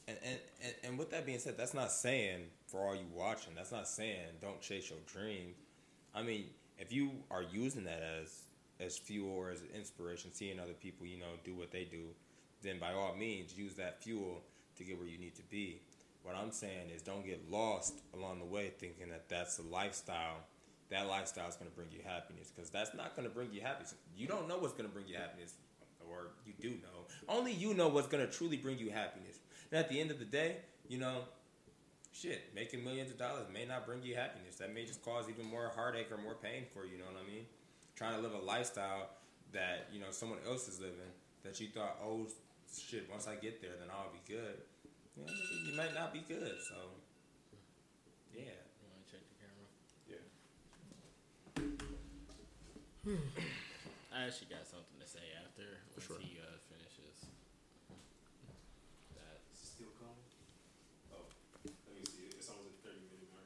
And, 0.08 0.18
and, 0.24 0.40
and, 0.62 0.76
and 0.84 1.00
with 1.00 1.12
that 1.12 1.26
being 1.26 1.40
said, 1.40 1.56
that's 1.58 1.74
not 1.74 1.92
saying 1.92 2.50
for 2.68 2.86
all 2.86 2.96
you 2.96 3.06
watching, 3.14 3.54
that's 3.56 3.72
not 3.72 3.88
saying 3.88 4.28
don't 4.42 4.60
chase 4.62 4.90
your 4.90 5.00
dream. 5.06 5.56
I 6.14 6.24
mean, 6.24 6.50
if 6.78 6.92
you 6.92 7.24
are 7.30 7.44
using 7.44 7.86
that 7.86 8.02
as 8.02 8.44
as 8.80 8.98
fuel 8.98 9.30
or 9.32 9.52
as 9.52 9.62
inspiration, 9.76 10.34
seeing 10.34 10.60
other 10.60 10.74
people, 10.74 11.06
you 11.06 11.18
know, 11.20 11.38
do 11.44 11.56
what 11.56 11.70
they 11.72 11.86
do, 11.86 12.16
then 12.64 12.80
by 12.80 12.92
all 12.94 13.16
means 13.16 13.56
use 13.56 13.76
that 13.76 14.02
fuel 14.04 14.44
to 14.76 14.84
get 14.84 14.98
where 14.98 15.08
you 15.08 15.20
need 15.20 15.36
to 15.36 15.44
be. 15.44 15.80
What 16.24 16.36
I'm 16.36 16.52
saying 16.52 16.90
is 16.94 17.02
don't 17.02 17.26
get 17.26 17.50
lost 17.50 18.02
along 18.14 18.40
the 18.40 18.46
way 18.46 18.72
thinking 18.78 19.10
that 19.10 19.28
that's 19.30 19.60
a 19.60 19.64
lifestyle. 19.64 20.38
That 20.90 21.08
lifestyle 21.08 21.48
is 21.48 21.56
going 21.56 21.70
to 21.70 21.76
bring 21.76 21.90
you 21.92 22.00
happiness 22.06 22.52
because 22.54 22.70
that's 22.70 22.94
not 22.94 23.16
going 23.16 23.28
to 23.28 23.34
bring 23.34 23.50
you 23.54 23.62
happiness. 23.62 23.96
You 24.16 24.28
don't 24.28 24.48
know 24.48 24.58
what's 24.58 24.74
going 24.74 24.88
to 24.90 24.94
bring 24.94 25.08
you 25.08 25.16
happiness, 25.16 25.54
or 26.10 26.32
you 26.46 26.54
do 26.60 26.70
know. 26.70 27.08
Only 27.30 27.54
you 27.54 27.74
know 27.74 27.88
what's 27.88 28.08
going 28.08 28.26
to 28.26 28.32
truly 28.32 28.58
bring 28.58 28.78
you 28.78 28.92
happiness. 28.92 29.40
And 29.72 29.80
at 29.80 29.90
the 29.90 30.00
end 30.00 30.12
of 30.12 30.20
the 30.20 30.26
day, 30.26 30.58
you 30.90 30.98
know, 30.98 31.22
shit, 32.12 32.42
making 32.54 32.84
millions 32.84 33.10
of 33.10 33.18
dollars 33.18 33.46
may 33.54 33.66
not 33.66 33.86
bring 33.86 34.04
you 34.04 34.16
happiness. 34.16 34.58
That 34.58 34.74
may 34.74 34.86
just 34.86 35.02
cause 35.04 35.26
even 35.30 35.46
more 35.46 35.72
heartache 35.74 36.12
or 36.12 36.18
more 36.18 36.36
pain 36.36 36.66
for 36.74 36.86
you. 36.86 36.94
You 36.94 36.98
know 37.00 37.06
what 37.06 37.24
I 37.24 37.28
mean? 37.28 37.46
Trying 37.96 38.16
to 38.16 38.22
live 38.22 38.34
a 38.34 38.46
lifestyle 38.46 39.10
that 39.54 39.88
you 39.92 40.00
know 40.00 40.12
someone 40.12 40.40
else 40.48 40.68
is 40.68 40.80
living 40.80 41.12
that 41.44 41.60
you 41.60 41.68
thought, 41.68 41.98
oh 42.04 42.28
shit, 42.72 43.08
once 43.10 43.28
I 43.28 43.36
get 43.36 43.62
there, 43.62 43.72
then 43.80 43.90
I'll 43.90 44.12
be 44.12 44.34
good. 44.34 44.60
You, 45.22 45.28
know, 45.28 45.34
you 45.70 45.78
might 45.78 45.94
not 45.94 46.14
be 46.14 46.20
good. 46.28 46.58
So, 46.68 46.76
yeah. 48.34 48.42
you 48.42 48.90
want 48.90 49.06
to 49.06 49.12
check 49.12 49.22
the 49.30 49.38
camera? 49.38 49.70
Yeah. 50.10 50.26
I 54.14 54.26
actually 54.26 54.50
got 54.50 54.66
something 54.66 54.98
to 55.00 55.06
say 55.06 55.22
after 55.46 55.78
once 55.94 56.06
sure. 56.06 56.18
he 56.20 56.38
uh, 56.42 56.58
finishes. 56.70 57.30
That 59.14 59.46
Still 59.54 59.94
coming? 60.02 60.26
Oh, 61.14 61.30
let 61.66 61.98
me 61.98 62.06
see. 62.06 62.34
It's 62.38 62.50
almost 62.50 62.82
a 62.82 62.90
30 62.90 63.06
minute 63.14 63.30
mark. 63.30 63.46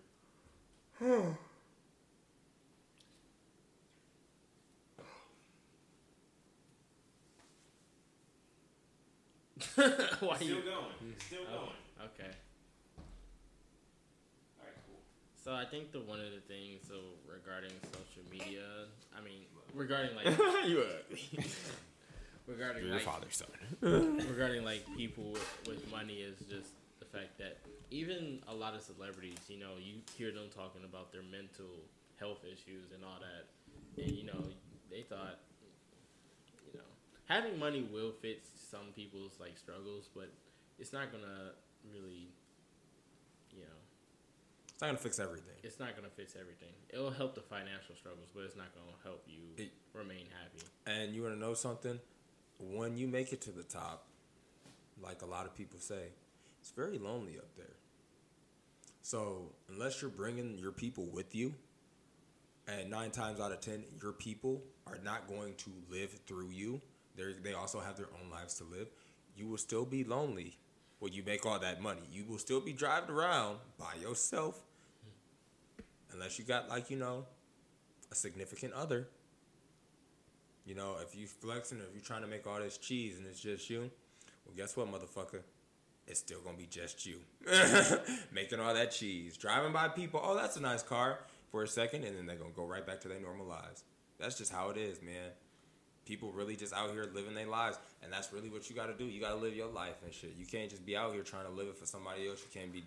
why 10.21 10.37
you? 10.39 10.61
going. 10.63 10.94
Still 11.35 11.47
Oh, 11.51 12.05
okay. 12.05 12.31
Alright, 14.55 14.79
cool. 14.87 15.01
So 15.43 15.53
I 15.53 15.65
think 15.65 15.91
the 15.91 15.99
one 15.99 16.19
of 16.19 16.31
the 16.31 16.39
things 16.47 16.79
so 16.87 16.95
regarding 17.27 17.71
social 17.91 18.23
media, 18.31 18.87
I 19.11 19.19
mean 19.19 19.43
regarding 19.73 20.15
like 20.15 20.27
you 20.65 20.81
regarding 22.47 22.85
your 22.85 22.93
like 22.93 23.03
father's 23.03 23.35
son. 23.35 23.51
regarding 24.29 24.63
like 24.63 24.85
people 24.95 25.35
with 25.67 25.83
money 25.91 26.23
is 26.23 26.39
just 26.49 26.71
the 26.99 27.05
fact 27.05 27.37
that 27.39 27.57
even 27.91 28.39
a 28.47 28.55
lot 28.55 28.73
of 28.73 28.81
celebrities, 28.81 29.39
you 29.49 29.59
know, 29.59 29.75
you 29.77 29.95
hear 30.15 30.31
them 30.31 30.47
talking 30.55 30.85
about 30.85 31.11
their 31.11 31.23
mental 31.23 31.83
health 32.17 32.45
issues 32.45 32.95
and 32.95 33.03
all 33.03 33.19
that, 33.19 34.01
and 34.01 34.15
you 34.15 34.23
know, 34.23 34.39
they 34.89 35.01
thought, 35.01 35.39
you 36.71 36.79
know, 36.79 36.87
having 37.25 37.59
money 37.59 37.85
will 37.91 38.13
fix 38.21 38.47
some 38.71 38.95
people's 38.95 39.33
like 39.37 39.57
struggles, 39.57 40.07
but 40.15 40.31
it's 40.79 40.93
not 40.93 41.11
gonna 41.11 41.51
really, 41.91 42.33
you 43.51 43.61
know, 43.61 43.79
It's 44.71 44.81
not 44.81 44.87
gonna 44.87 44.97
fix 44.97 45.19
everything. 45.19 45.55
it's 45.63 45.79
not 45.79 45.95
gonna 45.95 46.09
fix 46.09 46.35
everything. 46.35 46.73
It'll 46.89 47.11
help 47.11 47.35
the 47.35 47.41
financial 47.41 47.95
struggles, 47.95 48.29
but 48.33 48.43
it's 48.43 48.55
not 48.55 48.73
gonna 48.75 48.97
help 49.03 49.23
you 49.27 49.53
It- 49.57 49.71
remain 49.93 50.27
happy. 50.29 50.65
And 50.85 51.15
you 51.15 51.23
want 51.23 51.35
to 51.35 51.39
know 51.39 51.53
something? 51.53 51.99
When 52.59 52.97
you 52.97 53.07
make 53.07 53.33
it 53.33 53.41
to 53.41 53.51
the 53.51 53.63
top, 53.63 54.07
like 54.99 55.21
a 55.21 55.25
lot 55.25 55.45
of 55.45 55.53
people 55.55 55.79
say, 55.79 56.13
it's 56.59 56.71
very 56.71 56.97
lonely 56.97 57.37
up 57.37 57.53
there. 57.55 57.75
So, 59.01 59.53
unless 59.67 60.01
you're 60.01 60.09
bringing 60.11 60.57
your 60.57 60.71
people 60.71 61.05
with 61.05 61.35
you, 61.35 61.53
and 62.67 62.89
nine 62.89 63.11
times 63.11 63.39
out 63.39 63.51
of 63.51 63.59
ten, 63.61 63.85
your 64.01 64.13
people 64.13 64.63
are 64.87 64.97
not 64.97 65.27
going 65.27 65.55
to 65.57 65.71
live 65.89 66.11
through 66.25 66.49
you, 66.49 66.81
they 67.15 67.33
they 67.33 67.53
also 67.53 67.79
have 67.79 67.97
their 67.97 68.11
own 68.19 68.29
lives 68.29 68.55
to 68.55 68.63
live, 68.63 68.89
you 69.35 69.47
will 69.47 69.57
still 69.57 69.85
be 69.85 70.03
lonely 70.03 70.57
will 70.99 71.09
you 71.09 71.23
make 71.23 71.45
all 71.45 71.59
that 71.59 71.81
money? 71.81 72.01
You 72.11 72.25
will 72.25 72.37
still 72.37 72.61
be 72.61 72.73
driving 72.73 73.09
around 73.09 73.57
by 73.77 73.93
yourself, 74.01 74.61
unless 76.11 76.39
you 76.39 76.45
got 76.45 76.69
like 76.69 76.89
you 76.89 76.97
know, 76.97 77.25
a 78.11 78.15
significant 78.15 78.73
other. 78.73 79.07
You 80.65 80.73
know, 80.73 80.95
if 81.01 81.15
you 81.15 81.27
flexing, 81.27 81.79
or 81.79 81.83
if 81.83 81.93
you're 81.93 82.03
trying 82.03 82.23
to 82.23 82.27
make 82.27 82.47
all 82.47 82.59
this 82.59 82.77
cheese 82.77 83.17
and 83.19 83.27
it's 83.27 83.39
just 83.39 83.69
you, 83.69 83.91
well, 84.45 84.55
guess 84.57 84.75
what, 84.75 84.87
motherfucker? 84.91 85.41
It's 86.07 86.19
still 86.19 86.39
gonna 86.41 86.57
be 86.57 86.67
just 86.67 87.05
you 87.05 87.17
making 88.31 88.59
all 88.59 88.73
that 88.73 88.91
cheese, 88.91 89.37
driving 89.37 89.73
by 89.73 89.87
people. 89.87 90.21
Oh, 90.23 90.35
that's 90.35 90.55
a 90.55 90.61
nice 90.61 90.83
car 90.83 91.19
for 91.51 91.63
a 91.63 91.67
second, 91.67 92.03
and 92.03 92.17
then 92.17 92.25
they're 92.25 92.35
gonna 92.35 92.51
go 92.55 92.65
right 92.65 92.85
back 92.85 93.01
to 93.01 93.07
their 93.07 93.19
normal 93.19 93.45
lives. 93.47 93.83
That's 94.19 94.37
just 94.37 94.51
how 94.51 94.69
it 94.69 94.77
is, 94.77 95.01
man. 95.01 95.31
People 96.05 96.31
really 96.31 96.55
just 96.55 96.73
out 96.73 96.91
here 96.91 97.09
living 97.13 97.33
their 97.33 97.47
lives, 97.47 97.77
and 98.03 98.13
that's 98.13 98.31
really 98.31 98.49
what 98.49 98.69
you 98.69 98.75
got 98.75 98.87
to 98.87 98.93
do. 98.93 99.05
You 99.05 99.19
got 99.19 99.31
to 99.31 99.37
live 99.37 99.55
your 99.55 99.67
life 99.67 99.95
and 100.03 100.13
shit. 100.13 100.35
You 100.37 100.45
can't 100.45 100.69
just 100.69 100.85
be 100.85 100.95
out 100.95 101.13
here 101.13 101.23
trying 101.23 101.45
to 101.45 101.51
live 101.51 101.67
it 101.67 101.77
for 101.77 101.85
somebody 101.85 102.27
else. 102.27 102.41
You 102.43 102.59
can't 102.59 102.71
be 102.71 102.83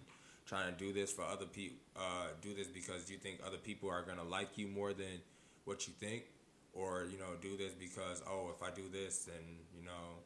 trying 0.46 0.72
to 0.72 0.78
do 0.78 0.92
this 0.92 1.12
for 1.12 1.22
other 1.22 1.46
people. 1.46 1.76
Uh, 1.96 2.28
do 2.40 2.54
this 2.54 2.68
because 2.68 3.10
you 3.10 3.16
think 3.18 3.40
other 3.46 3.58
people 3.58 3.90
are 3.90 4.02
gonna 4.02 4.24
like 4.24 4.56
you 4.56 4.68
more 4.68 4.92
than 4.92 5.20
what 5.64 5.86
you 5.86 5.92
think, 6.00 6.24
or 6.72 7.06
you 7.10 7.18
know, 7.18 7.34
do 7.40 7.56
this 7.56 7.72
because 7.72 8.22
oh, 8.28 8.50
if 8.54 8.62
I 8.62 8.70
do 8.74 8.84
this, 8.90 9.24
then 9.24 9.42
you 9.76 9.84
know, 9.84 10.22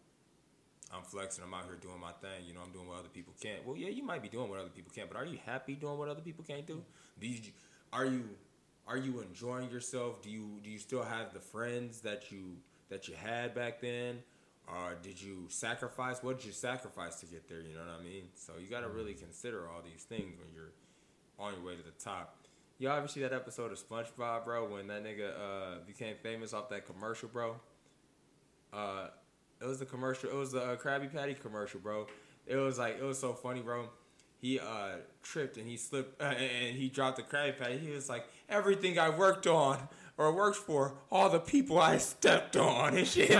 I'm 0.94 1.02
flexing. 1.02 1.44
I'm 1.44 1.54
out 1.54 1.64
here 1.64 1.76
doing 1.80 2.00
my 2.00 2.12
thing. 2.12 2.46
You 2.46 2.54
know, 2.54 2.60
I'm 2.64 2.72
doing 2.72 2.86
what 2.86 2.98
other 2.98 3.08
people 3.08 3.32
can't. 3.40 3.66
Well, 3.66 3.76
yeah, 3.76 3.88
you 3.88 4.04
might 4.04 4.22
be 4.22 4.28
doing 4.28 4.50
what 4.50 4.60
other 4.60 4.68
people 4.68 4.92
can't, 4.94 5.08
but 5.08 5.16
are 5.16 5.24
you 5.24 5.38
happy 5.44 5.74
doing 5.74 5.98
what 5.98 6.08
other 6.08 6.20
people 6.20 6.44
can't 6.46 6.66
do? 6.66 6.82
Are 7.92 8.04
you 8.04 8.28
are 8.86 8.96
you 8.96 9.20
enjoying 9.20 9.70
yourself? 9.70 10.22
Do 10.22 10.30
you 10.30 10.60
do 10.62 10.70
you 10.70 10.78
still 10.78 11.02
have 11.02 11.32
the 11.32 11.40
friends 11.40 12.00
that 12.00 12.30
you 12.30 12.56
that 12.92 13.08
you 13.08 13.14
had 13.14 13.54
back 13.54 13.80
then? 13.80 14.18
Or 14.68 14.96
did 15.02 15.20
you 15.20 15.46
sacrifice? 15.48 16.22
What 16.22 16.38
did 16.38 16.46
you 16.46 16.52
sacrifice 16.52 17.16
to 17.20 17.26
get 17.26 17.48
there? 17.48 17.60
You 17.60 17.74
know 17.74 17.80
what 17.80 18.00
I 18.00 18.04
mean? 18.04 18.24
So 18.34 18.52
you 18.60 18.68
got 18.68 18.80
to 18.80 18.88
really 18.88 19.14
consider 19.14 19.68
all 19.68 19.82
these 19.82 20.04
things 20.04 20.38
when 20.38 20.54
you're 20.54 20.72
on 21.38 21.54
your 21.54 21.64
way 21.64 21.74
to 21.74 21.82
the 21.82 21.90
top. 22.02 22.36
You 22.78 22.90
ever 22.90 23.08
see 23.08 23.20
that 23.20 23.32
episode 23.32 23.72
of 23.72 23.78
SpongeBob, 23.78 24.44
bro, 24.44 24.68
when 24.68 24.86
that 24.88 25.04
nigga 25.04 25.30
uh, 25.30 25.78
became 25.86 26.16
famous 26.22 26.52
off 26.52 26.68
that 26.70 26.86
commercial, 26.86 27.28
bro? 27.28 27.56
Uh, 28.72 29.08
it 29.60 29.66
was 29.66 29.78
the 29.78 29.86
commercial. 29.86 30.30
It 30.30 30.36
was 30.36 30.52
the 30.52 30.62
uh, 30.62 30.76
Krabby 30.76 31.12
Patty 31.12 31.34
commercial, 31.34 31.80
bro. 31.80 32.06
It 32.46 32.56
was 32.56 32.78
like 32.78 32.98
it 32.98 33.04
was 33.04 33.18
so 33.18 33.34
funny, 33.34 33.60
bro. 33.60 33.88
He 34.40 34.58
uh 34.58 34.96
tripped 35.22 35.56
and 35.56 35.68
he 35.68 35.76
slipped 35.76 36.20
uh, 36.20 36.24
and 36.34 36.76
he 36.76 36.88
dropped 36.88 37.16
the 37.16 37.22
Krabby 37.22 37.58
Patty. 37.58 37.78
He 37.78 37.90
was 37.90 38.08
like, 38.08 38.24
everything 38.48 38.98
I 38.98 39.10
worked 39.10 39.46
on 39.46 39.78
or 40.18 40.34
works 40.34 40.58
for, 40.58 40.94
all 41.10 41.30
the 41.30 41.40
people 41.40 41.78
I 41.78 41.98
stepped 41.98 42.56
on 42.56 42.96
and 42.96 43.06
shit. 43.06 43.30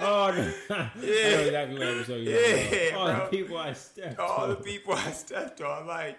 oh, 0.00 0.32
know 0.70 0.90
exactly 0.96 1.78
what 1.78 1.88
episode 1.88 2.26
Yeah, 2.26 2.90
talking 2.90 2.90
about. 2.90 3.00
All 3.00 3.06
bro. 3.06 3.24
the 3.24 3.30
people 3.30 3.58
I 3.58 3.72
stepped 3.72 4.18
on. 4.18 4.26
all 4.28 4.48
the 4.48 4.56
people 4.56 4.94
I 4.94 5.12
stepped 5.12 5.60
on, 5.60 5.86
like, 5.86 6.18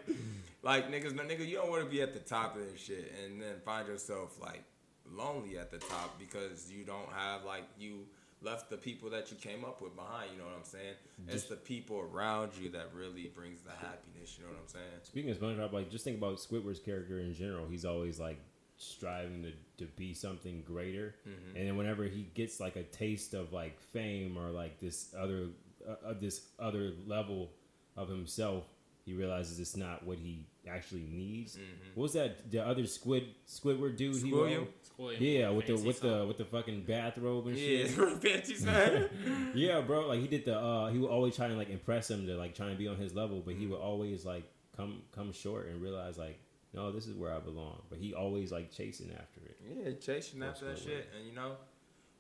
like 0.62 0.92
niggas, 0.92 1.16
no, 1.16 1.24
nigga, 1.24 1.48
you 1.48 1.56
don't 1.56 1.70
want 1.70 1.84
to 1.84 1.90
be 1.90 2.02
at 2.02 2.14
the 2.14 2.20
top 2.20 2.56
of 2.56 2.72
this 2.72 2.82
shit 2.82 3.14
and 3.24 3.42
then 3.42 3.56
find 3.66 3.88
yourself 3.88 4.40
like 4.42 4.64
lonely 5.12 5.58
at 5.58 5.72
the 5.72 5.78
top 5.78 6.18
because 6.20 6.72
you 6.72 6.84
don't 6.84 7.12
have 7.12 7.44
like 7.46 7.64
you 7.78 8.06
left 8.42 8.70
the 8.70 8.78
people 8.78 9.10
that 9.10 9.32
you 9.32 9.38
came 9.38 9.64
up 9.64 9.82
with 9.82 9.96
behind. 9.96 10.32
You 10.34 10.40
know 10.40 10.46
what 10.46 10.58
I'm 10.58 10.66
saying? 10.66 10.96
it's 11.30 11.46
the 11.46 11.56
people 11.56 12.00
around 12.14 12.52
you 12.60 12.70
that 12.72 12.90
really 12.94 13.32
brings 13.34 13.62
the 13.62 13.72
happiness. 13.72 14.38
You 14.38 14.44
know 14.46 14.52
what 14.52 14.60
I'm 14.62 14.68
saying? 14.68 15.02
Speaking 15.04 15.32
of 15.32 15.38
SpongeBob, 15.38 15.72
like 15.72 15.90
just 15.90 16.04
think 16.04 16.18
about 16.18 16.38
Squidward's 16.38 16.80
character 16.80 17.20
in 17.20 17.34
general. 17.34 17.68
He's 17.68 17.86
always 17.86 18.20
like 18.20 18.40
striving 18.84 19.44
to, 19.44 19.52
to 19.86 19.92
be 19.96 20.14
something 20.14 20.62
greater, 20.66 21.16
Mm-hmm. 21.28 21.58
and 21.58 21.68
then 21.68 21.78
whenever 21.78 22.04
he 22.06 22.24
gets 22.34 22.60
like 22.60 22.76
a 22.76 22.84
taste 22.84 23.34
of 23.34 23.54
like 23.54 23.80
fame 23.80 24.38
or 24.38 24.50
like 24.52 24.80
this 24.80 25.14
other 25.18 25.48
uh, 25.88 26.10
uh, 26.10 26.14
this 26.20 26.42
other 26.60 26.92
level 27.08 27.52
of 27.98 28.08
himself, 28.10 28.64
he 29.06 29.14
realizes 29.14 29.60
it's 29.60 29.76
not 29.76 30.06
what 30.06 30.18
he 30.18 30.46
actually 30.68 31.06
needs. 31.12 31.58
What 31.96 32.04
was 32.04 32.14
that? 32.14 32.50
The 32.52 32.66
other 32.66 32.86
Squid 32.88 33.26
Squidward 33.48 33.98
dude? 33.98 34.16
he 34.16 34.32
Squilliam? 34.32 34.58
wrote? 34.60 34.74
Squilliam. 34.98 35.18
Yeah, 35.20 35.50
with 35.50 35.68
the 35.68 35.76
with 35.76 36.00
the 36.00 36.26
with 36.26 36.38
the 36.38 36.46
fucking 36.46 36.84
bathrobe 36.88 37.48
and 37.48 37.58
Yeah, 37.58 37.88
shit. 37.88 38.22
fancy 38.22 38.56
son. 38.56 39.10
Yeah, 39.56 39.82
bro. 39.82 40.08
Like 40.08 40.22
he 40.22 40.28
did 40.28 40.46
the. 40.46 40.58
uh 40.58 40.88
He 40.90 40.98
would 41.00 41.10
always 41.10 41.36
try 41.36 41.48
to 41.50 41.56
like 41.56 41.70
impress 41.70 42.10
him 42.10 42.26
to 42.28 42.36
like 42.38 42.56
try 42.56 42.68
and 42.70 42.78
be 42.78 42.88
on 42.88 42.96
his 42.96 43.14
level, 43.14 43.42
but 43.46 43.56
he 43.56 43.68
would 43.68 43.80
always 43.80 44.24
like 44.26 44.46
come 44.78 45.02
come 45.14 45.34
short 45.34 45.68
and 45.68 45.82
realize 45.82 46.18
like, 46.18 46.40
no, 46.74 46.92
this 46.92 47.08
is 47.08 47.16
where 47.16 47.34
I 47.34 47.40
belong. 47.40 47.82
But 47.90 48.00
he 48.00 48.14
always 48.14 48.52
like 48.52 48.72
chasing 48.72 49.12
after 49.12 49.42
it. 49.42 49.58
Yeah, 49.64 49.92
chasing 50.00 50.42
after 50.44 50.66
that 50.66 50.78
shit, 50.78 51.10
and 51.16 51.28
you 51.28 51.34
know, 51.34 51.58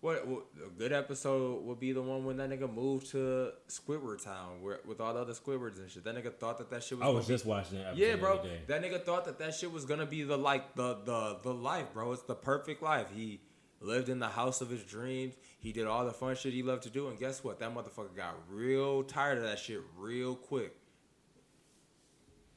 what, 0.02 0.28
what 0.28 0.44
a 0.66 0.70
good 0.70 0.92
episode 0.92 1.64
would 1.64 1.80
be 1.80 1.94
the 1.94 2.02
one 2.02 2.26
when 2.26 2.38
that 2.38 2.50
nigga 2.50 2.72
moved 2.72 3.10
to 3.12 3.52
Squidward 3.70 4.24
Town, 4.24 4.62
where 4.62 4.80
with 4.86 5.00
all 5.00 5.14
the 5.14 5.22
other 5.22 5.34
Squidwards 5.34 5.78
and 5.80 5.90
shit. 5.90 6.04
That 6.04 6.16
nigga 6.16 6.34
thought 6.36 6.58
that 6.58 6.70
that 6.72 6.84
shit 6.84 7.00
was. 7.00 7.08
I 7.08 7.10
was 7.10 7.26
gonna 7.26 7.34
just 7.36 7.46
watching 7.46 7.80
that. 7.80 7.96
be, 7.96 8.06
Episode 8.06 8.18
yeah, 8.18 8.22
bro. 8.22 8.50
That 8.68 8.84
nigga 8.84 9.04
thought 9.04 9.26
that 9.26 9.40
that 9.40 9.56
shit 9.56 9.72
was 9.72 9.86
gonna 9.86 10.06
be 10.06 10.24
the 10.24 10.38
like 10.38 10.76
the 10.76 10.96
the 11.06 11.40
the 11.42 11.54
life, 11.54 11.94
bro. 11.94 12.12
It's 12.12 12.24
the 12.24 12.36
perfect 12.36 12.84
life. 12.84 13.08
He 13.16 13.40
lived 13.80 14.10
in 14.10 14.20
the 14.20 14.28
house 14.28 14.62
of 14.62 14.70
his 14.70 14.84
dreams. 14.84 15.36
He 15.60 15.72
did 15.72 15.88
all 15.88 16.06
the 16.06 16.12
fun 16.12 16.36
shit 16.36 16.54
he 16.54 16.64
loved 16.64 16.84
to 16.84 16.90
do, 16.90 17.08
and 17.08 17.18
guess 17.18 17.44
what? 17.44 17.60
That 17.60 17.74
motherfucker 17.74 18.16
got 18.16 18.36
real 18.50 19.04
tired 19.04 19.38
of 19.38 19.46
that 19.46 19.60
shit 19.60 19.82
real 19.98 20.36
quick. 20.36 20.76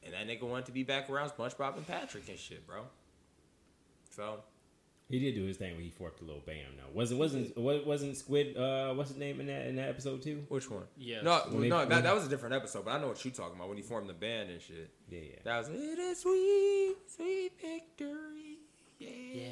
And 0.07 0.13
that 0.13 0.27
nigga 0.27 0.43
wanted 0.47 0.65
to 0.67 0.71
be 0.71 0.83
back 0.83 1.09
around 1.09 1.29
SpongeBob 1.31 1.77
and 1.77 1.85
Patrick 1.87 2.27
and 2.29 2.39
shit, 2.39 2.65
bro. 2.65 2.83
So 4.15 4.39
He 5.09 5.19
did 5.19 5.35
do 5.35 5.43
his 5.45 5.57
thing 5.57 5.75
when 5.75 5.83
he 5.83 5.89
forked 5.89 6.21
a 6.21 6.23
little 6.25 6.41
bam. 6.45 6.75
Now 6.77 6.83
wasn't 6.93 7.19
wasn't 7.19 7.57
wa- 7.57 7.81
wasn't 7.85 8.17
Squid? 8.17 8.57
Uh, 8.57 8.93
what's 8.93 9.09
his 9.09 9.17
name 9.19 9.39
in 9.39 9.47
that 9.47 9.67
in 9.67 9.75
that 9.75 9.89
episode 9.89 10.21
too? 10.23 10.45
Which 10.49 10.69
one? 10.71 10.83
Yeah. 10.97 11.21
No, 11.21 11.39
When 11.49 11.61
they- 11.61 11.69
no, 11.69 11.77
when- 11.79 11.89
that, 11.89 12.03
that 12.03 12.15
was 12.15 12.25
a 12.25 12.29
different 12.29 12.55
episode, 12.55 12.85
but 12.85 12.91
I 12.91 12.99
know 13.01 13.07
what 13.09 13.23
you're 13.23 13.33
talking 13.33 13.55
about 13.55 13.67
when 13.69 13.77
he 13.77 13.83
formed 13.83 14.09
the 14.09 14.13
band 14.13 14.49
and 14.49 14.61
shit. 14.61 14.89
Yeah, 15.09 15.19
yeah. 15.19 15.35
That 15.43 15.57
was 15.59 15.69
it 15.69 15.99
is 15.99 16.19
sweet, 16.21 16.95
sweet 17.07 17.51
victory. 17.61 18.57
Yeah. 18.99 19.09
Yeah. 19.35 19.43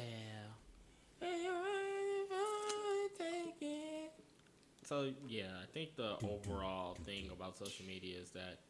So 4.84 5.10
yeah, 5.28 5.46
I 5.62 5.66
think 5.72 5.96
the 5.96 6.16
overall 6.24 6.94
thing 7.04 7.30
about 7.32 7.56
social 7.58 7.84
media 7.86 8.18
is 8.20 8.30
that 8.30 8.60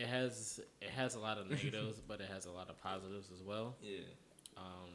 it 0.00 0.08
has 0.08 0.60
it 0.80 0.88
has 0.90 1.14
a 1.14 1.20
lot 1.20 1.36
of 1.36 1.50
negatives, 1.50 2.00
but 2.00 2.20
it 2.20 2.28
has 2.32 2.46
a 2.46 2.50
lot 2.50 2.70
of 2.70 2.82
positives 2.82 3.28
as 3.32 3.42
well. 3.42 3.76
Yeah. 3.82 3.98
Um, 4.56 4.90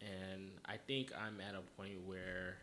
and 0.00 0.50
I 0.66 0.76
think 0.76 1.12
I'm 1.16 1.40
at 1.40 1.54
a 1.54 1.62
point 1.80 1.98
where 2.06 2.58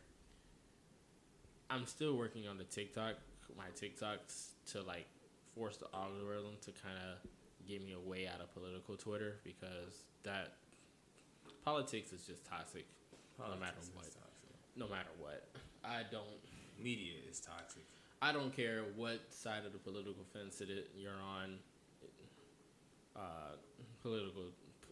I'm 1.69 1.85
still 1.85 2.15
working 2.15 2.47
on 2.47 2.57
the 2.57 2.63
TikTok, 2.63 3.15
my 3.57 3.65
TikToks 3.75 4.49
to 4.73 4.81
like 4.83 5.07
force 5.55 5.77
the 5.77 5.87
algorithm 5.93 6.53
to 6.61 6.71
kind 6.71 6.97
of 6.97 7.29
get 7.67 7.83
me 7.83 7.93
a 7.93 7.99
way 7.99 8.27
out 8.27 8.39
of 8.39 8.53
political 8.53 8.95
Twitter 8.95 9.37
because 9.43 10.03
that 10.23 10.53
politics 11.65 12.13
is 12.13 12.25
just 12.25 12.45
toxic, 12.45 12.85
no 13.39 13.55
matter 13.59 13.81
what. 13.95 14.03
toxic. 14.05 14.23
No 14.75 14.87
matter 14.87 15.09
what, 15.19 15.47
I 15.83 16.03
don't. 16.11 16.25
Media 16.79 17.13
is 17.27 17.39
toxic. 17.39 17.85
I 18.21 18.31
don't 18.31 18.55
care 18.55 18.81
what 18.95 19.19
side 19.29 19.65
of 19.65 19.73
the 19.73 19.79
political 19.79 20.23
fence 20.33 20.61
it 20.61 20.69
is 20.69 20.85
you're 20.95 21.11
on. 21.13 21.55
Uh, 23.15 23.55
political, 24.01 24.43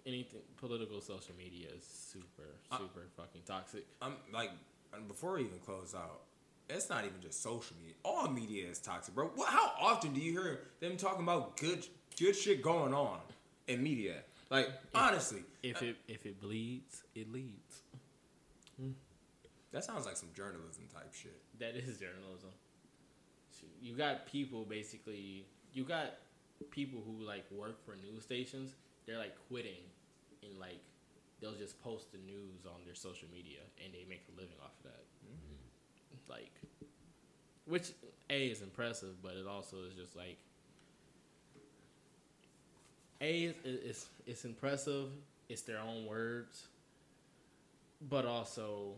anything 0.06 0.40
political 0.58 1.00
social 1.02 1.36
media 1.38 1.68
is 1.78 1.86
super, 1.86 2.56
super 2.72 3.08
fucking 3.16 3.42
toxic. 3.46 3.86
I'm 4.02 4.14
like, 4.34 4.52
before 5.08 5.34
we 5.34 5.42
even 5.42 5.60
close 5.60 5.94
out, 5.96 6.22
it's 6.70 6.90
not 6.90 7.06
even 7.06 7.22
just 7.22 7.44
social 7.44 7.76
media. 7.80 7.96
All 8.04 8.28
media 8.28 8.68
is 8.68 8.80
toxic, 8.80 9.14
bro. 9.14 9.28
What, 9.36 9.50
how 9.50 9.72
often 9.80 10.14
do 10.14 10.20
you 10.22 10.32
hear 10.32 10.60
them 10.80 10.98
talking 10.98 11.22
about 11.22 11.58
good, 11.58 11.86
good 12.20 12.36
shit 12.36 12.62
going 12.64 12.94
on 12.94 13.20
in 13.68 13.84
media? 13.84 14.18
Like, 14.50 14.70
honestly, 14.94 15.42
If 15.64 15.82
it 15.82 15.98
if 16.08 16.26
it 16.26 16.40
bleeds, 16.40 17.04
it 17.16 17.32
leads. 17.32 17.82
that 19.72 19.84
sounds 19.84 20.06
like 20.06 20.18
some 20.18 20.30
journalism 20.36 20.84
type 20.94 21.14
shit. 21.14 21.40
That 21.60 21.76
is 21.76 21.98
journalism. 21.98 22.50
You 23.82 23.96
got 23.96 24.26
people 24.26 24.66
basically. 24.66 25.46
You 25.74 25.84
got 25.84 26.16
people 26.72 27.02
who 27.06 27.24
like 27.24 27.46
work 27.52 27.84
for 27.86 27.96
news 27.96 28.24
stations. 28.24 28.76
They're 29.06 29.18
like 29.18 29.36
quitting, 29.48 29.84
and 30.44 30.60
like 30.60 30.82
they'll 31.42 31.56
just 31.56 31.82
post 31.84 32.12
the 32.12 32.18
news 32.20 32.66
on 32.66 32.82
their 32.86 32.96
social 32.96 33.28
media, 33.34 33.60
and 33.84 33.94
they 33.94 34.06
make 34.10 34.24
a 34.34 34.40
living 34.40 34.58
off 34.64 34.72
of 34.80 34.92
that. 34.92 35.04
Mm-hmm. 35.26 36.32
Like, 36.32 36.52
which 37.66 37.92
a 38.30 38.48
is 38.48 38.62
impressive, 38.62 39.22
but 39.22 39.34
it 39.34 39.48
also 39.48 39.78
is 39.88 39.94
just 39.94 40.16
like 40.16 40.38
a 43.22 43.44
is 43.44 43.56
it's, 43.64 44.08
it's 44.26 44.46
impressive. 44.46 45.10
It's 45.48 45.62
their 45.62 45.80
own 45.80 46.08
words, 46.08 46.68
but 48.10 48.26
also 48.26 48.94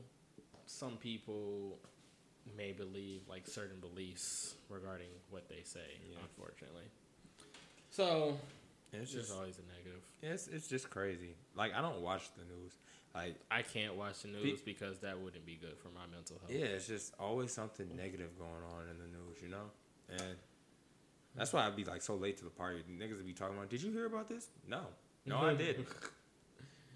some 0.65 0.97
people 0.97 1.77
may 2.55 2.71
believe 2.71 3.21
like 3.29 3.47
certain 3.47 3.79
beliefs 3.79 4.55
regarding 4.69 5.07
what 5.29 5.49
they 5.49 5.61
say. 5.63 5.79
Yeah. 6.09 6.17
Unfortunately, 6.23 6.83
so 7.89 8.37
It's 8.93 9.11
just, 9.11 9.31
always 9.33 9.57
a 9.57 9.61
negative. 9.77 10.01
it's, 10.21 10.47
it's 10.47 10.67
just 10.67 10.89
crazy. 10.89 11.35
Like, 11.55 11.73
I 11.73 11.81
don't 11.81 12.01
watch 12.01 12.23
the 12.35 12.43
news. 12.43 12.73
Like, 13.15 13.35
I 13.49 13.61
can't 13.63 13.95
watch 13.95 14.21
the 14.21 14.27
news 14.27 14.61
because 14.61 14.99
that 14.99 15.19
wouldn't 15.19 15.45
be 15.45 15.55
good 15.59 15.77
for 15.81 15.87
my 15.89 16.05
mental 16.13 16.37
health. 16.39 16.51
Yeah, 16.51 16.65
it's 16.75 16.87
just 16.87 17.13
always 17.19 17.51
something 17.51 17.87
negative 17.95 18.37
going 18.37 18.51
on 18.75 18.83
in 18.91 18.97
the 18.99 19.05
news, 19.17 19.41
you 19.41 19.49
know? 19.49 19.71
And 20.09 20.35
That's 21.35 21.51
why 21.51 21.65
I'd 21.65 21.75
be 21.75 21.83
like 21.83 22.01
so 22.03 22.15
late 22.15 22.37
to 22.37 22.43
the 22.43 22.49
party. 22.51 22.83
Niggas 22.89 23.17
would 23.17 23.25
be 23.25 23.33
talking 23.33 23.57
about. 23.57 23.69
Did 23.69 23.81
you 23.81 23.91
hear 23.91 24.05
about 24.05 24.27
this? 24.29 24.47
No, 24.67 24.81
no, 25.25 25.37
I 25.37 25.53
did. 25.55 25.85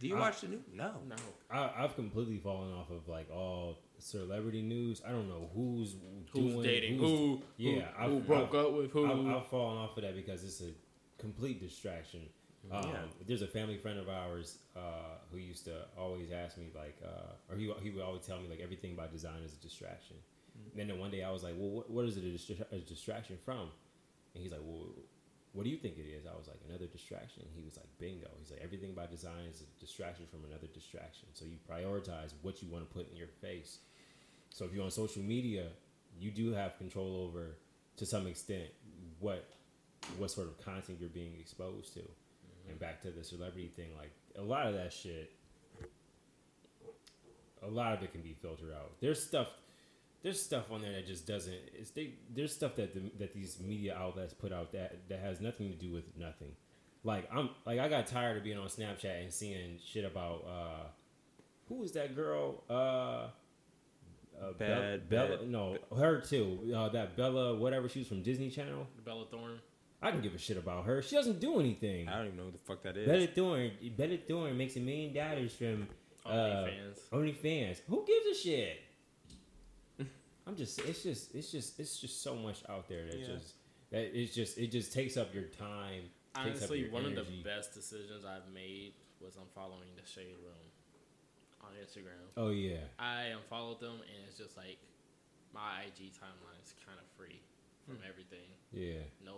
Do 0.02 0.08
you 0.08 0.18
I- 0.18 0.20
watch 0.20 0.42
the 0.42 0.48
news? 0.48 0.62
No. 0.74 0.92
No. 1.08 1.16
I, 1.50 1.72
I've 1.84 1.96
completely 1.96 2.38
fallen 2.40 2.74
off 2.74 2.90
of 2.90 3.08
like 3.08 3.30
all 3.32 3.78
celebrity 4.00 4.62
news. 4.62 5.02
I 5.08 5.12
don't 5.12 5.30
know 5.30 5.50
who's 5.54 5.96
Who's 6.34 6.54
doing, 6.54 6.64
dating 6.64 6.98
who's- 7.00 7.10
who? 7.20 7.42
Yeah, 7.58 7.82
who, 7.96 8.04
I've- 8.04 8.14
who 8.14 8.20
broke 8.22 8.50
I've- 8.50 8.58
up 8.58 8.74
with 8.74 8.92
who? 8.92 9.06
I've, 9.30 9.36
I've 9.38 9.48
fallen 9.48 9.78
off 9.78 9.96
of 9.98 10.04
that 10.04 10.16
because 10.16 10.44
it's 10.44 10.62
a 10.62 10.72
complete 11.22 11.62
distraction. 11.62 12.22
Um, 12.72 12.84
Yeah. 12.90 13.00
There's 13.28 13.42
a 13.42 13.48
family 13.48 13.78
friend 13.78 14.00
of 14.00 14.08
ours 14.10 14.58
uh, 14.76 14.80
who 15.32 15.38
used 15.38 15.66
to 15.66 15.86
always 15.98 16.32
ask 16.32 16.58
me 16.58 16.68
like, 16.76 16.98
uh, 17.04 17.34
or 17.52 17.58
he 17.58 17.72
he 17.82 17.90
would 17.92 18.04
always 18.04 18.26
tell 18.26 18.40
me 18.40 18.48
like 18.50 18.60
everything 18.60 18.96
by 18.96 19.08
design 19.08 19.42
is 19.44 19.54
a 19.54 19.58
distraction. 19.58 20.16
And 20.78 20.90
then 20.90 21.00
one 21.00 21.10
day 21.12 21.24
I 21.24 21.32
was 21.32 21.44
like, 21.44 21.56
well, 21.58 21.70
what, 21.70 21.90
what 21.90 22.06
is 22.06 22.18
it 22.18 22.24
a, 22.24 22.28
distra- 22.28 22.72
a 22.72 22.78
distraction 22.80 23.38
from? 23.44 23.70
And 24.36 24.44
he's 24.44 24.52
like, 24.52 24.62
well, 24.64 24.86
what 25.54 25.64
do 25.64 25.70
you 25.70 25.78
think 25.78 25.98
it 25.98 26.08
is? 26.08 26.26
I 26.26 26.38
was 26.38 26.48
like, 26.48 26.60
another 26.68 26.86
distraction. 26.86 27.44
He 27.54 27.64
was 27.64 27.76
like, 27.76 27.88
bingo. 28.00 28.30
He's 28.40 28.52
like, 28.52 28.62
everything 28.64 28.94
by 28.94 29.06
design 29.06 29.46
is 29.50 29.62
a 29.62 29.80
distraction 29.80 30.26
from 30.32 30.46
another 30.46 30.68
distraction. 30.74 31.28
So 31.34 31.46
you 31.46 31.58
prioritize 31.70 32.34
what 32.42 32.62
you 32.62 32.70
want 32.70 32.88
to 32.88 32.94
put 32.94 33.10
in 33.12 33.18
your 33.18 33.28
face. 33.28 33.80
So 34.50 34.66
if 34.66 34.74
you're 34.74 34.84
on 34.84 34.92
social 34.92 35.24
media, 35.24 35.68
you 36.20 36.32
do 36.32 36.54
have 36.54 36.78
control 36.78 37.28
over, 37.28 37.58
to 37.98 38.06
some 38.06 38.28
extent, 38.28 38.70
what 39.20 39.46
what 40.18 40.32
sort 40.32 40.48
of 40.48 40.64
content 40.64 40.98
you're 41.00 41.10
being 41.10 41.34
exposed 41.40 41.94
to. 41.94 42.00
Mm-hmm. 42.00 42.72
And 42.72 42.80
back 42.80 43.02
to 43.02 43.12
the 43.12 43.24
celebrity 43.24 43.72
thing, 43.76 43.90
like 43.98 44.12
a 44.38 44.42
lot 44.42 44.68
of 44.68 44.74
that 44.74 44.92
shit, 44.94 45.32
a 47.64 47.70
lot 47.70 47.94
of 47.94 48.04
it 48.04 48.12
can 48.12 48.22
be 48.22 48.36
filtered 48.42 48.72
out. 48.74 48.92
There's 49.00 49.22
stuff, 49.22 49.48
there's 50.24 50.42
stuff 50.42 50.72
on 50.72 50.82
there 50.82 50.92
that 50.92 51.08
just 51.08 51.26
doesn't. 51.28 51.56
It's 51.74 51.92
they, 51.92 52.14
there's 52.34 52.54
stuff 52.54 52.76
that 52.76 52.94
the, 52.94 53.02
that 53.20 53.34
these 53.34 53.60
media 53.60 53.96
outlets 53.98 54.34
put 54.34 54.52
out 54.54 54.72
that 54.74 55.10
that 55.10 55.20
has 55.20 55.42
nothing 55.42 55.70
to 55.70 55.76
do 55.76 55.92
with 55.92 56.06
nothing. 56.18 56.52
Like 57.04 57.28
I'm 57.34 57.50
like 57.66 57.80
I 57.80 57.90
got 57.90 58.08
tired 58.08 58.38
of 58.38 58.44
being 58.44 58.58
on 58.60 58.68
Snapchat 58.68 59.24
and 59.24 59.34
seeing 59.34 59.78
shit 59.84 60.06
about 60.06 60.46
uh, 60.48 60.88
who 61.68 61.76
was 61.76 61.92
that 61.94 62.16
girl? 62.16 62.64
Uh, 62.70 62.74
uh, 64.42 64.52
Bad- 64.58 65.10
Bella, 65.10 65.28
bad- 65.30 65.40
Bella, 65.40 65.46
no, 65.46 65.78
her 65.98 66.22
too. 66.22 66.74
Uh, 66.76 66.90
that 66.90 67.16
Bella, 67.18 67.56
whatever 67.56 67.90
she 67.90 68.00
was 68.00 68.08
from 68.08 68.22
Disney 68.22 68.50
Channel. 68.50 68.88
Bella 69.06 69.26
Thorne. 69.30 69.60
I 70.04 70.10
can 70.10 70.22
give 70.22 70.34
a 70.34 70.38
shit 70.40 70.58
about 70.58 70.86
her. 70.86 71.02
She 71.04 71.16
doesn't 71.16 71.40
do 71.40 71.60
anything. 71.60 72.08
I 72.10 72.18
don't 72.18 72.26
even 72.28 72.38
know 72.38 72.46
who 72.46 72.52
the 72.52 72.58
fuck 72.58 72.82
that 72.84 72.98
is. 72.98 73.08
Bella 73.08 73.28
Thorne, 73.28 73.72
Bella 73.96 74.18
Thorne 74.28 74.58
makes 74.58 74.76
a 74.76 74.80
million 74.80 75.14
dollars 75.14 75.54
from 75.54 75.88
uh, 76.26 76.30
OnlyFans. 76.30 77.00
OnlyFans. 77.12 77.82
Who 77.88 78.04
gives 78.06 78.40
a 78.40 78.42
shit? 78.42 78.80
I'm 80.48 80.56
just, 80.56 80.80
it's 80.80 81.04
just, 81.04 81.36
it's 81.36 81.52
just, 81.52 81.80
it's 81.80 82.00
just 82.00 82.24
so 82.24 82.36
much 82.36 82.64
out 82.70 82.88
there 82.90 83.06
that 83.06 83.20
Yeah. 83.20 83.28
just, 83.28 83.56
that 83.92 84.18
it's 84.18 84.34
just, 84.34 84.58
it 84.58 84.72
just 84.72 84.94
takes 84.94 85.18
up 85.18 85.34
your 85.34 85.46
time. 85.46 86.04
Honestly, 86.36 86.80
your 86.80 86.92
one 86.92 87.06
of 87.06 87.16
the 87.16 87.26
best 87.44 87.74
decisions 87.74 88.24
I've 88.26 88.52
made 88.54 88.94
was 89.20 89.36
unfollowing 89.36 89.96
the 89.96 90.08
Shade 90.08 90.38
Room 90.44 90.72
on 91.62 91.72
Instagram. 91.84 92.32
Oh 92.38 92.50
yeah, 92.50 92.78
I 92.98 93.34
unfollowed 93.36 93.80
them, 93.80 93.96
and 93.96 94.26
it's 94.28 94.38
just 94.38 94.56
like 94.56 94.78
my 95.54 95.84
IG 95.86 96.12
timeline 96.14 96.62
is 96.64 96.74
kind 96.86 96.98
of 96.98 97.06
free 97.18 97.42
from 97.86 97.98
hmm. 97.98 98.10
everything. 98.10 98.48
yeah. 98.72 99.04
No, 99.24 99.36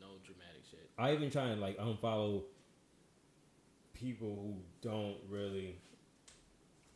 no 0.00 0.18
dramatic 0.24 0.62
shit. 0.70 0.90
I 0.98 1.12
even 1.14 1.30
try 1.30 1.48
and 1.48 1.60
like 1.60 1.78
unfollow 1.78 2.42
people 3.94 4.36
who 4.42 4.88
don't 4.88 5.16
really. 5.28 5.78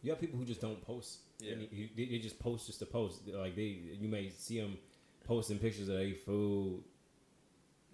You 0.03 0.11
have 0.11 0.21
people 0.21 0.39
who 0.39 0.45
just 0.45 0.61
don't 0.61 0.81
post. 0.85 1.19
Yeah. 1.41 1.55
you- 1.71 1.89
they, 1.97 2.05
they 2.07 2.19
just 2.19 2.39
post 2.39 2.67
just 2.67 2.79
to 2.81 2.87
post. 2.87 3.21
Like 3.27 3.55
they, 3.57 3.79
you 4.01 4.09
may 4.09 4.31
see 4.31 4.61
them 4.61 4.77
posting 5.25 5.59
pictures 5.59 5.89
of 5.89 5.97
their 5.97 6.15
food. 6.15 6.83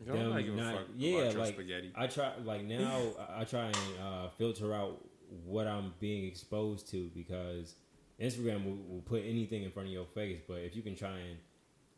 You 0.00 0.07
don't 0.12 0.34
them 0.46 0.57
not- 0.57 0.74
fuck 0.74 0.86
yeah, 0.96 1.16
like 1.38 1.54
spaghetti. 1.54 1.92
I 1.96 2.07
try 2.07 2.32
like 2.44 2.64
now 2.64 3.00
I- 3.36 3.40
I 3.40 3.44
try 3.44 3.66
and 3.66 3.76
uh, 4.02 4.28
filter 4.36 4.74
out 4.74 5.02
what 5.44 5.66
I'm 5.66 5.94
being 6.00 6.26
exposed 6.26 6.90
to 6.90 7.11
because 7.14 7.74
Instagram 8.20 8.64
will, 8.64 8.76
will 8.88 9.02
put 9.02 9.22
anything 9.24 9.62
in 9.64 9.70
front 9.70 9.88
of 9.88 9.92
your 9.92 10.07
face. 10.07 10.38
But 10.46 10.59
if 10.59 10.76
you 10.76 10.82
can 10.82 10.94
try 10.96 11.18
and 11.18 11.38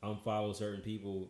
unfollow 0.03 0.55
certain 0.55 0.81
people 0.81 1.29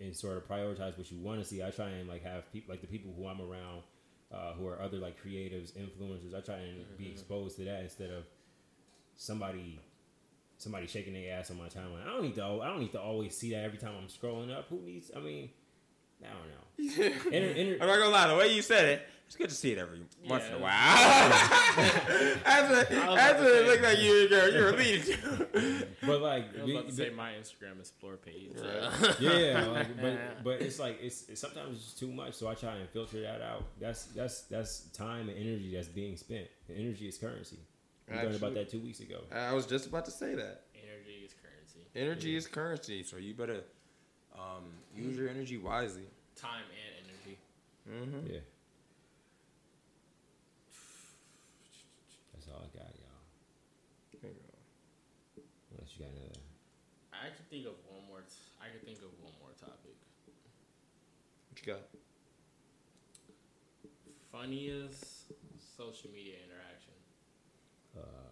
and 0.00 0.14
sort 0.14 0.36
of 0.36 0.48
prioritize 0.48 0.96
what 0.98 1.10
you 1.10 1.18
want 1.18 1.40
to 1.40 1.46
see, 1.46 1.62
I 1.62 1.70
try 1.70 1.88
and 1.88 2.08
like 2.08 2.22
have 2.24 2.52
people 2.52 2.72
like 2.72 2.80
the 2.80 2.86
people 2.88 3.12
who 3.16 3.26
I'm 3.26 3.40
around 3.40 3.82
uh, 4.32 4.52
who 4.52 4.66
are 4.66 4.80
other 4.80 4.98
like 4.98 5.16
creatives, 5.22 5.72
influencers. 5.72 6.34
I 6.34 6.40
try 6.40 6.56
and 6.56 6.84
be 6.96 7.08
exposed 7.08 7.56
to 7.56 7.64
that 7.64 7.82
instead 7.82 8.10
of 8.10 8.24
somebody 9.16 9.80
somebody 10.58 10.86
shaking 10.86 11.14
their 11.14 11.38
ass 11.38 11.50
on 11.50 11.56
my 11.56 11.68
timeline. 11.68 12.06
I 12.06 12.12
don't 12.12 12.22
need 12.22 12.34
to. 12.34 12.44
I 12.44 12.68
don't 12.68 12.80
need 12.80 12.92
to 12.92 13.00
always 13.00 13.36
see 13.36 13.50
that 13.52 13.64
every 13.64 13.78
time 13.78 13.92
I'm 14.00 14.08
scrolling 14.08 14.54
up. 14.54 14.66
Who 14.68 14.80
needs? 14.80 15.10
I 15.16 15.20
mean, 15.20 15.50
I 16.22 16.28
don't 16.28 16.48
know. 16.48 17.14
Inter, 17.32 17.48
inter, 17.48 17.78
I'm 17.80 17.88
not 17.88 17.98
gonna 17.98 18.10
lie, 18.10 18.28
the 18.28 18.36
way 18.36 18.54
you 18.54 18.62
said 18.62 18.84
it, 18.84 19.02
it's 19.28 19.36
good 19.36 19.50
to 19.50 19.54
see 19.54 19.72
it 19.72 19.78
every 19.78 20.00
once 20.26 20.46
in 20.46 20.54
a 20.54 20.58
while. 20.58 20.72
after 20.72 22.46
I 22.46 22.62
was 22.62 22.90
about 22.90 23.18
after 23.18 23.44
it 23.44 23.46
say- 23.46 23.66
looked 23.66 23.82
like 23.82 23.98
you're 24.00 24.48
you 24.48 24.64
were 24.64 24.72
leading 24.72 25.02
to. 25.02 25.86
but 26.06 26.22
like, 26.22 26.44
I 26.56 26.62
was 26.62 26.66
be- 26.66 26.72
about 26.76 26.88
to 26.88 26.94
say 26.94 27.10
my 27.10 27.32
Instagram 27.32 27.78
explore 27.78 28.16
page. 28.16 28.52
yeah, 29.20 29.66
like, 29.70 30.00
but 30.00 30.42
but 30.42 30.62
it's 30.62 30.78
like 30.78 30.98
it's, 31.02 31.28
it's 31.28 31.42
sometimes 31.42 31.76
it's 31.76 31.84
just 31.84 31.98
too 31.98 32.10
much. 32.10 32.32
So 32.34 32.48
I 32.48 32.54
try 32.54 32.76
and 32.76 32.88
filter 32.88 33.20
that 33.20 33.42
out. 33.42 33.64
That's 33.78 34.04
that's 34.06 34.42
that's 34.44 34.80
time 34.96 35.28
and 35.28 35.36
energy 35.38 35.72
that's 35.74 35.88
being 35.88 36.16
spent. 36.16 36.46
And 36.68 36.78
energy 36.78 37.06
is 37.06 37.18
currency. 37.18 37.58
We 38.10 38.16
learned 38.16 38.36
about 38.36 38.54
that 38.54 38.70
two 38.70 38.80
weeks 38.80 39.00
ago. 39.00 39.20
I 39.30 39.52
was 39.52 39.66
just 39.66 39.86
about 39.88 40.06
to 40.06 40.10
say 40.10 40.34
that. 40.36 40.62
Energy 40.74 41.22
is 41.26 41.34
currency. 41.34 41.80
Energy 41.94 42.34
is 42.34 42.46
currency, 42.46 43.02
so 43.02 43.18
you 43.18 43.34
better 43.34 43.60
um, 44.34 44.64
use 44.96 45.18
your 45.18 45.28
energy 45.28 45.58
wisely. 45.58 46.04
Time 46.34 46.62
and 46.70 47.04
energy. 47.04 47.38
Mm-hmm. 48.16 48.32
Yeah. 48.32 48.40
That's 52.34 52.46
all 52.48 52.62
I 52.62 52.78
got, 52.78 52.86
y'all. 52.94 54.30
Unless 55.72 55.87
you 55.98 56.04
got 56.04 56.12
another. 56.14 56.40
I 57.12 57.28
could 57.34 57.48
think 57.50 57.66
of 57.66 57.74
one 57.90 58.06
more. 58.06 58.20
T- 58.22 58.54
I 58.62 58.70
could 58.70 58.84
think 58.86 58.98
of 59.02 59.10
one 59.22 59.32
more 59.42 59.50
topic. 59.58 59.96
What 61.50 61.58
you 61.58 61.66
got? 61.74 61.82
Funniest 64.30 65.32
social 65.76 66.10
media 66.14 66.36
interaction, 66.46 66.94
Uh, 67.96 68.30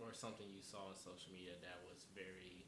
or 0.00 0.14
something 0.14 0.46
you 0.54 0.62
saw 0.62 0.88
on 0.88 0.94
social 0.96 1.32
media 1.34 1.52
that 1.60 1.82
was 1.84 2.06
very, 2.14 2.64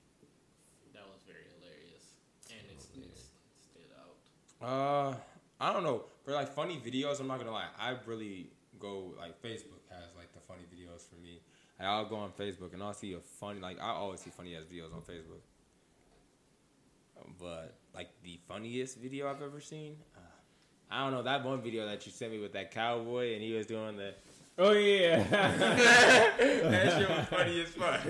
that 0.93 1.07
was 1.09 1.23
very 1.25 1.47
hilarious, 1.57 2.19
and 2.51 2.61
it's, 2.75 2.89
Oh, 2.93 2.99
man. 2.99 3.09
it's 3.09 3.31
stood 3.57 3.93
out. 3.97 4.19
Uh, 4.61 5.17
I 5.61 5.73
don't 5.73 5.85
know. 5.85 6.05
For 6.25 6.33
like 6.33 6.49
funny 6.53 6.77
videos, 6.85 7.21
I'm 7.21 7.29
not 7.29 7.39
gonna 7.39 7.53
lie. 7.53 7.69
I 7.79 7.97
really 8.05 8.51
go 8.79 9.15
like 9.17 9.41
Facebook 9.41 9.81
has 9.89 10.13
like 10.17 10.33
the 10.35 10.41
funny 10.41 10.65
videos 10.69 11.09
for 11.09 11.17
me. 11.17 11.41
Like, 11.79 11.89
I'll 11.89 12.07
go 12.07 12.17
on 12.17 12.31
Facebook 12.33 12.73
and 12.75 12.83
I'll 12.83 12.93
see 12.95 13.13
a 13.15 13.21
funny 13.21 13.61
like 13.61 13.81
I 13.81 13.91
always 13.91 14.21
see 14.21 14.31
funny 14.31 14.57
ass 14.57 14.63
videos 14.73 14.93
on 14.95 15.03
Facebook. 15.03 15.41
But 17.41 17.77
like 17.95 18.09
the 18.23 18.39
funniest 18.49 18.99
video 18.99 19.29
I've 19.29 19.43
ever 19.43 19.61
seen, 19.61 19.97
uh, 20.17 20.21
I 20.91 21.03
don't 21.05 21.13
know 21.13 21.23
that 21.23 21.45
one 21.45 21.61
video 21.61 21.87
that 21.87 22.05
you 22.07 22.13
sent 22.13 22.33
me 22.33 22.39
with 22.39 22.53
that 22.53 22.71
cowboy 22.73 23.35
and 23.35 23.43
he 23.43 23.53
was 23.53 23.67
doing 23.67 23.97
the 23.97 24.15
oh 24.59 24.73
yeah. 24.73 25.23
that 25.29 26.99
shit 26.99 27.09
was 27.09 27.27
funny 27.29 27.61
as 27.63 27.69
fuck. 27.71 28.01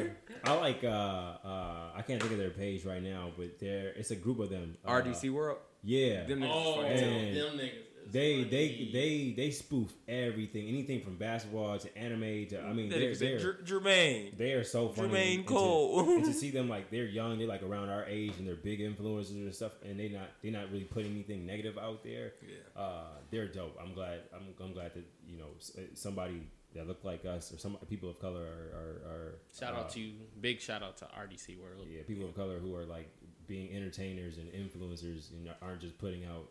I 0.45 0.55
like. 0.55 0.85
Uh, 0.85 0.89
uh, 0.89 1.91
I 1.97 2.03
can't 2.07 2.21
think 2.21 2.33
of 2.33 2.39
their 2.39 2.51
page 2.51 2.85
right 2.85 3.03
now, 3.03 3.31
but 3.37 3.59
there 3.59 3.93
it's 3.97 4.11
a 4.13 4.17
group 4.17 4.39
of 4.41 4.51
them. 4.51 4.77
Uh, 4.85 4.93
RDC 4.93 5.31
World. 5.33 5.59
Yeah. 5.83 6.25
Them 6.25 6.41
niggas 6.41 6.51
Oh, 6.53 6.75
funny 6.77 6.89
and- 6.89 7.37
them 7.37 7.59
niggas. 7.59 7.83
Is 8.09 8.13
They 8.13 8.33
funny. 8.45 8.51
they 8.51 8.91
they 8.93 9.35
they 9.37 9.51
spoof 9.51 9.93
everything, 10.09 10.69
anything 10.69 11.01
from 11.03 11.17
basketball 11.17 11.79
to 11.79 11.99
anime 11.99 12.47
to 12.49 12.61
I 12.63 12.73
mean 12.73 12.89
they're 12.89 13.13
nigga 13.13 13.19
they're, 13.19 13.39
"Jer- 13.39 13.59
Jermaine. 13.65 14.37
they 14.37 14.53
are 14.53 14.65
so 14.65 14.89
funny. 14.89 15.09
Jermaine 15.09 15.35
and 15.37 15.47
to- 15.47 15.55
Cole. 15.55 16.01
and 16.17 16.25
to 16.25 16.33
see 16.43 16.51
them 16.51 16.69
like 16.69 16.91
they're 16.91 17.05
young, 17.07 17.39
they're 17.39 17.47
like 17.47 17.63
around 17.63 17.89
our 17.91 18.05
age 18.07 18.33
and 18.39 18.47
they're 18.47 18.55
big 18.57 18.81
influencers 18.81 19.31
and 19.31 19.55
stuff, 19.55 19.73
and 19.85 19.99
they 20.01 20.09
not 20.09 20.29
they 20.43 20.51
not 20.51 20.71
really 20.73 20.85
putting 20.85 21.13
anything 21.13 21.47
negative 21.47 21.79
out 21.79 22.03
there. 22.03 22.33
Yeah. 22.43 22.83
Uh, 22.83 23.03
they're 23.31 23.49
dope. 23.49 23.77
I'm 23.83 23.93
glad. 23.95 24.21
I'm, 24.35 24.43
I'm 24.65 24.73
glad 24.73 24.95
that 24.95 25.05
you 25.29 25.39
know 25.39 25.49
uh, 25.77 25.81
somebody 25.95 26.43
that 26.75 26.87
look 26.87 27.03
like 27.03 27.25
us 27.25 27.53
or 27.53 27.59
some 27.59 27.77
people 27.89 28.11
of 28.11 28.21
color 28.21 28.43
are 28.43 28.79
are, 28.79 29.11
are 29.13 29.35
Shout 29.59 29.75
uh, 29.75 29.79
out 29.79 29.91
to 29.91 30.11
big 30.41 30.61
shout 30.61 30.83
out 30.83 30.97
to 30.99 31.05
RDC 31.07 31.59
World. 31.59 31.87
yeah 31.91 32.03
people 32.07 32.27
of 32.27 32.35
color 32.37 32.59
who 32.59 32.75
are 32.75 32.85
like 32.85 33.09
being 33.47 33.75
entertainers 33.75 34.37
and 34.37 34.53
influencers 34.53 35.31
and 35.33 35.49
aren't 35.63 35.81
just 35.81 35.97
putting 35.99 36.27
out 36.27 36.51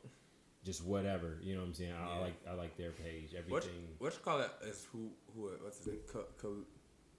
just 0.67 0.83
whatever. 0.85 1.39
You 1.41 1.55
know 1.55 1.61
what 1.61 1.67
I'm 1.67 1.73
saying? 1.73 1.93
I, 1.99 2.15
I 2.17 2.19
like 2.19 2.37
I 2.51 2.53
like 2.53 2.77
their 2.77 2.91
page. 2.91 3.29
What 3.47 3.63
Everything. 3.63 3.87
what 3.97 4.13
you 4.13 4.19
call 4.23 4.39
it 4.41 4.51
is 4.69 4.85
who 4.91 5.09
who 5.33 5.49
what's 5.63 5.77
his 5.79 5.87
name? 5.87 5.97
Ca- 6.11 6.31
Ca- 6.41 6.67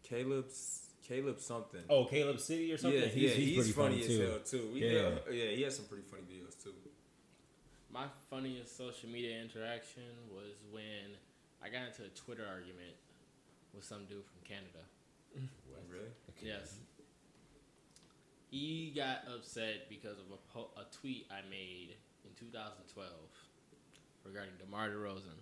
Caleb's 0.09 0.83
Caleb 1.09 1.41
something. 1.41 1.81
Oh, 1.89 2.05
Caleb 2.05 2.39
City 2.39 2.71
or 2.73 2.79
something. 2.79 3.01
yeah, 3.01 3.07
yeah, 3.15 3.31
he's, 3.31 3.57
pretty 3.57 3.73
funny, 3.73 4.01
too. 4.07 4.23
as 4.23 4.29
hell 4.29 4.39
too. 4.53 4.71
We- 4.75 4.85
Yeah. 4.85 4.93
yeah, 5.31 5.33
yeah, 5.33 5.51
he 5.57 5.63
has 5.63 5.75
some 5.77 5.87
pretty 5.87 6.05
funny 6.05 6.23
videos 6.31 6.63
too. 6.63 6.75
My 7.91 8.05
funniest 8.31 8.77
social 8.77 9.09
media 9.09 9.41
interaction 9.41 10.05
was 10.31 10.53
when 10.71 11.17
I 11.65 11.71
got 11.71 11.89
into 11.89 12.03
a 12.05 12.13
Twitter 12.15 12.45
argument 12.47 12.95
with 13.75 13.85
some 13.85 14.05
dude 14.05 14.25
from 14.31 14.41
Canada. 14.45 14.85
What? 15.71 15.83
Really? 15.91 16.13
Okay. 16.37 16.47
Yes. 16.53 16.75
He 18.51 18.93
got 18.97 19.25
upset 19.35 19.89
because 19.89 20.17
of 20.19 20.25
a, 20.33 20.41
po- 20.53 20.71
a 20.77 20.85
tweet 21.01 21.27
I 21.31 21.41
made 21.51 21.97
in 22.25 22.31
2012 22.39 23.09
regarding 24.25 24.53
DeMar 24.59 24.91
DeRozan. 24.91 25.39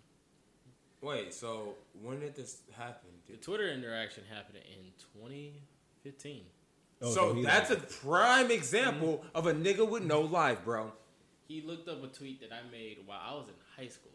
Wait, 1.02 1.32
so 1.34 1.74
when 2.02 2.20
did 2.20 2.34
this 2.34 2.62
happen? 2.76 3.10
The 3.28 3.36
Twitter 3.36 3.68
interaction 3.68 4.24
happened 4.32 4.58
in 4.58 4.92
2015. 5.20 6.42
Oh, 7.02 7.10
so 7.12 7.34
he 7.34 7.42
that's 7.42 7.70
like- 7.70 7.78
a 7.80 7.82
prime 7.82 8.50
example 8.50 9.24
of 9.34 9.46
a 9.46 9.52
nigga 9.52 9.88
with 9.88 10.02
no 10.02 10.20
life, 10.22 10.64
bro. 10.64 10.92
He 11.48 11.60
looked 11.62 11.88
up 11.88 12.02
a 12.02 12.08
tweet 12.08 12.40
that 12.40 12.52
I 12.52 12.68
made 12.70 12.98
while 13.06 13.20
I 13.22 13.34
was 13.34 13.48
in 13.48 13.54
high 13.76 13.88
school. 13.88 14.10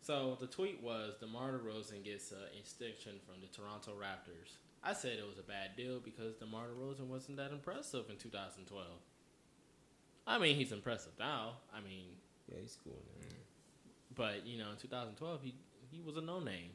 So 0.00 0.36
the 0.40 0.46
tweet 0.46 0.82
was 0.82 1.14
DeMar 1.20 1.52
DeRozan 1.52 2.02
gets 2.02 2.32
an 2.32 2.38
extension 2.58 3.20
from 3.26 3.40
the 3.42 3.46
Toronto 3.48 3.92
Raptors. 3.92 4.56
I 4.82 4.94
said 4.94 5.18
it 5.18 5.26
was 5.28 5.38
a 5.38 5.42
bad 5.42 5.76
deal 5.76 6.00
because 6.00 6.36
DeMar 6.36 6.68
DeRozan 6.68 7.06
wasn't 7.06 7.36
that 7.36 7.52
impressive 7.52 8.08
in 8.08 8.16
2012. 8.16 8.86
I 10.26 10.38
mean, 10.38 10.56
he's 10.56 10.72
impressive 10.72 11.12
now. 11.18 11.58
I 11.72 11.80
mean, 11.80 12.06
yeah, 12.50 12.60
he's 12.62 12.78
cool. 12.82 12.98
Man. 13.20 13.28
But 14.14 14.46
you 14.46 14.58
know, 14.58 14.70
in 14.70 14.76
2012, 14.76 15.40
he 15.42 15.54
he 15.90 16.00
was 16.00 16.16
a 16.16 16.20
no 16.20 16.40
name. 16.40 16.70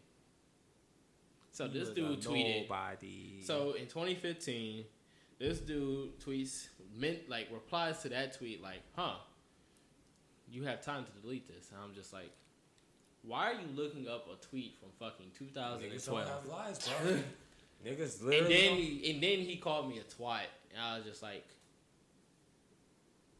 So 1.51 1.67
He 1.67 1.79
this 1.79 1.89
dude 1.89 2.21
tweeted. 2.21 2.63
Nobody. 2.63 3.41
So 3.43 3.73
in 3.73 3.87
2015, 3.87 4.83
this 5.39 5.59
dude 5.59 6.19
tweets 6.19 6.67
meant 6.97 7.29
like 7.29 7.47
replies 7.51 8.01
to 8.01 8.09
that 8.09 8.37
tweet 8.37 8.61
like, 8.61 8.81
"Huh, 8.95 9.15
you 10.51 10.63
have 10.63 10.81
time 10.81 11.05
to 11.05 11.21
delete 11.21 11.47
this." 11.47 11.71
And 11.71 11.79
I'm 11.81 11.93
just 11.93 12.13
like, 12.13 12.31
"Why 13.23 13.51
are 13.51 13.53
you 13.53 13.67
looking 13.73 14.07
up 14.07 14.27
a 14.31 14.43
tweet 14.45 14.77
from 14.79 14.89
fucking 14.99 15.27
niggas 15.27 15.53
don't 15.53 15.79
2012?" 15.79 16.27
have 16.27 16.45
lives, 16.45 16.89
bro. 16.89 17.17
niggas 17.85 18.21
And 18.21 18.47
then 18.47 18.75
he, 18.75 19.11
and 19.11 19.23
then 19.23 19.39
he 19.39 19.57
called 19.57 19.89
me 19.89 19.99
a 19.99 20.03
twat, 20.03 20.47
and 20.73 20.81
I 20.81 20.97
was 20.97 21.05
just 21.05 21.21
like, 21.21 21.45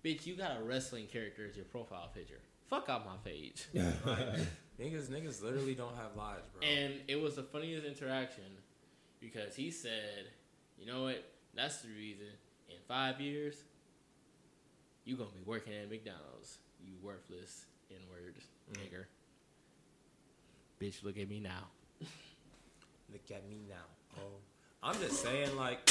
"Bitch, 0.03 0.25
you 0.25 0.35
got 0.35 0.57
a 0.57 0.63
wrestling 0.63 1.07
character 1.07 1.45
as 1.49 1.55
your 1.55 1.65
profile 1.65 2.09
picture. 2.13 2.41
Fuck 2.69 2.89
out 2.89 3.05
my 3.05 3.15
page." 3.23 3.65
niggas, 3.73 5.07
niggas 5.09 5.41
literally 5.43 5.75
don't 5.75 5.95
have 5.95 6.15
lives, 6.15 6.43
bro. 6.53 6.67
And 6.67 6.95
it 7.07 7.21
was 7.21 7.35
the 7.35 7.43
funniest 7.43 7.85
interaction 7.85 8.43
because 9.19 9.55
he 9.55 9.71
said, 9.71 10.25
"You 10.79 10.85
know 10.85 11.03
what? 11.03 11.23
That's 11.53 11.81
the 11.81 11.89
reason. 11.89 12.27
In 12.69 12.75
five 12.87 13.21
years, 13.21 13.55
you 15.05 15.15
gonna 15.15 15.29
be 15.29 15.43
working 15.45 15.73
at 15.73 15.89
McDonald's. 15.89 16.57
You 16.83 16.93
worthless 17.01 17.65
N 17.91 17.97
word 18.11 18.35
Mm. 18.71 18.77
nigger. 18.79 19.05
Bitch, 20.81 21.03
look 21.03 21.17
at 21.17 21.29
me 21.29 21.39
now. 21.39 21.67
Look 23.11 23.29
at 23.31 23.47
me 23.47 23.61
now. 23.69 23.85
Oh, 24.17 24.39
I'm 24.83 24.99
just 24.99 25.21
saying, 25.21 25.55
like, 25.55 25.87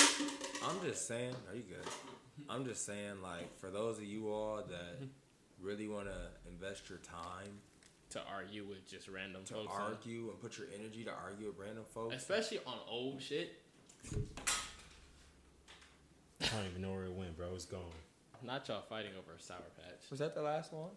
I'm 0.62 0.80
just 0.84 1.06
saying. 1.06 1.34
Are 1.48 1.54
you 1.54 1.62
good? 1.62 1.86
I'm 2.50 2.64
just 2.66 2.84
saying, 2.84 3.22
like, 3.22 3.56
for 3.58 3.70
those 3.70 3.98
of 3.98 4.04
you 4.04 4.28
all 4.28 4.56
that 4.68 5.08
really 5.64 5.88
want 5.88 6.06
to 6.06 6.16
invest 6.50 6.88
your 6.88 6.98
time 6.98 7.60
To 8.10 8.20
argue 8.32 8.64
with 8.64 8.86
just 8.88 9.08
random 9.08 9.42
to 9.46 9.54
folks, 9.54 9.72
on- 9.74 9.82
argue 9.92 10.28
and 10.30 10.40
put 10.40 10.58
your 10.58 10.66
energy 10.78 11.02
to 11.04 11.10
argue 11.12 11.46
with 11.48 11.58
random 11.58 11.84
folks, 11.92 12.14
especially 12.16 12.58
on 12.66 12.78
old 12.88 13.20
shit. 13.22 13.60
I 16.40 16.46
don't 16.46 16.66
even 16.70 16.82
know 16.82 16.92
where 16.92 17.04
it 17.06 17.12
went, 17.12 17.36
bro. 17.36 17.48
It's 17.54 17.64
gone. 17.64 17.80
Not 18.42 18.68
y'all 18.68 18.82
fighting 18.82 19.12
over 19.18 19.32
a 19.36 19.40
sour 19.42 19.56
patch. 19.82 20.10
was 20.10 20.18
that 20.20 20.34
the 20.34 20.42
last 20.42 20.72
one? 20.72 20.90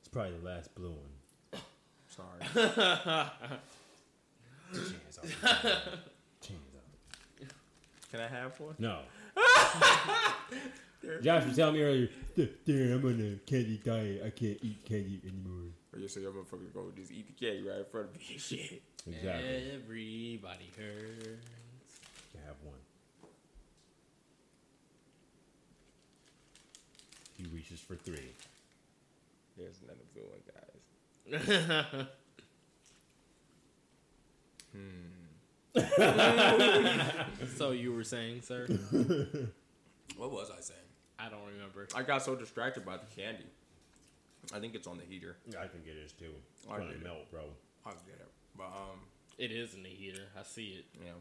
It's 0.00 0.08
probably 0.08 0.32
the 0.38 0.44
last 0.44 0.74
blue 0.74 0.90
one. 0.92 1.60
Sorry. 2.08 2.40
Chance 2.54 2.78
out. 2.78 3.32
Chance 6.40 6.74
out. 6.74 7.48
Can 8.10 8.20
I 8.20 8.26
have 8.28 8.58
one? 8.58 8.74
No. 8.78 9.00
Josh 11.22 11.44
was 11.46 11.56
telling 11.56 11.74
me 11.74 11.82
earlier, 11.82 12.08
Darren, 12.36 12.94
I'm 12.94 13.04
on 13.04 13.20
a 13.20 13.50
candy 13.50 13.80
diet. 13.84 14.22
I 14.24 14.30
can't 14.30 14.58
eat 14.62 14.84
candy 14.84 15.20
anymore. 15.24 15.70
Or 15.92 15.98
you 15.98 16.08
say 16.08 16.20
your 16.20 16.32
motherfuckers 16.32 16.72
gonna 16.74 16.90
just 16.96 17.12
eat 17.12 17.26
the 17.26 17.32
candy 17.46 17.68
right 17.68 17.78
in 17.78 17.84
front 17.84 18.08
of 18.08 18.14
me 18.16 18.26
and 18.30 18.40
shit. 18.40 18.82
Exactly. 19.06 19.72
Everybody 19.74 20.70
hurts. 20.76 21.40
You 22.34 22.40
have 22.46 22.56
one. 22.64 22.78
He 27.36 27.44
reaches 27.54 27.80
for 27.80 27.96
three. 27.96 28.32
There's 29.56 29.80
another 29.82 30.04
blue 30.12 30.24
one, 30.28 30.42
guys. 30.52 32.06
hmm. 34.72 35.16
so 37.56 37.70
you 37.70 37.92
were 37.92 38.04
saying, 38.04 38.42
sir? 38.42 38.66
What 40.16 40.30
was 40.30 40.50
I 40.50 40.60
saying? 40.60 40.80
I 41.18 41.28
don't 41.28 41.46
remember. 41.46 41.88
I 41.94 42.02
got 42.02 42.22
so 42.22 42.34
distracted 42.34 42.84
by 42.84 42.96
the 42.98 43.06
candy. 43.14 43.46
I 44.54 44.60
think 44.60 44.74
it's 44.74 44.86
on 44.86 44.98
the 44.98 45.04
heater. 45.04 45.36
Yeah, 45.50 45.60
I 45.62 45.68
think 45.68 45.84
it 45.86 45.96
is 46.04 46.12
too. 46.12 46.30
It's 46.54 46.66
I 46.70 46.78
gonna 46.78 46.92
melt, 47.02 47.30
bro. 47.30 47.42
I'll 47.84 47.92
get 47.92 48.14
it. 48.20 48.28
But 48.56 48.66
um, 48.66 49.00
It 49.38 49.50
is 49.50 49.74
in 49.74 49.82
the 49.82 49.88
heater. 49.88 50.22
I 50.38 50.42
see 50.42 50.78
it. 50.78 50.84
yeah. 51.02 51.12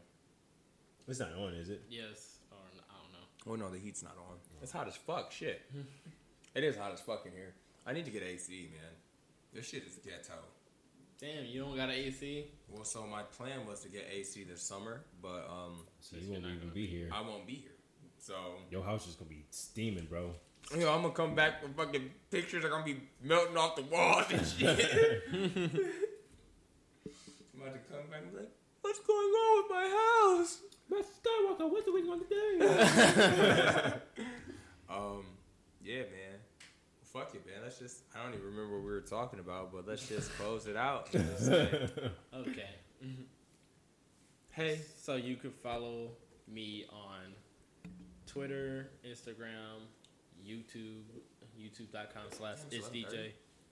It's 1.08 1.20
not 1.20 1.34
on, 1.34 1.54
is 1.54 1.70
it? 1.70 1.84
Yes, 1.90 2.40
or 2.52 2.58
n- 2.74 2.82
I 2.90 2.94
don't 3.02 3.12
know. 3.14 3.28
Well, 3.46 3.58
no, 3.70 3.74
the 3.74 3.80
heat's 3.80 4.02
not 4.04 4.18
on. 4.18 4.38
It's 4.62 4.72
hot 4.72 4.88
as 4.88 4.96
fuck. 4.96 5.32
Shit. 5.32 5.62
it 6.56 6.64
is 6.64 6.76
hot 6.76 6.92
as 6.94 7.00
fuck 7.02 7.26
in 7.26 7.32
here. 7.32 7.54
I 7.86 7.94
need 7.94 8.06
to 8.06 8.12
get 8.12 8.24
AC, 8.24 8.70
man. 8.72 8.92
This 9.54 9.68
shit 9.70 9.84
is 9.86 9.96
ghetto. 10.04 10.34
Damn, 11.20 11.46
you 11.46 11.62
don't 11.62 11.76
got 11.78 11.90
an 11.90 11.96
AC? 11.96 12.48
Well, 12.70 12.84
so 12.84 13.06
my 13.06 13.22
plan 13.24 13.66
was 13.68 13.82
to 13.82 13.90
get 13.90 14.08
AC 14.12 14.44
this 14.44 14.62
summer, 14.62 15.02
but 15.22 15.48
um, 15.50 15.86
So 16.02 16.18
you 16.18 16.32
won't 16.32 16.44
even 16.44 16.60
gonna 16.60 16.72
be 16.72 16.86
here. 16.88 17.10
I 17.14 17.22
won't 17.22 17.46
be 17.48 17.54
here. 17.54 17.72
So 18.26 18.34
Your 18.72 18.84
house 18.84 19.08
is 19.08 19.14
gonna 19.16 19.30
be 19.30 19.46
steaming, 19.52 20.06
bro. 20.06 20.32
you 20.74 20.80
know, 20.80 20.92
I'm 20.92 21.04
gonna 21.04 21.14
come 21.14 21.36
back 21.36 21.62
with 21.62 21.76
fucking 21.78 22.10
pictures 22.32 22.66
are 22.66 22.70
gonna 22.70 22.84
be 22.84 22.98
melting 23.22 23.56
off 23.56 23.76
the 23.76 23.84
walls 23.84 24.26
and 24.32 24.48
shit. 24.58 24.80
I'm 25.32 25.52
about 27.62 27.74
to 27.74 27.80
come 27.88 28.10
back 28.10 28.22
and 28.24 28.32
be 28.32 28.38
like, 28.40 28.52
what's 28.82 29.00
going 29.00 29.20
on 29.20 29.64
with 29.64 29.72
my 29.72 29.88
house? 30.40 30.62
Master 30.90 31.14
Skywalker, 31.24 31.72
what's 31.72 31.86
the 31.86 31.92
week 31.92 32.06
on 32.10 32.20
the 32.20 32.26
day? 32.26 33.94
Um, 34.88 35.26
yeah, 35.84 36.02
man. 36.02 36.40
Fuck 37.04 37.34
it, 37.34 37.44
man. 37.46 37.56
Let's 37.64 37.80
just, 37.80 38.04
I 38.16 38.24
don't 38.24 38.34
even 38.36 38.46
remember 38.46 38.76
what 38.78 38.86
we 38.86 38.92
were 38.92 39.02
talking 39.02 39.40
about, 39.40 39.72
but 39.74 39.88
let's 39.88 40.08
just 40.08 40.32
close 40.38 40.68
it 40.68 40.76
out. 40.78 41.12
and 41.14 41.26
just 41.32 41.46
say, 41.48 41.90
Okay. 42.34 42.70
hey, 44.52 44.80
So 45.02 45.16
you 45.16 45.36
could 45.38 45.54
follow 45.54 46.10
me 46.48 46.86
on 46.92 47.25
Twitter, 48.36 48.90
Instagram, 49.10 49.80
YouTube, 50.46 51.06
youtube.com 51.58 52.24
slash 52.32 52.58
it's 52.70 52.90
DJ. 52.90 53.32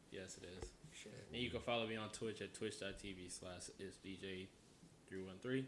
Yes, 0.09 0.37
it 0.37 0.47
is. 0.57 0.69
shit. 0.93 1.11
And 1.33 1.41
you 1.41 1.49
can 1.49 1.59
follow 1.59 1.85
me 1.85 1.97
on 1.97 2.07
Twitch 2.09 2.41
at 2.41 2.53
twitch.tv 2.53 3.29
slash 3.29 3.69
it's 3.77 3.97
DJ 3.97 4.47
313. 5.09 5.67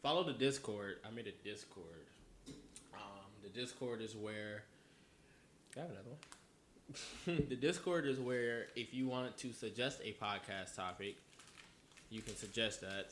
Follow 0.00 0.22
the 0.22 0.32
Discord. 0.32 0.98
I 1.04 1.10
made 1.10 1.26
a 1.26 1.32
Discord. 1.42 2.06
Um, 2.94 3.26
the 3.42 3.48
Discord 3.48 4.00
is 4.00 4.14
where 4.14 4.62
I 5.76 5.80
have 5.80 5.90
another 5.90 6.10
one. 7.26 7.46
the 7.48 7.56
Discord 7.56 8.06
is 8.06 8.20
where 8.20 8.66
if 8.76 8.94
you 8.94 9.08
want 9.08 9.36
to 9.38 9.52
suggest 9.52 10.02
a 10.04 10.14
podcast 10.22 10.76
topic, 10.76 11.16
you 12.10 12.22
can 12.22 12.36
suggest 12.36 12.80
that. 12.82 13.08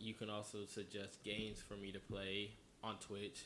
You 0.00 0.14
can 0.14 0.30
also 0.30 0.64
suggest 0.64 1.22
games 1.22 1.60
for 1.60 1.74
me 1.74 1.92
to 1.92 1.98
play 1.98 2.52
on 2.82 2.96
Twitch, 2.96 3.44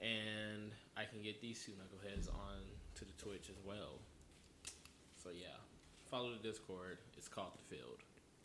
and 0.00 0.72
I 0.96 1.04
can 1.04 1.22
get 1.22 1.40
these 1.40 1.64
two 1.64 1.72
knuckleheads 1.72 2.28
on 2.28 2.56
to 2.96 3.04
the 3.04 3.12
Twitch 3.22 3.48
as 3.50 3.56
well. 3.64 4.00
So 5.22 5.30
yeah, 5.30 5.56
follow 6.10 6.32
the 6.32 6.48
Discord. 6.48 6.98
It's 7.16 7.28
called 7.28 7.52
the 7.54 7.76
Field. 7.76 7.98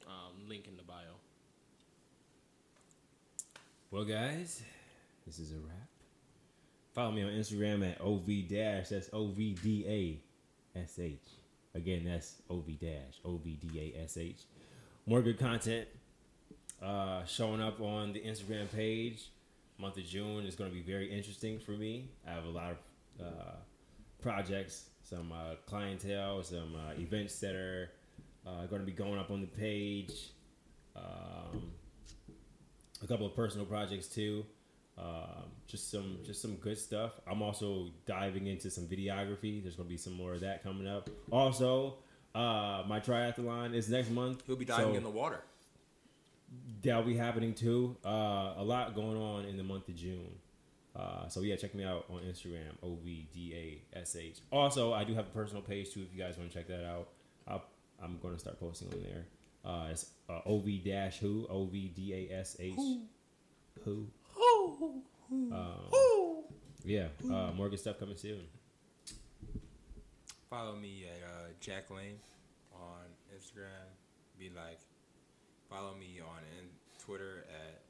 Um, 0.07 0.47
link 0.47 0.67
in 0.67 0.77
the 0.77 0.83
bio. 0.83 1.17
well, 3.89 4.03
guys, 4.03 4.61
this 5.25 5.39
is 5.39 5.51
a 5.51 5.55
wrap. 5.55 5.87
Follow 6.93 7.11
me 7.11 7.23
on 7.23 7.29
Instagram 7.29 7.89
at 7.89 7.99
ov 8.01 8.27
dash. 8.47 8.89
That's 8.89 9.09
o 9.11 9.27
v 9.27 9.53
d 9.61 9.85
a 9.87 10.79
s 10.79 10.99
h. 10.99 11.17
Again, 11.73 12.05
that's 12.05 12.41
ov 12.49 12.67
dash 12.79 13.19
o 13.23 13.37
v 13.37 13.57
d 13.61 13.93
a 13.95 14.03
s 14.03 14.17
h. 14.17 14.37
More 15.05 15.21
good 15.21 15.39
content 15.39 15.87
uh, 16.81 17.25
showing 17.25 17.61
up 17.61 17.81
on 17.81 18.13
the 18.13 18.19
Instagram 18.19 18.71
page. 18.73 19.29
Month 19.77 19.97
of 19.97 20.05
June 20.05 20.45
is 20.45 20.55
going 20.55 20.69
to 20.69 20.75
be 20.75 20.81
very 20.81 21.11
interesting 21.11 21.59
for 21.59 21.71
me. 21.71 22.09
I 22.27 22.31
have 22.31 22.45
a 22.45 22.49
lot 22.49 22.71
of 22.71 23.25
uh, 23.25 23.55
projects, 24.21 24.89
some 25.03 25.31
uh, 25.31 25.55
clientele, 25.65 26.43
some 26.43 26.75
uh, 26.75 26.99
events 26.99 27.39
that 27.39 27.55
are 27.55 27.91
uh, 28.47 28.65
going 28.67 28.81
to 28.81 28.85
be 28.85 28.93
going 28.93 29.19
up 29.19 29.31
on 29.31 29.41
the 29.41 29.47
page. 29.47 30.31
Um, 30.95 31.71
a 33.03 33.07
couple 33.07 33.25
of 33.25 33.35
personal 33.35 33.65
projects 33.65 34.07
too. 34.07 34.45
Um, 34.97 35.51
just 35.67 35.91
some 35.91 36.19
just 36.25 36.41
some 36.41 36.55
good 36.55 36.77
stuff. 36.77 37.19
I'm 37.29 37.41
also 37.41 37.89
diving 38.05 38.47
into 38.47 38.69
some 38.69 38.85
videography. 38.85 39.61
There's 39.61 39.75
gonna 39.75 39.89
be 39.89 39.97
some 39.97 40.13
more 40.13 40.33
of 40.33 40.39
that 40.39 40.63
coming 40.63 40.87
up. 40.87 41.09
Also, 41.31 41.95
uh, 42.33 42.83
my 42.87 43.01
triathlon 43.01 43.73
is 43.73 43.89
next 43.89 44.09
month. 44.09 44.43
He'll 44.47 44.55
be 44.55 44.63
diving 44.63 44.93
so 44.93 44.97
in 44.97 45.03
the 45.03 45.09
water. 45.09 45.41
That'll 46.83 47.03
be 47.03 47.17
happening 47.17 47.53
too. 47.53 47.97
Uh, 48.05 48.53
a 48.57 48.63
lot 48.63 48.93
going 48.95 49.17
on 49.17 49.45
in 49.45 49.57
the 49.57 49.63
month 49.63 49.89
of 49.89 49.95
June. 49.95 50.31
Uh, 50.95 51.27
so 51.27 51.41
yeah, 51.41 51.55
check 51.55 51.73
me 51.75 51.83
out 51.83 52.05
on 52.09 52.21
Instagram, 52.21 52.71
O 52.83 52.95
V 53.03 53.27
D 53.33 53.81
A 53.93 53.97
S 53.99 54.15
H. 54.15 54.37
Also, 54.51 54.93
I 54.93 55.03
do 55.03 55.13
have 55.13 55.25
a 55.25 55.31
personal 55.31 55.61
page 55.61 55.91
too. 55.91 56.01
If 56.01 56.15
you 56.15 56.23
guys 56.23 56.37
want 56.37 56.51
to 56.51 56.57
check 56.57 56.67
that 56.67 56.85
out, 56.85 57.09
I'll, 57.47 57.63
I'm 58.01 58.17
going 58.21 58.33
to 58.33 58.39
start 58.39 58.59
posting 58.59 58.87
on 58.93 59.03
there. 59.03 59.25
Uh, 59.65 59.87
it's 59.91 60.11
uh, 60.29 60.39
O 60.45 60.59
V 60.59 60.77
dash 60.77 61.17
who 61.17 61.47
O 61.49 61.65
V 61.65 61.91
D 61.95 62.29
A 62.31 62.39
S 62.39 62.55
H 62.59 62.75
who. 63.83 64.07
Um, 65.31 66.43
yeah, 66.85 67.07
uh, 67.25 67.51
more 67.55 67.67
good 67.67 67.79
stuff 67.79 67.99
coming 67.99 68.15
soon. 68.15 68.41
Follow 70.49 70.75
me 70.75 71.05
at 71.11 71.27
uh, 71.27 71.47
Jack 71.59 71.89
Lane 71.89 72.19
on 72.73 73.05
Instagram. 73.35 73.89
Be 74.37 74.51
like, 74.55 74.79
follow 75.75 75.93
me 75.99 76.21
on 76.23 76.39
in 76.59 76.71
Twitter 77.03 77.43
at. 77.51 77.81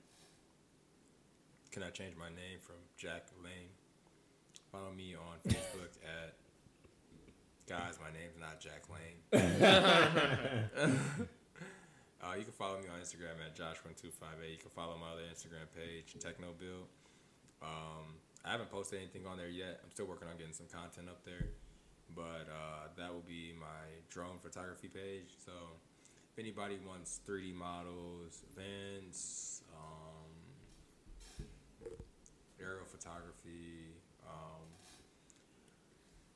Can 1.71 1.83
I 1.83 1.89
change 1.91 2.15
my 2.17 2.29
name 2.29 2.57
from 2.65 2.81
Jack 2.97 3.27
Lane? 3.43 3.69
Follow 4.71 4.91
me 4.91 5.13
on 5.13 5.37
Facebook 5.45 5.93
at. 6.23 6.33
Guys, 7.67 7.99
my 8.01 8.09
name's 8.13 8.37
not 8.39 8.59
Jack 8.61 8.85
Lane. 8.89 9.21
uh, 12.21 12.33
you 12.37 12.43
can 12.43 12.53
follow 12.53 12.77
me 12.77 12.85
on 12.89 13.01
Instagram 13.01 13.41
at 13.41 13.57
Josh1258. 13.57 14.51
You 14.51 14.57
can 14.57 14.69
follow 14.75 14.97
my 14.97 15.13
other 15.13 15.25
Instagram 15.29 15.65
page, 15.73 16.13
TeqnoBuild. 16.17 16.85
Um, 17.61 18.21
I 18.45 18.51
haven't 18.51 18.69
posted 18.71 18.99
anything 18.99 19.25
on 19.25 19.37
there 19.37 19.49
yet. 19.49 19.81
I'm 19.83 19.91
still 19.91 20.05
working 20.05 20.27
on 20.27 20.37
getting 20.37 20.53
some 20.53 20.67
content 20.71 21.09
up 21.09 21.25
there 21.25 21.49
but 22.15 22.47
uh, 22.47 22.87
that 22.95 23.11
will 23.11 23.25
be 23.27 23.51
my 23.59 23.89
drone 24.09 24.37
photography 24.41 24.87
page. 24.87 25.35
So 25.43 25.51
if 26.35 26.39
anybody 26.43 26.77
wants 26.85 27.21
3D 27.27 27.55
models, 27.55 28.43
events, 28.51 29.61
um, 29.73 31.45
aerial 32.59 32.83
photography, 32.85 33.93
um, 34.27 34.61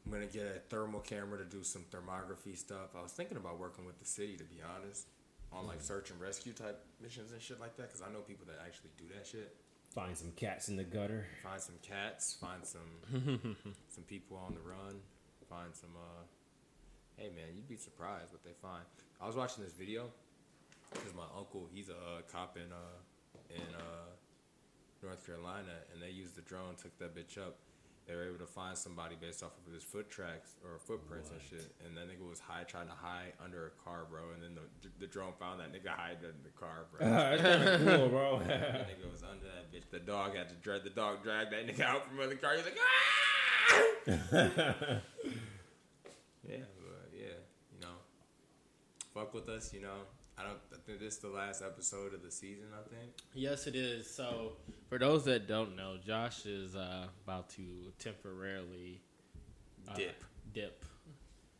I'm 0.05 0.11
gonna 0.11 0.25
get 0.25 0.45
a 0.45 0.59
thermal 0.69 1.01
camera 1.01 1.37
to 1.37 1.43
do 1.43 1.63
some 1.63 1.83
thermography 1.91 2.57
stuff. 2.57 2.95
I 2.97 3.01
was 3.01 3.11
thinking 3.11 3.35
about 3.37 3.59
working 3.59 3.85
with 3.85 3.99
the 3.99 4.05
city, 4.05 4.37
to 4.37 4.43
be 4.45 4.61
honest, 4.63 5.07
on 5.51 5.67
like 5.67 5.81
search 5.81 6.11
and 6.11 6.21
rescue 6.21 6.53
type 6.53 6.81
missions 7.01 7.31
and 7.33 7.41
shit 7.41 7.59
like 7.59 7.75
that, 7.77 7.87
because 7.91 8.01
I 8.01 8.11
know 8.11 8.19
people 8.19 8.45
that 8.47 8.59
actually 8.65 8.91
do 8.97 9.05
that 9.15 9.27
shit 9.27 9.55
Find 9.93 10.15
some 10.15 10.31
cats 10.35 10.69
in 10.69 10.75
the 10.75 10.83
gutter. 10.83 11.25
find 11.43 11.59
some 11.59 11.75
cats, 11.81 12.33
find 12.39 12.63
some 12.63 13.01
some 13.89 14.03
people 14.05 14.37
on 14.37 14.53
the 14.53 14.59
run, 14.61 14.95
find 15.49 15.73
some 15.75 15.89
uh 15.97 16.23
hey 17.19 17.29
man, 17.35 17.51
you'd 17.53 17.67
be 17.67 17.75
surprised 17.75 18.31
what 18.31 18.43
they 18.43 18.55
find. 18.61 18.83
I 19.19 19.27
was 19.27 19.35
watching 19.35 19.63
this 19.63 19.73
video 19.73 20.09
cuz 20.93 21.13
my 21.13 21.27
uncle, 21.37 21.67
he's 21.71 21.89
a 21.89 21.93
uh, 21.93 22.21
cop 22.31 22.55
in 22.57 22.71
uh 22.71 22.99
in 23.49 23.75
uh 23.75 24.09
North 25.03 25.25
Carolina 25.25 25.83
and 25.93 26.01
they 26.01 26.09
used 26.09 26.35
the 26.35 26.41
drone, 26.41 26.75
took 26.75 26.97
that 26.99 27.13
bitch 27.15 27.37
up. 27.37 27.57
They 28.07 28.15
were 28.15 28.23
able 28.23 28.39
to 28.39 28.47
find 28.47 28.75
somebody 28.75 29.15
based 29.19 29.43
off 29.43 29.51
of 29.67 29.71
his 29.71 29.83
foot 29.83 30.09
tracks 30.09 30.55
or 30.63 30.79
footprints 30.79 31.29
and 31.29 31.39
shit. 31.39 31.75
And 31.85 31.95
that 31.95 32.07
nigga 32.09 32.27
was 32.27 32.39
high 32.39 32.63
trying 32.63 32.87
to 32.87 32.93
hide 32.95 33.33
under 33.43 33.67
a 33.67 33.69
car, 33.83 34.07
bro. 34.09 34.31
And 34.33 34.41
then 34.41 34.55
the, 34.55 34.89
the 34.99 35.05
drone 35.05 35.33
found 35.39 35.59
that 35.59 35.71
nigga 35.71 35.89
hiding 35.89 36.25
under 36.25 36.41
the 36.41 36.49
car, 36.57 36.87
bro. 36.89 36.99
Cool, 37.99 38.09
bro. 38.09 38.39
That 38.47 38.89
nigga 38.89 39.11
was 39.11 39.21
under 39.21 39.45
that 39.45 39.71
bitch. 39.71 39.91
The 39.91 39.99
dog 39.99 40.35
had 40.35 40.49
to 40.49 40.55
drag 40.55 40.83
the 40.85 40.89
dog 40.89 41.21
drag 41.21 41.51
that 41.51 41.67
nigga 41.67 41.81
out 41.81 42.07
from 42.07 42.19
under 42.19 42.33
the 42.33 42.41
car. 42.41 42.55
He's 42.55 42.65
like, 42.65 42.79
ah! 42.81 43.79
yeah, 44.07 44.21
but 44.81 45.03
yeah, 46.47 46.57
you 46.57 46.57
know, 46.59 46.78
fuck 49.19 49.33
with 49.33 49.49
us. 49.49 49.73
You 49.73 49.81
know, 49.81 50.05
I 50.37 50.43
don't. 50.43 50.57
I 50.73 50.77
think 50.85 50.99
this 50.99 51.15
is 51.15 51.19
the 51.19 51.29
last 51.29 51.61
episode 51.61 52.13
of 52.13 52.23
the 52.23 52.31
season. 52.31 52.67
I 52.73 52.87
think. 52.89 53.11
Yes, 53.33 53.67
it 53.67 53.75
is. 53.75 54.09
So, 54.09 54.53
for 54.87 54.97
those 54.97 55.25
that 55.25 55.47
don't 55.47 55.75
know, 55.75 55.97
Josh 56.05 56.45
is 56.45 56.75
uh, 56.75 57.07
about 57.25 57.49
to 57.51 57.63
temporarily 57.99 59.01
uh, 59.89 59.95
Dip. 59.95 60.23
Dip. 60.53 60.85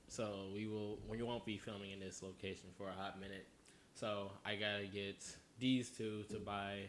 So 0.08 0.48
we 0.54 0.68
will. 0.68 1.00
We 1.08 1.22
won't 1.22 1.46
be 1.46 1.58
filming 1.58 1.92
in 1.92 2.00
this 2.00 2.24
location 2.24 2.70
for 2.78 2.90
a 2.90 2.94
hot 2.94 3.20
minute. 3.20 3.48
So 3.94 4.32
I 4.46 4.56
gotta 4.56 4.86
get 4.86 5.24
these 5.60 5.90
two 5.90 6.24
to 6.32 6.40
buy 6.40 6.84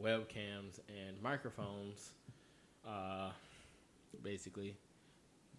webcams 0.00 0.80
and 0.88 1.20
microphones. 1.22 2.10
Uh, 2.86 3.30
basically, 4.22 4.76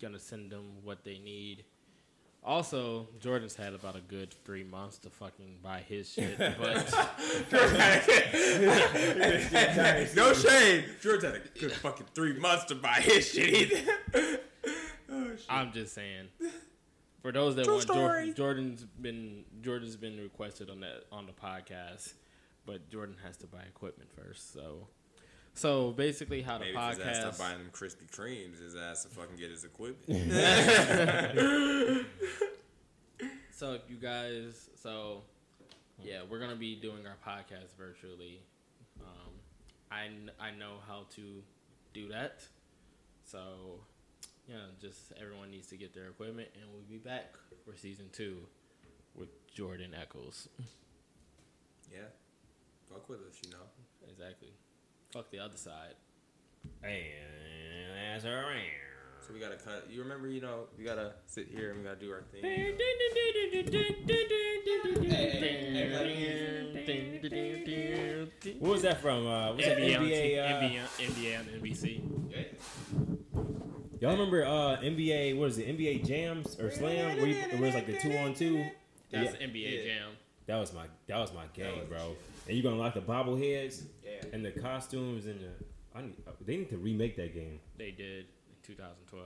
gonna 0.01 0.19
send 0.19 0.51
them 0.51 0.65
what 0.83 1.03
they 1.03 1.19
need. 1.19 1.63
Also, 2.43 3.07
Jordan's 3.19 3.55
had 3.55 3.73
about 3.73 3.95
a 3.95 4.01
good 4.01 4.33
three 4.45 4.63
months 4.63 4.99
to 4.99 5.09
fucking 5.09 5.57
buy 5.61 5.79
his 5.79 6.09
shit, 6.13 6.37
but 6.37 6.57
no 10.15 10.33
shame. 10.33 10.85
George 11.01 11.23
had 11.23 11.35
a 11.35 11.41
good 11.59 11.73
fucking 11.73 12.05
three 12.13 12.39
months 12.39 12.65
to 12.65 12.75
buy 12.75 13.01
his 13.01 13.27
shit 13.27 13.53
either. 13.53 13.81
oh, 15.11 15.35
shit. 15.35 15.45
I'm 15.49 15.73
just 15.73 15.93
saying. 15.93 16.27
For 17.21 17.33
those 17.33 17.55
that 17.57 17.65
True 17.65 17.73
want, 17.73 17.83
story. 17.83 18.33
Jordan's 18.33 18.83
been 18.83 19.43
Jordan's 19.61 19.97
been 19.97 20.17
requested 20.17 20.69
on 20.69 20.79
that 20.81 21.03
on 21.11 21.25
the 21.25 21.33
podcast, 21.33 22.13
but 22.65 22.89
Jordan 22.89 23.15
has 23.25 23.35
to 23.37 23.47
buy 23.47 23.63
equipment 23.67 24.09
first. 24.15 24.53
So, 24.53 24.87
so 25.57 25.91
basically, 25.91 26.41
how 26.41 26.57
the 26.57 26.65
Maybe 26.65 26.77
if 26.77 26.97
his 26.97 26.99
podcast. 26.99 27.15
stop 27.21 27.37
buying 27.37 27.57
them 27.57 27.69
Krispy 27.73 28.09
Kremes, 28.09 28.61
his 28.61 28.75
ass 28.75 29.03
to 29.03 29.09
fucking 29.09 29.35
get 29.37 29.49
his 29.51 29.63
equipment. 29.63 30.05
So 33.51 33.73
if 33.73 33.81
you 33.89 33.95
guys, 33.95 34.69
so 34.75 35.23
yeah, 36.03 36.19
we're 36.29 36.39
gonna 36.39 36.55
be 36.55 36.75
doing 36.75 37.07
our 37.07 37.17
podcast 37.27 37.75
virtually. 37.75 38.39
Um, 39.01 39.33
I 39.91 40.09
I 40.39 40.51
know 40.51 40.75
how 40.87 41.07
to 41.15 41.41
do 41.91 42.07
that. 42.09 42.43
So 43.25 43.79
yeah, 44.47 44.57
just 44.79 45.11
everyone 45.19 45.49
needs 45.49 45.65
to 45.69 45.75
get 45.75 45.91
their 45.95 46.05
equipment, 46.05 46.49
and 46.53 46.65
we'll 46.71 46.83
be 46.87 46.99
back 46.99 47.33
for 47.65 47.75
season 47.75 48.09
two 48.13 48.37
with 49.15 49.29
Jordan 49.51 49.95
Eccles. 49.99 50.49
yeah, 51.91 52.09
fuck 52.91 53.09
with 53.09 53.21
us, 53.21 53.41
you 53.43 53.49
know. 53.49 53.65
Exactly. 54.07 54.49
Fuck 55.11 55.31
the 55.31 55.39
other 55.39 55.57
side. 55.57 55.95
and 56.83 58.13
that's 58.13 58.25
around. 58.25 58.61
So 59.25 59.33
we 59.33 59.39
gotta 59.39 59.57
cut. 59.57 59.87
You 59.89 60.01
remember, 60.03 60.27
you 60.27 60.39
know, 60.41 60.67
we 60.77 60.83
gotta 60.85 61.13
sit 61.25 61.47
here 61.49 61.71
and 61.71 61.79
we 61.79 61.85
gotta 61.85 61.99
do 61.99 62.11
our 62.11 62.21
thing. 62.31 62.43
you 62.45 62.73
know? 68.49 68.53
What 68.59 68.71
was 68.71 68.81
that 68.83 69.01
from? 69.01 69.27
Uh, 69.27 69.53
was 69.53 69.65
that 69.65 69.77
NBA, 69.77 69.97
on 69.97 70.05
NBA? 70.05 70.39
Uh, 70.39 70.47
NBA, 70.61 70.81
NBA 70.99 71.39
on 71.39 71.45
NBC. 71.59 72.01
y'all 73.99 74.11
remember 74.11 74.45
uh, 74.45 74.77
NBA? 74.77 75.37
What 75.37 75.49
is 75.49 75.57
it? 75.57 75.67
NBA 75.77 76.05
Jams 76.07 76.57
or 76.59 76.71
Slam? 76.71 77.17
Where 77.17 77.27
you, 77.27 77.35
it 77.35 77.59
was 77.59 77.73
like 77.73 77.87
the 77.87 77.97
two 77.99 78.15
on 78.17 78.33
two. 78.33 78.65
That's 79.11 79.33
Yeah. 79.39 79.47
NBA 79.47 79.85
Yeah. 79.85 79.93
Jam. 79.93 80.09
That 80.45 80.57
was 80.57 80.73
my 80.73 80.85
that 81.07 81.17
was 81.17 81.33
my 81.33 81.45
game, 81.53 81.79
was 81.79 81.87
bro. 81.89 82.15
The 82.47 82.53
shit. 82.53 82.55
And 82.55 82.63
you're 82.63 82.71
gonna 82.71 82.81
like 82.81 82.93
the 82.93 83.01
bobbleheads 83.01 83.83
Yeah. 84.03 84.29
and 84.33 84.43
the 84.45 84.51
costumes 84.51 85.25
and 85.25 85.39
the. 85.41 85.51
I 85.95 86.01
need, 86.01 86.15
they 86.45 86.57
need 86.57 86.69
to 86.69 86.77
remake 86.77 87.15
that 87.17 87.33
game. 87.33 87.59
They 87.77 87.91
did 87.91 88.25
in 88.25 88.55
2012. 88.63 89.25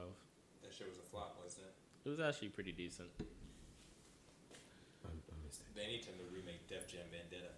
That 0.64 0.74
shit 0.74 0.88
was 0.90 0.98
a 1.00 1.10
flop, 1.10 1.38
wasn't 1.44 1.66
it? 1.66 1.74
It 2.06 2.10
was 2.10 2.20
actually 2.20 2.50
pretty 2.50 2.72
decent. 2.72 3.10
I, 3.20 5.08
I 5.10 5.36
missed 5.46 5.62
it. 5.62 5.76
They 5.76 5.88
need 5.88 6.04
to 6.04 6.10
remake 6.34 6.68
Def 6.68 6.88
Jam 6.88 7.02
Vendetta. 7.12 7.52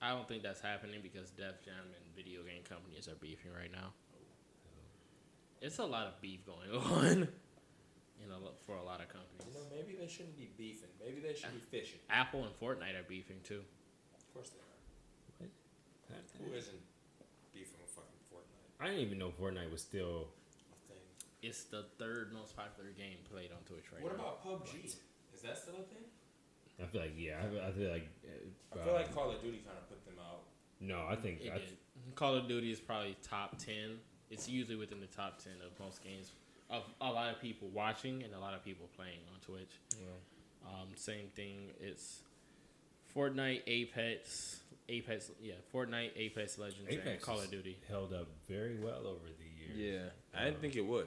I 0.00 0.10
don't 0.10 0.26
think 0.28 0.42
that's 0.42 0.60
happening 0.60 1.00
because 1.02 1.30
Def 1.30 1.62
Jam 1.64 1.74
and 1.84 2.04
video 2.16 2.42
game 2.42 2.62
companies 2.68 3.08
are 3.08 3.16
beefing 3.20 3.52
right 3.52 3.72
now. 3.72 3.92
Oh. 4.16 5.62
It's 5.62 5.78
a 5.78 5.84
lot 5.84 6.06
of 6.06 6.20
beef 6.20 6.40
going 6.46 6.70
on, 6.92 7.28
you 8.20 8.26
know, 8.28 8.52
for 8.66 8.76
a 8.76 8.82
lot 8.82 9.00
of 9.00 9.06
You 9.12 9.20
companies. 9.20 9.54
know, 9.54 9.64
maybe 9.74 9.96
they 9.98 10.08
shouldn't 10.08 10.36
be 10.36 10.50
beefing. 10.56 10.88
Maybe 11.00 11.20
they 11.20 11.34
should 11.34 11.52
be 11.52 11.60
fishing. 11.78 12.00
Apple 12.10 12.44
and 12.44 12.52
Fortnite 12.60 12.98
are 12.98 13.06
beefing 13.08 13.40
too. 13.44 13.60
Of 14.34 14.42
course 14.42 14.50
they 14.50 14.58
are. 14.58 15.48
Who 16.42 16.52
isn't 16.52 16.82
beefing 17.54 17.78
with 17.80 17.90
fucking 17.94 18.18
Fortnite? 18.26 18.82
I 18.82 18.86
didn't 18.90 19.00
even 19.06 19.18
know 19.18 19.30
Fortnite 19.30 19.70
was 19.70 19.80
still. 19.82 20.26
A 20.74 20.76
thing. 20.90 20.98
It's 21.42 21.62
the 21.64 21.84
third 21.98 22.32
most 22.34 22.56
popular 22.56 22.90
game 22.90 23.18
played 23.30 23.50
on 23.52 23.62
Twitch 23.64 23.84
right 23.94 24.02
What 24.02 24.18
now. 24.18 24.34
about 24.42 24.44
PUBG? 24.66 24.84
Is 25.32 25.42
that 25.42 25.56
still 25.56 25.74
a 25.74 25.82
thing? 25.86 26.02
I 26.82 26.86
feel 26.86 27.00
like 27.02 27.12
yeah. 27.16 27.38
I 27.38 27.46
feel, 27.48 27.62
I 27.62 27.70
feel 27.70 27.90
like. 27.92 28.08
Uh, 28.26 28.80
I 28.80 28.84
feel 28.84 28.94
like 28.94 29.14
Call 29.14 29.30
of 29.30 29.40
Duty 29.40 29.62
kind 29.64 29.78
of 29.78 29.88
put 29.88 30.04
them 30.04 30.14
out. 30.18 30.42
no. 30.80 31.06
I 31.08 31.14
think 31.14 31.40
It 31.42 31.52
I, 31.54 31.58
did. 31.58 31.78
Call 32.16 32.34
of 32.34 32.48
Duty 32.48 32.72
is 32.72 32.80
probably 32.80 33.16
top 33.22 33.56
ten. 33.58 33.98
It's 34.30 34.48
usually 34.48 34.74
within 34.76 35.00
the 35.00 35.06
top 35.06 35.38
ten 35.38 35.52
of 35.64 35.78
most 35.78 36.02
games 36.02 36.32
of 36.70 36.82
a 37.00 37.08
lot 37.10 37.30
of 37.32 37.40
people 37.40 37.68
watching 37.68 38.24
and 38.24 38.34
a 38.34 38.38
lot 38.40 38.54
of 38.54 38.64
people 38.64 38.88
playing 38.96 39.20
on 39.32 39.38
Twitch. 39.40 39.78
Um, 40.66 40.88
same 40.96 41.28
thing. 41.36 41.70
It's 41.78 42.22
Fortnite, 43.16 43.62
Apex, 43.66 44.60
Apex, 44.88 45.30
yeah, 45.40 45.54
Fortnite, 45.72 46.10
Apex 46.16 46.58
Legends, 46.58 46.88
and 46.90 47.20
Call 47.20 47.40
of 47.40 47.50
Duty. 47.50 47.78
held 47.88 48.12
up 48.12 48.28
very 48.48 48.76
well 48.78 49.06
over 49.06 49.26
the 49.38 49.76
years. 49.76 49.76
Yeah, 49.76 50.38
I 50.38 50.44
didn't 50.44 50.56
um, 50.56 50.60
think 50.60 50.76
it 50.76 50.84
would. 50.86 51.06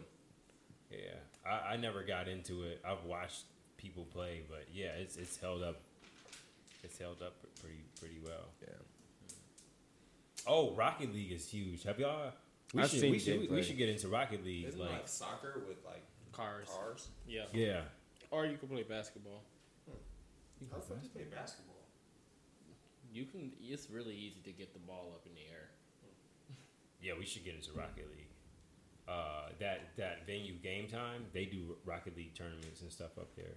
Yeah, 0.91 0.97
I, 1.45 1.73
I 1.73 1.77
never 1.77 2.03
got 2.03 2.27
into 2.27 2.63
it. 2.63 2.81
I've 2.85 3.03
watched 3.03 3.43
people 3.77 4.05
play, 4.05 4.41
but 4.49 4.65
yeah, 4.73 4.91
it's 4.97 5.17
it's 5.17 5.37
held 5.37 5.61
up. 5.63 5.81
It's 6.83 6.97
held 6.97 7.21
up 7.21 7.35
pretty 7.61 7.83
pretty 7.99 8.19
well. 8.25 8.49
Yeah. 8.61 8.73
Oh, 10.47 10.73
Rocket 10.75 11.13
League 11.13 11.33
is 11.33 11.49
huge. 11.49 11.83
Have 11.83 11.99
y'all 11.99 12.31
We 12.73 12.81
I've 12.81 12.89
should 12.89 13.01
seen 13.01 13.11
we 13.11 13.19
should, 13.19 13.39
we 13.41 13.47
gameplay. 13.47 13.63
should 13.63 13.77
get 13.77 13.89
into 13.89 14.07
Rocket 14.07 14.45
League. 14.45 14.65
Isn't 14.67 14.79
like, 14.79 14.91
like, 14.91 15.07
soccer 15.07 15.61
with 15.67 15.77
like 15.85 16.03
Cars. 16.31 16.69
cars? 16.69 17.07
Yeah. 17.27 17.43
yeah, 17.51 17.81
Or 18.31 18.45
you 18.45 18.57
can 18.57 18.69
play 18.69 18.83
basketball. 18.83 19.41
Hmm. 19.89 20.65
How 20.71 20.77
the 20.77 20.83
fuck 20.83 21.13
play 21.13 21.23
basketball? 21.23 21.76
You 23.13 23.25
can. 23.25 23.51
It's 23.61 23.89
really 23.89 24.15
easy 24.15 24.41
to 24.43 24.51
get 24.51 24.73
the 24.73 24.79
ball 24.79 25.11
up 25.15 25.25
in 25.25 25.33
the 25.33 25.41
air. 25.51 25.69
yeah, 27.01 27.13
we 27.17 27.25
should 27.25 27.45
get 27.45 27.55
into 27.55 27.71
Rocket 27.73 28.07
League. 28.15 28.27
Uh, 29.07 29.49
that 29.59 29.95
that 29.97 30.25
venue 30.27 30.53
game 30.55 30.87
time, 30.87 31.25
they 31.33 31.45
do 31.45 31.77
Rocket 31.85 32.15
League 32.17 32.35
tournaments 32.35 32.81
and 32.81 32.91
stuff 32.91 33.17
up 33.17 33.35
there. 33.35 33.55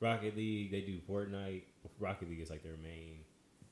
Rocket 0.00 0.36
League, 0.36 0.70
they 0.70 0.82
do 0.82 0.98
Fortnite. 1.08 1.62
Rocket 1.98 2.28
League 2.30 2.40
is 2.40 2.50
like 2.50 2.62
their 2.62 2.76
main. 2.82 3.20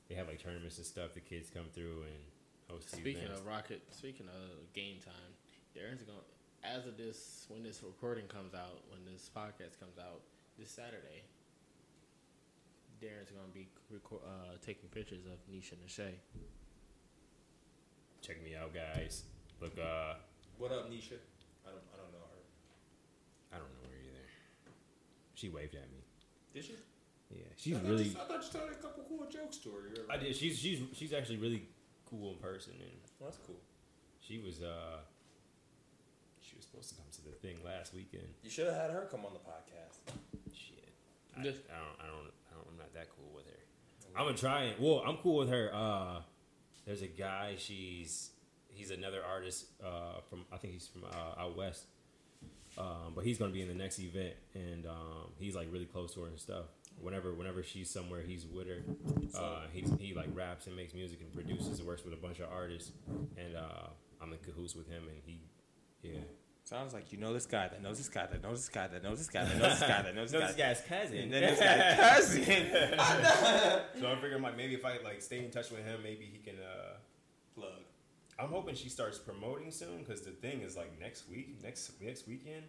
They 0.09 0.15
have 0.15 0.27
like 0.27 0.41
tournaments 0.43 0.77
and 0.77 0.85
stuff. 0.85 1.13
The 1.13 1.19
kids 1.21 1.49
come 1.49 1.65
through 1.73 2.03
and 2.03 2.21
host 2.69 2.91
Speaking 2.91 3.23
events. 3.23 3.39
of 3.39 3.45
rocket, 3.47 3.81
speaking 3.91 4.27
of 4.27 4.73
game 4.73 4.97
time, 5.03 5.31
Darren's 5.75 6.03
going. 6.03 6.19
As 6.63 6.87
of 6.87 6.97
this, 6.97 7.45
when 7.49 7.61
this 7.61 7.81
recording 7.83 8.25
comes 8.25 8.53
out, 8.55 8.81
when 8.89 8.99
this 9.05 9.29
podcast 9.35 9.79
comes 9.79 9.97
out 9.99 10.21
this 10.57 10.69
Saturday, 10.71 11.21
Darren's 13.05 13.29
going 13.29 13.45
to 13.45 13.53
be 13.53 13.67
record, 13.91 14.21
uh, 14.25 14.57
taking 14.65 14.89
pictures 14.89 15.25
of 15.29 15.37
Nisha 15.53 15.73
and 15.79 15.85
Shay. 15.89 16.15
Check 18.21 18.43
me 18.43 18.55
out, 18.57 18.73
guys. 18.73 19.23
Look, 19.61 19.77
uh, 19.77 20.15
What 20.57 20.71
up, 20.71 20.89
Nisha? 20.89 21.21
I 21.61 21.69
don't 21.69 21.85
I 21.93 21.97
don't 22.01 22.09
know 22.09 22.25
her. 22.25 22.41
I 23.53 23.57
don't 23.61 23.69
know 23.77 23.85
her 23.85 23.93
either. 24.01 24.25
She 25.35 25.49
waved 25.49 25.75
at 25.75 25.85
me. 25.93 26.01
Did 26.53 26.65
she? 26.65 26.73
Yeah, 27.29 27.45
she's 27.57 27.77
I 27.77 27.81
really. 27.81 28.05
You, 28.09 28.17
I 28.17 28.25
thought 28.25 28.41
you 28.41 28.59
told 28.59 28.71
a 28.71 28.75
couple 28.81 29.05
cool 29.07 29.25
jokes 29.29 29.57
to 29.57 29.69
her. 29.69 29.89
You're 29.93 30.05
I 30.09 30.17
did. 30.17 30.35
She's 30.35 30.57
she's 30.57 30.81
she's 30.93 31.13
actually 31.13 31.37
really 31.37 31.67
cool 32.09 32.31
in 32.33 32.37
person, 32.37 32.73
and 32.81 32.89
Well, 33.19 33.29
that's 33.29 33.41
cool. 33.45 33.57
she 34.21 34.39
was 34.39 34.61
uh 34.61 35.01
she 36.41 36.55
was 36.55 36.65
supposed 36.65 36.89
to 36.89 36.95
come 36.95 37.05
to 37.11 37.21
the 37.25 37.35
thing 37.37 37.57
last 37.65 37.93
weekend. 37.93 38.29
You 38.43 38.49
should 38.49 38.65
have 38.67 38.75
had 38.75 38.89
her 38.91 39.07
come 39.11 39.25
on 39.25 39.33
the 39.33 39.41
podcast. 39.45 40.01
Shit, 40.53 40.89
I, 41.37 41.41
I 41.41 41.43
Just- 41.43 41.67
don't 41.67 41.77
I 41.77 41.81
don't 41.85 42.01
I 42.01 42.05
don't 42.09 42.31
I'm 42.69 42.77
not 42.77 42.93
that 42.93 43.07
cool 43.15 43.31
with 43.35 43.45
her. 43.45 43.59
I'm 44.15 44.25
gonna 44.25 44.37
try 44.37 44.65
it. 44.65 44.79
Well, 44.79 45.03
I'm 45.05 45.17
cool 45.17 45.37
with 45.37 45.49
her. 45.49 45.71
Uh, 45.73 46.21
there's 46.85 47.01
a 47.01 47.07
guy. 47.07 47.55
She's 47.57 48.31
he's 48.69 48.91
another 48.91 49.21
artist 49.27 49.65
uh, 49.83 50.21
from 50.29 50.45
I 50.51 50.57
think 50.57 50.73
he's 50.73 50.87
from 50.87 51.03
uh, 51.03 51.41
out 51.41 51.57
west. 51.57 51.85
Um, 52.77 53.13
but 53.15 53.23
he's 53.23 53.37
gonna 53.37 53.51
be 53.51 53.61
in 53.61 53.67
the 53.67 53.73
next 53.73 53.99
event, 53.99 54.33
and 54.53 54.85
um, 54.85 55.31
he's 55.39 55.55
like 55.55 55.67
really 55.71 55.85
close 55.85 56.13
to 56.15 56.21
her 56.21 56.27
and 56.27 56.39
stuff. 56.39 56.65
Whenever 57.01 57.33
whenever 57.33 57.63
she's 57.63 57.89
somewhere, 57.89 58.21
he's 58.21 58.45
with 58.45 58.67
her. 58.67 58.83
Uh, 59.37 59.63
he's 59.73 59.91
he 59.99 60.13
like 60.13 60.27
raps 60.33 60.67
and 60.67 60.75
makes 60.75 60.93
music 60.93 61.19
and 61.21 61.33
produces 61.33 61.79
and 61.79 61.87
works 61.87 62.03
with 62.03 62.13
a 62.13 62.17
bunch 62.17 62.39
of 62.39 62.49
artists. 62.51 62.91
And 63.37 63.55
uh, 63.55 63.89
I'm 64.21 64.31
in 64.31 64.39
cahoots 64.39 64.75
with 64.75 64.87
him, 64.87 65.03
and 65.07 65.17
he 65.25 65.41
yeah. 66.03 66.19
Sounds 66.65 66.93
like 66.95 67.11
you 67.11 67.19
know 67.19 67.31
this 67.31 67.45
guy 67.45 67.67
that 67.67 67.81
knows 67.81 67.97
this 67.99 68.09
guy 68.09 68.25
that 68.25 68.41
knows 68.41 68.57
this 68.59 68.69
guy 68.69 68.87
that 68.87 69.03
knows 69.03 69.19
this 69.19 69.29
guy 69.29 69.45
that 69.45 69.57
knows 69.57 69.79
this 69.79 69.87
guy 69.87 70.01
that 70.01 70.15
knows 70.15 70.33
No, 70.33 70.39
this 70.39 70.47
this 70.55 70.57
guy. 70.57 70.67
guy's 70.73 70.81
cousin. 70.81 71.17
And 71.19 71.31
then 71.33 71.41
this 71.43 71.59
guy's 71.59 71.95
cousin. 71.99 72.43
so 74.01 74.07
I'm 74.07 74.17
figuring 74.19 74.41
like 74.41 74.57
maybe 74.57 74.73
if 74.73 74.83
I 74.83 74.97
like 75.03 75.21
stay 75.21 75.45
in 75.45 75.51
touch 75.51 75.69
with 75.69 75.85
him, 75.85 75.99
maybe 76.03 76.25
he 76.31 76.39
can. 76.39 76.55
uh 76.59 76.95
Plug. 77.55 77.69
I'm 78.37 78.49
hoping 78.49 78.75
she 78.75 78.89
starts 78.89 79.17
promoting 79.17 79.71
soon 79.71 79.99
because 79.99 80.21
the 80.21 80.31
thing 80.31 80.59
is 80.61 80.75
like 80.75 80.99
next 80.99 81.29
week, 81.29 81.57
next 81.63 81.91
next 82.01 82.27
weekend, 82.27 82.63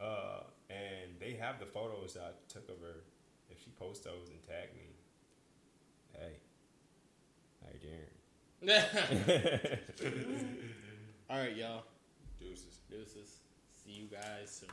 uh, 0.00 0.44
and 0.70 1.10
they 1.18 1.34
have 1.34 1.58
the 1.60 1.66
photos 1.66 2.14
that 2.14 2.22
I 2.22 2.30
took 2.50 2.68
of 2.70 2.80
her. 2.80 3.02
If 3.50 3.58
she 3.62 3.68
posts 3.78 4.02
those 4.04 4.30
and 4.30 4.40
tag 4.46 4.68
me, 4.76 4.94
hey, 6.16 6.36
hi 7.66 7.72
Darren. 7.84 9.78
All 11.28 11.36
right, 11.38 11.54
y'all. 11.56 11.82
Deuces. 12.38 12.78
Deuces. 12.88 13.39
You 13.90 14.06
guys. 14.06 14.64